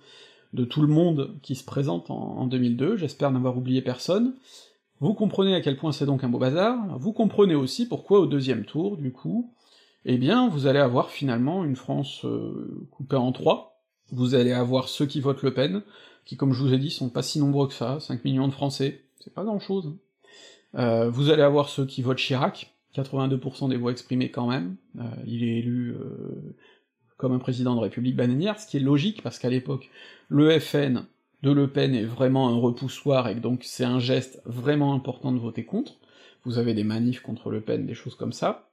de 0.53 0.65
tout 0.65 0.83
le 0.83 0.89
monde 0.89 1.37
qui 1.43 1.55
se 1.55 1.65
présente 1.65 2.11
en, 2.11 2.39
en 2.39 2.47
2002, 2.47 2.97
j'espère 2.97 3.31
n'avoir 3.31 3.57
oublié 3.57 3.81
personne. 3.81 4.35
Vous 5.01 5.15
comprenez 5.15 5.55
à 5.55 5.61
quel 5.61 5.77
point 5.77 5.93
c'est 5.93 6.07
donc 6.07 6.23
un 6.23 6.29
beau 6.29 6.39
bazar, 6.39 6.99
vous 6.99 7.13
comprenez 7.13 7.55
aussi 7.55 7.89
pourquoi 7.89 8.21
au 8.21 8.27
deuxième 8.27 8.65
tour, 8.65 8.97
du 8.97 9.13
coup, 9.13 9.53
eh 10.05 10.19
bien 10.19 10.49
vous 10.49 10.67
allez 10.67 10.79
avoir 10.79 11.11
finalement 11.11 11.65
une 11.65 11.75
France 11.75 12.25
euh, 12.25 12.87
coupée 12.91 13.17
en 13.17 13.33
trois, 13.33 13.74
vous 14.11 14.35
allez 14.35 14.53
avoir 14.53 14.89
ceux 14.89 15.07
qui 15.07 15.21
votent 15.21 15.43
Le 15.43 15.53
Pen, 15.55 15.83
qui 16.25 16.37
comme 16.37 16.53
je 16.53 16.63
vous 16.63 16.73
ai 16.73 16.79
dit 16.79 16.91
sont 16.91 17.09
pas 17.09 17.23
si 17.23 17.39
nombreux 17.39 17.69
que 17.69 17.75
ça, 17.75 17.99
5 18.01 18.25
millions 18.25 18.49
de 18.49 18.53
Français, 18.53 19.03
c'est 19.21 19.33
pas 19.33 19.45
grand 19.45 19.61
chose. 19.61 19.95
Euh, 20.75 21.11
vous 21.11 21.31
allez 21.31 21.43
avoir 21.43 21.69
ceux 21.69 21.87
qui 21.87 22.03
votent 22.03 22.19
Chirac, 22.19 22.75
82% 22.97 23.69
des 23.69 23.77
voix 23.77 23.93
exprimées 23.93 24.31
quand 24.31 24.47
même, 24.47 24.77
euh, 24.99 25.03
il 25.27 25.45
est 25.45 25.59
élu 25.59 25.97
comme 27.17 27.33
un 27.33 27.39
président 27.39 27.75
de 27.75 27.81
République 27.81 28.17
bananière, 28.17 28.59
ce 28.59 28.67
qui 28.67 28.77
est 28.77 28.81
logique 28.81 29.23
parce 29.23 29.39
qu'à 29.39 29.51
l'époque, 29.51 29.91
le 30.29 30.59
FN 30.59 31.05
de 31.43 31.53
Le 31.53 31.69
Pen 31.69 31.95
est 31.95 32.05
vraiment 32.05 32.49
un 32.49 32.57
repoussoir 32.57 33.29
et 33.29 33.35
donc 33.35 33.61
c'est 33.65 33.85
un 33.85 33.99
geste 33.99 34.41
vraiment 34.47 34.95
important 34.95 35.31
de 35.31 35.39
voter 35.39 35.65
contre, 35.65 35.99
vous 36.45 36.59
avez 36.59 36.75
des 36.75 36.85
manifs 36.85 37.21
contre 37.21 37.51
Le 37.51 37.61
Pen, 37.61 37.87
des 37.87 37.95
choses 37.95 38.15
comme 38.15 38.33
ça, 38.33 38.69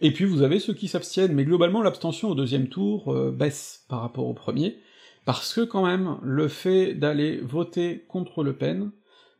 et 0.00 0.12
puis 0.12 0.24
vous 0.24 0.42
avez 0.42 0.58
ceux 0.58 0.74
qui 0.74 0.88
s'abstiennent, 0.88 1.32
mais 1.32 1.44
globalement 1.44 1.82
l'abstention 1.82 2.30
au 2.30 2.34
deuxième 2.34 2.68
tour 2.68 3.12
euh, 3.12 3.30
baisse 3.30 3.84
par 3.88 4.00
rapport 4.00 4.26
au 4.26 4.34
premier, 4.34 4.78
parce 5.24 5.54
que 5.54 5.62
quand 5.62 5.86
même, 5.86 6.18
le 6.22 6.48
fait 6.48 6.94
d'aller 6.94 7.38
voter 7.38 8.04
contre 8.08 8.42
Le 8.42 8.56
Pen, 8.56 8.90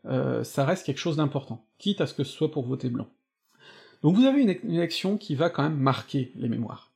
euh, 0.06 0.44
ça 0.44 0.64
reste 0.64 0.86
quelque 0.86 0.98
chose 0.98 1.16
d'important, 1.16 1.66
quitte 1.78 2.00
à 2.00 2.06
ce 2.06 2.14
que 2.14 2.24
ce 2.24 2.32
soit 2.32 2.50
pour 2.50 2.66
voter 2.66 2.88
blanc. 2.88 3.08
Donc 4.02 4.16
vous 4.16 4.26
avez 4.26 4.42
une, 4.42 4.50
élection 4.50 5.16
qui 5.16 5.34
va 5.34 5.50
quand 5.50 5.62
même 5.62 5.78
marquer 5.78 6.32
les 6.36 6.48
mémoires. 6.48 6.92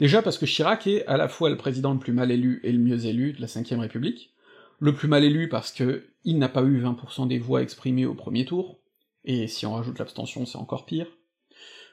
Déjà 0.00 0.22
parce 0.22 0.38
que 0.38 0.46
Chirac 0.46 0.86
est 0.88 1.06
à 1.06 1.16
la 1.16 1.28
fois 1.28 1.50
le 1.50 1.56
président 1.56 1.92
le 1.92 2.00
plus 2.00 2.12
mal 2.12 2.32
élu 2.32 2.60
et 2.64 2.72
le 2.72 2.78
mieux 2.78 3.06
élu 3.06 3.32
de 3.32 3.40
la 3.40 3.46
Ve 3.46 3.80
République, 3.80 4.34
le 4.80 4.92
plus 4.92 5.08
mal 5.08 5.24
élu 5.24 5.48
parce 5.48 5.72
que 5.72 6.08
il 6.24 6.38
n'a 6.38 6.48
pas 6.48 6.62
eu 6.62 6.82
20% 6.82 7.28
des 7.28 7.38
voix 7.38 7.62
exprimées 7.62 8.06
au 8.06 8.14
premier 8.14 8.44
tour, 8.44 8.80
et 9.24 9.46
si 9.46 9.66
on 9.66 9.74
rajoute 9.74 9.98
l'abstention 9.98 10.46
c'est 10.46 10.58
encore 10.58 10.84
pire, 10.84 11.06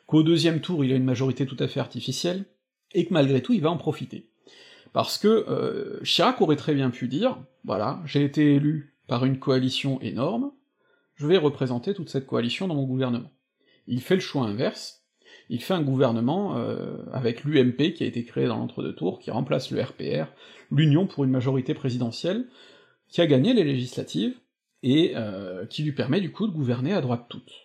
qu'au 0.05 0.23
deuxième 0.23 0.61
tour 0.61 0.83
il 0.83 0.91
a 0.91 0.95
une 0.95 1.03
majorité 1.03 1.45
tout 1.45 1.57
à 1.59 1.67
fait 1.67 1.79
artificielle, 1.79 2.45
et 2.93 3.05
que 3.05 3.13
malgré 3.13 3.41
tout 3.41 3.53
il 3.53 3.61
va 3.61 3.71
en 3.71 3.77
profiter. 3.77 4.29
Parce 4.93 5.17
que 5.17 5.27
euh, 5.27 6.01
Chirac 6.03 6.39
aurait 6.41 6.55
très 6.55 6.73
bien 6.73 6.89
pu 6.89 7.07
dire, 7.07 7.37
voilà, 7.63 8.01
j'ai 8.05 8.23
été 8.23 8.55
élu 8.55 8.95
par 9.07 9.25
une 9.25 9.39
coalition 9.39 9.99
énorme, 10.01 10.51
je 11.15 11.27
vais 11.27 11.37
représenter 11.37 11.93
toute 11.93 12.09
cette 12.09 12.25
coalition 12.25 12.67
dans 12.67 12.75
mon 12.75 12.85
gouvernement. 12.85 13.31
Il 13.87 14.01
fait 14.01 14.15
le 14.15 14.21
choix 14.21 14.45
inverse, 14.45 15.05
il 15.49 15.61
fait 15.61 15.73
un 15.73 15.81
gouvernement 15.81 16.57
euh, 16.57 16.97
avec 17.11 17.43
l'UMP 17.43 17.93
qui 17.93 18.03
a 18.03 18.07
été 18.07 18.23
créé 18.23 18.47
dans 18.47 18.57
l'entre-deux 18.57 18.95
tours, 18.95 19.19
qui 19.19 19.31
remplace 19.31 19.71
le 19.71 19.81
RPR, 19.81 20.27
l'Union 20.71 21.07
pour 21.07 21.23
une 21.23 21.29
majorité 21.29 21.73
présidentielle, 21.73 22.47
qui 23.09 23.21
a 23.21 23.27
gagné 23.27 23.53
les 23.53 23.63
législatives, 23.63 24.35
et 24.85 25.13
euh, 25.15 25.65
qui 25.65 25.83
lui 25.83 25.93
permet 25.93 26.21
du 26.21 26.31
coup 26.31 26.47
de 26.47 26.51
gouverner 26.51 26.93
à 26.93 27.01
droite 27.01 27.25
toute. 27.27 27.64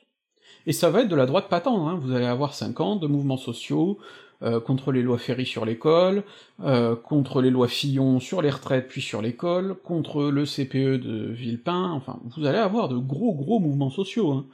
Et 0.66 0.72
ça 0.72 0.90
va 0.90 1.02
être 1.02 1.08
de 1.08 1.16
la 1.16 1.26
droite 1.26 1.48
patente, 1.48 1.88
hein. 1.88 1.98
vous 2.00 2.12
allez 2.12 2.26
avoir 2.26 2.54
5 2.54 2.80
ans 2.80 2.96
de 2.96 3.06
mouvements 3.06 3.36
sociaux, 3.36 3.98
euh, 4.42 4.58
contre 4.58 4.90
les 4.90 5.02
lois 5.02 5.18
Ferry 5.18 5.44
sur 5.44 5.66
l'école, 5.66 6.24
euh, 6.62 6.96
contre 6.96 7.42
les 7.42 7.50
lois 7.50 7.68
Fillon 7.68 8.20
sur 8.20 8.40
les 8.40 8.48
retraites 8.48 8.88
puis 8.88 9.02
sur 9.02 9.20
l'école, 9.20 9.74
contre 9.84 10.30
le 10.30 10.46
CPE 10.46 10.98
de 10.98 11.26
Villepin, 11.30 11.90
enfin, 11.90 12.18
vous 12.24 12.46
allez 12.46 12.56
avoir 12.56 12.88
de 12.88 12.96
gros 12.96 13.34
gros 13.34 13.60
mouvements 13.60 13.90
sociaux, 13.90 14.32
hein. 14.32 14.46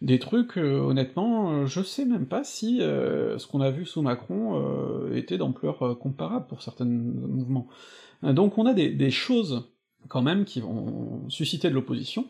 des 0.00 0.18
trucs, 0.18 0.56
euh, 0.56 0.78
honnêtement, 0.78 1.66
je 1.66 1.82
sais 1.82 2.06
même 2.06 2.24
pas 2.24 2.42
si 2.42 2.78
ce 2.78 3.46
qu'on 3.46 3.60
a 3.60 3.70
vu 3.70 3.84
sous 3.84 4.00
Macron 4.00 4.62
était 5.14 5.36
d'ampleur 5.36 5.98
comparable 5.98 6.46
pour 6.46 6.62
certains 6.62 6.86
mouvements. 6.86 7.68
Donc 8.22 8.56
on 8.56 8.64
a 8.64 8.72
des, 8.72 8.88
des 8.88 9.10
choses, 9.10 9.68
quand 10.08 10.22
même, 10.22 10.46
qui 10.46 10.60
vont 10.60 11.28
susciter 11.28 11.68
de 11.68 11.74
l'opposition, 11.74 12.26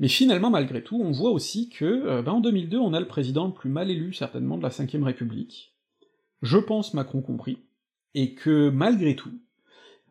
mais 0.00 0.08
finalement, 0.08 0.50
malgré 0.50 0.82
tout, 0.82 1.00
on 1.00 1.12
voit 1.12 1.30
aussi 1.30 1.68
que, 1.68 1.84
euh, 1.84 2.22
ben 2.22 2.32
en 2.32 2.40
2002, 2.40 2.78
on 2.78 2.94
a 2.94 3.00
le 3.00 3.06
président 3.06 3.46
le 3.46 3.52
plus 3.52 3.70
mal 3.70 3.90
élu, 3.90 4.12
certainement, 4.12 4.56
de 4.56 4.62
la 4.62 4.68
Ve 4.68 5.04
République, 5.04 5.74
je 6.42 6.58
pense 6.58 6.94
Macron 6.94 7.22
compris, 7.22 7.58
et 8.14 8.34
que, 8.34 8.70
malgré 8.70 9.16
tout, 9.16 9.32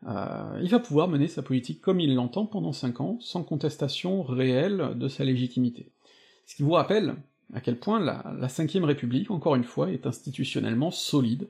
euh, 0.06 0.58
il 0.62 0.68
va 0.68 0.78
pouvoir 0.78 1.08
mener 1.08 1.28
sa 1.28 1.42
politique 1.42 1.80
comme 1.80 2.00
il 2.00 2.14
l'entend 2.14 2.46
pendant 2.46 2.72
cinq 2.72 3.00
ans, 3.00 3.18
sans 3.20 3.44
contestation 3.44 4.22
réelle 4.22 4.92
de 4.96 5.08
sa 5.08 5.24
légitimité. 5.24 5.92
Ce 6.46 6.56
qui 6.56 6.62
vous 6.62 6.72
rappelle 6.72 7.16
à 7.52 7.60
quel 7.60 7.78
point 7.78 8.00
la, 8.00 8.34
la 8.38 8.46
Ve 8.46 8.84
République, 8.84 9.30
encore 9.30 9.54
une 9.54 9.64
fois, 9.64 9.90
est 9.90 10.06
institutionnellement 10.06 10.90
solide, 10.90 11.48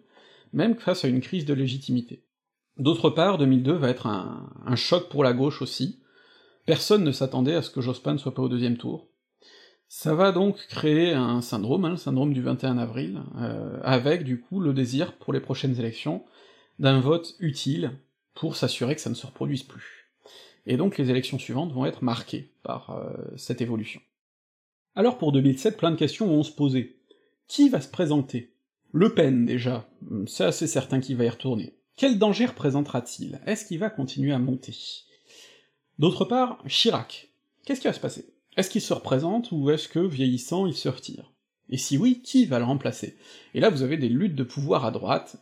même 0.53 0.77
face 0.77 1.05
à 1.05 1.09
une 1.09 1.21
crise 1.21 1.47
de 1.47 1.55
légitimité. 1.55 2.25
D'autre 2.77 3.09
part, 3.11 3.39
2002 3.39 3.73
va 3.73 3.89
être 3.89 4.07
un 4.07 4.77
choc 4.77 5.09
pour 5.09 5.23
la 5.25 5.33
gauche 5.33 5.63
aussi, 5.63 6.02
Personne 6.65 7.03
ne 7.05 7.13
s'attendait 7.13 7.55
à 7.55 7.63
ce 7.63 7.71
que 7.71 7.81
Jospin 7.81 8.13
ne 8.13 8.19
soit 8.19 8.35
pas 8.35 8.43
au 8.43 8.49
deuxième 8.49 8.77
tour. 8.77 9.09
Ça 9.89 10.15
va 10.15 10.33
donc 10.33 10.57
créer 10.69 11.13
un 11.13 11.43
syndrome, 11.43 11.85
hein, 11.85 11.91
le 11.91 11.97
syndrome 11.97 12.33
du 12.33 12.41
21 12.41 12.79
avril, 12.79 13.21
euh, 13.37 13.79
avec 13.83 14.25
du 14.25 14.41
coup 14.41 14.61
le 14.61 14.73
désir 14.73 15.17
pour 15.19 15.33
les 15.33 15.41
prochaines 15.41 15.79
élections 15.79 16.25
d'un 16.79 17.01
vote 17.01 17.35
utile, 17.41 17.93
pour 18.35 18.57
s'assurer 18.57 18.95
que 18.95 19.01
ça 19.01 19.11
ne 19.11 19.15
se 19.15 19.27
reproduise 19.27 19.65
plus. 19.65 20.09
Et 20.65 20.77
donc 20.77 20.97
les 20.97 21.11
élections 21.11 21.39
suivantes 21.39 21.73
vont 21.73 21.85
être 21.85 22.03
marquées 22.03 22.53
par 22.63 22.91
euh, 22.91 23.13
cette 23.37 23.61
évolution. 23.61 24.01
Alors 24.95 25.19
pour 25.19 25.33
2007, 25.33 25.77
plein 25.77 25.91
de 25.91 25.97
questions 25.97 26.27
vont 26.27 26.43
se 26.43 26.53
poser. 26.53 26.99
Qui 27.49 27.69
va 27.69 27.81
se 27.81 27.89
présenter? 27.91 28.55
Le 28.93 29.15
Pen, 29.15 29.45
déjà, 29.45 29.89
c'est 30.27 30.45
assez 30.45 30.67
certain 30.67 31.01
qu'il 31.01 31.17
va 31.17 31.25
y 31.25 31.29
retourner. 31.29 31.75
Quel 31.97 32.19
danger 32.19 32.47
représentera-t-il? 32.47 33.41
Est-ce 33.47 33.67
qu'il 33.67 33.79
va 33.79 33.91
continuer 33.91 34.33
à 34.33 34.39
monter? 34.39 34.75
D'autre 35.99 36.25
part, 36.25 36.63
Chirac. 36.67 37.31
Qu'est-ce 37.65 37.81
qui 37.81 37.87
va 37.87 37.93
se 37.93 38.01
passer? 38.01 38.35
Est-ce 38.57 38.71
qu'il 38.71 38.81
se 38.81 38.93
représente, 38.93 39.53
ou 39.53 39.71
est-ce 39.71 39.89
que, 39.89 40.01
vieillissant, 40.01 40.67
il 40.67 40.75
se 40.75 40.89
retire? 40.89 41.33
Et 41.69 41.79
si 41.79 41.97
oui, 41.97 42.21
qui 42.23 42.45
va 42.45 42.59
le 42.59 42.65
remplacer? 42.65 43.17
Et 43.55 43.61
là, 43.61 43.71
vous 43.71 43.83
avez 43.83 43.97
des 43.97 44.09
luttes 44.09 44.35
de 44.35 44.43
pouvoir 44.43 44.85
à 44.85 44.91
droite, 44.91 45.37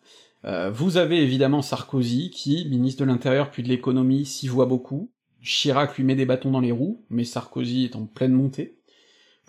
euh, 0.45 0.71
vous 0.71 0.97
avez 0.97 1.23
évidemment 1.23 1.63
Sarkozy, 1.63 2.31
qui, 2.31 2.69
ministre 2.69 3.01
de 3.01 3.07
l'Intérieur 3.07 3.51
puis 3.51 3.63
de 3.63 3.69
l'économie, 3.69 4.25
s'y 4.25 4.49
voit 4.49 4.67
beaucoup, 4.67 5.11
Chirac 5.43 5.97
lui 5.97 6.05
met 6.05 6.15
des 6.15 6.27
bâtons 6.27 6.51
dans 6.51 6.61
les 6.61 6.73
roues, 6.73 7.05
mais 7.11 7.25
Sarkozy 7.25 7.85
est 7.85 7.97
en 7.97 8.07
pleine 8.07 8.33
montée, 8.33 8.81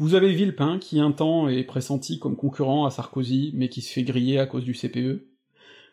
vous 0.02 0.15
avez 0.15 0.34
Villepin, 0.34 0.80
qui 0.80 0.99
un 0.99 1.11
temps 1.11 1.48
est 1.48 1.64
pressenti 1.64 2.18
comme 2.18 2.36
concurrent 2.36 2.88
à 2.88 2.90
Sarkozy, 2.90 3.52
mais 3.53 3.69
qui 3.69 3.82
se 3.82 3.94
fait 3.94 4.02
griller 4.02 4.40
à 4.40 4.48
cause 4.48 4.64
du 4.64 4.73
CPE. 4.73 5.28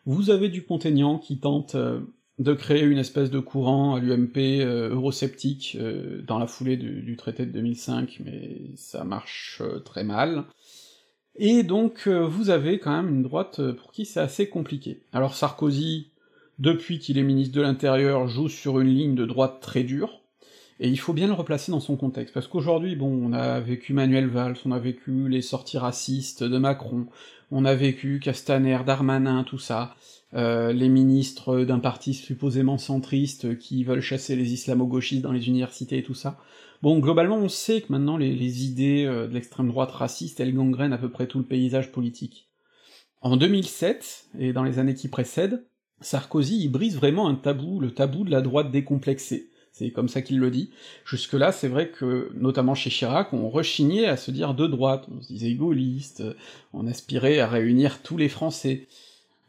Vous 0.07 0.31
avez 0.31 0.49
Dupont-Aignan, 0.49 1.19
qui 1.19 1.39
tente 1.39 1.75
euh, 1.75 1.99
de 2.39 2.53
créer 2.53 2.83
une 2.83 2.97
espèce 2.97 3.29
de 3.29 3.39
courant 3.39 3.95
à 3.95 3.99
l'UMP 3.99 4.37
euh, 4.37 4.89
eurosceptique 4.89 5.77
euh, 5.79 6.21
dans 6.25 6.39
la 6.39 6.47
foulée 6.47 6.77
du, 6.77 7.15
traité 7.17 7.45
de 7.45 7.51
2005, 7.51 8.21
mais 8.23 8.71
ça 8.75 9.03
marche 9.03 9.61
très 9.85 10.03
mal. 10.03 10.45
Et 11.35 11.63
donc 11.63 12.07
vous 12.07 12.49
avez 12.49 12.79
quand 12.79 12.91
même 12.91 13.13
une 13.13 13.23
droite 13.23 13.61
pour 13.73 13.91
qui 13.91 14.05
c'est 14.05 14.19
assez 14.19 14.49
compliqué. 14.49 15.03
Alors 15.13 15.35
Sarkozy, 15.35 16.11
depuis 16.57 16.99
qu'il 16.99 17.17
est 17.17 17.23
ministre 17.23 17.55
de 17.55 17.61
l'Intérieur, 17.61 18.27
joue 18.27 18.49
sur 18.49 18.79
une 18.79 18.89
ligne 18.89 19.15
de 19.15 19.25
droite 19.25 19.59
très 19.61 19.83
dure, 19.83 20.19
et 20.81 20.87
il 20.87 20.99
faut 20.99 21.13
bien 21.13 21.27
le 21.27 21.33
replacer 21.33 21.71
dans 21.71 21.81
son 21.81 21.97
contexte, 21.97 22.33
parce 22.33 22.47
qu'aujourd'hui, 22.47 22.95
bon, 22.95 23.07
on 23.07 23.33
a 23.33 23.59
vécu 23.59 23.93
Manuel 23.93 24.27
Valls, 24.27 24.55
on 24.65 24.71
a 24.71 24.79
vécu 24.79 25.27
les 25.27 25.41
sorties 25.41 25.77
racistes 25.77 26.43
de 26.43 26.57
Macron, 26.57 27.07
on 27.51 27.65
a 27.65 27.75
vécu 27.75 28.19
Castaner, 28.19 28.79
Darmanin, 28.85 29.43
tout 29.43 29.57
ça, 29.57 29.95
euh, 30.33 30.71
les 30.73 30.89
ministres 30.89 31.61
d'un 31.61 31.79
parti 31.79 32.13
supposément 32.13 32.77
centriste 32.77 33.57
qui 33.57 33.83
veulent 33.83 34.01
chasser 34.01 34.35
les 34.35 34.53
islamo-gauchistes 34.53 35.21
dans 35.21 35.31
les 35.31 35.47
universités 35.47 35.97
et 35.97 36.03
tout 36.03 36.13
ça. 36.13 36.37
Bon, 36.81 36.99
globalement, 36.99 37.37
on 37.37 37.49
sait 37.49 37.81
que 37.81 37.91
maintenant 37.91 38.17
les, 38.17 38.65
idées 38.65 39.05
euh, 39.05 39.27
de 39.27 39.33
l'extrême 39.33 39.67
droite 39.67 39.91
raciste, 39.91 40.39
elles 40.39 40.53
gangrènent 40.53 40.93
à 40.93 40.97
peu 40.97 41.09
près 41.09 41.27
tout 41.27 41.39
le 41.39 41.45
paysage 41.45 41.91
politique. 41.91 42.49
En 43.21 43.37
2007, 43.37 44.29
et 44.39 44.53
dans 44.53 44.63
les 44.63 44.79
années 44.79 44.93
qui 44.93 45.09
précèdent, 45.09 45.65
Sarkozy 45.99 46.63
y 46.63 46.69
brise 46.69 46.95
vraiment 46.95 47.27
un 47.27 47.35
tabou, 47.35 47.79
le 47.79 47.91
tabou 47.91 48.23
de 48.23 48.31
la 48.31 48.41
droite 48.41 48.71
décomplexée 48.71 49.49
c'est 49.71 49.91
comme 49.91 50.09
ça 50.09 50.21
qu'il 50.21 50.39
le 50.39 50.51
dit. 50.51 50.71
Jusque-là, 51.05 51.51
c'est 51.51 51.67
vrai 51.67 51.89
que, 51.89 52.31
notamment 52.35 52.75
chez 52.75 52.89
Chirac, 52.89 53.33
on 53.33 53.49
rechignait 53.49 54.07
à 54.07 54.17
se 54.17 54.31
dire 54.31 54.53
de 54.53 54.67
droite, 54.67 55.05
on 55.09 55.21
se 55.21 55.27
disait 55.27 55.53
gaulliste, 55.53 56.23
on 56.73 56.85
aspirait 56.87 57.39
à 57.39 57.47
réunir 57.47 58.01
tous 58.01 58.17
les 58.17 58.29
Français. 58.29 58.87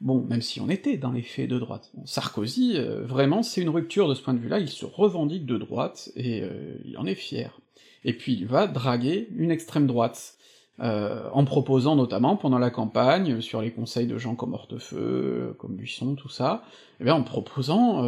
Bon, 0.00 0.24
même 0.26 0.40
si 0.40 0.60
on 0.60 0.70
était 0.70 0.96
dans 0.96 1.12
les 1.12 1.22
faits 1.22 1.50
de 1.50 1.58
droite. 1.58 1.92
Sarkozy, 2.06 2.72
euh, 2.76 3.04
vraiment, 3.04 3.42
c'est 3.42 3.60
une 3.60 3.68
rupture 3.68 4.08
de 4.08 4.14
ce 4.14 4.22
point 4.22 4.32
de 4.32 4.38
vue-là, 4.38 4.58
il 4.58 4.68
se 4.68 4.86
revendique 4.86 5.44
de 5.44 5.58
droite, 5.58 6.10
et 6.16 6.40
euh, 6.42 6.74
il 6.86 6.96
en 6.96 7.04
est 7.04 7.14
fier. 7.14 7.60
Et 8.04 8.14
puis 8.14 8.32
il 8.32 8.46
va 8.46 8.66
draguer 8.66 9.28
une 9.36 9.50
extrême 9.50 9.86
droite. 9.86 10.36
Euh, 10.82 11.28
en 11.34 11.44
proposant 11.44 11.94
notamment 11.94 12.36
pendant 12.36 12.58
la 12.58 12.70
campagne, 12.70 13.42
sur 13.42 13.60
les 13.60 13.70
conseils 13.70 14.06
de 14.06 14.16
gens 14.16 14.34
comme 14.34 14.54
Hortefeux, 14.54 15.54
comme 15.58 15.76
Buisson, 15.76 16.14
tout 16.14 16.30
ça, 16.30 16.62
eh 17.00 17.04
bien 17.04 17.14
en 17.14 17.22
proposant 17.22 18.02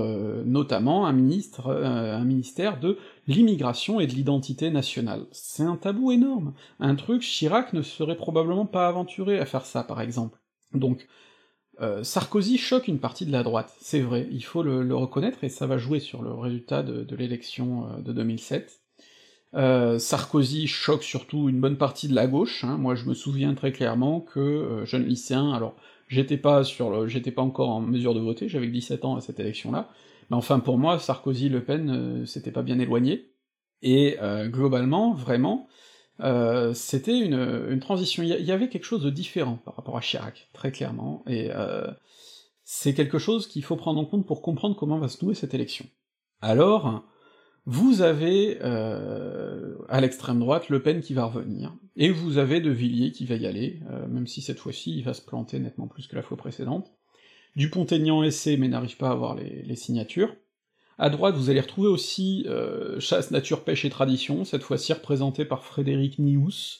notamment 0.47 1.05
un 1.05 1.13
ministre, 1.13 1.71
un 1.71 2.25
ministère 2.25 2.81
de 2.81 2.97
l'immigration 3.27 4.01
et 4.01 4.07
de 4.07 4.13
l'identité 4.13 4.71
nationale. 4.71 5.27
C'est 5.33 5.65
un 5.65 5.77
tabou 5.77 6.13
énorme, 6.13 6.55
un 6.81 6.95
truc 6.95 7.21
Chirac 7.21 7.75
ne 7.75 7.83
serait 7.83 8.17
probablement 8.17 8.65
pas 8.65 8.89
aventuré 8.89 9.39
à 9.39 9.45
faire 9.45 9.67
ça, 9.67 9.85
par 9.85 10.01
exemple. 10.01 10.39
Donc 10.73 11.07
Sarkozy 12.03 12.59
choque 12.59 12.87
une 12.87 13.01
partie 13.01 13.27
de 13.27 13.33
la 13.33 13.43
droite, 13.43 13.75
c'est 13.81 14.01
vrai, 14.01 14.29
il 14.31 14.45
faut 14.45 14.63
le, 14.63 14.95
reconnaître, 14.95 15.43
et 15.43 15.49
ça 15.49 15.67
va 15.67 15.79
jouer 15.79 15.99
sur 15.99 16.23
le 16.23 16.33
résultat 16.33 16.83
de, 16.83 17.17
l'élection 17.17 17.89
de 17.99 18.13
2007. 18.13 18.83
Euh, 19.55 19.99
Sarkozy 19.99 20.67
choque 20.67 21.03
surtout 21.03 21.49
une 21.49 21.61
bonne 21.61 21.77
partie 21.77 22.09
de 22.09 22.15
la 22.15 22.27
gauche. 22.27 22.65
Hein. 22.65 22.79
Moi, 22.79 22.95
je 22.95 23.05
me 23.05 23.15
souviens 23.15 23.55
très 23.55 23.73
clairement 23.73 24.21
que 24.21 24.41
euh, 24.41 24.87
jeune 24.87 25.05
lycéen, 25.05 25.53
alors 25.53 25.77
j'étais 26.09 26.39
pas 26.39 26.65
sur 26.65 26.91
le, 26.91 27.07
j'étais 27.07 27.33
pas 27.33 27.43
encore 27.43 27.69
en 27.69 27.81
mesure 27.81 28.15
de 28.15 28.21
voter, 28.21 28.49
j'avais 28.49 28.67
17 28.67 29.05
ans 29.05 29.17
à 29.17 29.21
cette 29.21 29.41
élection-là, 29.41 29.91
mais 30.31 30.37
enfin 30.37 30.61
pour 30.61 30.79
moi, 30.79 30.99
Sarkozy, 30.99 31.49
Le 31.49 31.63
Pen, 31.63 31.91
euh, 31.91 32.27
c'était 32.27 32.51
pas 32.51 32.63
bien 32.63 32.79
éloigné. 32.79 33.29
Et 33.85 34.17
globalement, 34.45 35.13
vraiment, 35.13 35.67
c'était 36.75 37.19
une, 37.19 37.81
transition. 37.81 38.23
Il 38.23 38.29
y, 38.29 38.53
avait 38.53 38.69
quelque 38.69 38.85
chose 38.85 39.03
de 39.03 39.11
différent 39.11 39.59
par 39.65 39.77
rapport 39.77 39.97
à 39.97 40.01
Chirac, 40.01 40.49
très 40.53 40.73
clairement, 40.73 41.25
et 41.27 41.51
c'est 42.65 42.95
quelque 42.95 43.19
chose 43.19 43.47
qu'il 43.47 43.65
faut 43.65 43.77
prendre 43.77 44.01
en 44.01 44.05
compte 44.05 44.27
pour 44.27 44.43
comprendre 44.43 44.77
comment 44.77 44.99
va 44.99 45.09
se 45.09 45.25
nouer 45.25 45.35
cette 45.35 45.55
élection. 45.55 45.87
Alors, 46.41 47.05
vous 47.65 48.03
avez 48.03 48.59
euh, 48.63 49.77
à 49.89 50.01
l'extrême 50.01 50.41
droite 50.41 50.69
Le 50.69 50.83
Pen 50.83 51.01
qui 51.01 51.15
va 51.15 51.27
revenir, 51.27 51.77
et 51.97 52.11
vous 52.11 52.39
avez 52.39 52.61
De 52.61 52.71
Villiers 52.71 53.13
qui 53.13 53.25
va 53.25 53.37
y 53.37 53.47
aller, 53.47 53.81
euh, 53.91 54.09
même 54.09 54.27
si 54.27 54.41
cette 54.41 54.59
fois-ci 54.59 54.97
il 54.97 55.05
va 55.05 55.15
se 55.15 55.23
planter 55.23 55.61
nettement 55.61 55.87
plus 55.87 56.09
que 56.09 56.17
la 56.17 56.23
fois 56.23 56.37
précédente. 56.37 56.93
Dupont-Aignan 57.55 58.23
essaie 58.25 58.57
mais 58.57 58.69
n'arrive 58.69 58.97
pas 58.97 59.11
à 59.11 59.13
avoir 59.13 59.37
les, 59.37 59.77
signatures. 59.77 60.35
À 61.03 61.11
droite, 61.11 61.35
vous 61.35 61.51
allez 61.51 61.59
retrouver 61.59 61.89
aussi 61.89 62.45
euh, 62.47 63.01
Chasse, 63.01 63.33
Nature, 63.33 63.65
Pêche 63.65 63.85
et 63.85 63.91
Tradition, 63.91 64.45
cette 64.45 64.63
fois-ci 64.63 64.93
représenté 64.93 65.45
par 65.45 65.65
Frédéric 65.65 66.21
Nious, 66.21 66.79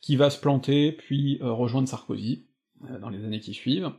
qui 0.00 0.14
va 0.14 0.30
se 0.30 0.38
planter, 0.38 0.92
puis 0.92 1.40
rejoindre 1.42 1.88
Sarkozy, 1.88 2.46
dans 3.00 3.08
les 3.08 3.24
années 3.24 3.40
qui 3.40 3.54
suivent. 3.54 3.90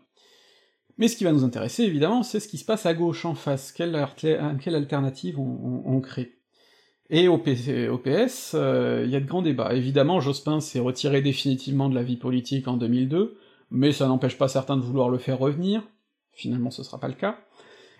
Mais 0.98 1.10
ce 1.10 1.18
qui 1.18 1.26
va 1.26 1.34
nous 1.34 1.44
intéresser, 1.44 1.84
évidemment, 1.84 2.24
c'est 2.24 2.40
ce 2.40 2.48
qui 2.48 2.58
se 2.58 2.64
passe 2.64 2.86
à 2.86 2.94
gauche, 2.94 3.26
en 3.26 3.36
face, 3.36 3.74
quelle, 3.74 3.96
alternative 3.98 5.38
on, 5.38 6.00
crée? 6.00 6.40
Et 7.10 7.28
au, 7.28 7.38
PS, 7.38 8.54
euh, 8.54 9.04
il 9.04 9.12
y 9.12 9.18
a 9.18 9.20
de 9.20 9.28
grands 9.28 9.42
débats. 9.42 9.74
Évidemment, 9.74 10.22
Jospin 10.22 10.62
s'est 10.62 10.80
retiré 10.80 11.22
définitivement 11.22 11.90
de 11.90 11.96
la 11.96 12.04
vie 12.04 12.16
politique 12.16 12.70
en 12.70 12.78
2002, 12.78 13.38
mais 13.70 13.92
ça 13.92 14.08
n'empêche 14.08 14.38
pas 14.38 14.48
certains 14.48 14.78
de 14.78 14.82
vouloir 14.82 15.10
le 15.10 15.18
faire 15.18 15.40
revenir, 15.40 15.84
finalement 16.32 16.72
ce 16.72 16.84
sera 16.84 17.02
pas 17.02 17.10
le 17.10 17.16
cas. 17.16 17.38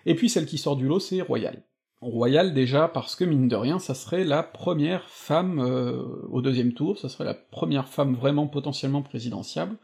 Et 0.06 0.14
puis 0.14 0.28
celle 0.28 0.46
qui 0.46 0.58
sort 0.58 0.76
du 0.76 0.86
lot, 0.86 1.00
c'est 1.00 1.20
Royal. 1.20 1.62
Royal 2.00 2.54
déjà 2.54 2.88
parce 2.88 3.16
que, 3.16 3.24
mine 3.24 3.48
de 3.48 3.56
rien, 3.56 3.78
ça 3.78 3.94
serait 3.94 4.24
la 4.24 4.42
première 4.42 5.08
femme 5.08 5.58
euh, 5.58 6.02
au 6.30 6.40
deuxième 6.40 6.72
tour, 6.72 6.98
ça 6.98 7.08
serait 7.08 7.24
la 7.24 7.34
première 7.34 7.88
femme 7.88 8.14
vraiment 8.14 8.46
potentiellement 8.46 9.02
présidentiable, 9.02 9.76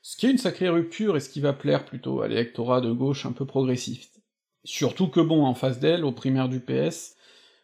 ce 0.00 0.16
qui 0.16 0.26
est 0.26 0.30
une 0.30 0.38
sacrée 0.38 0.70
rupture 0.70 1.16
et 1.16 1.20
ce 1.20 1.28
qui 1.28 1.40
va 1.40 1.52
plaire 1.52 1.84
plutôt 1.84 2.22
à 2.22 2.28
l'électorat 2.28 2.80
de 2.80 2.90
gauche 2.90 3.26
un 3.26 3.32
peu 3.32 3.44
progressiste. 3.44 4.20
Surtout 4.64 5.08
que 5.08 5.20
bon, 5.20 5.44
en 5.44 5.54
face 5.54 5.78
d'elle, 5.78 6.04
au 6.04 6.12
primaire 6.12 6.48
du 6.48 6.60
PS, 6.60 7.16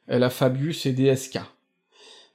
elle 0.07 0.23
a 0.23 0.31
Fabius 0.31 0.85
et 0.85 0.93
DSK. 0.93 1.39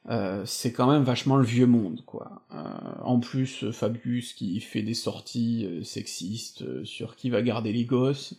Euh, 0.10 0.44
c'est 0.46 0.74
quand 0.74 0.92
même 0.92 1.04
vachement 1.04 1.38
le 1.38 1.46
vieux 1.46 1.68
monde, 1.68 2.04
quoi. 2.06 2.46
Euh, 2.52 2.64
en 3.04 3.20
plus, 3.20 3.72
Fabius 3.72 4.34
qui 4.34 4.60
fait 4.60 4.82
des 4.82 4.94
sorties 4.94 5.82
sexistes 5.84 6.84
sur 6.84 7.16
qui 7.16 7.30
va 7.30 7.42
garder 7.42 7.72
les 7.72 7.86
gosses. 7.86 8.36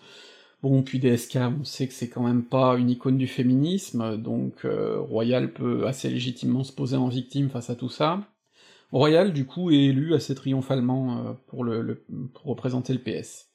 Bon, 0.65 0.83
puis 0.83 0.99
DSK, 0.99 1.37
on 1.61 1.65
sait 1.65 1.87
que 1.87 1.93
c'est 1.93 2.09
quand 2.09 2.23
même 2.23 2.43
pas 2.43 2.77
une 2.77 2.89
icône 2.89 3.19
du 3.19 3.27
féminisme, 3.27 4.17
donc 4.17 4.65
Royal 4.65 5.53
peut 5.53 5.87
assez 5.87 6.09
légitimement 6.09 6.65
se 6.65 6.73
poser 6.73 6.97
en 6.97 7.09
victime 7.09 7.51
face 7.51 7.69
à 7.69 7.77
tout 7.77 7.91
ça. 7.91 8.25
Royal, 8.95 9.33
du 9.33 9.45
coup, 9.45 9.73
est 9.73 9.87
élu 9.87 10.15
assez 10.15 10.37
triomphalement 10.37 11.19
euh, 11.19 11.33
pour, 11.49 11.65
le, 11.65 12.05
pour 12.33 12.45
représenter 12.45 12.93
le 12.93 13.01
PS. 13.01 13.49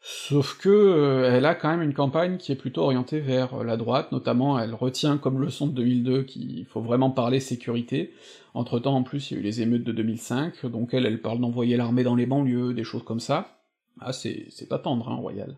Sauf 0.00 0.58
que 0.58 0.68
euh, 0.68 1.30
elle 1.32 1.46
a 1.46 1.54
quand 1.54 1.70
même 1.70 1.82
une 1.82 1.94
campagne 1.94 2.38
qui 2.38 2.50
est 2.50 2.56
plutôt 2.56 2.82
orientée 2.82 3.20
vers 3.20 3.62
la 3.62 3.76
droite, 3.76 4.10
notamment 4.10 4.58
elle 4.58 4.74
retient 4.74 5.16
comme 5.16 5.40
leçon 5.40 5.68
de 5.68 5.72
2002 5.72 6.24
qu'il 6.24 6.66
faut 6.66 6.80
vraiment 6.80 7.10
parler 7.10 7.38
sécurité. 7.38 8.12
Entre-temps, 8.52 8.96
en 8.96 9.04
plus, 9.04 9.30
il 9.30 9.34
y 9.34 9.36
a 9.36 9.40
eu 9.40 9.44
les 9.44 9.62
émeutes 9.62 9.84
de 9.84 9.92
2005, 9.92 10.66
donc 10.66 10.92
elle, 10.92 11.06
elle 11.06 11.22
parle 11.22 11.40
d'envoyer 11.40 11.76
l'armée 11.76 12.02
dans 12.02 12.16
les 12.16 12.26
banlieues, 12.26 12.74
des 12.74 12.84
choses 12.84 13.04
comme 13.04 13.20
ça. 13.20 13.62
Ah, 14.00 14.12
c'est 14.12 14.68
pas 14.68 14.78
tendre, 14.78 15.08
hein, 15.08 15.14
Royal. 15.14 15.56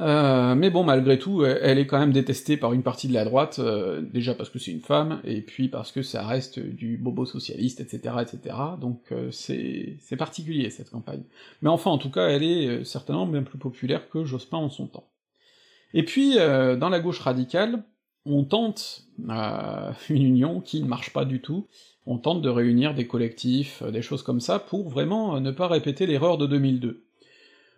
Euh, 0.00 0.56
mais 0.56 0.70
bon, 0.70 0.82
malgré 0.82 1.18
tout, 1.18 1.44
elle 1.44 1.78
est 1.78 1.86
quand 1.86 1.98
même 1.98 2.12
détestée 2.12 2.56
par 2.56 2.72
une 2.72 2.82
partie 2.82 3.06
de 3.06 3.14
la 3.14 3.24
droite, 3.24 3.60
euh, 3.60 4.00
déjà 4.00 4.34
parce 4.34 4.50
que 4.50 4.58
c'est 4.58 4.72
une 4.72 4.80
femme, 4.80 5.20
et 5.24 5.40
puis 5.40 5.68
parce 5.68 5.92
que 5.92 6.02
ça 6.02 6.26
reste 6.26 6.58
du 6.58 6.96
bobo 6.96 7.24
socialiste, 7.24 7.80
etc., 7.80 8.16
etc., 8.20 8.56
donc 8.80 9.12
euh, 9.12 9.30
c'est 9.30 10.16
particulier, 10.18 10.70
cette 10.70 10.90
campagne. 10.90 11.22
Mais 11.62 11.68
enfin, 11.68 11.90
en 11.90 11.98
tout 11.98 12.10
cas, 12.10 12.28
elle 12.28 12.42
est 12.42 12.84
certainement 12.84 13.26
bien 13.26 13.42
plus 13.42 13.58
populaire 13.58 14.08
que 14.08 14.24
Jospin 14.24 14.58
en 14.58 14.70
son 14.70 14.86
temps. 14.88 15.08
Et 15.92 16.04
puis, 16.04 16.34
dans 16.34 16.88
la 16.88 16.98
gauche 16.98 17.20
radicale, 17.20 17.84
on 18.26 18.42
tente 18.42 19.04
une 20.08 20.22
union 20.24 20.60
qui 20.60 20.82
ne 20.82 20.88
marche 20.88 21.12
pas 21.12 21.24
du 21.24 21.40
tout, 21.40 21.68
on 22.04 22.18
tente 22.18 22.42
de 22.42 22.48
réunir 22.48 22.94
des 22.94 23.06
collectifs, 23.06 23.82
des 23.84 24.02
choses 24.02 24.24
comme 24.24 24.40
ça, 24.40 24.58
pour 24.58 24.88
vraiment 24.88 25.40
ne 25.40 25.52
pas 25.52 25.68
répéter 25.68 26.06
l'erreur 26.06 26.36
de 26.36 26.46
2002. 26.46 27.03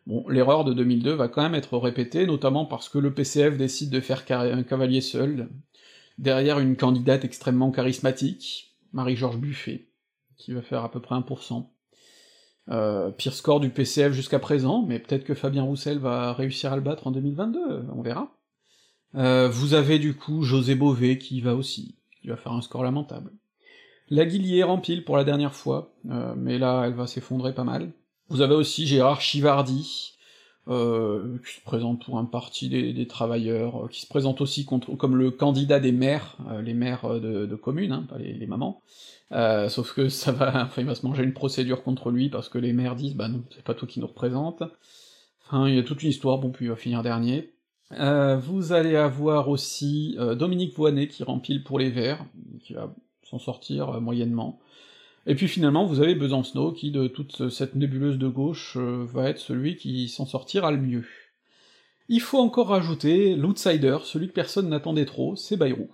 Bon, 0.07 0.29
l'erreur 0.29 0.65
de 0.65 0.73
2002 0.73 1.13
va 1.15 1.29
quand 1.29 1.43
même 1.43 1.55
être 1.55 1.77
répétée, 1.79 2.27
notamment 2.27 2.65
parce 2.65 2.89
que 2.89 2.99
le 2.99 3.13
PCF 3.13 3.57
décide 3.57 3.91
de 3.91 4.01
faire 4.01 4.25
un 4.31 4.63
cavalier 4.63 5.01
seul, 5.01 5.49
derrière 6.19 6.61
une 6.61 6.77
candidate 6.77 7.25
extrêmement 7.25 7.73
charismatique, 7.73 8.77
Marie-Georges 8.93 9.39
Buffet, 9.39 9.89
qui 10.37 10.53
va 10.53 10.63
faire 10.63 10.85
à 10.85 10.91
peu 10.91 11.01
près 11.01 11.17
1%. 11.17 11.67
Euh, 12.69 13.11
pire 13.11 13.35
score 13.35 13.61
du 13.61 13.71
PCF 13.71 14.13
jusqu'à 14.13 14.39
présent, 14.39 14.85
mais 14.87 14.99
peut-être 14.99 15.25
que 15.25 15.35
Fabien 15.35 15.63
Roussel 15.63 15.99
va 15.99 16.33
réussir 16.33 16.73
à 16.73 16.77
le 16.77 16.83
battre 16.83 17.07
en 17.07 17.11
2022, 17.13 17.87
on 17.95 18.03
verra. 18.03 18.37
Euh, 19.15 19.49
vous 19.49 19.75
avez 19.75 19.99
du 19.99 20.15
coup 20.15 20.43
José 20.43 20.75
Bové 20.75 21.19
qui 21.19 21.41
va 21.41 21.55
aussi, 21.55 21.97
qui 22.21 22.29
va 22.29 22.37
faire 22.37 22.53
un 22.53 22.63
score 22.63 22.83
lamentable. 22.83 23.33
La 24.09 24.27
Guillier 24.27 24.63
rempile 24.63 25.05
pour 25.05 25.17
la 25.17 25.25
dernière 25.25 25.55
fois, 25.55 25.95
euh, 26.11 26.35
mais 26.37 26.59
là 26.59 26.85
elle 26.87 26.95
va 26.95 27.07
s'effondrer 27.07 27.55
pas 27.55 27.65
mal. 27.65 27.93
Vous 28.29 28.41
avez 28.41 28.55
aussi 28.55 28.87
Gérard 28.87 29.21
Chivardi, 29.21 30.17
euh, 30.69 31.39
qui 31.47 31.55
se 31.57 31.61
présente 31.61 32.05
pour 32.05 32.19
un 32.19 32.25
parti 32.25 32.69
des, 32.69 33.07
travailleurs, 33.07 33.85
euh, 33.85 33.89
qui 33.89 34.01
se 34.01 34.07
présente 34.07 34.41
aussi 34.41 34.67
comme 34.67 35.17
le 35.17 35.31
candidat 35.31 35.79
des 35.81 35.93
maires, 35.93 36.37
les 36.63 36.75
maires 36.75 37.21
de, 37.21 37.55
communes, 37.55 37.93
hein, 37.93 38.07
pas 38.09 38.19
les, 38.19 38.47
mamans. 38.47 38.83
sauf 39.69 39.95
que 39.95 40.09
ça 40.09 40.33
va, 40.33 40.65
enfin 40.65 40.83
il 40.83 40.87
va 40.87 40.95
se 40.95 41.07
manger 41.07 41.23
une 41.23 41.35
procédure 41.35 41.83
contre 41.83 42.11
lui 42.11 42.29
parce 42.29 42.49
que 42.49 42.59
les 42.59 42.73
maires 42.73 42.97
disent 42.97 43.15
bah 43.15 43.29
non, 43.29 43.45
c'est 43.55 43.65
pas 43.65 43.75
toi 43.75 43.87
qui 43.87 44.01
nous 44.01 44.09
représente. 44.09 44.63
Enfin, 45.47 45.69
il 45.69 45.77
y 45.77 45.79
a 45.79 45.83
toute 45.85 46.03
une 46.03 46.11
histoire, 46.11 46.39
bon 46.39 46.51
puis 46.51 46.67
il 46.67 46.69
va 46.69 46.77
finir 46.77 47.03
dernier. 47.05 47.53
vous 47.91 48.73
allez 48.73 48.97
avoir 48.97 49.49
aussi 49.49 50.17
Dominique 50.37 50.75
Voinet 50.77 51.07
qui 51.07 51.23
rempile 51.23 51.63
pour 51.63 51.79
les 51.79 51.91
Verts, 51.91 52.25
qui 52.61 52.75
va 52.75 52.93
s'en 53.29 53.39
sortir 53.39 53.91
euh, 53.91 54.01
moyennement. 54.01 54.59
Et 55.27 55.35
puis 55.35 55.49
finalement, 55.49 55.87
vous 55.87 56.01
avez 56.01 56.15
Besancenot, 56.15 56.73
qui, 56.73 56.93
de 56.93 57.09
toute 57.09 57.49
cette 57.49 57.75
nébuleuse 57.75 58.19
de 58.19 58.29
gauche, 58.29 58.77
euh, 58.77 59.05
va 59.05 59.29
être 59.29 59.41
celui 59.41 59.77
qui 59.77 60.09
s'en 60.09 60.25
sortira 60.25 60.71
le 60.71 60.79
mieux. 60.79 61.05
Il 62.09 62.21
faut 62.21 62.39
encore 62.39 62.69
rajouter 62.69 63.35
l'outsider, 63.35 63.99
celui 64.05 64.29
que 64.29 64.33
personne 64.33 64.69
n'attendait 64.69 65.05
trop, 65.05 65.35
c'est 65.35 65.57
Bayrou. 65.57 65.89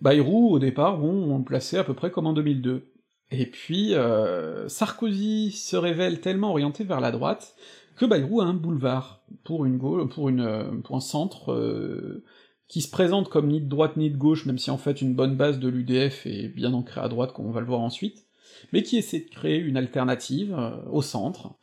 Bayrou, 0.00 0.50
au 0.52 0.58
départ, 0.60 1.02
on, 1.02 1.38
le 1.38 1.44
plaçait 1.44 1.78
à 1.78 1.84
peu 1.84 1.94
près 1.94 2.12
comme 2.12 2.28
en 2.28 2.32
2002. 2.32 2.86
Et 3.32 3.46
puis, 3.46 3.94
euh, 3.94 4.68
Sarkozy 4.68 5.50
se 5.50 5.76
révèle 5.76 6.20
tellement 6.20 6.50
orienté 6.50 6.84
vers 6.84 7.00
la 7.00 7.10
droite 7.10 7.56
que 7.96 8.06
Bayrou 8.06 8.40
a 8.40 8.44
un 8.44 8.54
boulevard 8.54 9.22
pour 9.44 9.64
une 9.64 9.78
pour 10.08 10.28
une 10.28 10.82
pour 10.82 10.96
un 10.96 11.00
centre 11.00 12.22
qui 12.66 12.80
se 12.80 12.90
présente 12.90 13.28
comme 13.28 13.48
ni 13.48 13.60
de 13.60 13.68
droite 13.68 13.96
ni 13.96 14.10
de 14.10 14.16
gauche, 14.16 14.46
même 14.46 14.58
si 14.58 14.70
en 14.70 14.78
fait 14.78 15.00
une 15.00 15.14
bonne 15.14 15.36
base 15.36 15.60
de 15.60 15.68
l'UDF 15.68 16.26
est 16.26 16.48
bien 16.48 16.72
ancrée 16.74 17.00
à 17.00 17.08
droite, 17.08 17.32
comme 17.32 17.46
on 17.46 17.52
va 17.52 17.60
le 17.60 17.66
voir 17.66 17.80
ensuite, 17.80 18.24
mais 18.72 18.82
qui 18.82 18.96
essaie 18.96 19.20
de 19.20 19.30
créer 19.30 19.58
une 19.58 19.76
alternative 19.76 20.54
euh, 20.56 20.70
au 20.90 21.02
centre, 21.02 21.54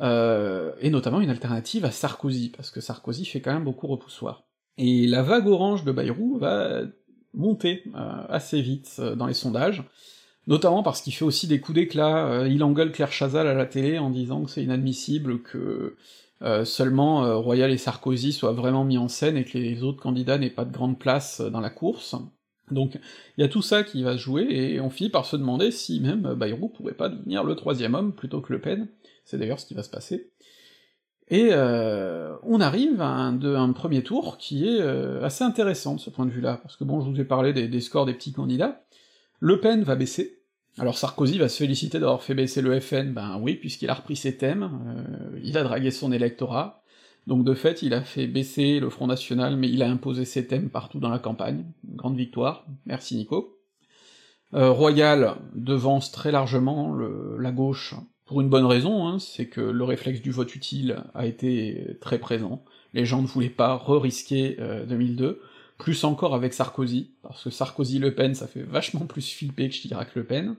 euh, 0.00 0.72
et 0.80 0.90
notamment 0.90 1.20
une 1.20 1.30
alternative 1.30 1.84
à 1.84 1.90
Sarkozy, 1.90 2.50
parce 2.50 2.70
que 2.70 2.80
Sarkozy 2.80 3.24
fait 3.24 3.40
quand 3.40 3.52
même 3.52 3.64
beaucoup 3.64 3.86
repoussoir. 3.86 4.44
Et 4.76 5.06
la 5.06 5.22
vague 5.22 5.48
orange 5.48 5.84
de 5.84 5.92
Bayrou 5.92 6.38
va 6.38 6.82
monter 7.34 7.82
euh, 7.94 8.26
assez 8.28 8.60
vite 8.60 9.00
dans 9.00 9.26
les 9.26 9.34
sondages, 9.34 9.82
notamment 10.46 10.82
parce 10.82 11.02
qu'il 11.02 11.12
fait 11.12 11.24
aussi 11.24 11.46
des 11.46 11.60
coups 11.60 11.76
d'éclat, 11.76 12.46
il 12.46 12.62
engueule 12.62 12.92
Claire 12.92 13.12
Chazal 13.12 13.46
à 13.46 13.54
la 13.54 13.66
télé 13.66 13.98
en 13.98 14.10
disant 14.10 14.44
que 14.44 14.50
c'est 14.50 14.62
inadmissible 14.62 15.42
que 15.42 15.96
seulement 16.64 17.38
Royal 17.42 17.70
et 17.70 17.76
Sarkozy 17.76 18.32
soient 18.32 18.52
vraiment 18.52 18.84
mis 18.84 18.96
en 18.96 19.08
scène 19.08 19.36
et 19.36 19.44
que 19.44 19.58
les 19.58 19.82
autres 19.82 20.00
candidats 20.00 20.38
n'aient 20.38 20.48
pas 20.48 20.64
de 20.64 20.72
grande 20.72 20.98
place 20.98 21.42
dans 21.42 21.60
la 21.60 21.68
course. 21.68 22.14
Donc 22.72 22.98
il 23.36 23.40
y 23.40 23.44
a 23.44 23.48
tout 23.48 23.62
ça 23.62 23.82
qui 23.82 24.02
va 24.02 24.12
se 24.12 24.22
jouer, 24.22 24.46
et 24.50 24.80
on 24.80 24.90
finit 24.90 25.10
par 25.10 25.26
se 25.26 25.36
demander 25.36 25.70
si 25.70 26.00
même 26.00 26.34
Bayrou 26.34 26.68
pourrait 26.68 26.94
pas 26.94 27.08
devenir 27.08 27.44
le 27.44 27.54
troisième 27.54 27.94
homme 27.94 28.14
plutôt 28.14 28.40
que 28.40 28.52
Le 28.52 28.60
Pen, 28.60 28.88
c'est 29.24 29.38
d'ailleurs 29.38 29.60
ce 29.60 29.66
qui 29.66 29.74
va 29.74 29.82
se 29.82 29.90
passer. 29.90 30.30
Et 31.30 31.52
on 31.52 32.60
arrive 32.60 33.02
à 33.02 33.10
un, 33.10 33.72
premier 33.72 34.02
tour 34.02 34.38
qui 34.38 34.66
est 34.66 34.80
assez 34.80 35.44
intéressant 35.44 35.94
de 35.94 36.00
ce 36.00 36.08
point 36.08 36.24
de 36.24 36.30
vue-là, 36.30 36.58
parce 36.62 36.76
que 36.76 36.84
bon, 36.84 37.02
je 37.02 37.10
vous 37.10 37.20
ai 37.20 37.24
parlé 37.24 37.52
des 37.52 37.80
scores 37.80 38.06
des 38.06 38.14
petits 38.14 38.32
candidats, 38.32 38.82
Le 39.40 39.60
Pen 39.60 39.82
va 39.82 39.94
baisser, 39.94 40.38
alors 40.78 40.96
Sarkozy 40.96 41.38
va 41.38 41.48
se 41.48 41.58
féliciter 41.58 41.98
d'avoir 41.98 42.22
fait 42.22 42.34
baisser 42.34 42.62
le 42.62 42.78
FN, 42.78 43.12
ben 43.12 43.38
oui, 43.40 43.54
puisqu'il 43.54 43.90
a 43.90 43.94
repris 43.94 44.14
ses 44.14 44.36
thèmes, 44.36 44.70
euh, 44.86 45.40
il 45.42 45.58
a 45.58 45.64
dragué 45.64 45.90
son 45.90 46.12
électorat, 46.12 46.84
donc 47.28 47.44
de 47.44 47.52
fait 47.52 47.82
il 47.82 47.92
a 47.92 48.00
fait 48.00 48.26
baisser 48.26 48.80
le 48.80 48.88
Front 48.88 49.06
National, 49.06 49.56
mais 49.56 49.68
il 49.68 49.82
a 49.82 49.90
imposé 49.90 50.24
ses 50.24 50.46
thèmes 50.46 50.70
partout 50.70 50.98
dans 50.98 51.10
la 51.10 51.18
campagne, 51.18 51.66
grande 51.84 52.16
victoire, 52.16 52.66
merci 52.86 53.16
Nico. 53.16 53.58
Euh, 54.54 54.70
Royal 54.70 55.36
devance 55.54 56.10
très 56.10 56.32
largement 56.32 56.94
la 56.94 57.52
gauche, 57.52 57.94
pour 58.24 58.40
une 58.40 58.48
bonne 58.48 58.64
raison, 58.64 59.06
hein, 59.06 59.18
c'est 59.18 59.46
que 59.46 59.60
le 59.60 59.84
réflexe 59.84 60.22
du 60.22 60.30
vote 60.30 60.54
utile 60.54 61.04
a 61.12 61.26
été 61.26 61.98
très 62.00 62.18
présent, 62.18 62.64
les 62.94 63.04
gens 63.04 63.20
ne 63.20 63.26
voulaient 63.26 63.50
pas 63.50 63.76
re-risquer 63.76 64.56
2002, 64.88 65.24
euh, 65.24 65.42
plus 65.76 66.04
encore 66.04 66.34
avec 66.34 66.54
Sarkozy, 66.54 67.12
parce 67.22 67.44
que 67.44 67.50
Sarkozy-Le 67.50 68.14
Pen, 68.14 68.34
ça 68.34 68.46
fait 68.46 68.62
vachement 68.62 69.04
plus 69.04 69.30
flipper 69.30 69.68
que 69.68 69.74
Chirac-Le 69.74 70.24
Pen, 70.24 70.56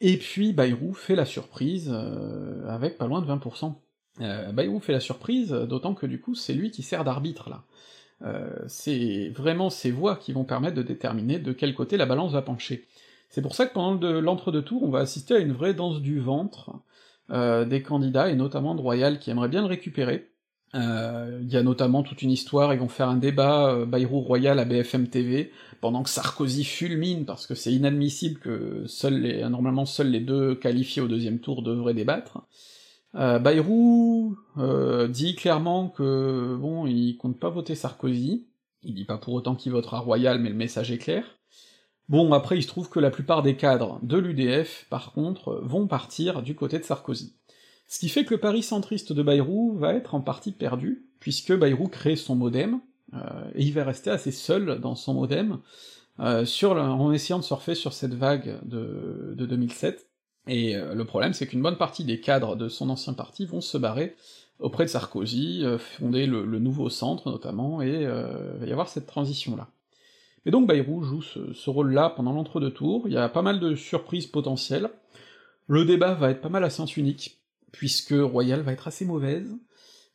et 0.00 0.16
puis 0.16 0.52
Bayrou 0.52 0.94
fait 0.94 1.16
la 1.16 1.24
surprise, 1.24 1.90
euh, 1.92 2.68
avec 2.68 2.96
pas 2.96 3.08
loin 3.08 3.20
de 3.20 3.26
20%. 3.26 3.74
Euh, 4.20 4.52
Bayrou 4.52 4.80
fait 4.80 4.92
la 4.92 5.00
surprise, 5.00 5.50
d'autant 5.50 5.94
que 5.94 6.06
du 6.06 6.20
coup 6.20 6.34
c'est 6.34 6.54
lui 6.54 6.70
qui 6.70 6.82
sert 6.82 7.04
d'arbitre 7.04 7.50
là. 7.50 7.62
Euh, 8.22 8.50
c'est 8.66 9.28
vraiment 9.28 9.70
ces 9.70 9.92
voix 9.92 10.16
qui 10.16 10.32
vont 10.32 10.44
permettre 10.44 10.76
de 10.76 10.82
déterminer 10.82 11.38
de 11.38 11.52
quel 11.52 11.74
côté 11.74 11.96
la 11.96 12.06
balance 12.06 12.32
va 12.32 12.42
pencher. 12.42 12.86
C'est 13.30 13.42
pour 13.42 13.54
ça 13.54 13.66
que 13.66 13.72
pendant 13.72 14.20
l'entre-deux 14.20 14.62
tours, 14.62 14.82
on 14.82 14.90
va 14.90 15.00
assister 15.00 15.34
à 15.34 15.38
une 15.38 15.52
vraie 15.52 15.74
danse 15.74 16.00
du 16.00 16.18
ventre 16.18 16.72
euh, 17.30 17.64
des 17.64 17.82
candidats, 17.82 18.30
et 18.30 18.34
notamment 18.34 18.74
de 18.74 18.80
Royal 18.80 19.18
qui 19.18 19.30
aimerait 19.30 19.48
bien 19.48 19.60
le 19.60 19.68
récupérer, 19.68 20.28
il 20.74 21.48
y 21.48 21.56
a 21.56 21.62
notamment 21.62 22.02
toute 22.02 22.20
une 22.20 22.30
histoire, 22.30 22.74
ils 22.74 22.80
vont 22.80 22.88
faire 22.88 23.08
un 23.08 23.16
débat 23.16 23.86
Bayrou 23.86 24.20
Royal 24.20 24.58
à 24.58 24.66
BFM 24.66 25.08
TV, 25.08 25.50
pendant 25.80 26.02
que 26.02 26.10
Sarkozy 26.10 26.64
fulmine, 26.64 27.24
parce 27.24 27.46
que 27.46 27.54
c'est 27.54 27.72
inadmissible 27.72 28.38
que 28.38 28.84
seuls 28.86 29.18
les, 29.18 29.48
normalement 29.48 29.86
seuls 29.86 30.10
les 30.10 30.20
deux 30.20 30.54
qualifiés 30.54 31.00
au 31.00 31.08
deuxième 31.08 31.38
tour 31.38 31.62
devraient 31.62 31.94
débattre. 31.94 32.42
Euh, 33.14 33.38
Bayrou 33.38 34.36
euh, 34.58 35.08
dit 35.08 35.34
clairement 35.34 35.88
que 35.88 36.56
bon, 36.56 36.86
il 36.86 37.16
compte 37.16 37.38
pas 37.38 37.48
voter 37.48 37.74
Sarkozy, 37.74 38.46
il 38.82 38.94
dit 38.94 39.04
pas 39.04 39.18
pour 39.18 39.34
autant 39.34 39.54
qu'il 39.54 39.72
votera 39.72 40.00
Royal, 40.00 40.40
mais 40.40 40.50
le 40.50 40.54
message 40.54 40.90
est 40.90 40.98
clair. 40.98 41.24
Bon, 42.08 42.32
après 42.32 42.58
il 42.58 42.62
se 42.62 42.68
trouve 42.68 42.88
que 42.88 43.00
la 43.00 43.10
plupart 43.10 43.42
des 43.42 43.56
cadres 43.56 43.98
de 44.02 44.18
l'UDF, 44.18 44.86
par 44.90 45.12
contre, 45.12 45.60
vont 45.62 45.86
partir 45.86 46.42
du 46.42 46.54
côté 46.54 46.78
de 46.78 46.84
Sarkozy. 46.84 47.34
Ce 47.86 47.98
qui 47.98 48.08
fait 48.08 48.24
que 48.24 48.34
le 48.34 48.40
pari 48.40 48.62
centriste 48.62 49.12
de 49.12 49.22
Bayrou 49.22 49.76
va 49.78 49.94
être 49.94 50.14
en 50.14 50.20
partie 50.20 50.52
perdu, 50.52 51.06
puisque 51.20 51.54
Bayrou 51.54 51.88
crée 51.88 52.16
son 52.16 52.36
modem, 52.36 52.80
euh, 53.14 53.50
et 53.54 53.64
il 53.64 53.72
va 53.72 53.84
rester 53.84 54.10
assez 54.10 54.32
seul 54.32 54.80
dans 54.80 54.94
son 54.94 55.14
modem, 55.14 55.58
sur 56.46 56.72
en 56.72 57.12
essayant 57.12 57.38
de 57.38 57.44
surfer 57.44 57.76
sur 57.76 57.92
cette 57.92 58.14
vague 58.14 58.58
de, 58.64 59.36
2007, 59.38 60.07
et 60.48 60.74
euh, 60.74 60.94
le 60.94 61.04
problème 61.04 61.32
c'est 61.32 61.46
qu'une 61.46 61.62
bonne 61.62 61.76
partie 61.76 62.04
des 62.04 62.20
cadres 62.20 62.56
de 62.56 62.68
son 62.68 62.90
ancien 62.90 63.12
parti 63.12 63.46
vont 63.46 63.60
se 63.60 63.78
barrer 63.78 64.16
auprès 64.58 64.84
de 64.84 64.90
Sarkozy, 64.90 65.64
fonder 65.78 66.26
le, 66.26 66.58
nouveau 66.58 66.90
centre 66.90 67.30
notamment, 67.30 67.80
et 67.80 68.02
il 68.02 68.58
va 68.58 68.66
y 68.66 68.72
avoir 68.72 68.88
cette 68.88 69.06
transition-là. 69.06 69.68
Mais 70.44 70.50
donc 70.50 70.66
Bayrou 70.66 71.04
joue 71.04 71.22
ce, 71.22 71.52
ce 71.52 71.70
rôle-là 71.70 72.10
pendant 72.10 72.32
l'entre-deux 72.32 72.72
tours, 72.72 73.06
il 73.06 73.14
y 73.14 73.16
a 73.16 73.28
pas 73.28 73.42
mal 73.42 73.60
de 73.60 73.76
surprises 73.76 74.26
potentielles, 74.26 74.90
le 75.68 75.84
débat 75.84 76.14
va 76.14 76.30
être 76.30 76.40
pas 76.40 76.48
mal 76.48 76.64
à 76.64 76.70
sens 76.70 76.96
unique, 76.96 77.38
puisque 77.70 78.14
Royal 78.16 78.62
va 78.62 78.72
être 78.72 78.88
assez 78.88 79.04
mauvaise, 79.04 79.54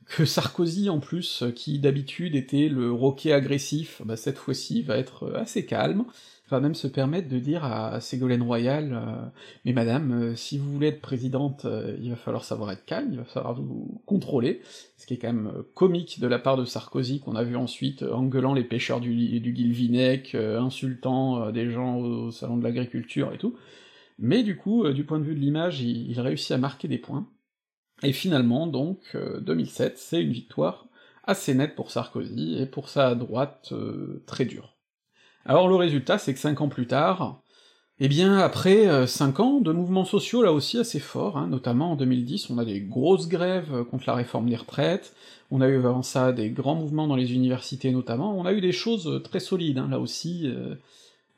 que 0.06 0.26
Sarkozy 0.26 0.90
en 0.90 1.00
plus, 1.00 1.44
qui 1.56 1.80
d'habitude 1.80 2.36
était 2.36 2.68
le 2.68 2.92
roquet 2.92 3.32
agressif, 3.32 4.02
bah 4.04 4.18
cette 4.18 4.38
fois-ci 4.38 4.82
va 4.82 4.98
être 4.98 5.34
assez 5.36 5.66
calme, 5.66 6.06
va 6.50 6.60
même 6.60 6.76
se 6.76 6.88
permettre 6.88 7.30
de 7.30 7.40
dire 7.40 7.64
à 7.64 8.00
Ségolène 8.00 8.44
Royal 8.44 8.94
euh, 8.94 9.26
Mais 9.66 9.74
madame, 9.74 10.12
euh, 10.12 10.36
si 10.36 10.58
vous 10.58 10.72
voulez 10.72 10.88
être 10.88 11.02
présidente, 11.02 11.66
euh, 11.66 11.98
il 12.02 12.10
va 12.10 12.16
falloir 12.16 12.44
savoir 12.44 12.72
être 12.72 12.86
calme, 12.86 13.10
il 13.12 13.18
va 13.18 13.24
falloir 13.24 13.54
vous 13.56 14.02
contrôler», 14.06 14.62
ce 14.98 15.06
qui 15.06 15.16
est 15.16 15.18
quand 15.18 15.34
même 15.34 15.64
comique 15.74 16.20
de 16.20 16.28
la 16.28 16.40
part 16.40 16.58
de 16.58 16.66
Sarkozy, 16.66 17.20
qu'on 17.20 17.36
a 17.36 17.44
vu 17.44 17.56
ensuite 17.56 18.04
engueulant 18.04 18.54
les 18.54 18.64
pêcheurs 18.64 19.02
du, 19.02 19.12
Guilvinec, 19.12 20.36
insultant 20.36 21.52
des 21.52 21.70
gens 21.70 21.98
au 21.98 22.32
salon 22.32 22.58
de 22.58 22.64
l'agriculture 22.64 23.34
et 23.34 23.38
tout, 23.38 23.58
mais 24.18 24.44
du 24.44 24.56
coup, 24.56 24.88
du 24.92 25.04
point 25.04 25.20
de 25.20 25.26
vue 25.26 25.36
de 25.36 25.42
l'image, 25.42 25.82
il 25.82 26.18
réussit 26.22 26.52
à 26.52 26.58
marquer 26.58 26.88
des 26.88 27.00
points, 27.00 27.28
et 28.04 28.12
finalement, 28.12 28.68
donc, 28.68 29.16
2007, 29.16 29.94
euh, 29.94 29.96
c'est 29.98 30.22
une 30.22 30.34
victoire 30.34 30.88
assez 31.24 31.54
nette 31.54 31.76
pour 31.76 31.90
Sarkozy, 31.90 32.58
et 32.60 32.66
pour 32.66 32.90
sa 32.90 33.16
droite 33.16 33.74
très 34.26 34.46
dure. 34.46 34.73
Alors 35.46 35.68
le 35.68 35.76
résultat, 35.76 36.18
c'est 36.18 36.34
que 36.34 36.40
cinq 36.40 36.62
ans 36.62 36.70
plus 36.70 36.88
tard, 36.88 37.42
eh 38.00 38.08
bien, 38.08 38.38
après 38.38 38.88
euh, 38.88 39.08
cinq 39.08 39.40
ans 39.40 39.60
de 39.60 39.72
mouvements 39.72 40.06
sociaux 40.06 40.42
là 40.42 40.52
aussi 40.52 40.78
assez 40.78 41.00
forts, 41.00 41.38
hein, 41.38 41.48
notamment 41.48 41.92
en 41.92 41.96
2010, 41.96 42.50
on 42.50 42.58
a 42.58 42.66
des 42.66 42.82
grosses 42.82 43.28
grèves 43.28 43.84
contre 43.86 44.06
la 44.08 44.16
réforme 44.16 44.50
des 44.50 44.56
retraites, 44.56 45.16
on 45.52 45.62
a 45.62 45.68
eu 45.68 45.78
avant 45.78 46.02
ça 46.02 46.32
des 46.32 46.50
grands 46.50 46.76
mouvements 46.76 47.08
dans 47.08 47.16
les 47.16 47.34
universités 47.34 47.92
notamment, 47.92 48.38
on 48.38 48.46
a 48.46 48.54
eu 48.54 48.62
des 48.62 48.72
choses 48.72 49.22
très 49.24 49.40
solides, 49.40 49.78
hein, 49.78 49.88
là 49.90 50.00
aussi, 50.00 50.52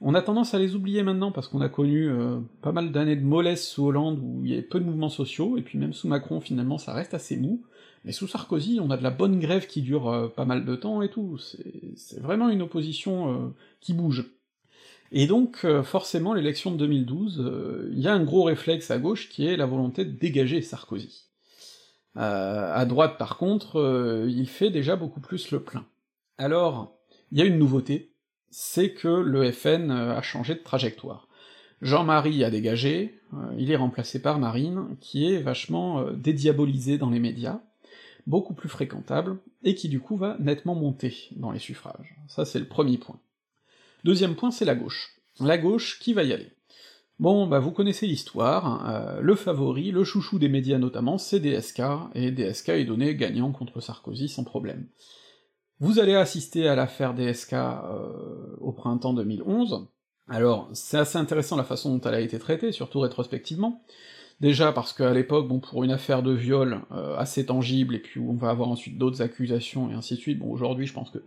on 0.02 0.14
a 0.14 0.22
tendance 0.22 0.54
à 0.54 0.60
les 0.60 0.76
oublier 0.76 1.04
maintenant 1.04 1.32
parce 1.32 1.48
qu'on 1.48 1.62
a 1.62 1.70
connu 1.70 2.10
euh, 2.10 2.40
pas 2.62 2.72
mal 2.72 2.92
d'années 2.92 3.16
de 3.16 3.24
mollesse 3.24 3.68
sous 3.68 3.86
Hollande 3.86 4.20
où 4.22 4.42
il 4.44 4.52
y 4.52 4.54
avait 4.54 4.62
peu 4.62 4.80
de 4.80 4.86
mouvements 4.86 5.10
sociaux, 5.10 5.58
et 5.58 5.62
puis 5.62 5.80
même 5.80 5.94
sous 5.94 6.08
Macron 6.08 6.42
finalement 6.42 6.78
ça 6.78 6.94
reste 6.94 7.14
assez 7.14 7.38
mou, 7.38 7.64
Mais 8.06 8.12
sous 8.12 8.28
Sarkozy, 8.28 8.80
on 8.80 8.92
a 8.92 8.98
de 8.98 9.04
la 9.04 9.10
bonne 9.10 9.40
grève 9.40 9.66
qui 9.66 9.82
dure 9.82 10.10
euh, 10.10 10.28
pas 10.28 10.46
mal 10.46 10.64
de 10.64 10.76
temps 10.76 11.02
et 11.02 11.10
tout, 11.10 11.40
c'est 11.40 12.20
vraiment 12.20 12.50
une 12.50 12.62
opposition 12.62 13.34
euh, 13.34 13.48
qui 13.82 13.94
bouge. 13.94 14.26
Et 15.12 15.26
donc, 15.26 15.62
euh, 15.66 15.82
forcément, 15.82 16.36
l'élection 16.36 16.72
de 16.72 16.78
2012, 16.78 17.90
il 17.92 18.00
y 18.00 18.08
a 18.08 18.14
un 18.14 18.24
gros 18.24 18.44
réflexe 18.44 18.92
à 18.92 19.00
gauche 19.00 19.30
qui 19.30 19.48
est 19.48 19.58
la 19.58 19.66
volonté 19.66 20.06
de 20.06 20.12
dégager 20.12 20.62
Sarkozy. 20.62 21.24
à 22.16 22.86
droite, 22.86 23.18
par 23.18 23.38
contre, 23.38 24.24
il 24.28 24.48
fait 24.48 24.70
déjà 24.70 24.96
beaucoup 24.96 25.20
plus 25.20 25.50
le 25.52 25.62
plein. 25.62 25.86
Alors, 26.38 26.96
il 27.32 27.40
y 27.40 27.42
a 27.42 27.46
une 27.46 27.58
nouveauté, 27.58 28.12
c'est 28.52 28.94
que 28.94 29.08
le 29.08 29.52
FN 29.52 29.90
a 29.90 30.22
changé 30.22 30.54
de 30.54 30.64
trajectoire. 30.64 31.28
Jean-Marie 31.82 32.44
a 32.44 32.50
dégagé, 32.50 33.20
il 33.58 33.72
est 33.72 33.76
remplacé 33.76 34.22
par 34.22 34.40
Marine, 34.40 34.96
qui 35.02 35.32
est 35.32 35.40
vachement 35.40 36.12
dédiabolisée 36.12 36.98
dans 36.98 37.10
les 37.10 37.20
médias, 37.20 37.62
beaucoup 38.28 38.54
plus 38.54 38.70
fréquentable, 38.70 39.38
et 39.64 39.76
qui 39.76 39.90
du 39.90 40.00
coup 40.00 40.18
va 40.18 40.38
nettement 40.40 40.76
monter 40.76 41.30
dans 41.36 41.52
les 41.52 41.60
suffrages. 41.60 42.16
Ça 42.28 42.46
c'est 42.46 42.60
le 42.60 42.68
premier 42.68 42.98
point. 42.98 43.20
Deuxième 44.04 44.36
point, 44.36 44.52
c'est 44.52 44.66
la 44.66 44.76
gauche. 44.76 45.16
La 45.40 45.58
gauche, 45.58 45.98
qui 46.00 46.14
va 46.14 46.24
y 46.24 46.32
aller? 46.32 46.52
Bon, 47.18 47.48
bah 47.48 47.58
vous 47.58 47.72
connaissez 47.72 48.06
l'histoire, 48.06 48.68
hein. 48.68 49.16
euh, 49.18 49.22
le 49.22 49.36
favori, 49.36 49.92
le 49.92 50.04
chouchou 50.04 50.38
des 50.38 50.50
médias 50.50 50.78
notamment, 50.78 51.18
c'est 51.18 51.40
DSK, 51.40 51.82
et 52.14 52.30
DSK 52.32 52.70
est 52.70 52.86
donné 52.86 53.16
gagnant 53.16 53.52
contre 53.52 53.80
Sarkozy 53.80 54.28
sans 54.28 54.44
problème. 54.44 54.88
Vous 55.80 55.98
allez 55.98 56.14
assister 56.14 56.68
à 56.68 56.76
l'affaire 56.76 57.14
DSK 57.14 57.54
euh, 57.54 58.56
au 58.60 58.74
printemps 58.74 59.14
2011, 59.14 59.88
alors 60.28 60.70
c'est 60.74 60.98
assez 60.98 61.18
intéressant 61.18 61.56
la 61.56 61.64
façon 61.64 61.98
dont 61.98 62.08
elle 62.08 62.16
a 62.16 62.20
été 62.20 62.38
traitée, 62.38 62.72
surtout 62.72 63.00
rétrospectivement, 63.00 63.82
Déjà 64.42 64.74
parce 64.74 64.92
qu'à 64.92 65.14
l'époque, 65.14 65.48
bon, 65.48 65.60
pour 65.60 65.84
une 65.84 65.92
affaire 65.92 66.22
de 66.22 66.34
viol 66.34 66.82
euh, 66.92 67.16
assez 67.16 67.46
tangible, 67.46 67.96
et 67.96 68.00
puis 68.00 68.20
où 68.20 68.30
on 68.30 68.36
va 68.36 68.50
avoir 68.50 68.70
ensuite 68.70 68.98
d'autres 68.98 69.22
accusations, 69.22 69.90
et 69.90 69.94
ainsi 69.94 70.16
de 70.16 70.20
suite, 70.20 70.40
bon, 70.40 70.52
aujourd'hui, 70.52 70.86
je 70.86 70.94
pense 70.94 71.10
que 71.10 71.20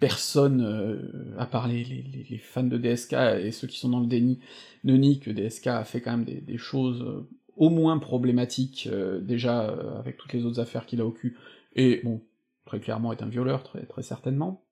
personne, 0.00 0.60
euh, 0.60 1.34
à 1.38 1.46
part 1.46 1.66
les, 1.66 2.40
fans 2.42 2.62
de 2.62 2.76
DSK 2.76 3.14
et 3.40 3.52
ceux 3.52 3.66
qui 3.66 3.78
sont 3.78 3.88
dans 3.88 4.00
le 4.00 4.06
déni, 4.06 4.38
ne 4.84 4.96
nie 4.96 5.18
que 5.18 5.30
DSK 5.30 5.68
a 5.68 5.84
fait 5.84 6.02
quand 6.02 6.10
même 6.10 6.24
des, 6.24 6.58
choses 6.58 7.02
euh, 7.02 7.26
au 7.56 7.70
moins 7.70 7.98
problématiques, 7.98 8.88
déjà 9.22 9.74
avec 9.98 10.16
toutes 10.16 10.32
les 10.32 10.44
autres 10.44 10.60
affaires 10.60 10.86
qu'il 10.86 11.00
a 11.00 11.06
au 11.06 11.10
cul, 11.10 11.38
et 11.74 12.00
bon, 12.04 12.20
très 12.66 12.80
clairement 12.80 13.12
est 13.12 13.22
un 13.22 13.28
violeur, 13.28 13.62
très, 13.62 13.84
très 13.86 14.02
certainement. 14.02 14.64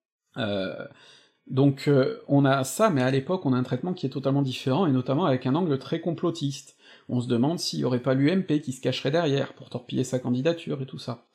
donc 1.47 1.90
on 2.27 2.44
a 2.44 2.65
ça, 2.65 2.90
mais 2.90 3.02
à 3.02 3.11
l'époque 3.11 3.44
on 3.44 3.52
a 3.52 3.57
un 3.57 3.62
traitement 3.62 3.93
qui 3.93 4.07
est 4.07 4.11
totalement 4.11 4.43
différent, 4.43 4.86
et 4.86 4.93
notamment 4.93 5.27
avec 5.27 5.47
un 5.47 5.55
angle 5.55 5.78
très 5.78 6.01
complotiste 6.01 6.77
on 7.10 7.20
se 7.20 7.28
demande 7.28 7.58
s'il 7.58 7.80
y 7.80 7.84
aurait 7.84 8.00
pas 8.02 8.14
l'UMP 8.14 8.60
qui 8.62 8.72
se 8.72 8.80
cacherait 8.80 9.10
derrière 9.10 9.52
pour 9.54 9.68
torpiller 9.68 10.04
sa 10.04 10.18
candidature 10.18 10.80
et 10.80 10.86
tout 10.86 10.98
ça. 10.98 11.26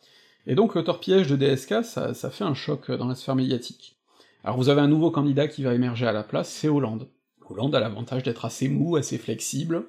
Et 0.47 0.55
donc 0.55 0.75
le 0.75 0.83
torpillage 0.83 1.27
de 1.27 1.35
DSK, 1.35 1.83
ça, 1.83 2.13
fait 2.13 2.43
un 2.43 2.53
choc 2.53 2.91
dans 2.91 3.07
la 3.07 3.15
sphère 3.15 3.35
médiatique. 3.35 3.97
Alors 4.43 4.57
vous 4.57 4.69
avez 4.69 4.81
un 4.81 4.87
nouveau 4.87 5.11
candidat 5.11 5.47
qui 5.47 5.63
va 5.63 5.73
émerger 5.73 6.07
à 6.07 6.11
la 6.11 6.23
place, 6.23 6.49
c'est 6.49 6.69
Hollande. 6.69 7.07
Hollande 7.49 7.75
a 7.75 7.79
l'avantage 7.79 8.23
d'être 8.23 8.45
assez 8.45 8.69
mou, 8.69 8.95
assez 8.95 9.17
flexible, 9.17 9.85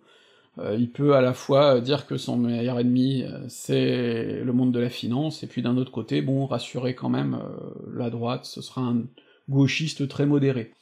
euh, 0.59 0.77
il 0.79 0.91
peut 0.91 1.15
à 1.15 1.21
la 1.21 1.35
fois 1.35 1.81
dire 1.81 2.07
que 2.07 2.17
son 2.17 2.39
meilleur 2.39 2.79
ennemi 2.79 3.23
euh, 3.23 3.45
c'est 3.49 4.41
le 4.43 4.53
monde 4.53 4.73
de 4.73 4.81
la 4.81 4.89
finance, 4.89 5.43
et 5.43 5.47
puis 5.47 5.63
d'un 5.63 5.77
autre 5.77 5.93
côté, 5.93 6.23
bon, 6.23 6.47
rassurer 6.47 6.95
quand 6.95 7.11
même 7.11 7.35
euh, 7.35 7.91
la 7.95 8.09
droite, 8.09 8.47
ce 8.47 8.63
sera 8.63 8.81
un 8.81 9.05
gauchiste 9.49 10.09
très 10.09 10.25
modéré. 10.25 10.73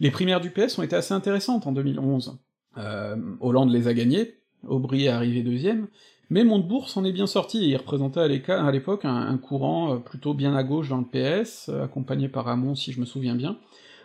Les 0.00 0.10
primaires 0.10 0.40
du 0.40 0.50
PS 0.50 0.78
ont 0.78 0.82
été 0.82 0.96
assez 0.96 1.14
intéressantes 1.14 1.66
en 1.66 1.72
2011. 1.72 2.38
Euh, 2.78 3.16
Hollande 3.40 3.70
les 3.70 3.88
a 3.88 3.94
gagnés, 3.94 4.34
Aubry 4.66 5.04
est 5.04 5.08
arrivé 5.08 5.42
deuxième, 5.42 5.88
mais 6.30 6.44
Montebourg 6.44 6.88
s'en 6.88 7.04
est 7.04 7.12
bien 7.12 7.26
sorti, 7.26 7.64
et 7.64 7.68
il 7.68 7.76
représentait 7.76 8.20
à 8.20 8.70
l'époque 8.70 9.04
un, 9.04 9.38
courant 9.38 9.94
euh, 9.94 9.96
plutôt 9.98 10.34
bien 10.34 10.54
à 10.56 10.62
gauche 10.62 10.88
dans 10.88 10.98
le 10.98 11.04
PS, 11.04 11.68
euh, 11.68 11.84
accompagné 11.84 12.28
par 12.28 12.48
Hamon 12.48 12.74
si 12.74 12.92
je 12.92 13.00
me 13.00 13.06
souviens 13.06 13.34
bien, 13.34 13.58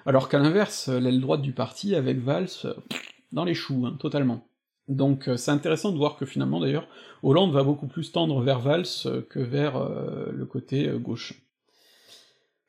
alors 0.06 0.30
qu'à 0.30 0.40
l'inverse, 0.40 0.90
l'aile 0.90 1.22
droite 1.22 1.42
du 1.42 1.54
parti, 1.54 1.96
avec 1.96 2.20
Valls, 2.20 2.48
dans 3.32 3.44
les 3.44 3.54
choux, 3.54 3.86
hein, 3.86 3.98
totalement. 4.00 4.46
Donc 4.88 5.30
c'est 5.38 5.52
intéressant 5.52 5.92
de 5.92 5.98
voir 5.98 6.18
que 6.18 6.26
finalement 6.26 6.60
d'ailleurs, 6.60 6.88
Hollande 7.24 7.54
va 7.54 7.64
beaucoup 7.64 7.88
plus 7.88 8.12
tendre 8.12 8.42
vers 8.42 8.60
Valls 8.60 8.84
que 9.30 9.40
vers 9.40 9.80
le 9.80 10.46
côté 10.46 10.92
gauche. 11.00 11.42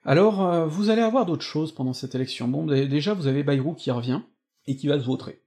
Alors, 0.04 0.68
vous 0.68 0.90
allez 0.90 1.00
avoir 1.00 1.26
d'autres 1.26 1.42
choses 1.42 1.72
pendant 1.72 1.94
cette 1.94 2.14
élection. 2.14 2.46
Bon, 2.46 2.66
déjà, 2.66 3.14
vous 3.14 3.26
avez 3.26 3.42
Bayrou 3.42 3.74
qui 3.74 3.90
revient, 3.90 4.20
et 4.66 4.76
qui 4.76 4.86
va 4.86 4.98
se 4.98 5.04
vautrer. 5.04 5.40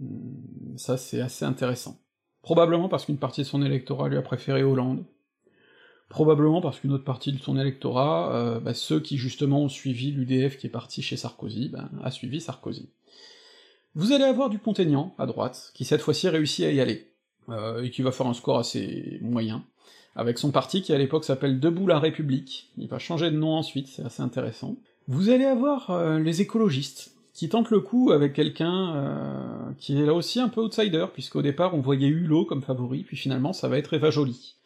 Hmm, 0.00 0.76
ça, 0.76 0.96
c'est 0.96 1.20
assez 1.20 1.44
intéressant. 1.44 2.00
Probablement 2.42 2.88
parce 2.88 3.04
qu'une 3.04 3.18
partie 3.18 3.42
de 3.42 3.46
son 3.46 3.62
électorat 3.62 4.08
lui 4.08 4.16
a 4.16 4.22
préféré 4.22 4.62
Hollande. 4.62 5.04
Probablement 6.08 6.60
parce 6.60 6.80
qu'une 6.80 6.92
autre 6.92 7.04
partie 7.04 7.32
de 7.32 7.38
son 7.38 7.56
électorat, 7.58 8.34
euh, 8.34 8.60
bah, 8.60 8.74
ceux 8.74 8.98
qui 8.98 9.16
justement 9.16 9.62
ont 9.62 9.68
suivi 9.68 10.10
l'UDF 10.10 10.56
qui 10.56 10.66
est 10.66 10.70
parti 10.70 11.02
chez 11.02 11.16
Sarkozy, 11.16 11.68
ben, 11.68 11.88
a 12.02 12.10
suivi 12.10 12.40
Sarkozy. 12.40 12.88
Vous 13.94 14.12
allez 14.12 14.24
avoir 14.24 14.50
du 14.50 14.58
Pont-Aignan, 14.58 15.14
à 15.18 15.26
droite, 15.26 15.70
qui 15.74 15.84
cette 15.84 16.00
fois-ci 16.00 16.28
réussit 16.28 16.64
à 16.64 16.72
y 16.72 16.80
aller, 16.80 17.12
euh, 17.48 17.82
et 17.82 17.90
qui 17.90 18.02
va 18.02 18.10
faire 18.10 18.26
un 18.26 18.34
score 18.34 18.58
assez 18.58 19.18
moyen, 19.20 19.64
avec 20.16 20.38
son 20.38 20.50
parti 20.50 20.82
qui 20.82 20.92
à 20.92 20.98
l'époque 20.98 21.24
s'appelle 21.24 21.60
Debout 21.60 21.86
la 21.86 21.98
République, 21.98 22.70
il 22.76 22.88
va 22.88 22.98
changer 22.98 23.30
de 23.30 23.36
nom 23.36 23.56
ensuite, 23.56 23.88
c'est 23.88 24.04
assez 24.04 24.22
intéressant. 24.22 24.76
Vous 25.06 25.30
allez 25.30 25.44
avoir 25.44 25.90
euh, 25.90 26.18
les 26.18 26.40
écologistes, 26.40 27.12
qui 27.40 27.48
tente 27.48 27.70
le 27.70 27.80
coup 27.80 28.12
avec 28.12 28.34
quelqu'un 28.34 28.94
euh, 28.96 29.72
qui 29.78 29.98
est 29.98 30.04
là 30.04 30.12
aussi 30.12 30.40
un 30.40 30.50
peu 30.50 30.60
outsider, 30.60 31.06
puisqu'au 31.10 31.40
départ 31.40 31.74
on 31.74 31.80
voyait 31.80 32.06
Hulot 32.06 32.44
comme 32.44 32.60
favori, 32.60 33.02
puis 33.02 33.16
finalement 33.16 33.54
ça 33.54 33.66
va 33.66 33.78
être 33.78 33.94
Eva 33.94 34.10
Jolie. 34.10 34.56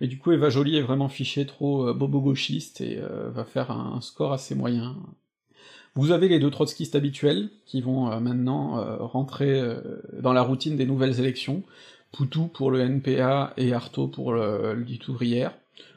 Et 0.00 0.06
du 0.06 0.16
coup 0.16 0.32
Eva 0.32 0.48
Jolie 0.48 0.78
est 0.78 0.82
vraiment 0.82 1.10
fiché 1.10 1.44
trop 1.44 1.86
euh, 1.86 1.92
bobo-gauchiste 1.92 2.80
et 2.80 2.96
euh, 2.96 3.28
va 3.28 3.44
faire 3.44 3.70
un, 3.70 4.00
score 4.00 4.32
assez 4.32 4.54
moyen. 4.54 4.96
Vous 5.96 6.12
avez 6.12 6.28
les 6.28 6.38
deux 6.38 6.50
trotskistes 6.50 6.94
habituels, 6.94 7.50
qui 7.66 7.82
vont 7.82 8.18
maintenant 8.20 8.82
rentrer 9.00 9.62
dans 10.18 10.32
la 10.32 10.42
routine 10.42 10.76
des 10.76 10.86
nouvelles 10.86 11.20
élections, 11.20 11.62
Poutou 12.10 12.46
pour 12.46 12.70
le 12.70 12.80
NPA 12.80 13.52
et 13.58 13.74
Artaud 13.74 14.08
pour 14.08 14.32
le, 14.32 14.72
le 14.72 15.10
ouvrière. 15.10 15.52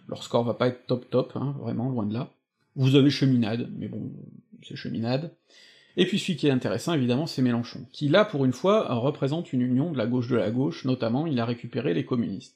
Leur 0.09 0.21
score 0.23 0.43
va 0.43 0.55
pas 0.55 0.67
être 0.67 0.85
top 0.87 1.09
top, 1.09 1.31
hein, 1.35 1.55
vraiment, 1.61 1.89
loin 1.89 2.05
de 2.05 2.13
là. 2.13 2.29
Vous 2.75 2.95
avez 2.95 3.09
Cheminade, 3.09 3.69
mais 3.77 3.87
bon, 3.87 4.11
c'est 4.61 4.75
Cheminade. 4.75 5.31
Et 5.99 6.05
puis 6.05 6.19
celui 6.19 6.35
qui 6.35 6.47
est 6.47 6.51
intéressant, 6.51 6.93
évidemment, 6.93 7.25
c'est 7.25 7.41
Mélenchon, 7.41 7.87
qui 7.91 8.07
là, 8.07 8.23
pour 8.23 8.45
une 8.45 8.53
fois, 8.53 8.93
représente 8.93 9.51
une 9.51 9.61
union 9.61 9.91
de 9.91 9.97
la 9.97 10.05
gauche 10.05 10.27
de 10.27 10.35
la 10.35 10.51
gauche, 10.51 10.85
notamment 10.85 11.25
il 11.25 11.39
a 11.39 11.45
récupéré 11.45 11.95
les 11.95 12.05
communistes. 12.05 12.55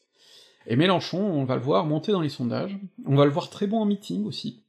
Et 0.68 0.76
Mélenchon, 0.76 1.20
on 1.20 1.44
va 1.44 1.56
le 1.56 1.62
voir 1.64 1.88
monter 1.88 2.12
dans 2.12 2.22
les 2.22 2.30
sondages, 2.30 2.78
on 3.04 3.16
va 3.16 3.26
le 3.26 3.32
voir 3.32 3.50
très 3.50 3.66
bon 3.66 3.80
en 3.80 3.86
meeting 3.86 4.26
aussi, 4.26 4.62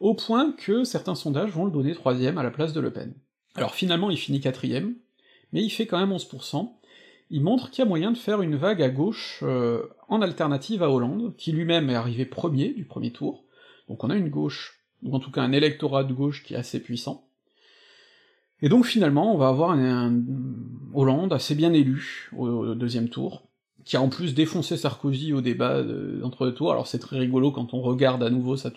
au 0.00 0.14
point 0.14 0.50
que 0.50 0.82
certains 0.82 1.14
sondages 1.14 1.52
vont 1.52 1.64
le 1.64 1.70
donner 1.70 1.94
troisième 1.94 2.36
à 2.36 2.42
la 2.42 2.50
place 2.50 2.72
de 2.72 2.80
Le 2.80 2.92
Pen. 2.92 3.14
Alors 3.54 3.76
finalement, 3.76 4.10
il 4.10 4.18
finit 4.18 4.40
quatrième, 4.40 4.96
mais 5.52 5.62
il 5.62 5.70
fait 5.70 5.86
quand 5.86 6.00
même 6.00 6.12
11%, 6.16 6.68
il 7.30 7.42
montre 7.42 7.70
qu'il 7.70 7.84
y 7.84 7.86
a 7.86 7.88
moyen 7.88 8.10
de 8.10 8.18
faire 8.18 8.42
une 8.42 8.56
vague 8.56 8.82
à 8.82 8.88
gauche 8.88 9.38
euh, 9.44 9.86
en 10.08 10.20
alternative 10.20 10.82
à 10.82 10.90
Hollande, 10.90 11.32
qui 11.36 11.52
lui-même 11.52 11.88
est 11.90 11.94
arrivé 11.94 12.24
premier 12.24 12.70
du 12.70 12.84
premier 12.84 13.12
tour, 13.12 13.44
donc 13.88 14.02
on 14.02 14.10
a 14.10 14.16
une 14.16 14.30
gauche, 14.30 14.80
ou 15.04 15.14
en 15.14 15.20
tout 15.20 15.30
cas 15.30 15.42
un 15.42 15.52
électorat 15.52 16.02
de 16.02 16.12
gauche 16.12 16.42
qui 16.42 16.54
est 16.54 16.58
assez 16.58 16.82
puissant, 16.82 17.29
et 18.62 18.68
donc 18.68 18.84
finalement, 18.84 19.34
on 19.34 19.38
va 19.38 19.48
avoir 19.48 19.70
un, 19.70 20.22
Hollande 20.92 21.32
assez 21.32 21.54
bien 21.54 21.72
élu 21.72 22.30
au, 22.36 22.74
deuxième 22.74 23.08
tour, 23.08 23.44
qui 23.84 23.96
a 23.96 24.02
en 24.02 24.08
plus 24.08 24.34
défoncé 24.34 24.76
Sarkozy 24.76 25.32
au 25.32 25.40
débat 25.40 25.82
d'entre 25.82 26.46
deux 26.46 26.54
tours, 26.54 26.72
alors 26.72 26.86
c'est 26.86 26.98
très 26.98 27.18
rigolo 27.18 27.52
quand 27.52 27.74
on 27.74 27.80
regarde 27.80 28.22
à 28.22 28.30
nouveau 28.30 28.56
sa, 28.56 28.70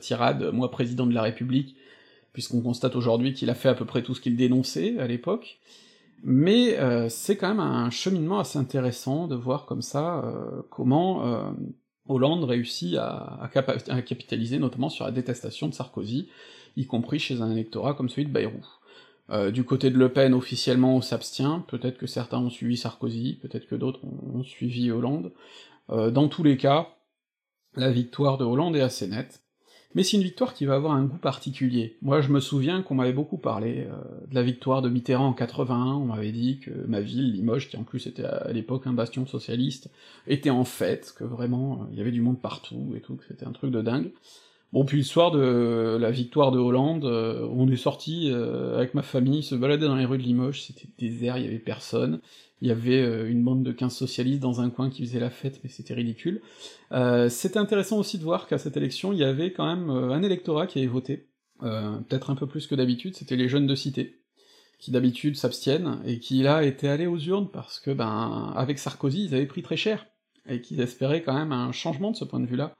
tirade, 0.00 0.50
moi 0.52 0.70
président 0.70 1.06
de 1.06 1.12
la 1.12 1.22
République, 1.22 1.76
puisqu'on 2.32 2.62
constate 2.62 2.96
aujourd'hui 2.96 3.34
qu'il 3.34 3.50
a 3.50 3.54
fait 3.54 3.68
à 3.68 3.74
peu 3.74 3.84
près 3.84 4.02
tout 4.02 4.14
ce 4.14 4.20
qu'il 4.20 4.36
dénonçait 4.36 4.98
à 4.98 5.06
l'époque, 5.06 5.60
mais 6.22 6.78
euh, 6.78 7.08
c'est 7.08 7.36
quand 7.36 7.48
même 7.48 7.60
un 7.60 7.90
cheminement 7.90 8.38
assez 8.38 8.58
intéressant 8.58 9.26
de 9.26 9.34
voir 9.34 9.66
comme 9.66 9.82
ça 9.82 10.22
euh, 10.24 10.62
comment 10.70 11.26
euh, 11.26 11.50
Hollande 12.08 12.44
réussit 12.44 12.96
à, 12.96 13.48
capitaliser 13.52 14.58
notamment 14.58 14.88
sur 14.88 15.04
la 15.04 15.12
détestation 15.12 15.68
de 15.68 15.74
Sarkozy, 15.74 16.28
y 16.76 16.86
compris 16.86 17.18
chez 17.18 17.40
un 17.40 17.50
électorat 17.50 17.94
comme 17.94 18.08
celui 18.08 18.26
de 18.26 18.32
Bayrou. 18.32 18.60
Euh, 19.30 19.50
du 19.50 19.64
côté 19.64 19.90
de 19.90 19.98
Le 19.98 20.12
Pen, 20.12 20.34
officiellement, 20.34 20.96
on 20.96 21.00
s'abstient, 21.00 21.62
peut-être 21.68 21.98
que 21.98 22.06
certains 22.06 22.38
ont 22.38 22.50
suivi 22.50 22.76
Sarkozy, 22.76 23.38
peut-être 23.40 23.66
que 23.66 23.76
d'autres 23.76 24.00
ont, 24.04 24.42
suivi 24.42 24.90
Hollande. 24.90 25.32
Euh, 25.90 26.10
dans 26.10 26.28
tous 26.28 26.42
les 26.42 26.56
cas, 26.56 26.96
la 27.76 27.90
victoire 27.90 28.38
de 28.38 28.44
Hollande 28.44 28.74
est 28.74 28.80
assez 28.80 29.06
nette, 29.06 29.42
mais 29.94 30.02
c'est 30.02 30.16
une 30.16 30.24
victoire 30.24 30.54
qui 30.54 30.66
va 30.66 30.74
avoir 30.74 30.94
un 30.94 31.04
goût 31.04 31.18
particulier. 31.18 31.96
Moi, 32.02 32.20
je 32.20 32.30
me 32.30 32.40
souviens 32.40 32.82
qu'on 32.82 32.96
m'avait 32.96 33.12
beaucoup 33.12 33.38
parlé 33.38 33.86
euh, 33.88 34.26
de 34.28 34.34
la 34.34 34.42
victoire 34.42 34.82
de 34.82 34.88
Mitterrand 34.88 35.28
en 35.28 35.32
81, 35.32 35.76
on 35.94 36.06
m'avait 36.06 36.32
dit 36.32 36.58
que 36.58 36.70
ma 36.88 37.00
ville, 37.00 37.32
Limoges, 37.32 37.68
qui 37.68 37.76
en 37.76 37.84
plus 37.84 38.08
était 38.08 38.24
à 38.24 38.50
l'époque 38.52 38.88
un 38.88 38.92
bastion 38.92 39.26
socialiste, 39.26 39.90
était 40.26 40.50
en 40.50 40.64
fête, 40.64 41.14
que 41.16 41.24
vraiment, 41.24 41.86
il 41.92 41.98
y 41.98 42.00
avait 42.00 42.10
du 42.10 42.20
monde 42.20 42.40
partout 42.40 42.94
et 42.96 43.00
tout, 43.00 43.14
que 43.14 43.24
c'était 43.28 43.46
un 43.46 43.52
truc 43.52 43.70
de 43.70 43.80
dingue. 43.80 44.10
Bon, 44.72 44.84
puis 44.84 44.98
le 44.98 45.04
soir 45.04 45.32
de 45.32 45.98
la 46.00 46.12
victoire 46.12 46.52
de 46.52 46.60
Hollande, 46.60 47.04
euh, 47.04 47.44
on 47.50 47.68
est 47.68 47.76
sorti 47.76 48.30
euh, 48.30 48.76
avec 48.76 48.94
ma 48.94 49.02
famille, 49.02 49.42
se 49.42 49.56
balader 49.56 49.86
dans 49.86 49.96
les 49.96 50.04
rues 50.04 50.18
de 50.18 50.22
Limoges, 50.22 50.62
c'était 50.62 50.86
désert, 50.96 51.38
il 51.38 51.44
y 51.44 51.48
avait 51.48 51.58
personne, 51.58 52.20
il 52.60 52.68
y 52.68 52.70
avait 52.70 53.02
euh, 53.02 53.28
une 53.28 53.42
bande 53.42 53.64
de 53.64 53.72
15 53.72 53.92
socialistes 53.92 54.40
dans 54.40 54.60
un 54.60 54.70
coin 54.70 54.88
qui 54.88 55.04
faisait 55.04 55.18
la 55.18 55.30
fête, 55.30 55.58
mais 55.64 55.70
c'était 55.70 55.94
ridicule. 55.94 56.40
c'était 57.30 57.58
intéressant 57.58 57.98
aussi 57.98 58.18
de 58.18 58.22
voir 58.22 58.46
qu'à 58.46 58.58
cette 58.58 58.76
élection, 58.76 59.12
il 59.12 59.18
y 59.18 59.24
avait 59.24 59.52
quand 59.52 59.66
même 59.66 59.90
un 59.90 60.22
électorat 60.22 60.68
qui 60.68 60.78
avait 60.78 60.86
voté, 60.86 61.26
peut-être 61.60 62.30
un 62.30 62.36
peu 62.36 62.46
plus 62.46 62.68
que 62.68 62.76
d'habitude, 62.76 63.16
c'était 63.16 63.36
les 63.36 63.48
jeunes 63.48 63.66
de 63.66 63.74
cité, 63.74 64.20
qui 64.78 64.92
d'habitude 64.92 65.36
s'abstiennent, 65.36 66.00
et 66.06 66.20
qui 66.20 66.42
là 66.44 66.62
étaient 66.62 66.88
allés 66.88 67.08
aux 67.08 67.18
urnes 67.18 67.48
parce 67.52 67.80
que, 67.80 67.90
ben, 67.90 68.52
avec 68.54 68.78
Sarkozy, 68.78 69.24
ils 69.24 69.34
avaient 69.34 69.46
pris 69.46 69.62
très 69.62 69.76
cher, 69.76 70.06
et 70.48 70.60
qu'ils 70.60 70.80
espéraient 70.80 71.22
quand 71.22 71.34
même 71.34 71.50
un 71.50 71.72
changement 71.72 72.12
de 72.12 72.16
ce 72.16 72.24
point 72.24 72.38
de 72.38 72.46
vue-là. 72.46 72.76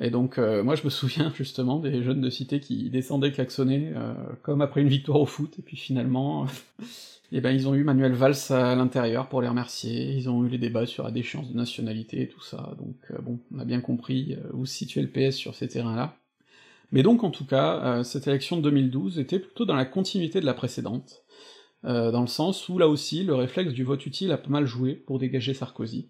Et 0.00 0.08
donc, 0.08 0.38
euh, 0.38 0.62
moi 0.64 0.74
je 0.74 0.84
me 0.84 0.90
souviens 0.90 1.32
justement 1.36 1.78
des 1.78 2.02
jeunes 2.02 2.22
de 2.22 2.30
cité 2.30 2.58
qui 2.58 2.88
descendaient 2.90 3.32
klaxonner, 3.32 3.92
euh, 3.94 4.14
comme 4.42 4.62
après 4.62 4.80
une 4.80 4.88
victoire 4.88 5.20
au 5.20 5.26
foot, 5.26 5.58
et 5.58 5.62
puis 5.62 5.76
finalement, 5.76 6.46
eh 7.32 7.40
ben 7.40 7.50
ils 7.50 7.68
ont 7.68 7.74
eu 7.74 7.84
Manuel 7.84 8.14
Valls 8.14 8.34
à 8.48 8.74
l'intérieur 8.74 9.28
pour 9.28 9.42
les 9.42 9.48
remercier, 9.48 10.12
ils 10.14 10.30
ont 10.30 10.44
eu 10.44 10.48
les 10.48 10.58
débats 10.58 10.86
sur 10.86 11.04
la 11.04 11.10
déchéance 11.10 11.50
de 11.50 11.56
nationalité 11.56 12.22
et 12.22 12.28
tout 12.28 12.40
ça, 12.40 12.74
donc 12.78 12.96
euh, 13.10 13.20
bon, 13.20 13.38
on 13.54 13.58
a 13.58 13.64
bien 13.66 13.82
compris 13.82 14.36
où 14.54 14.64
se 14.64 14.74
situait 14.74 15.02
le 15.02 15.08
PS 15.08 15.36
sur 15.36 15.54
ces 15.54 15.68
terrains-là. 15.68 16.16
Mais 16.92 17.02
donc 17.04 17.22
en 17.22 17.30
tout 17.30 17.44
cas, 17.44 18.02
cette 18.02 18.26
élection 18.26 18.56
de 18.56 18.62
2012 18.62 19.20
était 19.20 19.38
plutôt 19.38 19.64
dans 19.64 19.76
la 19.76 19.84
continuité 19.84 20.40
de 20.40 20.46
la 20.46 20.54
précédente, 20.54 21.22
dans 21.84 22.20
le 22.20 22.26
sens 22.26 22.68
où 22.68 22.78
là 22.78 22.88
aussi 22.88 23.22
le 23.22 23.36
réflexe 23.36 23.72
du 23.74 23.84
vote 23.84 24.04
utile 24.06 24.32
a 24.32 24.38
pas 24.38 24.48
mal 24.48 24.66
joué 24.66 24.94
pour 24.94 25.20
dégager 25.20 25.54
Sarkozy. 25.54 26.08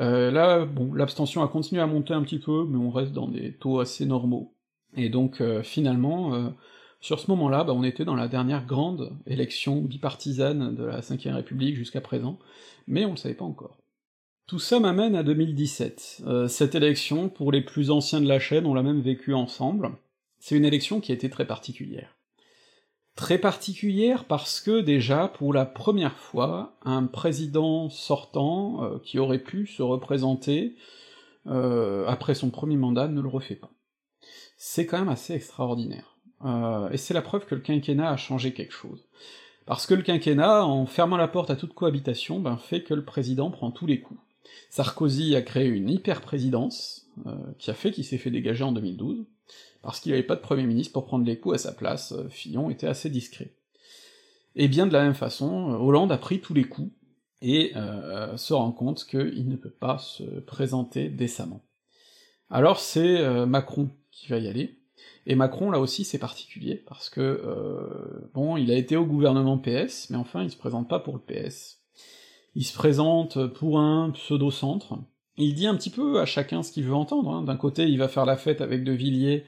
Euh, 0.00 0.30
là, 0.30 0.64
bon, 0.64 0.94
l'abstention 0.94 1.42
a 1.42 1.48
continué 1.48 1.80
à 1.80 1.86
monter 1.86 2.14
un 2.14 2.22
petit 2.22 2.38
peu, 2.38 2.64
mais 2.68 2.78
on 2.78 2.90
reste 2.90 3.12
dans 3.12 3.28
des 3.28 3.52
taux 3.52 3.80
assez 3.80 4.06
normaux. 4.06 4.54
Et 4.96 5.08
donc, 5.08 5.40
euh, 5.40 5.62
finalement, 5.62 6.34
euh, 6.34 6.48
sur 7.00 7.20
ce 7.20 7.30
moment-là, 7.30 7.64
bah, 7.64 7.72
on 7.74 7.82
était 7.82 8.04
dans 8.04 8.14
la 8.14 8.28
dernière 8.28 8.64
grande 8.64 9.12
élection 9.26 9.80
bipartisane 9.82 10.74
de 10.74 10.84
la 10.84 11.00
Ve 11.00 11.34
République 11.34 11.76
jusqu'à 11.76 12.00
présent, 12.00 12.38
mais 12.86 13.04
on 13.04 13.12
le 13.12 13.16
savait 13.16 13.34
pas 13.34 13.44
encore. 13.44 13.76
Tout 14.46 14.58
ça 14.58 14.80
m'amène 14.80 15.14
à 15.14 15.22
2017. 15.22 16.22
cette 16.48 16.74
élection, 16.74 17.28
pour 17.28 17.52
les 17.52 17.60
plus 17.60 17.90
anciens 17.90 18.20
de 18.20 18.28
la 18.28 18.38
chaîne, 18.38 18.64
on 18.64 18.72
l'a 18.72 18.82
même 18.82 19.02
vécue 19.02 19.34
ensemble. 19.34 19.90
C'est 20.38 20.56
une 20.56 20.64
élection 20.64 21.00
qui 21.00 21.12
a 21.12 21.14
été 21.14 21.28
très 21.28 21.46
particulière 21.46 22.17
très 23.18 23.38
particulière 23.38 24.26
parce 24.26 24.60
que 24.60 24.80
déjà, 24.80 25.26
pour 25.26 25.52
la 25.52 25.66
première 25.66 26.16
fois, 26.16 26.76
un 26.84 27.04
président 27.04 27.90
sortant 27.90 28.84
euh, 28.84 28.98
qui 29.02 29.18
aurait 29.18 29.42
pu 29.42 29.66
se 29.66 29.82
représenter 29.82 30.76
euh, 31.48 32.06
après 32.06 32.36
son 32.36 32.50
premier 32.50 32.76
mandat 32.76 33.08
ne 33.08 33.20
le 33.20 33.28
refait 33.28 33.56
pas. 33.56 33.72
C'est 34.56 34.86
quand 34.86 35.00
même 35.00 35.08
assez 35.08 35.34
extraordinaire. 35.34 36.16
Euh, 36.44 36.90
et 36.90 36.96
c'est 36.96 37.12
la 37.12 37.20
preuve 37.20 37.44
que 37.44 37.56
le 37.56 37.60
quinquennat 37.60 38.08
a 38.08 38.16
changé 38.16 38.52
quelque 38.52 38.72
chose. 38.72 39.08
Parce 39.66 39.86
que 39.86 39.94
le 39.94 40.02
quinquennat, 40.02 40.64
en 40.64 40.86
fermant 40.86 41.16
la 41.16 41.26
porte 41.26 41.50
à 41.50 41.56
toute 41.56 41.74
cohabitation, 41.74 42.38
ben, 42.38 42.56
fait 42.56 42.84
que 42.84 42.94
le 42.94 43.04
président 43.04 43.50
prend 43.50 43.72
tous 43.72 43.86
les 43.86 44.00
coups. 44.00 44.20
Sarkozy 44.70 45.34
a 45.34 45.42
créé 45.42 45.66
une 45.66 45.90
hyper-présidence, 45.90 47.10
qui 47.58 47.70
a 47.70 47.74
fait 47.74 47.90
qu'il 47.90 48.04
s'est 48.04 48.16
fait 48.16 48.30
dégager 48.30 48.62
en 48.62 48.70
2012, 48.70 49.26
parce 49.82 50.00
qu'il 50.00 50.12
avait 50.12 50.22
pas 50.22 50.36
de 50.36 50.40
Premier 50.40 50.66
ministre 50.66 50.92
pour 50.92 51.06
prendre 51.06 51.24
les 51.24 51.38
coups 51.38 51.56
à 51.56 51.58
sa 51.58 51.72
place, 51.72 52.12
euh, 52.12 52.28
Fillon 52.28 52.70
était 52.70 52.86
assez 52.86 53.10
discret. 53.10 53.54
Et 54.56 54.68
bien 54.68 54.86
de 54.86 54.92
la 54.92 55.02
même 55.02 55.14
façon, 55.14 55.72
euh, 55.72 55.76
Hollande 55.76 56.12
a 56.12 56.18
pris 56.18 56.40
tous 56.40 56.54
les 56.54 56.64
coups, 56.64 56.90
et 57.40 57.72
euh, 57.76 58.36
se 58.36 58.52
rend 58.52 58.72
compte 58.72 59.06
qu'il 59.06 59.48
ne 59.48 59.56
peut 59.56 59.70
pas 59.70 59.98
se 59.98 60.24
présenter 60.40 61.08
décemment. 61.08 61.62
Alors 62.50 62.80
c'est 62.80 63.46
Macron 63.46 63.90
qui 64.10 64.26
va 64.26 64.38
y 64.38 64.48
aller, 64.48 64.80
et 65.26 65.36
Macron 65.36 65.70
là 65.70 65.78
aussi 65.78 66.04
c'est 66.04 66.18
particulier, 66.18 66.74
parce 66.74 67.10
que 67.10 68.30
bon, 68.32 68.56
il 68.56 68.72
a 68.72 68.76
été 68.76 68.96
au 68.96 69.04
gouvernement 69.04 69.58
PS, 69.58 70.08
mais 70.10 70.16
enfin 70.16 70.42
il 70.42 70.50
se 70.50 70.56
présente 70.56 70.88
pas 70.88 70.98
pour 70.98 71.14
le 71.14 71.20
PS. 71.20 71.82
Il 72.56 72.64
se 72.64 72.72
présente 72.72 73.46
pour 73.48 73.78
un 73.78 74.10
pseudo-centre, 74.10 74.98
il 75.36 75.54
dit 75.54 75.68
un 75.68 75.76
petit 75.76 75.90
peu 75.90 76.20
à 76.20 76.26
chacun 76.26 76.64
ce 76.64 76.72
qu'il 76.72 76.84
veut 76.84 76.94
entendre, 76.94 77.30
hein. 77.30 77.42
d'un 77.42 77.56
côté 77.56 77.84
il 77.84 77.98
va 77.98 78.08
faire 78.08 78.26
la 78.26 78.36
fête 78.36 78.60
avec 78.60 78.82
De 78.82 78.92
Villiers, 78.92 79.44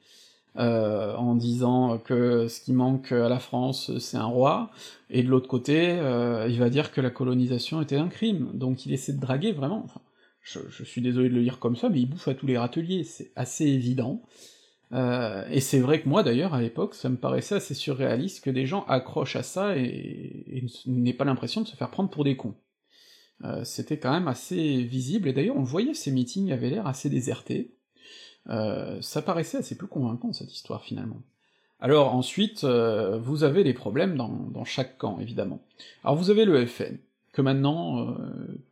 euh, 0.56 1.14
en 1.14 1.36
disant 1.36 1.98
que 1.98 2.48
ce 2.48 2.60
qui 2.60 2.72
manque 2.72 3.12
à 3.12 3.28
la 3.28 3.38
France, 3.38 3.96
c'est 3.98 4.16
un 4.16 4.26
roi, 4.26 4.72
et 5.08 5.22
de 5.22 5.28
l'autre 5.28 5.46
côté, 5.46 5.90
euh, 5.90 6.48
il 6.48 6.58
va 6.58 6.70
dire 6.70 6.90
que 6.90 7.00
la 7.00 7.10
colonisation 7.10 7.80
était 7.80 7.96
un 7.96 8.08
crime, 8.08 8.50
donc 8.54 8.84
il 8.84 8.92
essaie 8.92 9.12
de 9.12 9.20
draguer 9.20 9.52
vraiment, 9.52 9.86
je, 10.42 10.82
suis 10.82 11.02
désolé 11.02 11.28
de 11.28 11.34
le 11.34 11.42
dire 11.42 11.60
comme 11.60 11.76
ça, 11.76 11.88
mais 11.88 12.00
il 12.00 12.06
bouffe 12.06 12.26
à 12.26 12.34
tous 12.34 12.48
les 12.48 12.58
râteliers, 12.58 13.04
c'est 13.04 13.30
assez 13.36 13.64
évident, 13.64 14.22
euh, 14.92 15.44
et 15.50 15.60
c'est 15.60 15.78
vrai 15.78 16.02
que 16.02 16.08
moi 16.08 16.24
d'ailleurs, 16.24 16.52
à 16.52 16.60
l'époque, 16.60 16.96
ça 16.96 17.08
me 17.08 17.16
paraissait 17.16 17.54
assez 17.54 17.74
surréaliste 17.74 18.42
que 18.42 18.50
des 18.50 18.66
gens 18.66 18.84
accrochent 18.88 19.36
à 19.36 19.44
ça 19.44 19.76
et, 19.76 19.84
et 20.48 20.66
n'aient 20.86 21.12
pas 21.12 21.24
l'impression 21.24 21.60
de 21.60 21.68
se 21.68 21.76
faire 21.76 21.90
prendre 21.90 22.10
pour 22.10 22.24
des 22.24 22.36
cons. 22.36 22.56
C'était 23.62 23.98
quand 23.98 24.12
même 24.12 24.28
assez 24.28 24.82
visible, 24.82 25.28
et 25.28 25.32
d'ailleurs 25.32 25.56
on 25.56 25.62
voyait 25.62 25.94
ces 25.94 26.10
meetings 26.10 26.52
avaient 26.52 26.68
l'air 26.68 26.86
assez 26.86 27.08
désertés, 27.08 27.79
euh, 28.48 29.00
ça 29.02 29.22
paraissait 29.22 29.58
assez 29.58 29.76
peu 29.76 29.86
convaincant 29.86 30.32
cette 30.32 30.52
histoire 30.52 30.82
finalement. 30.82 31.22
Alors 31.80 32.14
ensuite, 32.14 32.64
euh, 32.64 33.18
vous 33.18 33.44
avez 33.44 33.64
les 33.64 33.72
problèmes 33.72 34.16
dans, 34.16 34.64
chaque 34.64 34.98
camp, 34.98 35.18
évidemment. 35.20 35.60
Alors 36.04 36.16
vous 36.16 36.30
avez 36.30 36.44
le 36.44 36.66
FN, 36.66 36.98
que 37.32 37.42
maintenant 37.42 38.00
euh, 38.00 38.14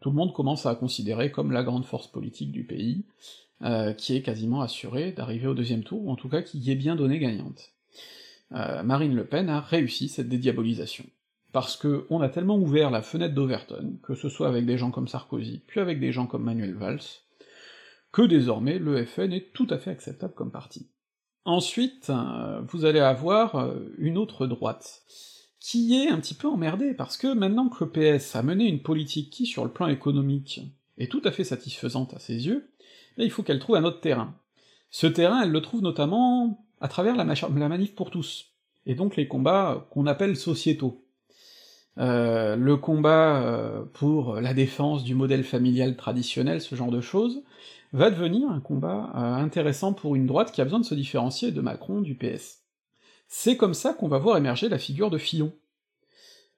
tout 0.00 0.10
le 0.10 0.16
monde 0.16 0.32
commence 0.32 0.66
à 0.66 0.74
considérer 0.74 1.30
comme 1.30 1.52
la 1.52 1.62
grande 1.62 1.86
force 1.86 2.06
politique 2.06 2.52
du 2.52 2.64
pays, 2.64 3.04
qui 3.96 4.14
est 4.14 4.22
quasiment 4.22 4.60
assurée 4.60 5.10
d'arriver 5.10 5.48
au 5.48 5.54
deuxième 5.54 5.82
tour, 5.82 6.06
ou 6.06 6.12
en 6.12 6.14
tout 6.14 6.28
cas 6.28 6.42
qui 6.42 6.58
y 6.58 6.70
est 6.70 6.76
bien 6.76 6.94
donnée 6.94 7.18
gagnante. 7.18 7.72
Marine 8.52 9.16
Le 9.16 9.24
Pen 9.24 9.48
a 9.48 9.60
réussi 9.60 10.08
cette 10.08 10.28
dédiabolisation. 10.28 11.04
Parce 11.50 11.76
que 11.76 12.06
on 12.08 12.20
a 12.20 12.28
tellement 12.28 12.56
ouvert 12.56 12.92
la 12.92 13.02
fenêtre 13.02 13.34
d'Overton, 13.34 13.94
que 14.04 14.14
ce 14.14 14.28
soit 14.28 14.46
avec 14.46 14.64
des 14.64 14.78
gens 14.78 14.92
comme 14.92 15.08
Sarkozy, 15.08 15.60
puis 15.66 15.80
avec 15.80 15.98
des 15.98 16.12
gens 16.12 16.26
comme 16.26 16.44
Manuel 16.44 16.74
Valls, 16.74 17.00
que 18.12 18.22
désormais 18.22 18.78
le 18.78 19.04
FN 19.04 19.32
est 19.32 19.52
tout 19.52 19.66
à 19.70 19.78
fait 19.78 19.90
acceptable 19.90 20.34
comme 20.34 20.50
parti. 20.50 20.88
Ensuite, 21.48 22.10
euh, 22.10 22.60
vous 22.68 22.84
allez 22.84 23.00
avoir 23.00 23.54
euh, 23.54 23.94
une 23.96 24.18
autre 24.18 24.46
droite, 24.46 25.02
qui 25.60 25.96
est 25.96 26.10
un 26.10 26.18
petit 26.18 26.34
peu 26.34 26.46
emmerdée, 26.46 26.92
parce 26.92 27.16
que 27.16 27.32
maintenant 27.32 27.70
que 27.70 27.84
le 27.84 27.90
PS 27.90 28.36
a 28.36 28.42
mené 28.42 28.66
une 28.66 28.82
politique 28.82 29.30
qui, 29.30 29.46
sur 29.46 29.64
le 29.64 29.70
plan 29.70 29.86
économique, 29.86 30.60
est 30.98 31.10
tout 31.10 31.22
à 31.24 31.30
fait 31.30 31.44
satisfaisante 31.44 32.12
à 32.12 32.18
ses 32.18 32.46
yeux, 32.46 32.68
eh 33.16 33.24
il 33.24 33.30
faut 33.30 33.42
qu'elle 33.42 33.60
trouve 33.60 33.76
un 33.76 33.84
autre 33.84 34.00
terrain. 34.00 34.34
Ce 34.90 35.06
terrain, 35.06 35.42
elle 35.42 35.50
le 35.50 35.62
trouve 35.62 35.80
notamment 35.80 36.66
à 36.82 36.88
travers 36.88 37.16
la, 37.16 37.24
manif 37.24 37.94
pour 37.94 38.10
tous, 38.10 38.52
et 38.84 38.94
donc 38.94 39.16
les 39.16 39.26
combats 39.26 39.88
qu'on 39.90 40.06
appelle 40.06 40.36
sociétaux. 40.36 41.02
Euh, 41.96 42.56
le 42.56 42.76
combat 42.76 43.84
pour 43.94 44.34
la 44.34 44.52
défense 44.52 45.02
du 45.02 45.14
modèle 45.14 45.44
familial 45.44 45.96
traditionnel, 45.96 46.60
ce 46.60 46.74
genre 46.74 46.90
de 46.90 47.00
choses, 47.00 47.42
va 47.92 48.10
devenir 48.10 48.50
un 48.50 48.60
combat 48.60 49.10
euh, 49.14 49.34
intéressant 49.42 49.92
pour 49.92 50.14
une 50.14 50.26
droite 50.26 50.52
qui 50.52 50.60
a 50.60 50.64
besoin 50.64 50.80
de 50.80 50.84
se 50.84 50.94
différencier 50.94 51.52
de 51.52 51.60
Macron, 51.60 52.00
du 52.00 52.14
PS. 52.14 52.62
C'est 53.28 53.56
comme 53.56 53.74
ça 53.74 53.94
qu'on 53.94 54.08
va 54.08 54.18
voir 54.18 54.36
émerger 54.36 54.68
la 54.68 54.78
figure 54.78 55.10
de 55.10 55.18
Fillon, 55.18 55.52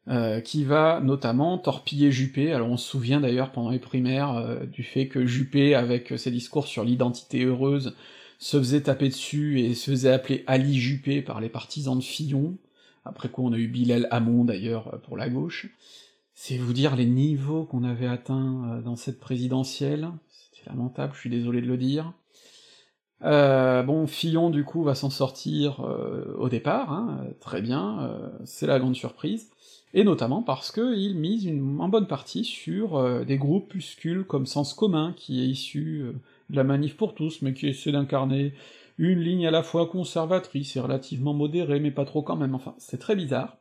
euh, 0.09 0.41
qui 0.41 0.65
va 0.65 1.01
notamment 1.01 1.59
torpiller 1.59 2.11
Juppé, 2.11 2.53
alors 2.53 2.69
on 2.69 2.77
se 2.77 2.89
souvient 2.89 3.21
d'ailleurs 3.21 3.53
pendant 3.53 3.71
les 3.71 3.79
primaires 3.79 4.37
euh, 4.37 4.65
du 4.65 4.83
fait 4.83 5.09
que 5.09 5.27
Juppé, 5.27 5.75
avec 5.75 6.15
ses 6.17 6.31
discours 6.31 6.67
sur 6.67 6.85
l'identité 6.85 7.45
heureuse, 7.45 7.95
se 8.39 8.57
faisait 8.57 8.83
taper 8.83 9.09
dessus 9.09 9.61
et 9.61 9.75
se 9.75 9.91
faisait 9.91 10.13
appeler 10.13 10.45
Ali 10.47 10.79
Juppé 10.79 11.23
par 11.23 11.41
les 11.41 11.49
partisans 11.49 11.99
de 11.99 12.03
Fillon, 12.03 12.57
après 13.05 13.29
quoi 13.29 13.45
on 13.45 13.53
a 13.53 13.59
eu 13.59 13.69
Bilal 13.69 14.09
Hamon 14.11 14.45
d'ailleurs 14.45 15.01
pour 15.03 15.17
la 15.17 15.29
gauche, 15.29 15.69
c'est 16.35 16.57
vous 16.57 16.73
dire 16.73 16.97
les 16.97 17.07
niveaux 17.07 17.65
qu'on 17.65 17.85
avait 17.85 18.07
atteints 18.07 18.81
dans 18.83 18.97
cette 18.97 19.21
présidentielle, 19.21 20.11
lamentable, 20.71 21.13
je 21.15 21.21
suis 21.21 21.31
désolé 21.31 21.61
de 21.61 21.67
le 21.67 21.77
dire. 21.77 22.13
Euh, 23.23 23.83
bon, 23.83 24.07
Fillon, 24.07 24.51
du 24.51 24.65
coup, 24.65 24.83
va 24.83 24.95
s'en 24.95 25.11
sortir 25.11 25.81
euh, 25.81 26.35
au 26.39 26.49
départ, 26.49 26.93
hein, 26.93 27.27
très 27.41 27.61
bien, 27.61 28.01
euh, 28.03 28.29
c'est 28.45 28.67
la 28.67 28.79
grande 28.79 28.97
surprise, 28.97 29.51
et 29.93 30.05
notamment 30.05 30.43
parce 30.43 30.73
qu'il 30.73 31.17
mise 31.17 31.45
une, 31.45 31.81
en 31.81 31.89
bonne 31.89 32.07
partie 32.07 32.45
sur 32.45 33.25
des 33.25 33.37
groupuscules 33.37 34.25
comme 34.25 34.47
Sens 34.47 34.73
Commun, 34.73 35.13
qui 35.17 35.43
est 35.43 35.47
issu 35.47 36.05
de 36.49 36.57
la 36.57 36.65
Manif 36.65 36.97
pour 36.97 37.15
tous, 37.15 37.43
mais 37.43 37.53
qui 37.53 37.67
essaie 37.69 37.93
d'incarner 37.93 38.55
une 38.99 39.21
ligne 39.21 39.47
à 39.47 39.51
la 39.51 39.63
fois 39.63 39.87
conservatrice 39.87 40.77
et 40.77 40.81
relativement 40.81 41.35
modérée, 41.35 41.81
mais 41.81 41.91
pas 41.91 42.05
trop 42.05 42.23
quand 42.23 42.37
même, 42.37 42.55
enfin, 42.55 42.75
c'est 42.79 42.99
très 42.99 43.17
bizarre. 43.17 43.59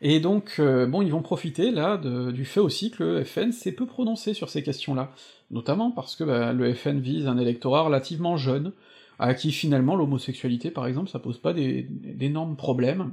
Et 0.00 0.20
donc, 0.20 0.56
euh, 0.58 0.86
bon, 0.86 1.02
ils 1.02 1.10
vont 1.10 1.22
profiter 1.22 1.70
là 1.70 1.96
du 1.96 2.44
fait 2.44 2.60
aussi 2.60 2.90
que 2.90 3.02
le 3.02 3.24
FN 3.24 3.50
s'est 3.50 3.72
peu 3.72 3.86
prononcé 3.86 4.32
sur 4.32 4.48
ces 4.48 4.62
questions-là, 4.62 5.12
notamment 5.50 5.90
parce 5.90 6.14
que 6.14 6.24
bah, 6.24 6.52
le 6.52 6.72
FN 6.72 7.00
vise 7.00 7.26
un 7.26 7.38
électorat 7.38 7.82
relativement 7.82 8.36
jeune, 8.36 8.72
à 9.18 9.34
qui 9.34 9.50
finalement 9.50 9.96
l'homosexualité 9.96 10.70
par 10.70 10.86
exemple 10.86 11.10
ça 11.10 11.18
pose 11.18 11.38
pas 11.38 11.52
d'énormes 11.52 12.56
problèmes, 12.56 13.12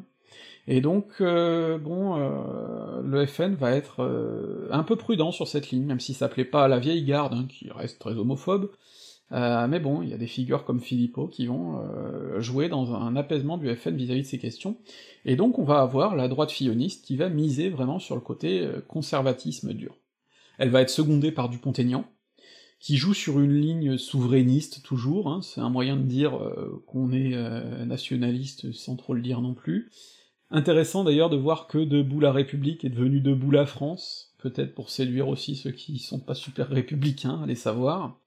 et 0.68 0.80
donc 0.80 1.08
euh, 1.22 1.80
bon, 1.80 2.20
euh, 2.20 3.02
le 3.04 3.26
FN 3.26 3.56
va 3.56 3.72
être 3.72 4.68
un 4.70 4.84
peu 4.84 4.96
prudent 4.96 5.32
sur 5.32 5.48
cette 5.48 5.72
ligne, 5.72 5.86
même 5.86 6.00
si 6.00 6.14
ça 6.14 6.28
plaît 6.28 6.46
pas 6.46 6.66
à 6.66 6.68
la 6.68 6.78
vieille 6.78 7.04
garde, 7.04 7.34
hein, 7.34 7.46
qui 7.50 7.72
reste 7.72 8.00
très 8.00 8.14
homophobe, 8.14 8.70
Euh, 9.32 9.68
mais 9.68 9.80
bon, 9.80 10.02
il 10.04 10.10
y 10.10 10.14
a 10.14 10.18
des 10.18 10.28
figures 10.28 10.66
comme 10.66 10.80
Philippot 10.80 11.28
qui 11.28 11.48
vont 11.48 11.80
euh, 11.80 12.40
jouer 12.42 12.70
dans 12.70 12.94
un 12.94 13.16
apaisement 13.16 13.58
du 13.58 13.74
FN 13.76 13.96
vis-à-vis 13.96 14.22
de 14.22 14.28
ces 14.28 14.38
questions, 14.38 14.78
et 15.26 15.36
donc 15.36 15.58
on 15.58 15.64
va 15.64 15.80
avoir 15.80 16.16
la 16.16 16.28
droite 16.28 16.52
filloniste 16.52 17.06
qui 17.06 17.16
va 17.16 17.30
miser 17.30 17.70
vraiment 17.70 18.00
sur 18.00 18.16
le 18.16 18.22
côté 18.22 18.62
euh, 18.62 18.82
conservatisme 18.88 19.74
dur. 19.74 19.96
Elle 20.60 20.70
va 20.70 20.82
être 20.82 20.92
secondée 20.92 21.32
par 21.32 21.50
Dupont-Aignan, 21.50 22.06
qui 22.80 22.98
joue 22.98 23.16
sur 23.16 23.40
une 23.40 23.60
ligne 23.60 23.98
souverainiste 23.98 24.84
toujours, 24.84 25.30
hein, 25.30 25.42
c'est 25.42 25.60
un 25.60 25.70
moyen 25.70 25.98
de 25.98 26.04
dire 26.04 26.40
qu'on 26.86 27.12
est 27.12 27.36
nationaliste 27.86 28.72
sans 28.74 28.96
trop 28.96 29.14
le 29.14 29.22
dire 29.22 29.42
non 29.42 29.54
plus. 29.54 29.90
Intéressant 30.52 31.04
d'ailleurs 31.04 31.30
de 31.30 31.36
voir 31.36 31.68
que 31.68 31.80
Debout 31.80 32.20
la 32.20 32.32
République 32.32 32.86
est 32.86 32.90
devenu 32.90 33.22
Debout 33.22 33.52
la 33.52 33.66
France, 33.66 34.34
peut-être 34.38 34.76
pour 34.76 34.90
séduire 34.90 35.28
aussi 35.28 35.56
ceux 35.56 35.72
qui 35.72 35.98
sont 35.98 36.20
pas 36.20 36.36
super 36.36 36.70
républicains, 36.70 37.42
allez 37.44 37.56
savoir. 37.56 38.20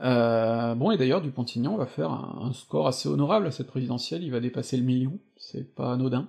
Euh, 0.00 0.74
bon, 0.74 0.90
et 0.90 0.96
d'ailleurs, 0.96 1.20
Dupont-Aignan 1.20 1.76
va 1.76 1.86
faire 1.86 2.10
un, 2.10 2.52
score 2.52 2.86
assez 2.86 3.08
honorable 3.08 3.46
à 3.46 3.50
cette 3.50 3.66
présidentielle, 3.66 4.22
il 4.22 4.30
va 4.30 4.40
dépasser 4.40 4.76
le 4.76 4.84
million, 4.84 5.18
c'est 5.36 5.74
pas 5.74 5.92
anodin. 5.92 6.28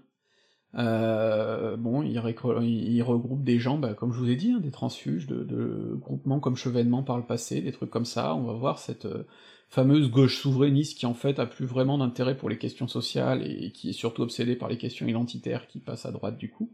Euh, 0.76 1.78
bon, 1.78 2.04
il, 2.04 2.20
regroupe 2.20 3.44
des 3.44 3.60
gens, 3.60 3.78
bah, 3.78 3.94
comme 3.94 4.12
je 4.12 4.20
vous 4.20 4.30
ai 4.30 4.36
dit, 4.36 4.52
hein, 4.52 4.60
des 4.60 4.72
transfuges, 4.72 5.28
de, 5.28 5.96
groupements 6.00 6.40
comme 6.40 6.56
Chevènement 6.56 7.04
par 7.04 7.18
le 7.18 7.24
passé, 7.24 7.62
des 7.62 7.72
trucs 7.72 7.90
comme 7.90 8.06
ça, 8.06 8.36
on 8.36 8.44
va 8.44 8.54
voir 8.54 8.80
cette 8.80 9.06
euh, 9.06 9.24
fameuse 9.70 10.10
gauche 10.10 10.38
souverainiste 10.38 10.98
qui 10.98 11.06
en 11.06 11.14
fait 11.14 11.40
a 11.40 11.46
plus 11.46 11.66
vraiment 11.66 11.98
d'intérêt 12.00 12.38
pour 12.38 12.50
les 12.50 12.58
questions 12.58 12.88
sociales 12.88 13.46
et 13.46 13.72
qui 13.72 13.90
est 13.90 13.94
surtout 13.94 14.24
obsédée 14.24 14.56
par 14.56 14.70
les 14.70 14.78
questions 14.78 15.08
identitaires 15.08 15.68
qui 15.68 15.80
passent 15.80 16.08
à 16.08 16.12
droite 16.12 16.38
du 16.38 16.50
coup. 16.50 16.72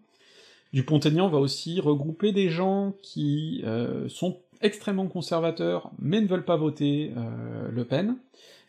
Dupont-Aignan 0.72 1.30
va 1.30 1.38
aussi 1.38 1.80
regrouper 1.80 2.32
des 2.32 2.50
gens 2.50 2.94
qui 3.02 3.64
sont 4.10 4.40
extrêmement 4.62 5.08
conservateurs, 5.08 5.92
mais 6.00 6.22
ne 6.22 6.28
veulent 6.28 6.46
pas 6.46 6.58
voter 6.58 7.14
euh, 7.18 7.70
Le 7.72 7.86
Pen, 7.86 8.18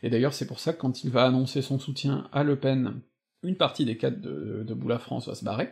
et 0.02 0.10
d'ailleurs 0.10 0.34
c'est 0.34 0.46
pour 0.46 0.60
ça 0.60 0.72
que 0.72 0.78
quand 0.78 1.04
il 1.04 1.10
va 1.10 1.24
annoncer 1.24 1.62
son 1.62 1.78
soutien 1.78 2.28
à 2.32 2.44
Le 2.44 2.56
Pen, 2.56 3.00
une 3.42 3.56
partie 3.56 3.84
des 3.84 3.96
cadres 3.96 4.20
de, 4.20 4.62
de 4.62 4.74
Boula 4.74 4.98
France 4.98 5.28
va 5.28 5.34
se 5.34 5.44
barrer. 5.44 5.68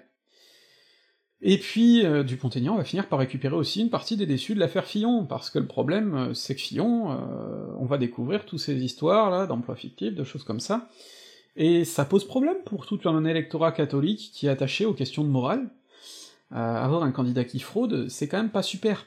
Et 1.41 1.59
puis, 1.59 2.07
euh, 2.07 2.23
Dupont-Aignan 2.23 2.77
va 2.77 2.85
finir 2.85 3.09
par 3.09 3.19
récupérer 3.19 3.55
aussi 3.55 3.82
une 3.82 3.91
partie 3.91 4.16
des 4.16 4.24
déçus 4.24 4.55
de 4.55 4.61
l'affaire 4.61 4.86
Fillon, 4.86 5.27
parce 5.27 5.51
que 5.51 5.59
le 5.59 5.66
problème, 5.66 6.15
euh, 6.15 6.35
c'est 6.35 6.55
que 6.55 6.61
Fillon, 6.61 7.09
on 7.78 7.85
va 7.85 7.99
découvrir 7.99 8.47
toutes 8.47 8.61
ces 8.61 8.82
histoires, 8.82 9.31
là, 9.31 9.47
d'emplois 9.47 9.77
fictifs, 9.77 10.15
de 10.15 10.24
choses 10.24 10.45
comme 10.45 10.61
ça, 10.61 10.89
et 11.57 11.85
ça 11.85 12.05
pose 12.05 12.27
problème 12.27 12.57
pour 12.65 12.86
tout 12.86 13.01
un 13.05 13.24
électorat 13.24 13.73
catholique 13.73 14.31
qui 14.32 14.47
est 14.47 14.51
attaché 14.51 14.86
aux 14.86 14.95
questions 14.95 15.23
de 15.23 15.28
morale. 15.28 15.69
avoir 16.51 17.03
un 17.03 17.12
candidat 17.12 17.45
qui 17.45 17.61
fraude, 17.61 18.09
c'est 18.09 18.27
quand 18.27 18.39
même 18.39 18.51
pas 18.51 18.62
super. 18.62 19.07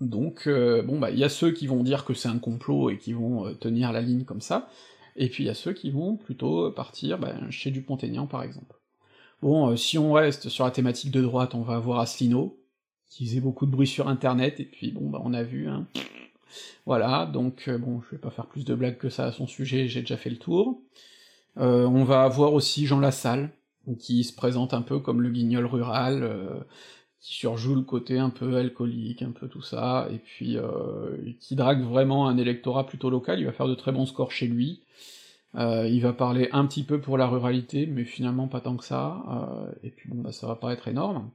Donc, 0.00 0.46
euh, 0.46 0.82
bon, 0.82 0.98
bah, 0.98 1.10
il 1.10 1.18
y 1.18 1.24
a 1.24 1.28
ceux 1.28 1.52
qui 1.52 1.66
vont 1.66 1.82
dire 1.82 2.04
que 2.04 2.14
c'est 2.14 2.28
un 2.28 2.38
complot 2.38 2.90
et 2.90 2.98
qui 2.98 3.12
vont 3.12 3.46
euh, 3.46 3.54
tenir 3.54 3.92
la 3.92 4.00
ligne 4.00 4.24
comme 4.24 4.40
ça, 4.40 4.68
et 5.16 5.28
puis 5.28 5.44
il 5.44 5.46
y 5.46 5.50
a 5.50 5.54
ceux 5.54 5.72
qui 5.72 5.90
vont 5.90 6.16
plutôt 6.16 6.70
partir 6.72 7.18
bah, 7.18 7.34
chez 7.50 7.70
Dupont-Aignan, 7.70 8.26
par 8.26 8.42
exemple. 8.42 8.76
Bon, 9.40 9.70
euh, 9.70 9.76
si 9.76 9.98
on 9.98 10.12
reste 10.12 10.48
sur 10.48 10.64
la 10.64 10.72
thématique 10.72 11.12
de 11.12 11.22
droite, 11.22 11.54
on 11.54 11.62
va 11.62 11.76
avoir 11.76 12.00
Asselineau, 12.00 12.58
qui 13.08 13.26
faisait 13.26 13.40
beaucoup 13.40 13.66
de 13.66 13.70
bruit 13.70 13.86
sur 13.86 14.08
Internet, 14.08 14.58
et 14.58 14.64
puis 14.64 14.90
bon, 14.90 15.08
bah, 15.10 15.20
on 15.24 15.32
a 15.32 15.42
vu, 15.42 15.68
hein. 15.68 15.86
Voilà, 16.86 17.26
donc 17.26 17.68
bon, 17.68 18.00
je 18.02 18.12
vais 18.12 18.20
pas 18.20 18.30
faire 18.30 18.46
plus 18.46 18.64
de 18.64 18.74
blagues 18.74 18.98
que 18.98 19.08
ça 19.08 19.24
à 19.24 19.32
son 19.32 19.46
sujet, 19.46 19.88
j'ai 19.88 20.00
déjà 20.00 20.16
fait 20.16 20.30
le 20.30 20.36
tour. 20.36 20.82
on 21.56 22.04
va 22.04 22.22
avoir 22.22 22.52
aussi 22.52 22.86
Jean 22.86 23.00
Lassalle, 23.00 23.50
qui 23.98 24.22
se 24.22 24.32
présente 24.32 24.72
un 24.72 24.82
peu 24.82 25.00
comme 25.00 25.20
le 25.20 25.30
guignol 25.30 25.66
rural, 25.66 26.64
qui 27.24 27.36
surjoue 27.36 27.74
le 27.74 27.80
côté 27.80 28.18
un 28.18 28.28
peu 28.28 28.56
alcoolique, 28.56 29.22
un 29.22 29.30
peu 29.30 29.48
tout 29.48 29.62
ça, 29.62 30.06
et 30.12 30.18
puis 30.18 30.58
euh, 30.58 31.16
qui 31.40 31.56
drague 31.56 31.82
vraiment 31.82 32.28
un 32.28 32.36
électorat 32.36 32.86
plutôt 32.86 33.08
local, 33.08 33.40
il 33.40 33.46
va 33.46 33.52
faire 33.52 33.66
de 33.66 33.74
très 33.74 33.92
bons 33.92 34.04
scores 34.04 34.30
chez 34.30 34.46
lui, 34.46 34.82
euh, 35.54 35.88
il 35.88 36.02
va 36.02 36.12
parler 36.12 36.50
un 36.52 36.66
petit 36.66 36.82
peu 36.82 37.00
pour 37.00 37.16
la 37.16 37.26
ruralité, 37.26 37.86
mais 37.86 38.04
finalement 38.04 38.46
pas 38.46 38.60
tant 38.60 38.76
que 38.76 38.84
ça, 38.84 39.22
euh, 39.30 39.72
et 39.82 39.88
puis 39.88 40.10
bon 40.10 40.20
bah 40.20 40.32
ça 40.32 40.46
va 40.46 40.54
pas 40.54 40.74
être 40.74 40.86
énorme. 40.86 41.30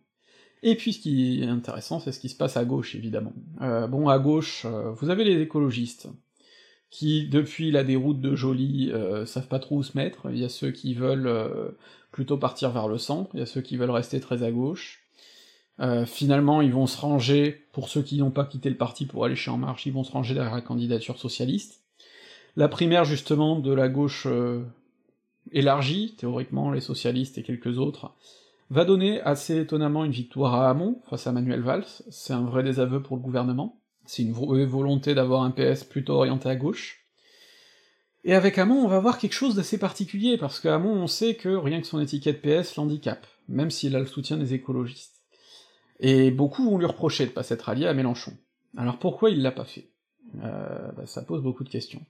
Et 0.61 0.75
puis 0.75 0.93
ce 0.93 0.99
qui 0.99 1.41
est 1.41 1.47
intéressant, 1.47 1.99
c'est 1.99 2.11
ce 2.11 2.19
qui 2.19 2.29
se 2.29 2.37
passe 2.37 2.55
à 2.55 2.65
gauche, 2.65 2.93
évidemment. 2.93 3.33
Bon, 3.59 4.09
à 4.09 4.19
gauche, 4.19 4.67
vous 4.97 5.09
avez 5.09 5.23
les 5.23 5.41
écologistes, 5.41 6.09
qui, 6.91 7.27
depuis 7.29 7.71
la 7.71 7.83
déroute 7.83 8.19
de 8.19 8.35
Joly, 8.35 8.91
savent 9.25 9.47
pas 9.47 9.59
trop 9.59 9.77
où 9.77 9.83
se 9.83 9.97
mettre, 9.97 10.29
il 10.29 10.37
y 10.37 10.43
a 10.43 10.49
ceux 10.49 10.71
qui 10.71 10.93
veulent 10.93 11.73
plutôt 12.11 12.37
partir 12.37 12.71
vers 12.71 12.89
le 12.89 12.97
centre, 12.97 13.31
il 13.35 13.39
y 13.39 13.43
a 13.43 13.45
ceux 13.45 13.61
qui 13.61 13.77
veulent 13.77 13.89
rester 13.89 14.19
très 14.19 14.43
à 14.43 14.51
gauche, 14.51 15.08
euh, 15.81 16.05
finalement, 16.05 16.61
ils 16.61 16.73
vont 16.73 16.87
se 16.87 16.99
ranger, 16.99 17.65
pour 17.71 17.87
ceux 17.87 18.01
qui 18.01 18.17
n'ont 18.17 18.31
pas 18.31 18.45
quitté 18.45 18.69
le 18.69 18.75
parti 18.77 19.05
pour 19.05 19.23
aller 19.23 19.35
chez 19.35 19.51
En 19.51 19.57
Marche, 19.57 19.85
ils 19.85 19.93
vont 19.93 20.03
se 20.03 20.11
ranger 20.11 20.33
derrière 20.33 20.55
la 20.55 20.61
candidature 20.61 21.17
socialiste. 21.17 21.81
La 22.57 22.67
primaire, 22.67 23.05
justement, 23.05 23.59
de 23.59 23.71
la 23.71 23.87
gauche 23.87 24.27
euh, 24.27 24.63
élargie, 25.51 26.15
théoriquement, 26.17 26.71
les 26.71 26.81
socialistes 26.81 27.37
et 27.37 27.43
quelques 27.43 27.77
autres, 27.77 28.13
va 28.69 28.85
donner 28.85 29.21
assez 29.21 29.57
étonnamment 29.59 30.03
une 30.03 30.11
victoire 30.11 30.55
à 30.55 30.69
Hamon, 30.69 31.01
face 31.09 31.27
à 31.27 31.31
Manuel 31.31 31.61
Valls, 31.61 31.85
c'est 32.09 32.33
un 32.33 32.43
vrai 32.43 32.61
désaveu 32.63 33.01
pour 33.01 33.15
le 33.15 33.21
gouvernement, 33.21 33.79
c'est 34.05 34.23
une 34.23 34.33
volonté 34.33 35.15
d'avoir 35.15 35.43
un 35.43 35.51
PS 35.51 35.83
plutôt 35.85 36.13
orienté 36.13 36.49
à 36.49 36.55
gauche. 36.55 37.05
Et 38.25 38.35
avec 38.35 38.57
Hamon, 38.57 38.83
on 38.83 38.87
va 38.87 38.99
voir 38.99 39.17
quelque 39.17 39.33
chose 39.33 39.55
d'assez 39.55 39.77
particulier, 39.77 40.37
parce 40.37 40.59
qu'à 40.59 40.75
Hamon, 40.75 40.91
on 40.91 41.07
sait 41.07 41.35
que 41.35 41.49
rien 41.49 41.79
que 41.79 41.87
son 41.87 42.01
étiquette 42.01 42.41
PS 42.41 42.75
l'handicap, 42.75 43.25
même 43.47 43.71
s'il 43.71 43.95
a 43.95 43.99
le 43.99 44.05
soutien 44.05 44.37
des 44.37 44.53
écologistes. 44.53 45.18
Et 45.99 46.31
beaucoup 46.31 46.63
vont 46.63 46.77
lui 46.77 46.85
reprocher 46.85 47.25
de 47.25 47.31
pas 47.31 47.43
s'être 47.43 47.69
allié 47.69 47.85
à 47.85 47.93
Mélenchon. 47.93 48.33
Alors 48.77 48.99
pourquoi 48.99 49.29
il 49.29 49.41
l'a 49.41 49.51
pas 49.51 49.65
fait? 49.65 49.89
Euh, 50.43 50.91
bah, 50.93 51.05
Ça 51.05 51.21
pose 51.21 51.41
beaucoup 51.41 51.63
de 51.63 51.69
questions. 51.69 52.05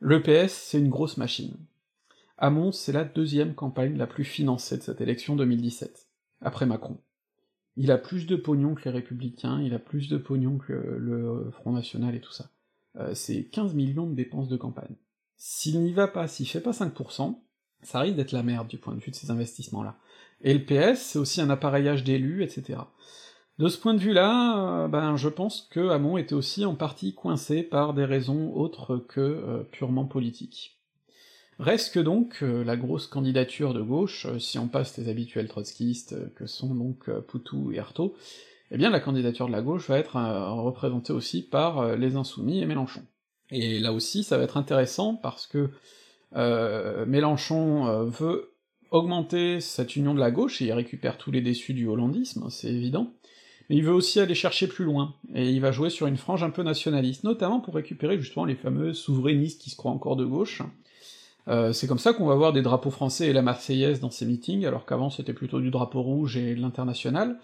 Le 0.00 0.22
PS, 0.22 0.52
c'est 0.52 0.78
une 0.78 0.88
grosse 0.88 1.16
machine. 1.16 1.54
Hamon, 2.38 2.72
c'est 2.72 2.92
la 2.92 3.04
deuxième 3.04 3.54
campagne 3.54 3.96
la 3.96 4.06
plus 4.06 4.24
financée 4.24 4.78
de 4.78 4.82
cette 4.82 5.02
élection 5.02 5.36
2017, 5.36 6.08
après 6.40 6.64
Macron. 6.64 6.98
Il 7.76 7.92
a 7.92 7.98
plus 7.98 8.26
de 8.26 8.34
pognon 8.34 8.74
que 8.74 8.84
les 8.84 8.90
Républicains, 8.90 9.60
il 9.60 9.74
a 9.74 9.78
plus 9.78 10.08
de 10.08 10.16
pognon 10.16 10.56
que 10.56 10.72
le 10.72 11.50
Front 11.52 11.72
National 11.72 12.14
et 12.14 12.20
tout 12.20 12.32
ça. 12.32 12.50
Euh, 12.96 13.14
c'est 13.14 13.44
15 13.44 13.74
millions 13.74 14.06
de 14.06 14.14
dépenses 14.14 14.48
de 14.48 14.56
campagne. 14.56 14.96
S'il 15.36 15.80
n'y 15.82 15.92
va 15.92 16.08
pas, 16.08 16.28
s'il 16.28 16.48
fait 16.48 16.60
pas 16.60 16.72
5%, 16.72 17.38
ça 17.82 18.00
risque 18.00 18.16
d'être 18.16 18.32
la 18.32 18.42
merde 18.42 18.68
du 18.68 18.78
point 18.78 18.94
de 18.94 19.00
vue 19.00 19.10
de 19.10 19.16
ces 19.16 19.30
investissements-là. 19.30 19.98
Et 20.42 20.54
le 20.54 20.64
PS, 20.64 21.00
c'est 21.00 21.18
aussi 21.18 21.40
un 21.40 21.50
appareillage 21.50 22.04
d'élus, 22.04 22.42
etc. 22.42 22.78
De 23.60 23.68
ce 23.68 23.76
point 23.76 23.92
de 23.92 23.98
vue-là, 23.98 24.84
euh, 24.84 24.88
ben 24.88 25.16
je 25.16 25.28
pense 25.28 25.68
que 25.70 25.90
Hamon 25.90 26.16
était 26.16 26.34
aussi 26.34 26.64
en 26.64 26.74
partie 26.74 27.14
coincé 27.14 27.62
par 27.62 27.92
des 27.92 28.06
raisons 28.06 28.54
autres 28.54 28.96
que 28.96 29.20
euh, 29.20 29.62
purement 29.70 30.06
politiques. 30.06 30.78
Reste 31.58 31.92
que 31.92 32.00
donc 32.00 32.38
euh, 32.42 32.64
la 32.64 32.78
grosse 32.78 33.06
candidature 33.06 33.74
de 33.74 33.82
gauche, 33.82 34.26
si 34.38 34.58
on 34.58 34.66
passe 34.66 34.96
les 34.96 35.10
habituels 35.10 35.48
trotskistes 35.48 36.32
que 36.36 36.46
sont 36.46 36.74
donc 36.74 37.10
Poutou 37.26 37.70
et 37.72 37.78
Artaud, 37.78 38.16
eh 38.70 38.78
bien 38.78 38.88
la 38.88 38.98
candidature 38.98 39.46
de 39.46 39.52
la 39.52 39.60
gauche 39.60 39.90
va 39.90 39.98
être 39.98 40.14
représentée 40.14 41.12
aussi 41.12 41.42
par 41.42 41.96
les 41.96 42.16
Insoumis 42.16 42.62
et 42.62 42.66
Mélenchon. 42.66 43.02
Et 43.50 43.78
là 43.78 43.92
aussi, 43.92 44.24
ça 44.24 44.38
va 44.38 44.44
être 44.44 44.56
intéressant 44.56 45.16
parce 45.16 45.46
que 45.46 45.68
Mélenchon 47.04 48.04
veut 48.04 48.49
augmenter 48.90 49.60
cette 49.60 49.96
union 49.96 50.14
de 50.14 50.20
la 50.20 50.30
gauche, 50.30 50.60
et 50.62 50.66
il 50.66 50.72
récupère 50.72 51.18
tous 51.18 51.30
les 51.30 51.40
déçus 51.40 51.74
du 51.74 51.86
hollandisme, 51.86 52.48
c'est 52.50 52.68
évident, 52.68 53.12
mais 53.68 53.76
il 53.76 53.84
veut 53.84 53.92
aussi 53.92 54.20
aller 54.20 54.34
chercher 54.34 54.66
plus 54.66 54.84
loin, 54.84 55.14
et 55.34 55.50
il 55.50 55.60
va 55.60 55.72
jouer 55.72 55.90
sur 55.90 56.06
une 56.06 56.16
frange 56.16 56.42
un 56.42 56.50
peu 56.50 56.62
nationaliste, 56.62 57.24
notamment 57.24 57.60
pour 57.60 57.74
récupérer 57.74 58.18
justement 58.18 58.44
les 58.44 58.56
fameux 58.56 58.92
souverainistes 58.94 59.60
qui 59.60 59.70
se 59.70 59.76
croient 59.76 59.92
encore 59.92 60.16
de 60.16 60.24
gauche. 60.24 60.62
Euh, 61.48 61.72
c'est 61.72 61.86
comme 61.86 61.98
ça 61.98 62.12
qu'on 62.12 62.26
va 62.26 62.34
voir 62.34 62.52
des 62.52 62.62
drapeaux 62.62 62.90
français 62.90 63.28
et 63.28 63.32
la 63.32 63.42
Marseillaise 63.42 64.00
dans 64.00 64.10
ces 64.10 64.26
meetings, 64.26 64.66
alors 64.66 64.86
qu'avant 64.86 65.10
c'était 65.10 65.32
plutôt 65.32 65.60
du 65.60 65.70
drapeau 65.70 66.02
rouge 66.02 66.36
et 66.36 66.54
de 66.54 66.60
l'international. 66.60 67.38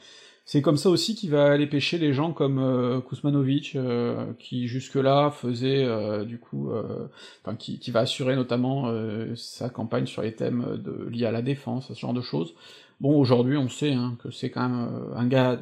C'est 0.46 0.62
comme 0.62 0.76
ça 0.78 0.88
aussi 0.88 1.14
qu'il 1.14 1.30
va 1.30 1.52
aller 1.52 1.66
pêcher 1.66 1.98
les 1.98 2.14
gens 2.14 2.32
comme 2.32 2.58
euh, 2.58 3.00
Kuzmanovic, 3.00 3.76
euh, 3.76 4.32
qui 4.38 4.68
jusque-là 4.68 5.30
faisait 5.30 5.84
euh, 5.84 6.24
du 6.24 6.38
coup, 6.38 6.70
enfin 7.44 7.56
qui, 7.56 7.90
va 7.90 8.00
assurer 8.00 8.36
notamment 8.36 8.90
sa 9.34 9.68
campagne 9.68 10.06
sur 10.06 10.22
les 10.22 10.34
thèmes 10.34 10.82
liés 11.10 11.26
à 11.26 11.32
la 11.32 11.42
défense, 11.42 11.92
ce 11.92 11.98
genre 11.98 12.14
de 12.14 12.22
choses. 12.22 12.54
Bon, 13.00 13.18
aujourd'hui 13.18 13.58
on 13.58 13.68
sait 13.68 13.92
hein, 13.92 14.16
que 14.22 14.30
c'est 14.30 14.50
quand 14.50 14.66
même 14.66 15.12
un 15.14 15.26
gars 15.26 15.60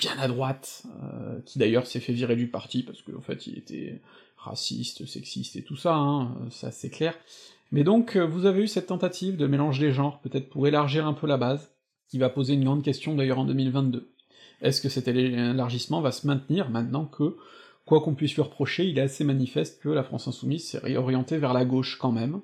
bien 0.00 0.18
à 0.18 0.28
droite, 0.28 0.84
euh, 1.02 1.40
qui 1.44 1.58
d'ailleurs 1.58 1.86
s'est 1.86 2.00
fait 2.00 2.12
virer 2.12 2.34
du 2.34 2.48
parti 2.48 2.82
parce 2.82 3.02
qu'en 3.02 3.20
fait 3.20 3.46
il 3.46 3.58
était 3.58 4.00
raciste, 4.36 5.06
sexiste 5.06 5.56
et 5.56 5.62
tout 5.62 5.76
ça, 5.76 5.94
hein, 5.94 6.34
ça 6.50 6.70
c'est 6.70 6.90
clair. 6.90 7.14
Mais 7.70 7.84
donc 7.84 8.16
euh, 8.16 8.26
vous 8.26 8.46
avez 8.46 8.62
eu 8.62 8.68
cette 8.68 8.86
tentative 8.86 9.36
de 9.36 9.46
mélange 9.46 9.78
des 9.78 9.92
genres, 9.92 10.20
peut-être 10.20 10.48
pour 10.48 10.66
élargir 10.66 11.06
un 11.06 11.12
peu 11.12 11.26
la 11.26 11.36
base, 11.36 11.70
qui 12.08 12.18
va 12.18 12.30
poser 12.30 12.54
une 12.54 12.64
grande 12.64 12.82
question 12.82 13.14
d'ailleurs 13.14 13.38
en 13.38 13.44
2022. 13.44 14.10
Est-ce 14.62 14.80
que 14.80 14.88
cet 14.88 15.08
élargissement 15.08 16.00
va 16.00 16.12
se 16.12 16.26
maintenir 16.26 16.70
maintenant 16.70 17.06
que, 17.06 17.36
quoi 17.86 18.00
qu'on 18.00 18.14
puisse 18.14 18.34
lui 18.34 18.42
reprocher, 18.42 18.86
il 18.86 18.98
est 18.98 19.02
assez 19.02 19.24
manifeste 19.24 19.82
que 19.82 19.88
la 19.88 20.02
France 20.02 20.28
Insoumise 20.28 20.68
s'est 20.68 20.78
réorientée 20.78 21.38
vers 21.38 21.54
la 21.54 21.64
gauche 21.64 21.96
quand 21.98 22.12
même, 22.12 22.40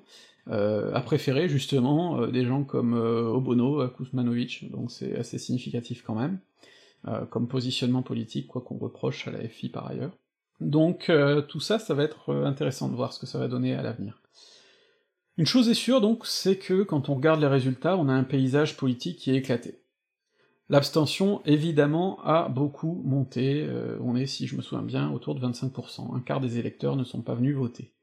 euh, 0.49 0.93
a 0.93 1.01
préféré 1.01 1.49
justement 1.49 2.25
des 2.27 2.45
gens 2.45 2.63
comme 2.63 2.93
Obono, 2.93 3.87
Kuzmanovic, 3.89 4.71
donc 4.71 4.91
c'est 4.91 5.15
assez 5.17 5.37
significatif 5.37 6.03
quand 6.05 6.15
même. 6.15 6.39
Euh, 7.07 7.25
comme 7.25 7.47
positionnement 7.47 8.01
politique, 8.01 8.47
quoi 8.47 8.61
qu'on 8.61 8.77
reproche 8.77 9.27
à 9.27 9.31
la 9.31 9.47
FI 9.47 9.69
par 9.69 9.87
ailleurs. 9.87 10.17
Donc 10.59 11.11
tout 11.47 11.59
ça, 11.59 11.77
ça 11.77 11.93
va 11.93 12.03
être 12.03 12.33
intéressant 12.33 12.89
de 12.89 12.95
voir 12.95 13.13
ce 13.13 13.19
que 13.19 13.27
ça 13.27 13.37
va 13.37 13.47
donner 13.47 13.75
à 13.75 13.83
l'avenir. 13.83 14.19
Une 15.37 15.45
chose 15.45 15.69
est 15.69 15.75
sûre 15.75 16.01
donc, 16.01 16.25
c'est 16.25 16.57
que 16.57 16.81
quand 16.81 17.09
on 17.09 17.15
regarde 17.15 17.39
les 17.39 17.47
résultats, 17.47 17.95
on 17.95 18.09
a 18.09 18.13
un 18.13 18.23
paysage 18.23 18.75
politique 18.75 19.19
qui 19.19 19.29
est 19.29 19.35
éclaté. 19.35 19.79
L'abstention, 20.69 21.41
évidemment, 21.45 22.19
a 22.23 22.49
beaucoup 22.49 23.01
monté, 23.05 23.65
euh, 23.65 23.97
on 24.01 24.17
est, 24.17 24.25
si 24.25 24.47
je 24.47 24.57
me 24.57 24.61
souviens 24.61 24.83
bien, 24.83 25.11
autour 25.11 25.33
de 25.33 25.39
25%, 25.39 26.13
un 26.13 26.19
quart 26.19 26.41
des 26.41 26.59
électeurs 26.59 26.97
ne 26.97 27.05
sont 27.05 27.21
pas 27.21 27.35
venus 27.35 27.55
voter. 27.55 27.93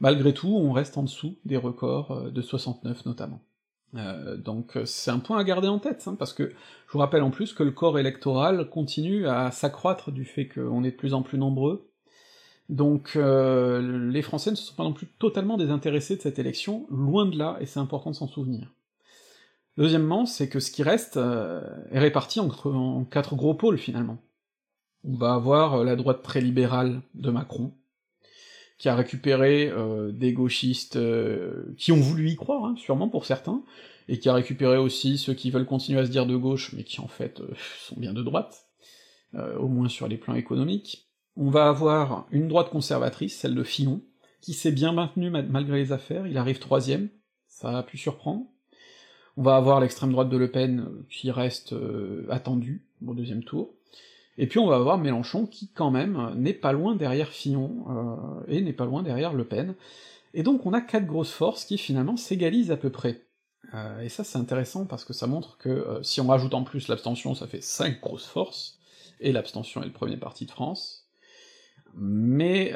Malgré 0.00 0.34
tout, 0.34 0.48
on 0.48 0.72
reste 0.72 0.98
en 0.98 1.04
dessous 1.04 1.36
des 1.44 1.56
records 1.56 2.10
euh, 2.10 2.30
de 2.30 2.42
69 2.42 3.06
notamment. 3.06 3.40
Euh, 3.94 4.36
donc 4.36 4.76
c'est 4.86 5.12
un 5.12 5.20
point 5.20 5.38
à 5.38 5.44
garder 5.44 5.68
en 5.68 5.78
tête, 5.78 6.02
hein, 6.08 6.16
parce 6.18 6.32
que 6.32 6.48
je 6.48 6.92
vous 6.92 6.98
rappelle 6.98 7.22
en 7.22 7.30
plus 7.30 7.52
que 7.52 7.62
le 7.62 7.70
corps 7.70 7.96
électoral 7.96 8.68
continue 8.68 9.28
à 9.28 9.52
s'accroître 9.52 10.10
du 10.10 10.24
fait 10.24 10.48
qu'on 10.48 10.82
est 10.82 10.90
de 10.90 10.96
plus 10.96 11.14
en 11.14 11.22
plus 11.22 11.38
nombreux, 11.38 11.92
donc 12.68 13.14
les 13.14 14.22
Français 14.22 14.50
ne 14.50 14.56
se 14.56 14.64
sont 14.64 14.74
pas 14.74 14.82
non 14.82 14.94
plus 14.94 15.06
totalement 15.06 15.56
désintéressés 15.58 16.16
de 16.16 16.22
cette 16.22 16.40
élection, 16.40 16.86
loin 16.90 17.26
de 17.26 17.38
là, 17.38 17.56
et 17.60 17.66
c'est 17.66 17.78
important 17.78 18.10
de 18.10 18.16
s'en 18.16 18.26
souvenir. 18.26 18.72
Deuxièmement, 19.76 20.24
c'est 20.24 20.48
que 20.48 20.60
ce 20.60 20.70
qui 20.70 20.82
reste 20.82 21.16
euh, 21.16 21.60
est 21.90 21.98
réparti 21.98 22.38
en 22.40 23.04
quatre 23.04 23.34
gros 23.34 23.54
pôles 23.54 23.78
finalement. 23.78 24.18
On 25.02 25.16
va 25.16 25.34
avoir 25.34 25.74
euh, 25.74 25.84
la 25.84 25.96
droite 25.96 26.22
très 26.22 26.40
libérale 26.40 27.02
de 27.14 27.30
Macron, 27.30 27.72
qui 28.78 28.88
a 28.88 28.94
récupéré 28.94 29.68
euh, 29.68 30.12
des 30.12 30.32
gauchistes 30.32 30.98
qui 31.76 31.92
ont 31.92 32.00
voulu 32.00 32.30
y 32.30 32.36
croire, 32.36 32.64
hein, 32.64 32.74
sûrement 32.76 33.08
pour 33.08 33.26
certains, 33.26 33.64
et 34.06 34.18
qui 34.20 34.28
a 34.28 34.34
récupéré 34.34 34.76
aussi 34.76 35.18
ceux 35.18 35.34
qui 35.34 35.50
veulent 35.50 35.66
continuer 35.66 36.00
à 36.00 36.06
se 36.06 36.10
dire 36.10 36.26
de 36.26 36.36
gauche, 36.36 36.72
mais 36.74 36.84
qui 36.84 37.00
en 37.00 37.08
fait 37.08 37.42
sont 37.80 37.98
bien 37.98 38.12
de 38.12 38.22
droite, 38.22 38.68
au 39.58 39.66
moins 39.66 39.88
sur 39.88 40.06
les 40.06 40.18
plans 40.18 40.36
économiques. 40.36 41.08
On 41.34 41.50
va 41.50 41.68
avoir 41.68 42.28
une 42.30 42.46
droite 42.46 42.70
conservatrice, 42.70 43.36
celle 43.36 43.56
de 43.56 43.64
Fillon, 43.64 44.02
qui 44.40 44.52
s'est 44.52 44.70
bien 44.70 44.92
maintenue 44.92 45.30
malgré 45.30 45.78
les 45.78 45.90
affaires, 45.90 46.28
il 46.28 46.38
arrive 46.38 46.60
troisième, 46.60 47.08
ça 47.48 47.78
a 47.78 47.82
pu 47.82 47.98
surprendre. 47.98 48.46
On 49.36 49.42
va 49.42 49.56
avoir 49.56 49.80
l'extrême 49.80 50.12
droite 50.12 50.28
de 50.28 50.36
Le 50.36 50.50
Pen 50.50 50.80
euh, 50.80 51.06
qui 51.10 51.30
reste 51.30 51.72
euh, 51.72 52.26
attendue 52.30 52.82
au 53.06 53.14
deuxième 53.14 53.42
tour. 53.42 53.70
Et 54.38 54.46
puis 54.46 54.58
on 54.58 54.66
va 54.66 54.76
avoir 54.76 54.98
Mélenchon 54.98 55.46
qui 55.46 55.68
quand 55.68 55.90
même 55.90 56.32
n'est 56.36 56.54
pas 56.54 56.72
loin 56.72 56.96
derrière 56.96 57.28
Fillon 57.28 57.84
euh, 57.88 58.42
et 58.48 58.60
n'est 58.60 58.72
pas 58.72 58.84
loin 58.84 59.02
derrière 59.02 59.32
Le 59.32 59.44
Pen. 59.44 59.74
Et 60.34 60.42
donc 60.42 60.66
on 60.66 60.72
a 60.72 60.80
quatre 60.80 61.06
grosses 61.06 61.32
forces 61.32 61.64
qui 61.64 61.78
finalement 61.78 62.16
s'égalisent 62.16 62.72
à 62.72 62.76
peu 62.76 62.90
près. 62.90 63.22
et 64.02 64.08
ça 64.08 64.24
c'est 64.24 64.38
intéressant 64.38 64.86
parce 64.86 65.04
que 65.04 65.12
ça 65.12 65.28
montre 65.28 65.56
que 65.58 66.00
si 66.02 66.20
on 66.20 66.26
rajoute 66.26 66.54
en 66.54 66.64
plus 66.64 66.88
l'abstention, 66.88 67.36
ça 67.36 67.46
fait 67.46 67.62
cinq 67.62 68.00
grosses 68.00 68.26
forces, 68.26 68.80
et 69.20 69.30
l'abstention 69.30 69.80
est 69.82 69.86
le 69.86 69.92
premier 69.92 70.16
parti 70.16 70.46
de 70.46 70.50
France. 70.50 71.06
Mais 71.94 72.74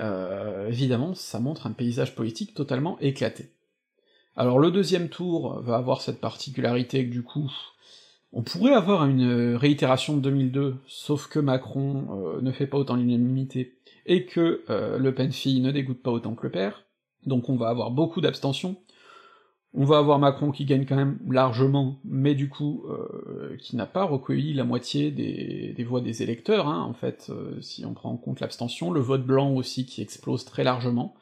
évidemment, 0.69 1.15
ça 1.15 1.41
montre 1.41 1.67
un 1.67 1.73
paysage 1.73 2.15
politique 2.15 2.55
totalement 2.55 2.97
éclaté. 3.01 3.51
Alors 4.39 4.61
le 4.61 4.71
deuxième 4.71 5.09
tour 5.09 5.61
va 5.63 5.75
avoir 5.75 6.01
cette 6.01 6.21
particularité 6.21 7.05
que 7.05 7.11
du 7.11 7.25
coup, 7.25 7.51
on 8.33 8.43
pourrait 8.43 8.73
avoir 8.73 9.05
une 9.05 9.57
réitération 9.57 10.17
de 10.17 10.21
2002, 10.21 10.77
sauf 10.87 11.27
que 11.27 11.41
Macron 11.41 12.07
euh, 12.13 12.41
ne 12.41 12.53
fait 12.53 12.69
pas 12.69 12.79
autant 12.79 12.95
l'unanimité, 12.95 13.75
et 14.07 14.27
que 14.27 14.63
euh, 14.71 14.97
Le 14.97 15.13
Pen 15.13 15.31
ne 15.31 15.73
dégoûte 15.73 16.05
pas 16.05 16.13
autant 16.13 16.37
que 16.37 16.45
le 16.45 16.53
père, 16.53 16.85
donc 17.27 17.49
on 17.49 17.57
va 17.57 17.69
avoir 17.69 17.91
beaucoup 17.91 18.21
d'abstention. 18.21 18.77
On 19.75 19.85
va 19.85 19.99
avoir 19.99 20.21
Macron 20.21 20.53
qui 20.53 20.67
gagne 20.67 20.87
quand 20.87 20.95
même 20.95 21.19
largement, 21.29 21.99
mais 22.05 22.37
du 22.37 22.49
coup, 22.49 22.85
euh, 22.89 23.57
qui 23.59 23.75
n'a 23.75 23.87
pas 23.87 24.05
recueilli 24.05 24.55
la 24.55 24.63
moitié 24.63 25.11
des, 25.11 25.85
voix 25.85 26.01
des 26.01 26.23
électeurs, 26.23 26.69
hein, 26.69 26.85
en 26.85 26.95
fait, 26.95 27.33
si 27.61 27.85
on 27.85 27.93
prend 27.93 28.13
en 28.13 28.17
compte 28.17 28.39
l'abstention, 28.39 28.93
le 28.93 29.01
vote 29.01 29.27
blanc 29.27 29.53
aussi 29.53 29.85
qui 29.85 30.01
explose 30.01 30.45
très 30.45 30.63
largement, 30.63 31.17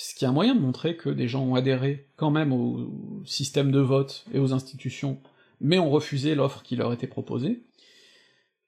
ce 0.00 0.14
qui 0.14 0.24
est 0.24 0.28
un 0.28 0.32
moyen 0.32 0.54
de 0.54 0.60
montrer 0.60 0.96
que 0.96 1.10
des 1.10 1.26
gens 1.26 1.42
ont 1.42 1.56
adhéré 1.56 2.06
quand 2.14 2.30
même 2.30 2.52
au 2.52 3.22
système 3.24 3.72
de 3.72 3.80
vote 3.80 4.24
et 4.32 4.38
aux 4.38 4.52
institutions, 4.52 5.20
mais 5.60 5.80
ont 5.80 5.90
refusé 5.90 6.36
l'offre 6.36 6.62
qui 6.62 6.76
leur 6.76 6.92
était 6.92 7.08
proposée. 7.08 7.64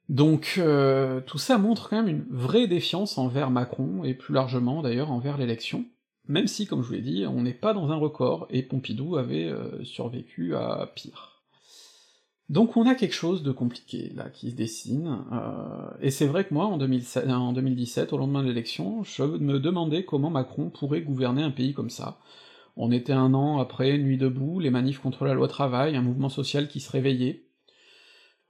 Donc 0.09 0.57
euh, 0.59 1.21
tout 1.21 1.39
ça 1.39 1.57
montre 1.57 1.89
quand 1.89 2.03
même 2.03 2.09
une 2.09 2.27
vraie 2.31 2.67
défiance 2.67 3.17
envers 3.17 3.51
Macron, 3.51 4.03
et 4.03 4.15
plus 4.15 4.35
largement 4.35 4.83
d'ailleurs 4.83 5.13
envers 5.13 5.39
l'élection, 5.39 5.85
même 6.27 6.49
si, 6.49 6.67
comme 6.67 6.83
je 6.83 6.89
vous 6.89 6.95
l'ai 6.95 7.01
dit, 7.01 7.25
on 7.29 7.43
n'est 7.43 7.55
pas 7.55 7.75
dans 7.75 7.93
un 7.93 7.97
record, 7.97 8.49
et 8.51 8.65
Pompidou 8.65 9.17
avait 9.17 9.47
euh, 9.47 9.85
survécu 9.85 10.57
à 10.57 10.91
pire. 10.97 11.40
Donc 12.51 12.77
on 12.77 12.85
a 12.85 12.97
quelque 12.97 13.15
chose 13.15 13.45
de 13.45 13.53
compliqué 13.53 14.11
là 14.17 14.29
qui 14.29 14.51
se 14.51 14.57
dessine, 14.57 15.19
euh, 15.33 15.89
et 16.01 16.11
c'est 16.11 16.27
vrai 16.27 16.45
que 16.45 16.53
moi 16.53 16.67
en, 16.67 16.79
2017, 16.79 18.13
au 18.13 18.19
lendemain 18.19 18.43
de 18.43 18.49
l'élection, 18.49 19.05
je 19.05 19.23
me 19.23 19.61
demandais 19.61 20.05
comment 20.05 20.31
Macron 20.31 20.69
pourrait 20.69 21.03
gouverner 21.03 21.45
un 21.45 21.53
pays 21.53 21.75
comme 21.75 21.91
ça. 21.91 22.19
On 22.77 22.91
était 22.91 23.13
un 23.13 23.35
an 23.35 23.61
après 23.61 23.97
Nuit 23.99 24.19
debout, 24.19 24.59
les 24.59 24.71
manifs 24.71 24.99
contre 24.99 25.25
la 25.27 25.35
loi 25.35 25.47
travail, 25.47 25.95
un 25.95 26.03
mouvement 26.03 26.29
social 26.29 26.67
qui 26.67 26.81
se 26.81 26.91
réveillait. 26.91 27.45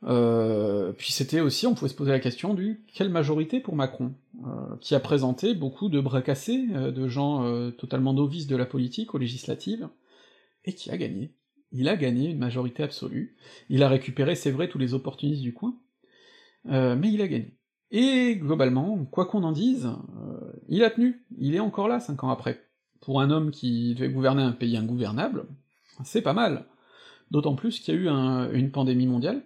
Euh, 0.04 0.92
puis 0.92 1.12
c'était 1.12 1.40
aussi, 1.40 1.66
on 1.66 1.74
pouvait 1.74 1.90
se 1.90 1.94
poser 1.94 2.12
la 2.12 2.20
question 2.20 2.54
du 2.54 2.86
quelle 2.94 3.10
majorité 3.10 3.60
pour 3.60 3.76
Macron, 3.76 4.14
euh, 4.46 4.76
qui 4.80 4.94
a 4.94 5.00
présenté 5.00 5.52
beaucoup 5.52 5.90
de 5.90 6.00
bras 6.00 6.22
cassés, 6.22 6.68
de 6.68 7.06
gens 7.06 7.70
totalement 7.72 8.14
novices 8.14 8.46
de 8.46 8.56
la 8.56 8.64
politique 8.64 9.14
aux 9.14 9.18
législatives, 9.18 9.90
et 10.64 10.74
qui 10.74 10.90
a 10.90 10.96
gagné 10.96 11.34
il 11.72 11.88
a 11.88 11.96
gagné 11.96 12.30
une 12.30 12.38
majorité 12.38 12.82
absolue, 12.82 13.36
il 13.68 13.82
a 13.82 13.88
récupéré, 13.88 14.34
c'est 14.34 14.50
vrai, 14.50 14.68
tous 14.68 14.78
les 14.78 14.94
opportunistes 14.94 15.42
du 15.42 15.54
coin, 15.54 15.76
euh, 16.68 16.96
mais 16.96 17.12
il 17.12 17.22
a 17.22 17.28
gagné. 17.28 17.56
Et 17.90 18.36
globalement, 18.36 19.04
quoi 19.06 19.26
qu'on 19.26 19.42
en 19.42 19.52
dise, 19.52 19.86
euh, 19.86 20.52
il 20.68 20.84
a 20.84 20.90
tenu, 20.90 21.24
il 21.38 21.54
est 21.54 21.60
encore 21.60 21.88
là 21.88 22.00
cinq 22.00 22.22
ans 22.24 22.30
après. 22.30 22.64
Pour 23.00 23.20
un 23.20 23.30
homme 23.30 23.50
qui 23.50 23.94
devait 23.94 24.10
gouverner 24.10 24.42
un 24.42 24.52
pays 24.52 24.76
ingouvernable, 24.76 25.46
c'est 26.04 26.22
pas 26.22 26.34
mal. 26.34 26.66
D'autant 27.30 27.54
plus 27.54 27.80
qu'il 27.80 27.94
y 27.94 27.96
a 27.96 28.00
eu 28.00 28.56
une 28.56 28.70
pandémie 28.70 29.06
mondiale, 29.06 29.42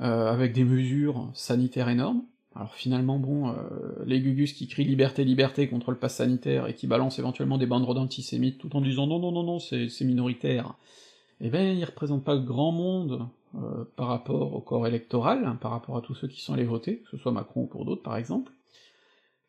euh, 0.00 0.30
avec 0.30 0.52
des 0.52 0.64
mesures 0.64 1.30
sanitaires 1.34 1.88
énormes. 1.88 2.24
Alors 2.54 2.74
finalement, 2.74 3.18
bon, 3.18 3.54
les 4.06 4.18
gugus 4.18 4.54
qui 4.54 4.66
crient 4.66 4.84
liberté, 4.84 5.24
liberté 5.24 5.68
contre 5.68 5.90
le 5.90 5.98
pass 5.98 6.16
sanitaire 6.16 6.66
et 6.66 6.74
qui 6.74 6.86
balancent 6.86 7.18
éventuellement 7.18 7.58
des 7.58 7.66
banderoles 7.66 7.98
antisémites 7.98 8.56
tout 8.56 8.74
en 8.74 8.80
disant 8.80 9.06
non, 9.06 9.18
non, 9.18 9.30
non, 9.30 9.42
non, 9.42 9.58
c'est 9.58 10.04
minoritaire, 10.04 10.74
eh 11.40 11.50
ben, 11.50 11.76
il 11.76 11.84
représente 11.84 12.24
pas 12.24 12.36
grand 12.36 12.72
monde 12.72 13.28
euh, 13.54 13.84
par 13.96 14.08
rapport 14.08 14.54
au 14.54 14.60
corps 14.60 14.86
électoral, 14.86 15.44
hein, 15.44 15.58
par 15.60 15.70
rapport 15.70 15.96
à 15.96 16.00
tous 16.00 16.14
ceux 16.14 16.28
qui 16.28 16.40
sont 16.40 16.54
allés 16.54 16.64
voter, 16.64 16.98
que 17.00 17.10
ce 17.10 17.16
soit 17.18 17.32
Macron 17.32 17.62
ou 17.62 17.66
pour 17.66 17.84
d'autres 17.84 18.02
par 18.02 18.16
exemple. 18.16 18.52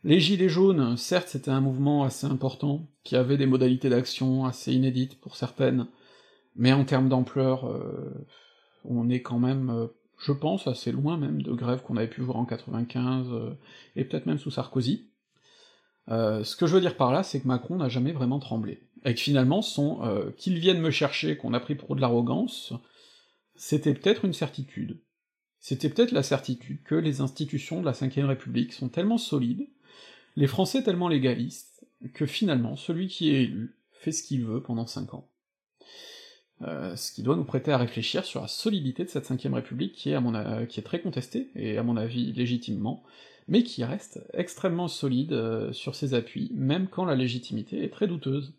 Les 0.04 0.20
Gilets 0.20 0.50
jaunes, 0.50 0.96
certes 0.98 1.30
c'était 1.30 1.52
un 1.52 1.62
mouvement 1.62 2.04
assez 2.04 2.28
important, 2.28 2.88
qui 3.04 3.16
avait 3.16 3.38
des 3.38 3.46
modalités 3.46 3.90
d'action 3.90 4.46
assez 4.46 4.74
inédites 4.74 5.20
pour 5.20 5.36
certaines, 5.36 5.88
mais 6.56 6.74
en 6.74 6.86
termes 6.86 7.10
d'ampleur, 7.10 7.66
euh, 7.66 8.28
on 8.86 9.10
est 9.10 9.22
quand 9.22 9.40
même, 9.40 9.70
euh, 9.70 9.88
je 10.18 10.32
pense, 10.34 10.68
assez 10.68 10.92
loin 10.92 11.18
même 11.18 11.42
de 11.42 11.54
grèves 11.54 11.84
qu'on 11.84 11.98
avait 11.98 12.08
pu 12.08 12.22
voir 12.22 12.38
en 12.38 12.46
95, 12.46 13.28
et 13.96 14.04
peut-être 14.04 14.26
même 14.26 14.40
sous 14.40 14.52
Sarkozy. 14.52 15.10
ce 16.08 16.56
que 16.56 16.68
je 16.68 16.76
veux 16.76 16.82
dire 16.82 16.98
par 16.98 17.12
là, 17.12 17.24
c'est 17.24 17.42
que 17.42 17.48
Macron 17.48 17.78
n'a 17.78 17.90
jamais 17.90 18.12
vraiment 18.12 18.40
tremblé 18.40 18.88
et 19.08 19.14
que 19.14 19.22
finalement 19.22 19.62
son 19.62 20.04
euh, 20.04 20.32
qu'ils 20.32 20.60
viennent 20.60 20.82
me 20.82 20.92
chercher, 20.92 21.38
qu'on 21.38 21.54
a 21.54 21.60
pris 21.62 21.76
pour 21.76 21.96
de 21.96 22.02
l'arrogance, 22.02 22.74
c'était 23.56 23.94
peut-être 23.94 24.26
une 24.26 24.34
certitude. 24.34 25.00
C'était 25.60 25.90
peut-être 25.90 26.12
la 26.12 26.24
certitude 26.24 26.84
que 26.84 26.96
les 26.96 27.22
institutions 27.22 27.80
de 27.80 27.86
la 27.86 27.94
Ve 27.94 28.28
République 28.28 28.74
sont 28.74 28.90
tellement 28.90 29.18
solides, 29.18 29.68
les 30.36 30.48
Français 30.48 30.84
tellement 30.84 31.08
légalistes, 31.08 31.88
que 32.14 32.26
finalement 32.26 32.76
celui 32.76 33.08
qui 33.08 33.30
est 33.30 33.44
élu 33.44 33.78
fait 33.92 34.12
ce 34.12 34.24
qu'il 34.24 34.46
veut 34.46 34.62
pendant 34.62 34.86
cinq 34.86 35.14
ans. 35.14 35.32
Euh, 36.64 36.96
ce 36.96 37.14
qui 37.14 37.24
doit 37.24 37.38
nous 37.38 37.46
prêter 37.46 37.72
à 37.72 37.78
réfléchir 37.78 38.26
sur 38.26 38.42
la 38.42 38.48
solidité 38.48 39.06
de 39.06 39.10
cette 39.10 39.32
Ve 39.32 39.54
République 39.54 39.94
qui 39.94 40.10
est, 40.10 40.16
à 40.16 40.22
mon 40.22 40.34
très 40.84 41.00
contestée, 41.00 41.50
et 41.56 41.78
à 41.78 41.84
mon 41.84 41.96
avis 41.96 42.34
légitimement, 42.34 43.04
mais 43.48 43.64
qui 43.64 43.86
reste 43.86 44.20
extrêmement 44.34 44.90
solide 44.90 45.32
euh, 45.32 45.72
sur 45.72 45.96
ses 45.96 46.14
appuis, 46.14 46.52
même 46.54 46.88
quand 46.88 47.06
la 47.06 47.16
légitimité 47.16 47.84
est 47.84 47.90
très 47.90 48.08
douteuse. 48.08 48.57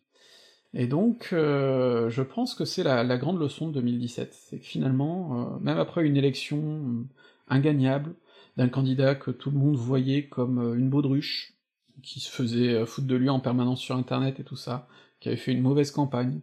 Et 0.74 0.86
donc, 0.86 1.31
euh, 1.32 2.11
je 2.11 2.23
pense 2.23 2.55
que 2.55 2.65
c'est 2.65 2.82
la, 2.82 3.16
grande 3.16 3.40
leçon 3.40 3.69
de 3.69 3.74
2017, 3.74 4.35
c'est 4.35 4.59
que 4.59 4.66
finalement, 4.66 5.55
euh, 5.57 5.59
même 5.61 5.78
après 5.78 6.05
une 6.07 6.16
élection 6.16 6.59
euh, 6.59 7.05
ingagnable, 7.49 8.15
d'un 8.57 8.69
candidat 8.69 9.15
que 9.15 9.31
tout 9.31 9.51
le 9.51 9.57
monde 9.57 9.77
voyait 9.77 10.27
comme 10.27 10.74
une 10.77 10.90
baudruche, 10.90 11.55
qui 12.03 12.20
se 12.20 12.31
faisait 12.31 12.85
foutre 12.86 13.07
de 13.07 13.16
lui 13.16 13.28
en 13.28 13.40
permanence 13.40 13.81
sur 13.81 13.97
internet 13.97 14.40
et 14.40 14.45
tout 14.45 14.57
ça, 14.57 14.89
qui 15.20 15.28
avait 15.28 15.36
fait 15.36 15.53
une 15.53 15.62
mauvaise 15.62 15.90
campagne, 15.90 16.40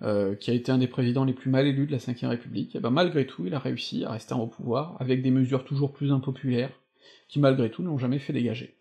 qui 0.00 0.50
a 0.50 0.54
été 0.54 0.70
un 0.70 0.78
des 0.78 0.86
présidents 0.86 1.24
les 1.24 1.32
plus 1.32 1.50
mal 1.50 1.66
élus 1.66 1.86
de 1.86 1.92
la 1.92 1.98
Ve 1.98 2.28
République, 2.28 2.76
et 2.76 2.80
ben 2.80 2.90
malgré 2.90 3.26
tout, 3.26 3.46
il 3.46 3.54
a 3.54 3.58
réussi 3.58 4.04
à 4.04 4.12
rester 4.12 4.34
au 4.34 4.46
pouvoir, 4.46 4.96
avec 5.00 5.22
des 5.22 5.30
mesures 5.30 5.64
toujours 5.64 5.92
plus 5.92 6.12
impopulaires, 6.12 6.78
qui 7.28 7.40
malgré 7.40 7.70
tout 7.70 7.82
ne 7.82 7.88
l'ont 7.88 7.98
jamais 7.98 8.18
fait 8.18 8.32
dégager. 8.32 8.76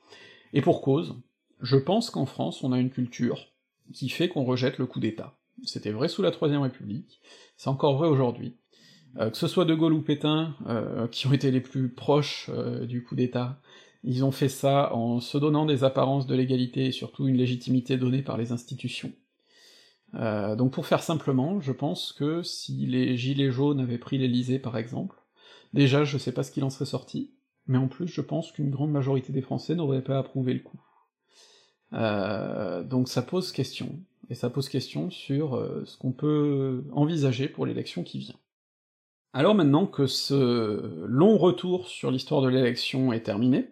Et 0.54 0.62
pour 0.62 0.82
cause, 0.82 1.16
je 1.62 1.78
pense 1.78 2.10
qu'en 2.10 2.26
France, 2.26 2.64
on 2.64 2.72
a 2.72 2.80
une 2.80 2.92
culture 2.92 3.53
qui 3.92 4.10
fait 4.10 4.30
qu'on 4.30 4.44
rejette 4.44 4.78
le 4.78 4.86
coup 4.86 5.00
d'État. 5.00 5.38
C'était 5.64 5.92
vrai 5.92 6.08
sous 6.08 6.22
la 6.22 6.32
Troisième 6.32 6.62
République, 6.62 7.22
c'est 7.58 7.70
encore 7.70 7.98
vrai 7.98 8.08
aujourd'hui. 8.08 8.58
Euh, 9.20 9.30
que 9.30 9.38
ce 9.38 9.48
soit 9.48 9.66
De 9.66 9.76
Gaulle 9.76 9.94
ou 9.94 10.02
Pétain, 10.02 10.56
euh, 10.68 11.08
qui 11.08 11.28
ont 11.28 11.34
été 11.34 11.52
les 11.52 11.62
plus 11.62 11.90
proches 11.90 12.50
euh, 12.54 12.86
du 12.86 13.04
coup 13.04 13.16
d'État, 13.16 13.62
Ils 14.04 14.26
ont 14.26 14.32
fait 14.32 14.50
ça 14.50 14.94
en 14.94 15.20
se 15.20 15.38
donnant 15.38 15.66
des 15.66 15.84
apparences 15.84 16.28
de 16.28 16.36
légalité 16.36 16.88
et 16.88 16.92
surtout 16.92 17.28
une 17.28 17.38
légitimité 17.38 17.96
donnée 17.98 18.22
par 18.22 18.38
les 18.38 18.52
institutions. 18.52 19.14
Donc 20.14 20.74
pour 20.74 20.86
faire 20.86 21.02
simplement, 21.02 21.60
je 21.60 21.72
pense 21.72 22.14
que 22.14 22.44
si 22.44 22.86
les 22.86 23.18
gilets 23.18 23.50
jaunes 23.50 23.80
avaient 23.80 23.98
pris 23.98 24.20
l'Elysée 24.20 24.60
par 24.60 24.78
exemple, 24.78 25.16
déjà 25.74 26.04
je 26.04 26.20
sais 26.20 26.34
pas 26.34 26.44
ce 26.44 26.52
qu'il 26.52 26.64
en 26.64 26.70
serait 26.70 26.86
sorti, 26.86 27.34
mais 27.66 27.80
en 27.80 27.88
plus 27.88 28.08
je 28.08 28.22
pense 28.22 28.52
qu'une 28.52 28.70
grande 28.70 28.92
majorité 28.92 29.34
des 29.34 29.42
Français 29.42 29.74
n'auraient 29.74 30.04
pas 30.04 30.20
approuvé 30.20 30.54
le 30.54 30.60
coup. 30.60 30.80
Euh, 31.94 32.84
donc 32.84 33.08
ça 33.08 33.22
pose 33.22 33.52
question, 33.52 34.00
et 34.30 34.36
ça 34.36 34.50
pose 34.50 34.70
question 34.70 35.10
sur 35.10 35.56
euh, 35.56 35.84
ce 35.86 35.98
qu'on 35.98 36.12
peut 36.12 36.84
envisager 36.92 37.48
pour 37.48 37.66
l'élection 37.66 38.04
qui 38.04 38.20
vient. 38.20 38.36
Alors 39.34 39.56
maintenant 39.56 39.88
que 39.88 40.06
ce 40.06 41.06
long 41.06 41.38
retour 41.38 41.88
sur 41.88 42.12
l'histoire 42.12 42.42
de 42.42 42.50
l'élection 42.50 43.14
est 43.14 43.22
terminé, 43.22 43.70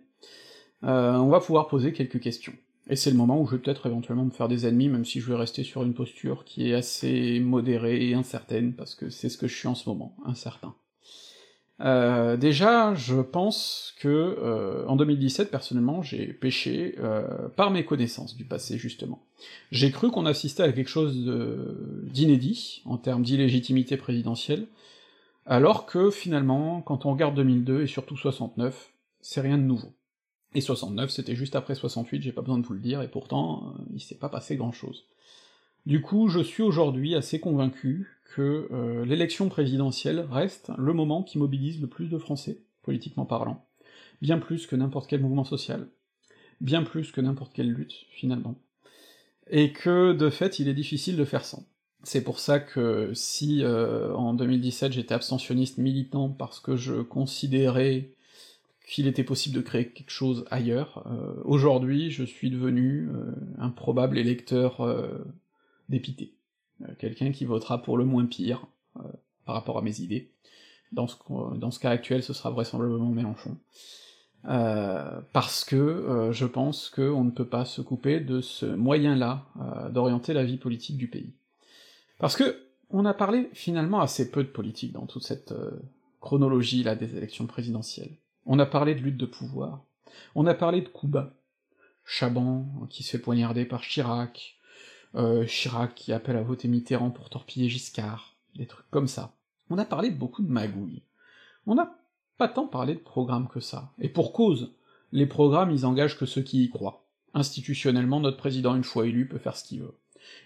euh, 0.83 1.13
on 1.13 1.29
va 1.29 1.39
pouvoir 1.39 1.67
poser 1.67 1.93
quelques 1.93 2.19
questions. 2.19 2.53
Et 2.89 2.95
c'est 2.95 3.11
le 3.11 3.17
moment 3.17 3.39
où 3.39 3.45
je 3.45 3.51
vais 3.55 3.61
peut-être 3.61 3.85
éventuellement 3.85 4.25
me 4.25 4.31
faire 4.31 4.47
des 4.47 4.65
ennemis, 4.65 4.89
même 4.89 5.05
si 5.05 5.19
je 5.19 5.27
vais 5.27 5.37
rester 5.37 5.63
sur 5.63 5.83
une 5.83 5.93
posture 5.93 6.43
qui 6.45 6.69
est 6.69 6.73
assez 6.73 7.39
modérée 7.39 8.09
et 8.09 8.15
incertaine, 8.15 8.73
parce 8.73 8.95
que 8.95 9.09
c'est 9.09 9.29
ce 9.29 9.37
que 9.37 9.47
je 9.47 9.55
suis 9.55 9.67
en 9.67 9.75
ce 9.75 9.87
moment, 9.87 10.15
incertain. 10.25 10.75
Euh, 11.83 12.37
déjà, 12.37 12.93
je 12.93 13.21
pense 13.21 13.95
que 13.99 14.07
euh, 14.07 14.85
en 14.87 14.95
2017, 14.95 15.49
personnellement, 15.49 16.03
j'ai 16.03 16.27
péché 16.27 16.95
euh, 16.99 17.49
par 17.55 17.71
mes 17.71 17.85
connaissances 17.85 18.35
du 18.35 18.45
passé, 18.45 18.77
justement. 18.77 19.23
J'ai 19.71 19.91
cru 19.91 20.11
qu'on 20.11 20.25
assistait 20.25 20.63
à 20.63 20.71
quelque 20.71 20.89
chose 20.89 21.15
d'inédit 22.03 22.83
en 22.85 22.97
termes 22.97 23.23
d'illégitimité 23.23 23.97
présidentielle, 23.97 24.67
alors 25.47 25.87
que 25.87 26.11
finalement, 26.11 26.81
quand 26.81 27.05
on 27.05 27.11
regarde 27.11 27.35
2002 27.35 27.81
et 27.81 27.87
surtout 27.87 28.15
69, 28.15 28.91
c'est 29.21 29.41
rien 29.41 29.57
de 29.57 29.63
nouveau. 29.63 29.93
Et 30.53 30.61
69, 30.61 31.09
c'était 31.09 31.35
juste 31.35 31.55
après 31.55 31.73
68, 31.73 32.21
j'ai 32.21 32.31
pas 32.31 32.41
besoin 32.41 32.59
de 32.59 32.65
vous 32.65 32.73
le 32.73 32.79
dire, 32.79 33.01
et 33.01 33.07
pourtant, 33.07 33.73
il 33.93 34.01
s'est 34.01 34.17
pas 34.17 34.29
passé 34.29 34.55
grand-chose. 34.55 35.05
Du 35.87 36.01
coup, 36.01 36.29
je 36.29 36.39
suis 36.39 36.61
aujourd'hui 36.61 37.15
assez 37.15 37.39
convaincu 37.39 38.19
que 38.35 38.67
euh, 38.71 39.03
l'élection 39.03 39.49
présidentielle 39.49 40.27
reste 40.31 40.71
le 40.77 40.93
moment 40.93 41.23
qui 41.23 41.39
mobilise 41.39 41.81
le 41.81 41.87
plus 41.87 42.07
de 42.07 42.19
Français, 42.19 42.59
politiquement 42.83 43.25
parlant, 43.25 43.65
bien 44.21 44.37
plus 44.37 44.67
que 44.67 44.75
n'importe 44.75 45.09
quel 45.09 45.21
mouvement 45.21 45.43
social, 45.43 45.87
bien 46.61 46.83
plus 46.83 47.11
que 47.11 47.19
n'importe 47.19 47.53
quelle 47.53 47.71
lutte, 47.71 48.05
finalement, 48.11 48.55
et 49.49 49.73
que, 49.73 50.13
de 50.13 50.29
fait, 50.29 50.59
il 50.59 50.67
est 50.67 50.75
difficile 50.75 51.17
de 51.17 51.25
faire 51.25 51.45
sans. 51.45 51.65
C'est 52.03 52.23
pour 52.23 52.39
ça 52.39 52.59
que 52.59 53.11
si 53.15 53.63
euh, 53.63 54.13
en 54.13 54.35
2017 54.35 54.91
j'étais 54.93 55.13
abstentionniste 55.13 55.77
militant 55.79 56.29
parce 56.29 56.59
que 56.59 56.75
je 56.75 57.01
considérais 57.01 58.11
qu'il 58.87 59.07
était 59.07 59.23
possible 59.23 59.55
de 59.55 59.61
créer 59.61 59.87
quelque 59.89 60.11
chose 60.11 60.45
ailleurs, 60.51 61.05
euh, 61.07 61.41
aujourd'hui 61.43 62.11
je 62.11 62.23
suis 62.23 62.51
devenu 62.51 63.09
un 63.59 63.69
probable 63.69 64.17
électeur 64.17 64.81
dépité. 65.91 66.33
Euh, 66.81 66.93
quelqu'un 66.97 67.31
qui 67.31 67.45
votera 67.45 67.81
pour 67.81 67.97
le 67.97 68.05
moins 68.05 68.25
pire, 68.25 68.65
euh, 68.97 69.01
par 69.45 69.55
rapport 69.55 69.77
à 69.77 69.81
mes 69.81 70.01
idées. 70.01 70.31
Dans 70.91 71.07
ce, 71.07 71.79
cas 71.79 71.89
actuel, 71.89 72.21
ce 72.21 72.33
sera 72.33 72.49
vraisemblablement 72.49 73.09
Mélenchon. 73.09 73.57
Euh, 74.45 75.21
parce 75.31 75.63
que 75.63 76.29
je 76.33 76.45
pense 76.45 76.89
qu'on 76.89 77.23
ne 77.23 77.31
peut 77.31 77.47
pas 77.47 77.63
se 77.63 77.81
couper 77.81 78.19
de 78.19 78.41
ce 78.41 78.65
moyen-là 78.65 79.45
d'orienter 79.91 80.33
la 80.33 80.43
vie 80.43 80.57
politique 80.57 80.97
du 80.97 81.07
pays. 81.07 81.31
Parce 82.19 82.35
que 82.35 82.65
on 82.89 83.05
a 83.05 83.13
parlé 83.13 83.49
finalement 83.53 84.01
assez 84.01 84.31
peu 84.31 84.43
de 84.43 84.49
politique 84.49 84.91
dans 84.91 85.05
toute 85.05 85.23
cette 85.23 85.53
chronologie 86.19 86.83
là 86.83 86.95
des 86.95 87.15
élections 87.15 87.47
présidentielles. 87.47 88.17
On 88.45 88.59
a 88.59 88.65
parlé 88.65 88.93
de 88.93 88.99
lutte 88.99 89.17
de 89.17 89.25
pouvoir, 89.25 89.85
on 90.35 90.45
a 90.45 90.53
parlé 90.53 90.81
de 90.81 90.89
Cuba, 90.89 91.33
Chaban 92.03 92.65
qui 92.89 93.03
se 93.03 93.11
fait 93.11 93.23
poignarder 93.23 93.63
par 93.63 93.81
Chirac, 93.81 94.59
euh, 95.15 95.45
Chirac 95.45 95.93
qui 95.95 96.13
appelle 96.13 96.37
à 96.37 96.43
voter 96.43 96.67
Mitterrand 96.67 97.11
pour 97.11 97.29
torpiller 97.29 97.69
Giscard, 97.69 98.35
des 98.55 98.65
trucs 98.65 98.89
comme 98.89 99.07
ça. 99.07 99.33
On 99.69 99.77
a 99.77 99.85
parlé 99.85 100.09
beaucoup 100.11 100.41
de 100.41 100.51
magouilles. 100.51 101.03
On 101.65 101.75
n'a 101.75 101.97
pas 102.37 102.47
tant 102.47 102.67
parlé 102.67 102.95
de 102.95 102.99
programmes 102.99 103.47
que 103.47 103.59
ça. 103.59 103.91
Et 103.99 104.09
pour 104.09 104.33
cause, 104.33 104.73
les 105.11 105.25
programmes 105.25 105.71
ils 105.71 105.85
engagent 105.85 106.17
que 106.17 106.25
ceux 106.25 106.41
qui 106.41 106.63
y 106.63 106.69
croient. 106.69 107.05
Institutionnellement, 107.33 108.19
notre 108.19 108.37
président, 108.37 108.75
une 108.75 108.83
fois 108.83 109.07
élu, 109.07 109.27
peut 109.27 109.37
faire 109.37 109.55
ce 109.55 109.63
qu'il 109.63 109.81
veut. 109.81 109.97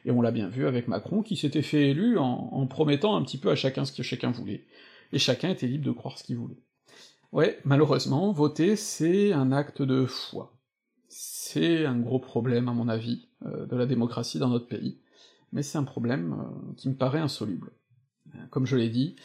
Et 0.05 0.11
on 0.11 0.21
l'a 0.21 0.31
bien 0.31 0.47
vu 0.47 0.67
avec 0.67 0.87
Macron, 0.87 1.21
qui 1.21 1.35
s'était 1.35 1.61
fait 1.61 1.89
élu 1.89 2.17
en, 2.17 2.49
en, 2.51 2.67
promettant 2.67 3.15
un 3.15 3.23
petit 3.23 3.37
peu 3.37 3.49
à 3.49 3.55
chacun 3.55 3.85
ce 3.85 3.91
que 3.91 4.03
chacun 4.03 4.31
voulait. 4.31 4.65
Et 5.11 5.19
chacun 5.19 5.49
était 5.49 5.67
libre 5.67 5.85
de 5.85 5.91
croire 5.91 6.17
ce 6.17 6.23
qu'il 6.23 6.37
voulait. 6.37 6.61
Ouais, 7.31 7.59
malheureusement, 7.65 8.31
voter, 8.31 8.75
c'est 8.75 9.33
un 9.33 9.51
acte 9.51 9.81
de 9.81 10.05
foi 10.05 10.54
c'est 11.47 11.85
un 11.85 11.99
gros 11.99 12.17
problème, 12.17 12.69
à 12.69 12.73
mon 12.73 12.89
avis, 12.89 13.27
euh, 13.45 13.67
de 13.67 13.75
la 13.75 13.85
démocratie 13.85 14.39
dans 14.39 14.49
notre 14.49 14.67
pays, 14.67 14.97
mais 15.51 15.61
c'est 15.61 15.77
un 15.77 15.83
problème 15.83 16.33
euh, 16.33 16.73
qui 16.75 16.89
me 16.89 16.95
paraît 16.95 17.19
insoluble. 17.19 17.71
Comme 18.49 18.65
je 18.65 18.75
l'ai 18.75 18.89
dit, 18.89 19.15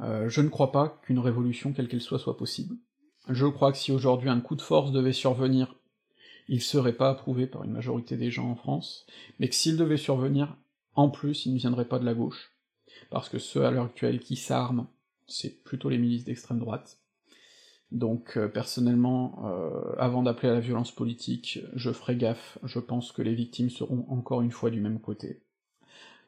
euh, 0.00 0.28
je 0.28 0.40
ne 0.40 0.48
crois 0.48 0.72
pas 0.72 1.00
qu'une 1.02 1.20
révolution, 1.20 1.72
quelle 1.72 1.86
qu'elle 1.86 2.00
soit, 2.00 2.18
soit 2.18 2.36
possible. 2.36 2.74
Je 3.28 3.46
crois 3.46 3.70
que 3.70 3.78
si 3.78 3.92
aujourd'hui 3.92 4.28
un 4.28 4.40
coup 4.40 4.56
de 4.56 4.62
force 4.62 4.90
devait 4.90 5.12
survenir, 5.12 5.76
il 6.48 6.60
serait 6.60 6.96
pas 6.96 7.10
approuvé 7.10 7.46
par 7.46 7.62
une 7.62 7.70
majorité 7.70 8.16
des 8.16 8.32
gens 8.32 8.50
en 8.50 8.56
France, 8.56 9.06
mais 9.38 9.48
que 9.48 9.54
s'il 9.54 9.76
devait 9.76 9.96
survenir, 9.96 10.56
en 10.96 11.08
plus, 11.08 11.46
il 11.46 11.54
ne 11.54 11.58
viendrait 11.58 11.88
pas 11.88 12.00
de 12.00 12.04
la 12.04 12.14
gauche, 12.14 12.50
parce 13.10 13.28
que 13.28 13.38
ceux 13.38 13.64
à 13.64 13.70
l'heure 13.70 13.86
actuelle 13.86 14.18
qui 14.18 14.34
s'arment, 14.34 14.88
c'est 15.28 15.62
plutôt 15.62 15.88
les 15.88 15.98
milices 15.98 16.24
d'extrême 16.24 16.58
droite, 16.58 16.99
donc 17.92 18.36
euh, 18.36 18.48
personnellement, 18.48 19.42
euh, 19.44 19.94
avant 19.98 20.22
d'appeler 20.22 20.48
à 20.48 20.54
la 20.54 20.60
violence 20.60 20.92
politique, 20.92 21.60
je 21.74 21.90
ferai 21.90 22.16
gaffe, 22.16 22.58
je 22.64 22.78
pense 22.78 23.12
que 23.12 23.22
les 23.22 23.34
victimes 23.34 23.70
seront 23.70 24.04
encore 24.08 24.42
une 24.42 24.52
fois 24.52 24.70
du 24.70 24.80
même 24.80 25.00
côté. 25.00 25.42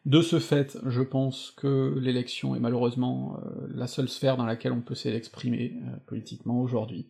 De 0.04 0.20
ce 0.20 0.40
fait, 0.40 0.76
je 0.86 1.00
pense 1.00 1.52
que 1.52 1.96
l'élection 2.00 2.56
est 2.56 2.60
malheureusement 2.60 3.38
euh, 3.38 3.68
la 3.72 3.86
seule 3.86 4.08
sphère 4.08 4.36
dans 4.36 4.46
laquelle 4.46 4.72
on 4.72 4.80
peut 4.80 4.96
s'exprimer 4.96 5.76
politiquement 6.06 6.60
aujourd'hui, 6.60 7.06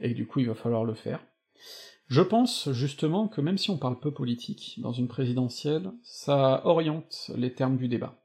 et 0.00 0.12
du 0.12 0.26
coup 0.26 0.40
il 0.40 0.48
va 0.48 0.54
falloir 0.54 0.84
le 0.84 0.94
faire. 0.94 1.24
Je 2.08 2.20
pense 2.20 2.70
justement 2.72 3.28
que 3.28 3.40
même 3.40 3.56
si 3.56 3.70
on 3.70 3.78
parle 3.78 3.98
peu 3.98 4.10
politique 4.10 4.78
dans 4.82 4.92
une 4.92 5.08
présidentielle, 5.08 5.90
ça 6.02 6.60
oriente 6.66 7.30
les 7.34 7.54
termes 7.54 7.78
du 7.78 7.88
débat 7.88 8.23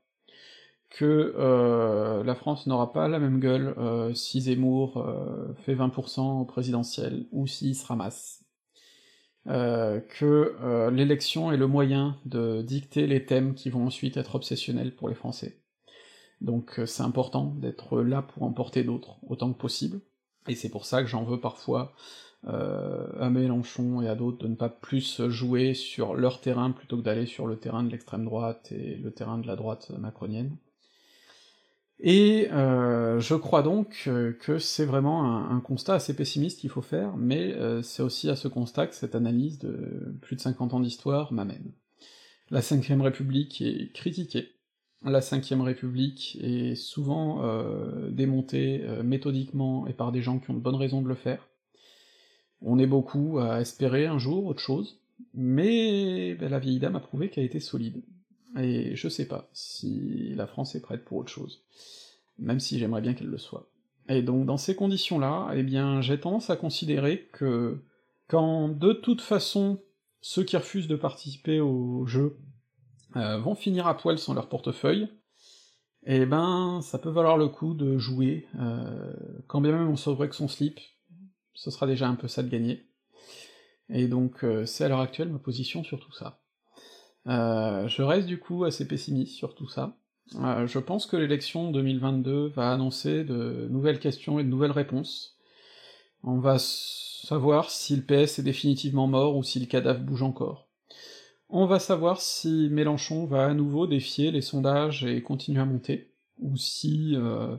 que 0.90 1.36
euh, 1.38 2.24
la 2.24 2.36
France 2.36 2.66
n'aura 2.68 2.91
pas 2.91 3.07
la 3.07 3.20
même 3.20 3.40
gueule 3.40 3.76
euh, 3.78 4.14
si 4.14 4.41
Zemmour 4.41 4.98
euh, 4.98 5.53
fait 5.66 5.76
20% 5.76 6.41
au 6.41 6.45
présidentiel, 6.45 7.28
ou 7.32 7.48
s'il 7.48 7.76
se 7.76 7.86
ramasse. 7.86 8.44
que 9.45 10.90
l'élection 10.91 11.52
est 11.52 11.57
le 11.57 11.68
moyen 11.68 12.18
de 12.26 12.61
dicter 12.61 13.07
les 13.07 13.26
thèmes 13.26 13.56
qui 13.56 13.70
vont 13.70 13.86
ensuite 13.86 14.18
être 14.18 14.36
obsessionnels 14.36 14.95
pour 14.95 15.10
les 15.10 15.16
Français. 15.16 15.61
Donc 16.41 16.80
c'est 16.86 17.03
important 17.03 17.45
d'être 17.57 18.02
là 18.02 18.22
pour 18.22 18.44
emporter 18.44 18.84
d'autres, 18.84 19.18
autant 19.28 19.52
que 19.52 19.57
possible, 19.57 20.02
et 20.48 20.56
c'est 20.56 20.70
pour 20.70 20.86
ça 20.86 21.02
que 21.02 21.10
j'en 21.10 21.24
veux 21.24 21.40
parfois 21.40 21.94
à 22.45 23.30
Mélenchon 23.30 24.02
et 24.02 24.07
à 24.07 24.16
d'autres 24.16 24.38
de 24.38 24.48
ne 24.48 24.56
pas 24.56 24.70
plus 24.70 25.28
jouer 25.30 25.74
sur 25.74 26.16
leur 26.16 26.41
terrain 26.41 26.72
plutôt 26.72 26.98
que 26.98 27.03
d'aller 27.03 27.26
sur 27.26 27.48
le 27.48 27.57
terrain 27.57 27.84
de 27.84 27.90
l'extrême 27.90 28.26
droite 28.26 28.72
et 28.72 28.95
le 28.95 29.11
terrain 29.11 29.40
de 29.40 29.48
la 29.48 29.56
droite 29.56 29.91
macronienne. 29.98 30.57
Et 32.01 32.47
euh, 32.51 33.19
je 33.19 33.35
crois 33.35 33.61
donc 33.61 34.05
euh, 34.07 34.31
que 34.31 34.57
c'est 34.57 34.85
vraiment 34.85 35.49
un, 35.51 35.59
constat 35.59 35.95
assez 35.95 36.15
pessimiste 36.15 36.59
qu'il 36.59 36.69
faut 36.69 36.81
faire, 36.81 37.17
mais 37.17 37.53
euh, 37.53 37.81
c'est 37.81 38.01
aussi 38.01 38.30
à 38.30 38.38
ce 38.38 38.47
constat 38.47 38.88
que 38.88 38.95
cette 38.95 39.15
analyse 39.15 39.59
de 39.59 40.15
plus 40.21 40.38
de 40.38 40.41
50 40.41 40.73
ans 40.73 40.80
d'histoire 40.80 41.34
m'amène. 41.34 41.73
La 42.51 42.61
Cinquième 42.61 43.01
République 43.01 43.61
est 43.61 43.91
critiquée, 43.93 44.47
la 45.03 45.21
Cinquième 45.21 45.61
République 45.61 46.38
est 46.41 46.76
souvent 46.76 47.43
démontée 48.09 48.84
méthodiquement 49.03 49.85
et 49.85 49.93
par 49.93 50.11
des 50.11 50.21
gens 50.21 50.39
qui 50.39 50.49
ont 50.49 50.55
de 50.55 50.59
bonnes 50.59 50.76
raisons 50.76 51.01
de 51.01 51.07
le 51.07 51.15
faire. 51.15 51.47
On 52.61 52.80
est 52.80 52.88
beaucoup 52.88 53.39
à 53.39 53.61
espérer 53.61 54.07
un 54.07 54.17
jour 54.17 54.45
autre 54.47 54.61
chose, 54.61 54.99
mais 55.34 56.34
ben, 56.34 56.49
la 56.49 56.59
vieille 56.59 56.80
dame 56.80 56.95
a 56.95 56.99
prouvé 56.99 57.30
qu'elle 57.30 57.45
était 57.45 57.59
solide. 57.59 58.01
Et 58.57 58.95
je 58.95 59.09
sais 59.09 59.27
pas 59.27 59.49
si 59.53 60.34
la 60.35 60.47
France 60.47 60.76
est 60.76 60.81
prête 60.81 61.05
pour 61.05 61.17
autre 61.17 61.31
chose. 61.31 61.63
Même 62.38 62.59
si 62.59 62.80
j'aimerais 62.80 63.01
bien 63.01 63.13
qu'elle 63.13 63.27
le 63.27 63.38
soit. 63.38 63.69
Et 64.07 64.23
donc 64.23 64.45
dans 64.45 64.57
ces 64.57 64.76
conditions-là, 64.76 65.51
eh 65.53 65.63
bien 65.63 66.01
j'ai 66.01 66.19
tendance 66.19 66.49
à 66.49 66.55
considérer 66.55 67.30
que 67.31 67.80
quand 68.27 68.69
de 68.69 68.93
toute 68.93 69.21
façon 69.21 69.80
ceux 70.21 70.43
qui 70.43 70.57
refusent 70.57 70.88
de 70.88 70.95
participer 70.95 71.59
au 71.59 72.05
jeu 72.05 72.38
euh, 73.15 73.38
vont 73.38 73.55
finir 73.55 73.88
à 73.88 73.95
poil 73.95 74.17
sans 74.17 74.34
leur 74.34 74.49
portefeuille, 74.49 75.09
eh 76.05 76.26
ben 76.26 76.81
ça 76.81 76.97
peut 76.97 77.09
valoir 77.09 77.38
le 77.38 77.47
coup 77.47 77.73
de 77.73 77.97
jouer, 77.97 78.47
euh, 78.59 79.13
quand 79.47 79.61
bien 79.61 79.73
même 79.73 79.89
on 79.89 79.95
sauverait 79.95 80.30
que 80.30 80.35
son 80.35 80.47
slip, 80.47 80.80
ce 81.53 81.71
sera 81.71 81.85
déjà 81.85 82.07
un 82.07 82.15
peu 82.15 82.27
ça 82.27 82.41
de 82.41 82.49
gagner. 82.49 82.88
Et 83.89 84.07
donc 84.07 84.43
euh, 84.43 84.65
c'est 84.65 84.84
à 84.84 84.89
l'heure 84.89 85.01
actuelle 85.01 85.30
ma 85.30 85.39
position 85.39 85.84
sur 85.84 85.99
tout 85.99 86.13
ça. 86.13 86.41
Euh, 87.27 87.87
je 87.87 88.01
reste 88.01 88.27
du 88.27 88.39
coup 88.39 88.63
assez 88.63 88.87
pessimiste 88.87 89.35
sur 89.35 89.55
tout 89.55 89.67
ça. 89.67 89.95
Euh, 90.35 90.67
je 90.67 90.79
pense 90.79 91.05
que 91.05 91.17
l'élection 91.17 91.71
2022 91.71 92.47
va 92.47 92.71
annoncer 92.71 93.23
de 93.23 93.67
nouvelles 93.69 93.99
questions 93.99 94.39
et 94.39 94.43
de 94.43 94.49
nouvelles 94.49 94.71
réponses, 94.71 95.37
On 96.23 96.39
va 96.39 96.57
savoir 96.59 97.69
si 97.69 97.95
le 97.95 98.01
PS 98.03 98.39
est 98.39 98.43
définitivement 98.43 99.07
mort 99.07 99.37
ou 99.37 99.43
si 99.43 99.59
le 99.59 99.65
cadavre 99.65 100.01
bouge 100.01 100.23
encore. 100.23 100.67
On 101.49 101.65
va 101.65 101.79
savoir 101.79 102.21
si 102.21 102.69
Mélenchon 102.69 103.25
va 103.25 103.47
à 103.47 103.53
nouveau 103.53 103.87
défier 103.87 104.31
les 104.31 104.41
sondages 104.41 105.03
et 105.03 105.23
continuer 105.23 105.61
à 105.61 105.65
monter, 105.65 106.11
ou 106.39 106.55
si 106.57 107.15
euh, 107.15 107.55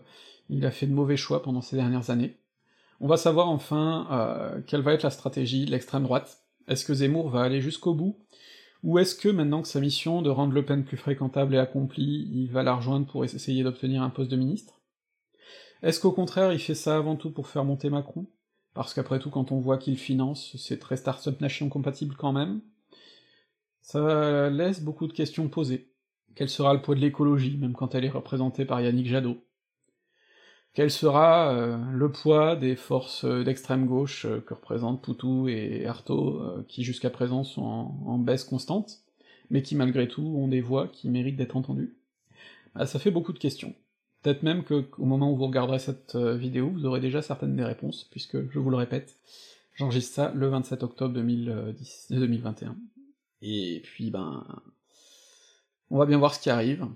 il 0.48 0.64
a 0.64 0.70
fait 0.70 0.86
de 0.86 0.92
mauvais 0.92 1.16
choix 1.16 1.42
pendant 1.42 1.60
ces 1.60 1.76
dernières 1.76 2.10
années. 2.10 2.36
On 3.00 3.08
va 3.08 3.16
savoir 3.16 3.48
enfin 3.48 4.62
quelle 4.66 4.82
va 4.82 4.92
être 4.92 5.02
la 5.02 5.10
stratégie 5.10 5.64
de 5.64 5.70
l'extrême 5.70 6.02
droite. 6.02 6.42
Est-ce 6.68 6.84
que 6.84 6.92
Zemmour 6.94 7.30
va 7.30 7.42
aller 7.42 7.62
jusqu'au 7.62 7.94
bout? 7.94 8.16
Ou 8.82 8.98
est-ce 8.98 9.14
que 9.14 9.28
maintenant 9.28 9.62
que 9.62 9.68
sa 9.68 9.80
mission 9.80 10.22
de 10.22 10.30
rendre 10.30 10.54
Le 10.54 10.64
Pen 10.64 10.84
plus 10.84 10.96
fréquentable 10.96 11.54
est 11.54 11.58
accomplie, 11.58 12.28
il 12.32 12.50
va 12.50 12.62
la 12.62 12.74
rejoindre 12.74 13.06
pour 13.06 13.24
essayer 13.24 13.62
d'obtenir 13.62 14.02
un 14.02 14.10
poste 14.10 14.30
de 14.30 14.36
ministre? 14.36 14.80
Est-ce 15.82 16.00
qu'au 16.00 16.12
contraire 16.12 16.52
il 16.52 16.58
fait 16.58 16.74
ça 16.74 16.96
avant 16.96 17.16
tout 17.16 17.30
pour 17.30 17.48
faire 17.48 17.64
monter 17.64 17.90
Macron? 17.90 18.26
Parce 18.74 18.94
qu'après 18.94 19.18
tout 19.18 19.30
quand 19.30 19.52
on 19.52 19.60
voit 19.60 19.78
qu'il 19.78 19.98
finance, 19.98 20.56
c'est 20.56 20.78
très 20.78 20.96
Startup 20.96 21.38
Nation 21.40 21.68
compatible 21.68 22.16
quand 22.16 22.32
même. 22.32 22.60
Ça 23.82 24.48
laisse 24.50 24.82
beaucoup 24.82 25.06
de 25.06 25.12
questions 25.12 25.48
posées. 25.48 25.92
Quel 26.34 26.48
sera 26.48 26.72
le 26.72 26.80
poids 26.80 26.94
de 26.94 27.00
l'écologie, 27.00 27.56
même 27.56 27.72
quand 27.72 27.94
elle 27.94 28.04
est 28.04 28.10
représentée 28.10 28.64
par 28.64 28.80
Yannick 28.80 29.08
Jadot? 29.08 29.42
Quel 30.72 30.90
sera 30.90 31.52
euh, 31.52 31.76
le 31.92 32.12
poids 32.12 32.54
des 32.54 32.76
forces 32.76 33.24
d'extrême 33.24 33.86
gauche 33.86 34.24
euh, 34.24 34.40
que 34.40 34.54
représentent 34.54 35.02
Poutou 35.02 35.48
et 35.48 35.84
Artaud, 35.86 36.40
euh, 36.40 36.64
qui 36.68 36.84
jusqu'à 36.84 37.10
présent 37.10 37.42
sont 37.42 37.62
en, 37.62 38.18
baisse 38.18 38.44
constante, 38.44 39.00
mais 39.50 39.62
qui 39.62 39.74
malgré 39.74 40.06
tout 40.06 40.22
ont 40.22 40.46
des 40.46 40.60
voix 40.60 40.86
qui 40.86 41.08
méritent 41.08 41.36
d'être 41.36 41.56
entendues? 41.56 41.96
Bah, 42.74 42.86
Ça 42.86 43.00
fait 43.00 43.10
beaucoup 43.10 43.32
de 43.32 43.38
questions. 43.38 43.74
Peut-être 44.22 44.44
même 44.44 44.62
que 44.62 44.86
au 44.98 45.06
moment 45.06 45.32
où 45.32 45.36
vous 45.36 45.46
regarderez 45.46 45.78
cette 45.78 46.14
vidéo, 46.14 46.70
vous 46.70 46.84
aurez 46.84 47.00
déjà 47.00 47.22
certaines 47.22 47.56
des 47.56 47.64
réponses, 47.64 48.04
puisque, 48.10 48.50
je 48.50 48.58
vous 48.58 48.70
le 48.70 48.76
répète, 48.76 49.16
j'enregistre 49.74 50.14
ça 50.14 50.32
le 50.34 50.46
27 50.48 50.82
octobre 50.82 51.14
2010, 51.14 52.08
2021. 52.10 52.76
Et 53.40 53.80
puis 53.82 54.10
ben 54.10 54.44
on 55.90 55.98
va 55.98 56.04
bien 56.06 56.18
voir 56.18 56.34
ce 56.34 56.40
qui 56.40 56.50
arrive, 56.50 56.86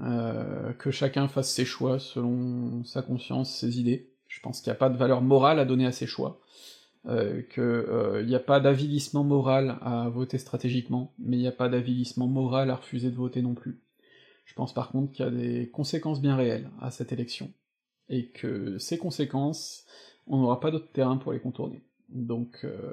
euh, 0.00 0.72
que 0.72 0.90
chacun 0.90 1.28
fasse 1.28 1.50
ses 1.50 1.64
choix 1.64 1.98
selon 1.98 2.84
sa 2.84 3.02
conscience, 3.02 3.54
ses 3.54 3.78
idées. 3.80 4.10
Je 4.28 4.40
pense 4.40 4.60
qu'il 4.60 4.70
n'y 4.70 4.76
a 4.76 4.78
pas 4.78 4.90
de 4.90 4.96
valeur 4.96 5.22
morale 5.22 5.58
à 5.60 5.64
donner 5.64 5.86
à 5.86 5.92
ses 5.92 6.06
choix, 6.06 6.40
euh, 7.06 7.42
qu'il 7.42 7.62
euh, 7.62 8.24
n'y 8.24 8.34
a 8.34 8.40
pas 8.40 8.58
d'avilissement 8.60 9.22
moral 9.22 9.78
à 9.82 10.08
voter 10.08 10.38
stratégiquement, 10.38 11.14
mais 11.18 11.36
il 11.36 11.40
n'y 11.40 11.46
a 11.46 11.52
pas 11.52 11.68
d'avilissement 11.68 12.26
moral 12.26 12.70
à 12.70 12.76
refuser 12.76 13.10
de 13.10 13.16
voter 13.16 13.42
non 13.42 13.54
plus. 13.54 13.80
Je 14.44 14.54
pense 14.54 14.74
par 14.74 14.90
contre 14.90 15.12
qu'il 15.12 15.24
y 15.24 15.28
a 15.28 15.30
des 15.30 15.70
conséquences 15.70 16.20
bien 16.20 16.36
réelles 16.36 16.70
à 16.80 16.90
cette 16.90 17.12
élection, 17.12 17.52
et 18.08 18.26
que 18.28 18.78
ces 18.78 18.98
conséquences, 18.98 19.84
on 20.26 20.38
n'aura 20.38 20.60
pas 20.60 20.70
d'autre 20.70 20.90
terrain 20.92 21.16
pour 21.16 21.32
les 21.32 21.40
contourner. 21.40 21.82
Donc 22.08 22.60
euh, 22.64 22.92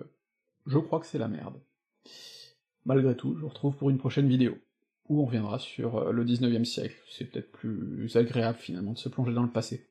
je 0.68 0.78
crois 0.78 1.00
que 1.00 1.06
c'est 1.08 1.18
la 1.18 1.28
merde. 1.28 1.60
Malgré 2.86 3.16
tout, 3.16 3.36
je 3.36 3.42
vous 3.42 3.50
retrouve 3.50 3.76
pour 3.76 3.90
une 3.90 3.98
prochaine 3.98 4.28
vidéo, 4.28 4.58
où 5.12 5.22
on 5.22 5.26
reviendra 5.26 5.60
sur 5.60 5.98
euh, 5.98 6.12
le 6.12 6.24
19e 6.24 6.64
siècle, 6.64 6.96
c'est 7.10 7.26
peut-être 7.26 7.52
plus 7.52 8.16
agréable 8.16 8.58
finalement 8.58 8.94
de 8.94 8.98
se 8.98 9.10
plonger 9.10 9.34
dans 9.34 9.44
le 9.44 9.52
passé. 9.52 9.91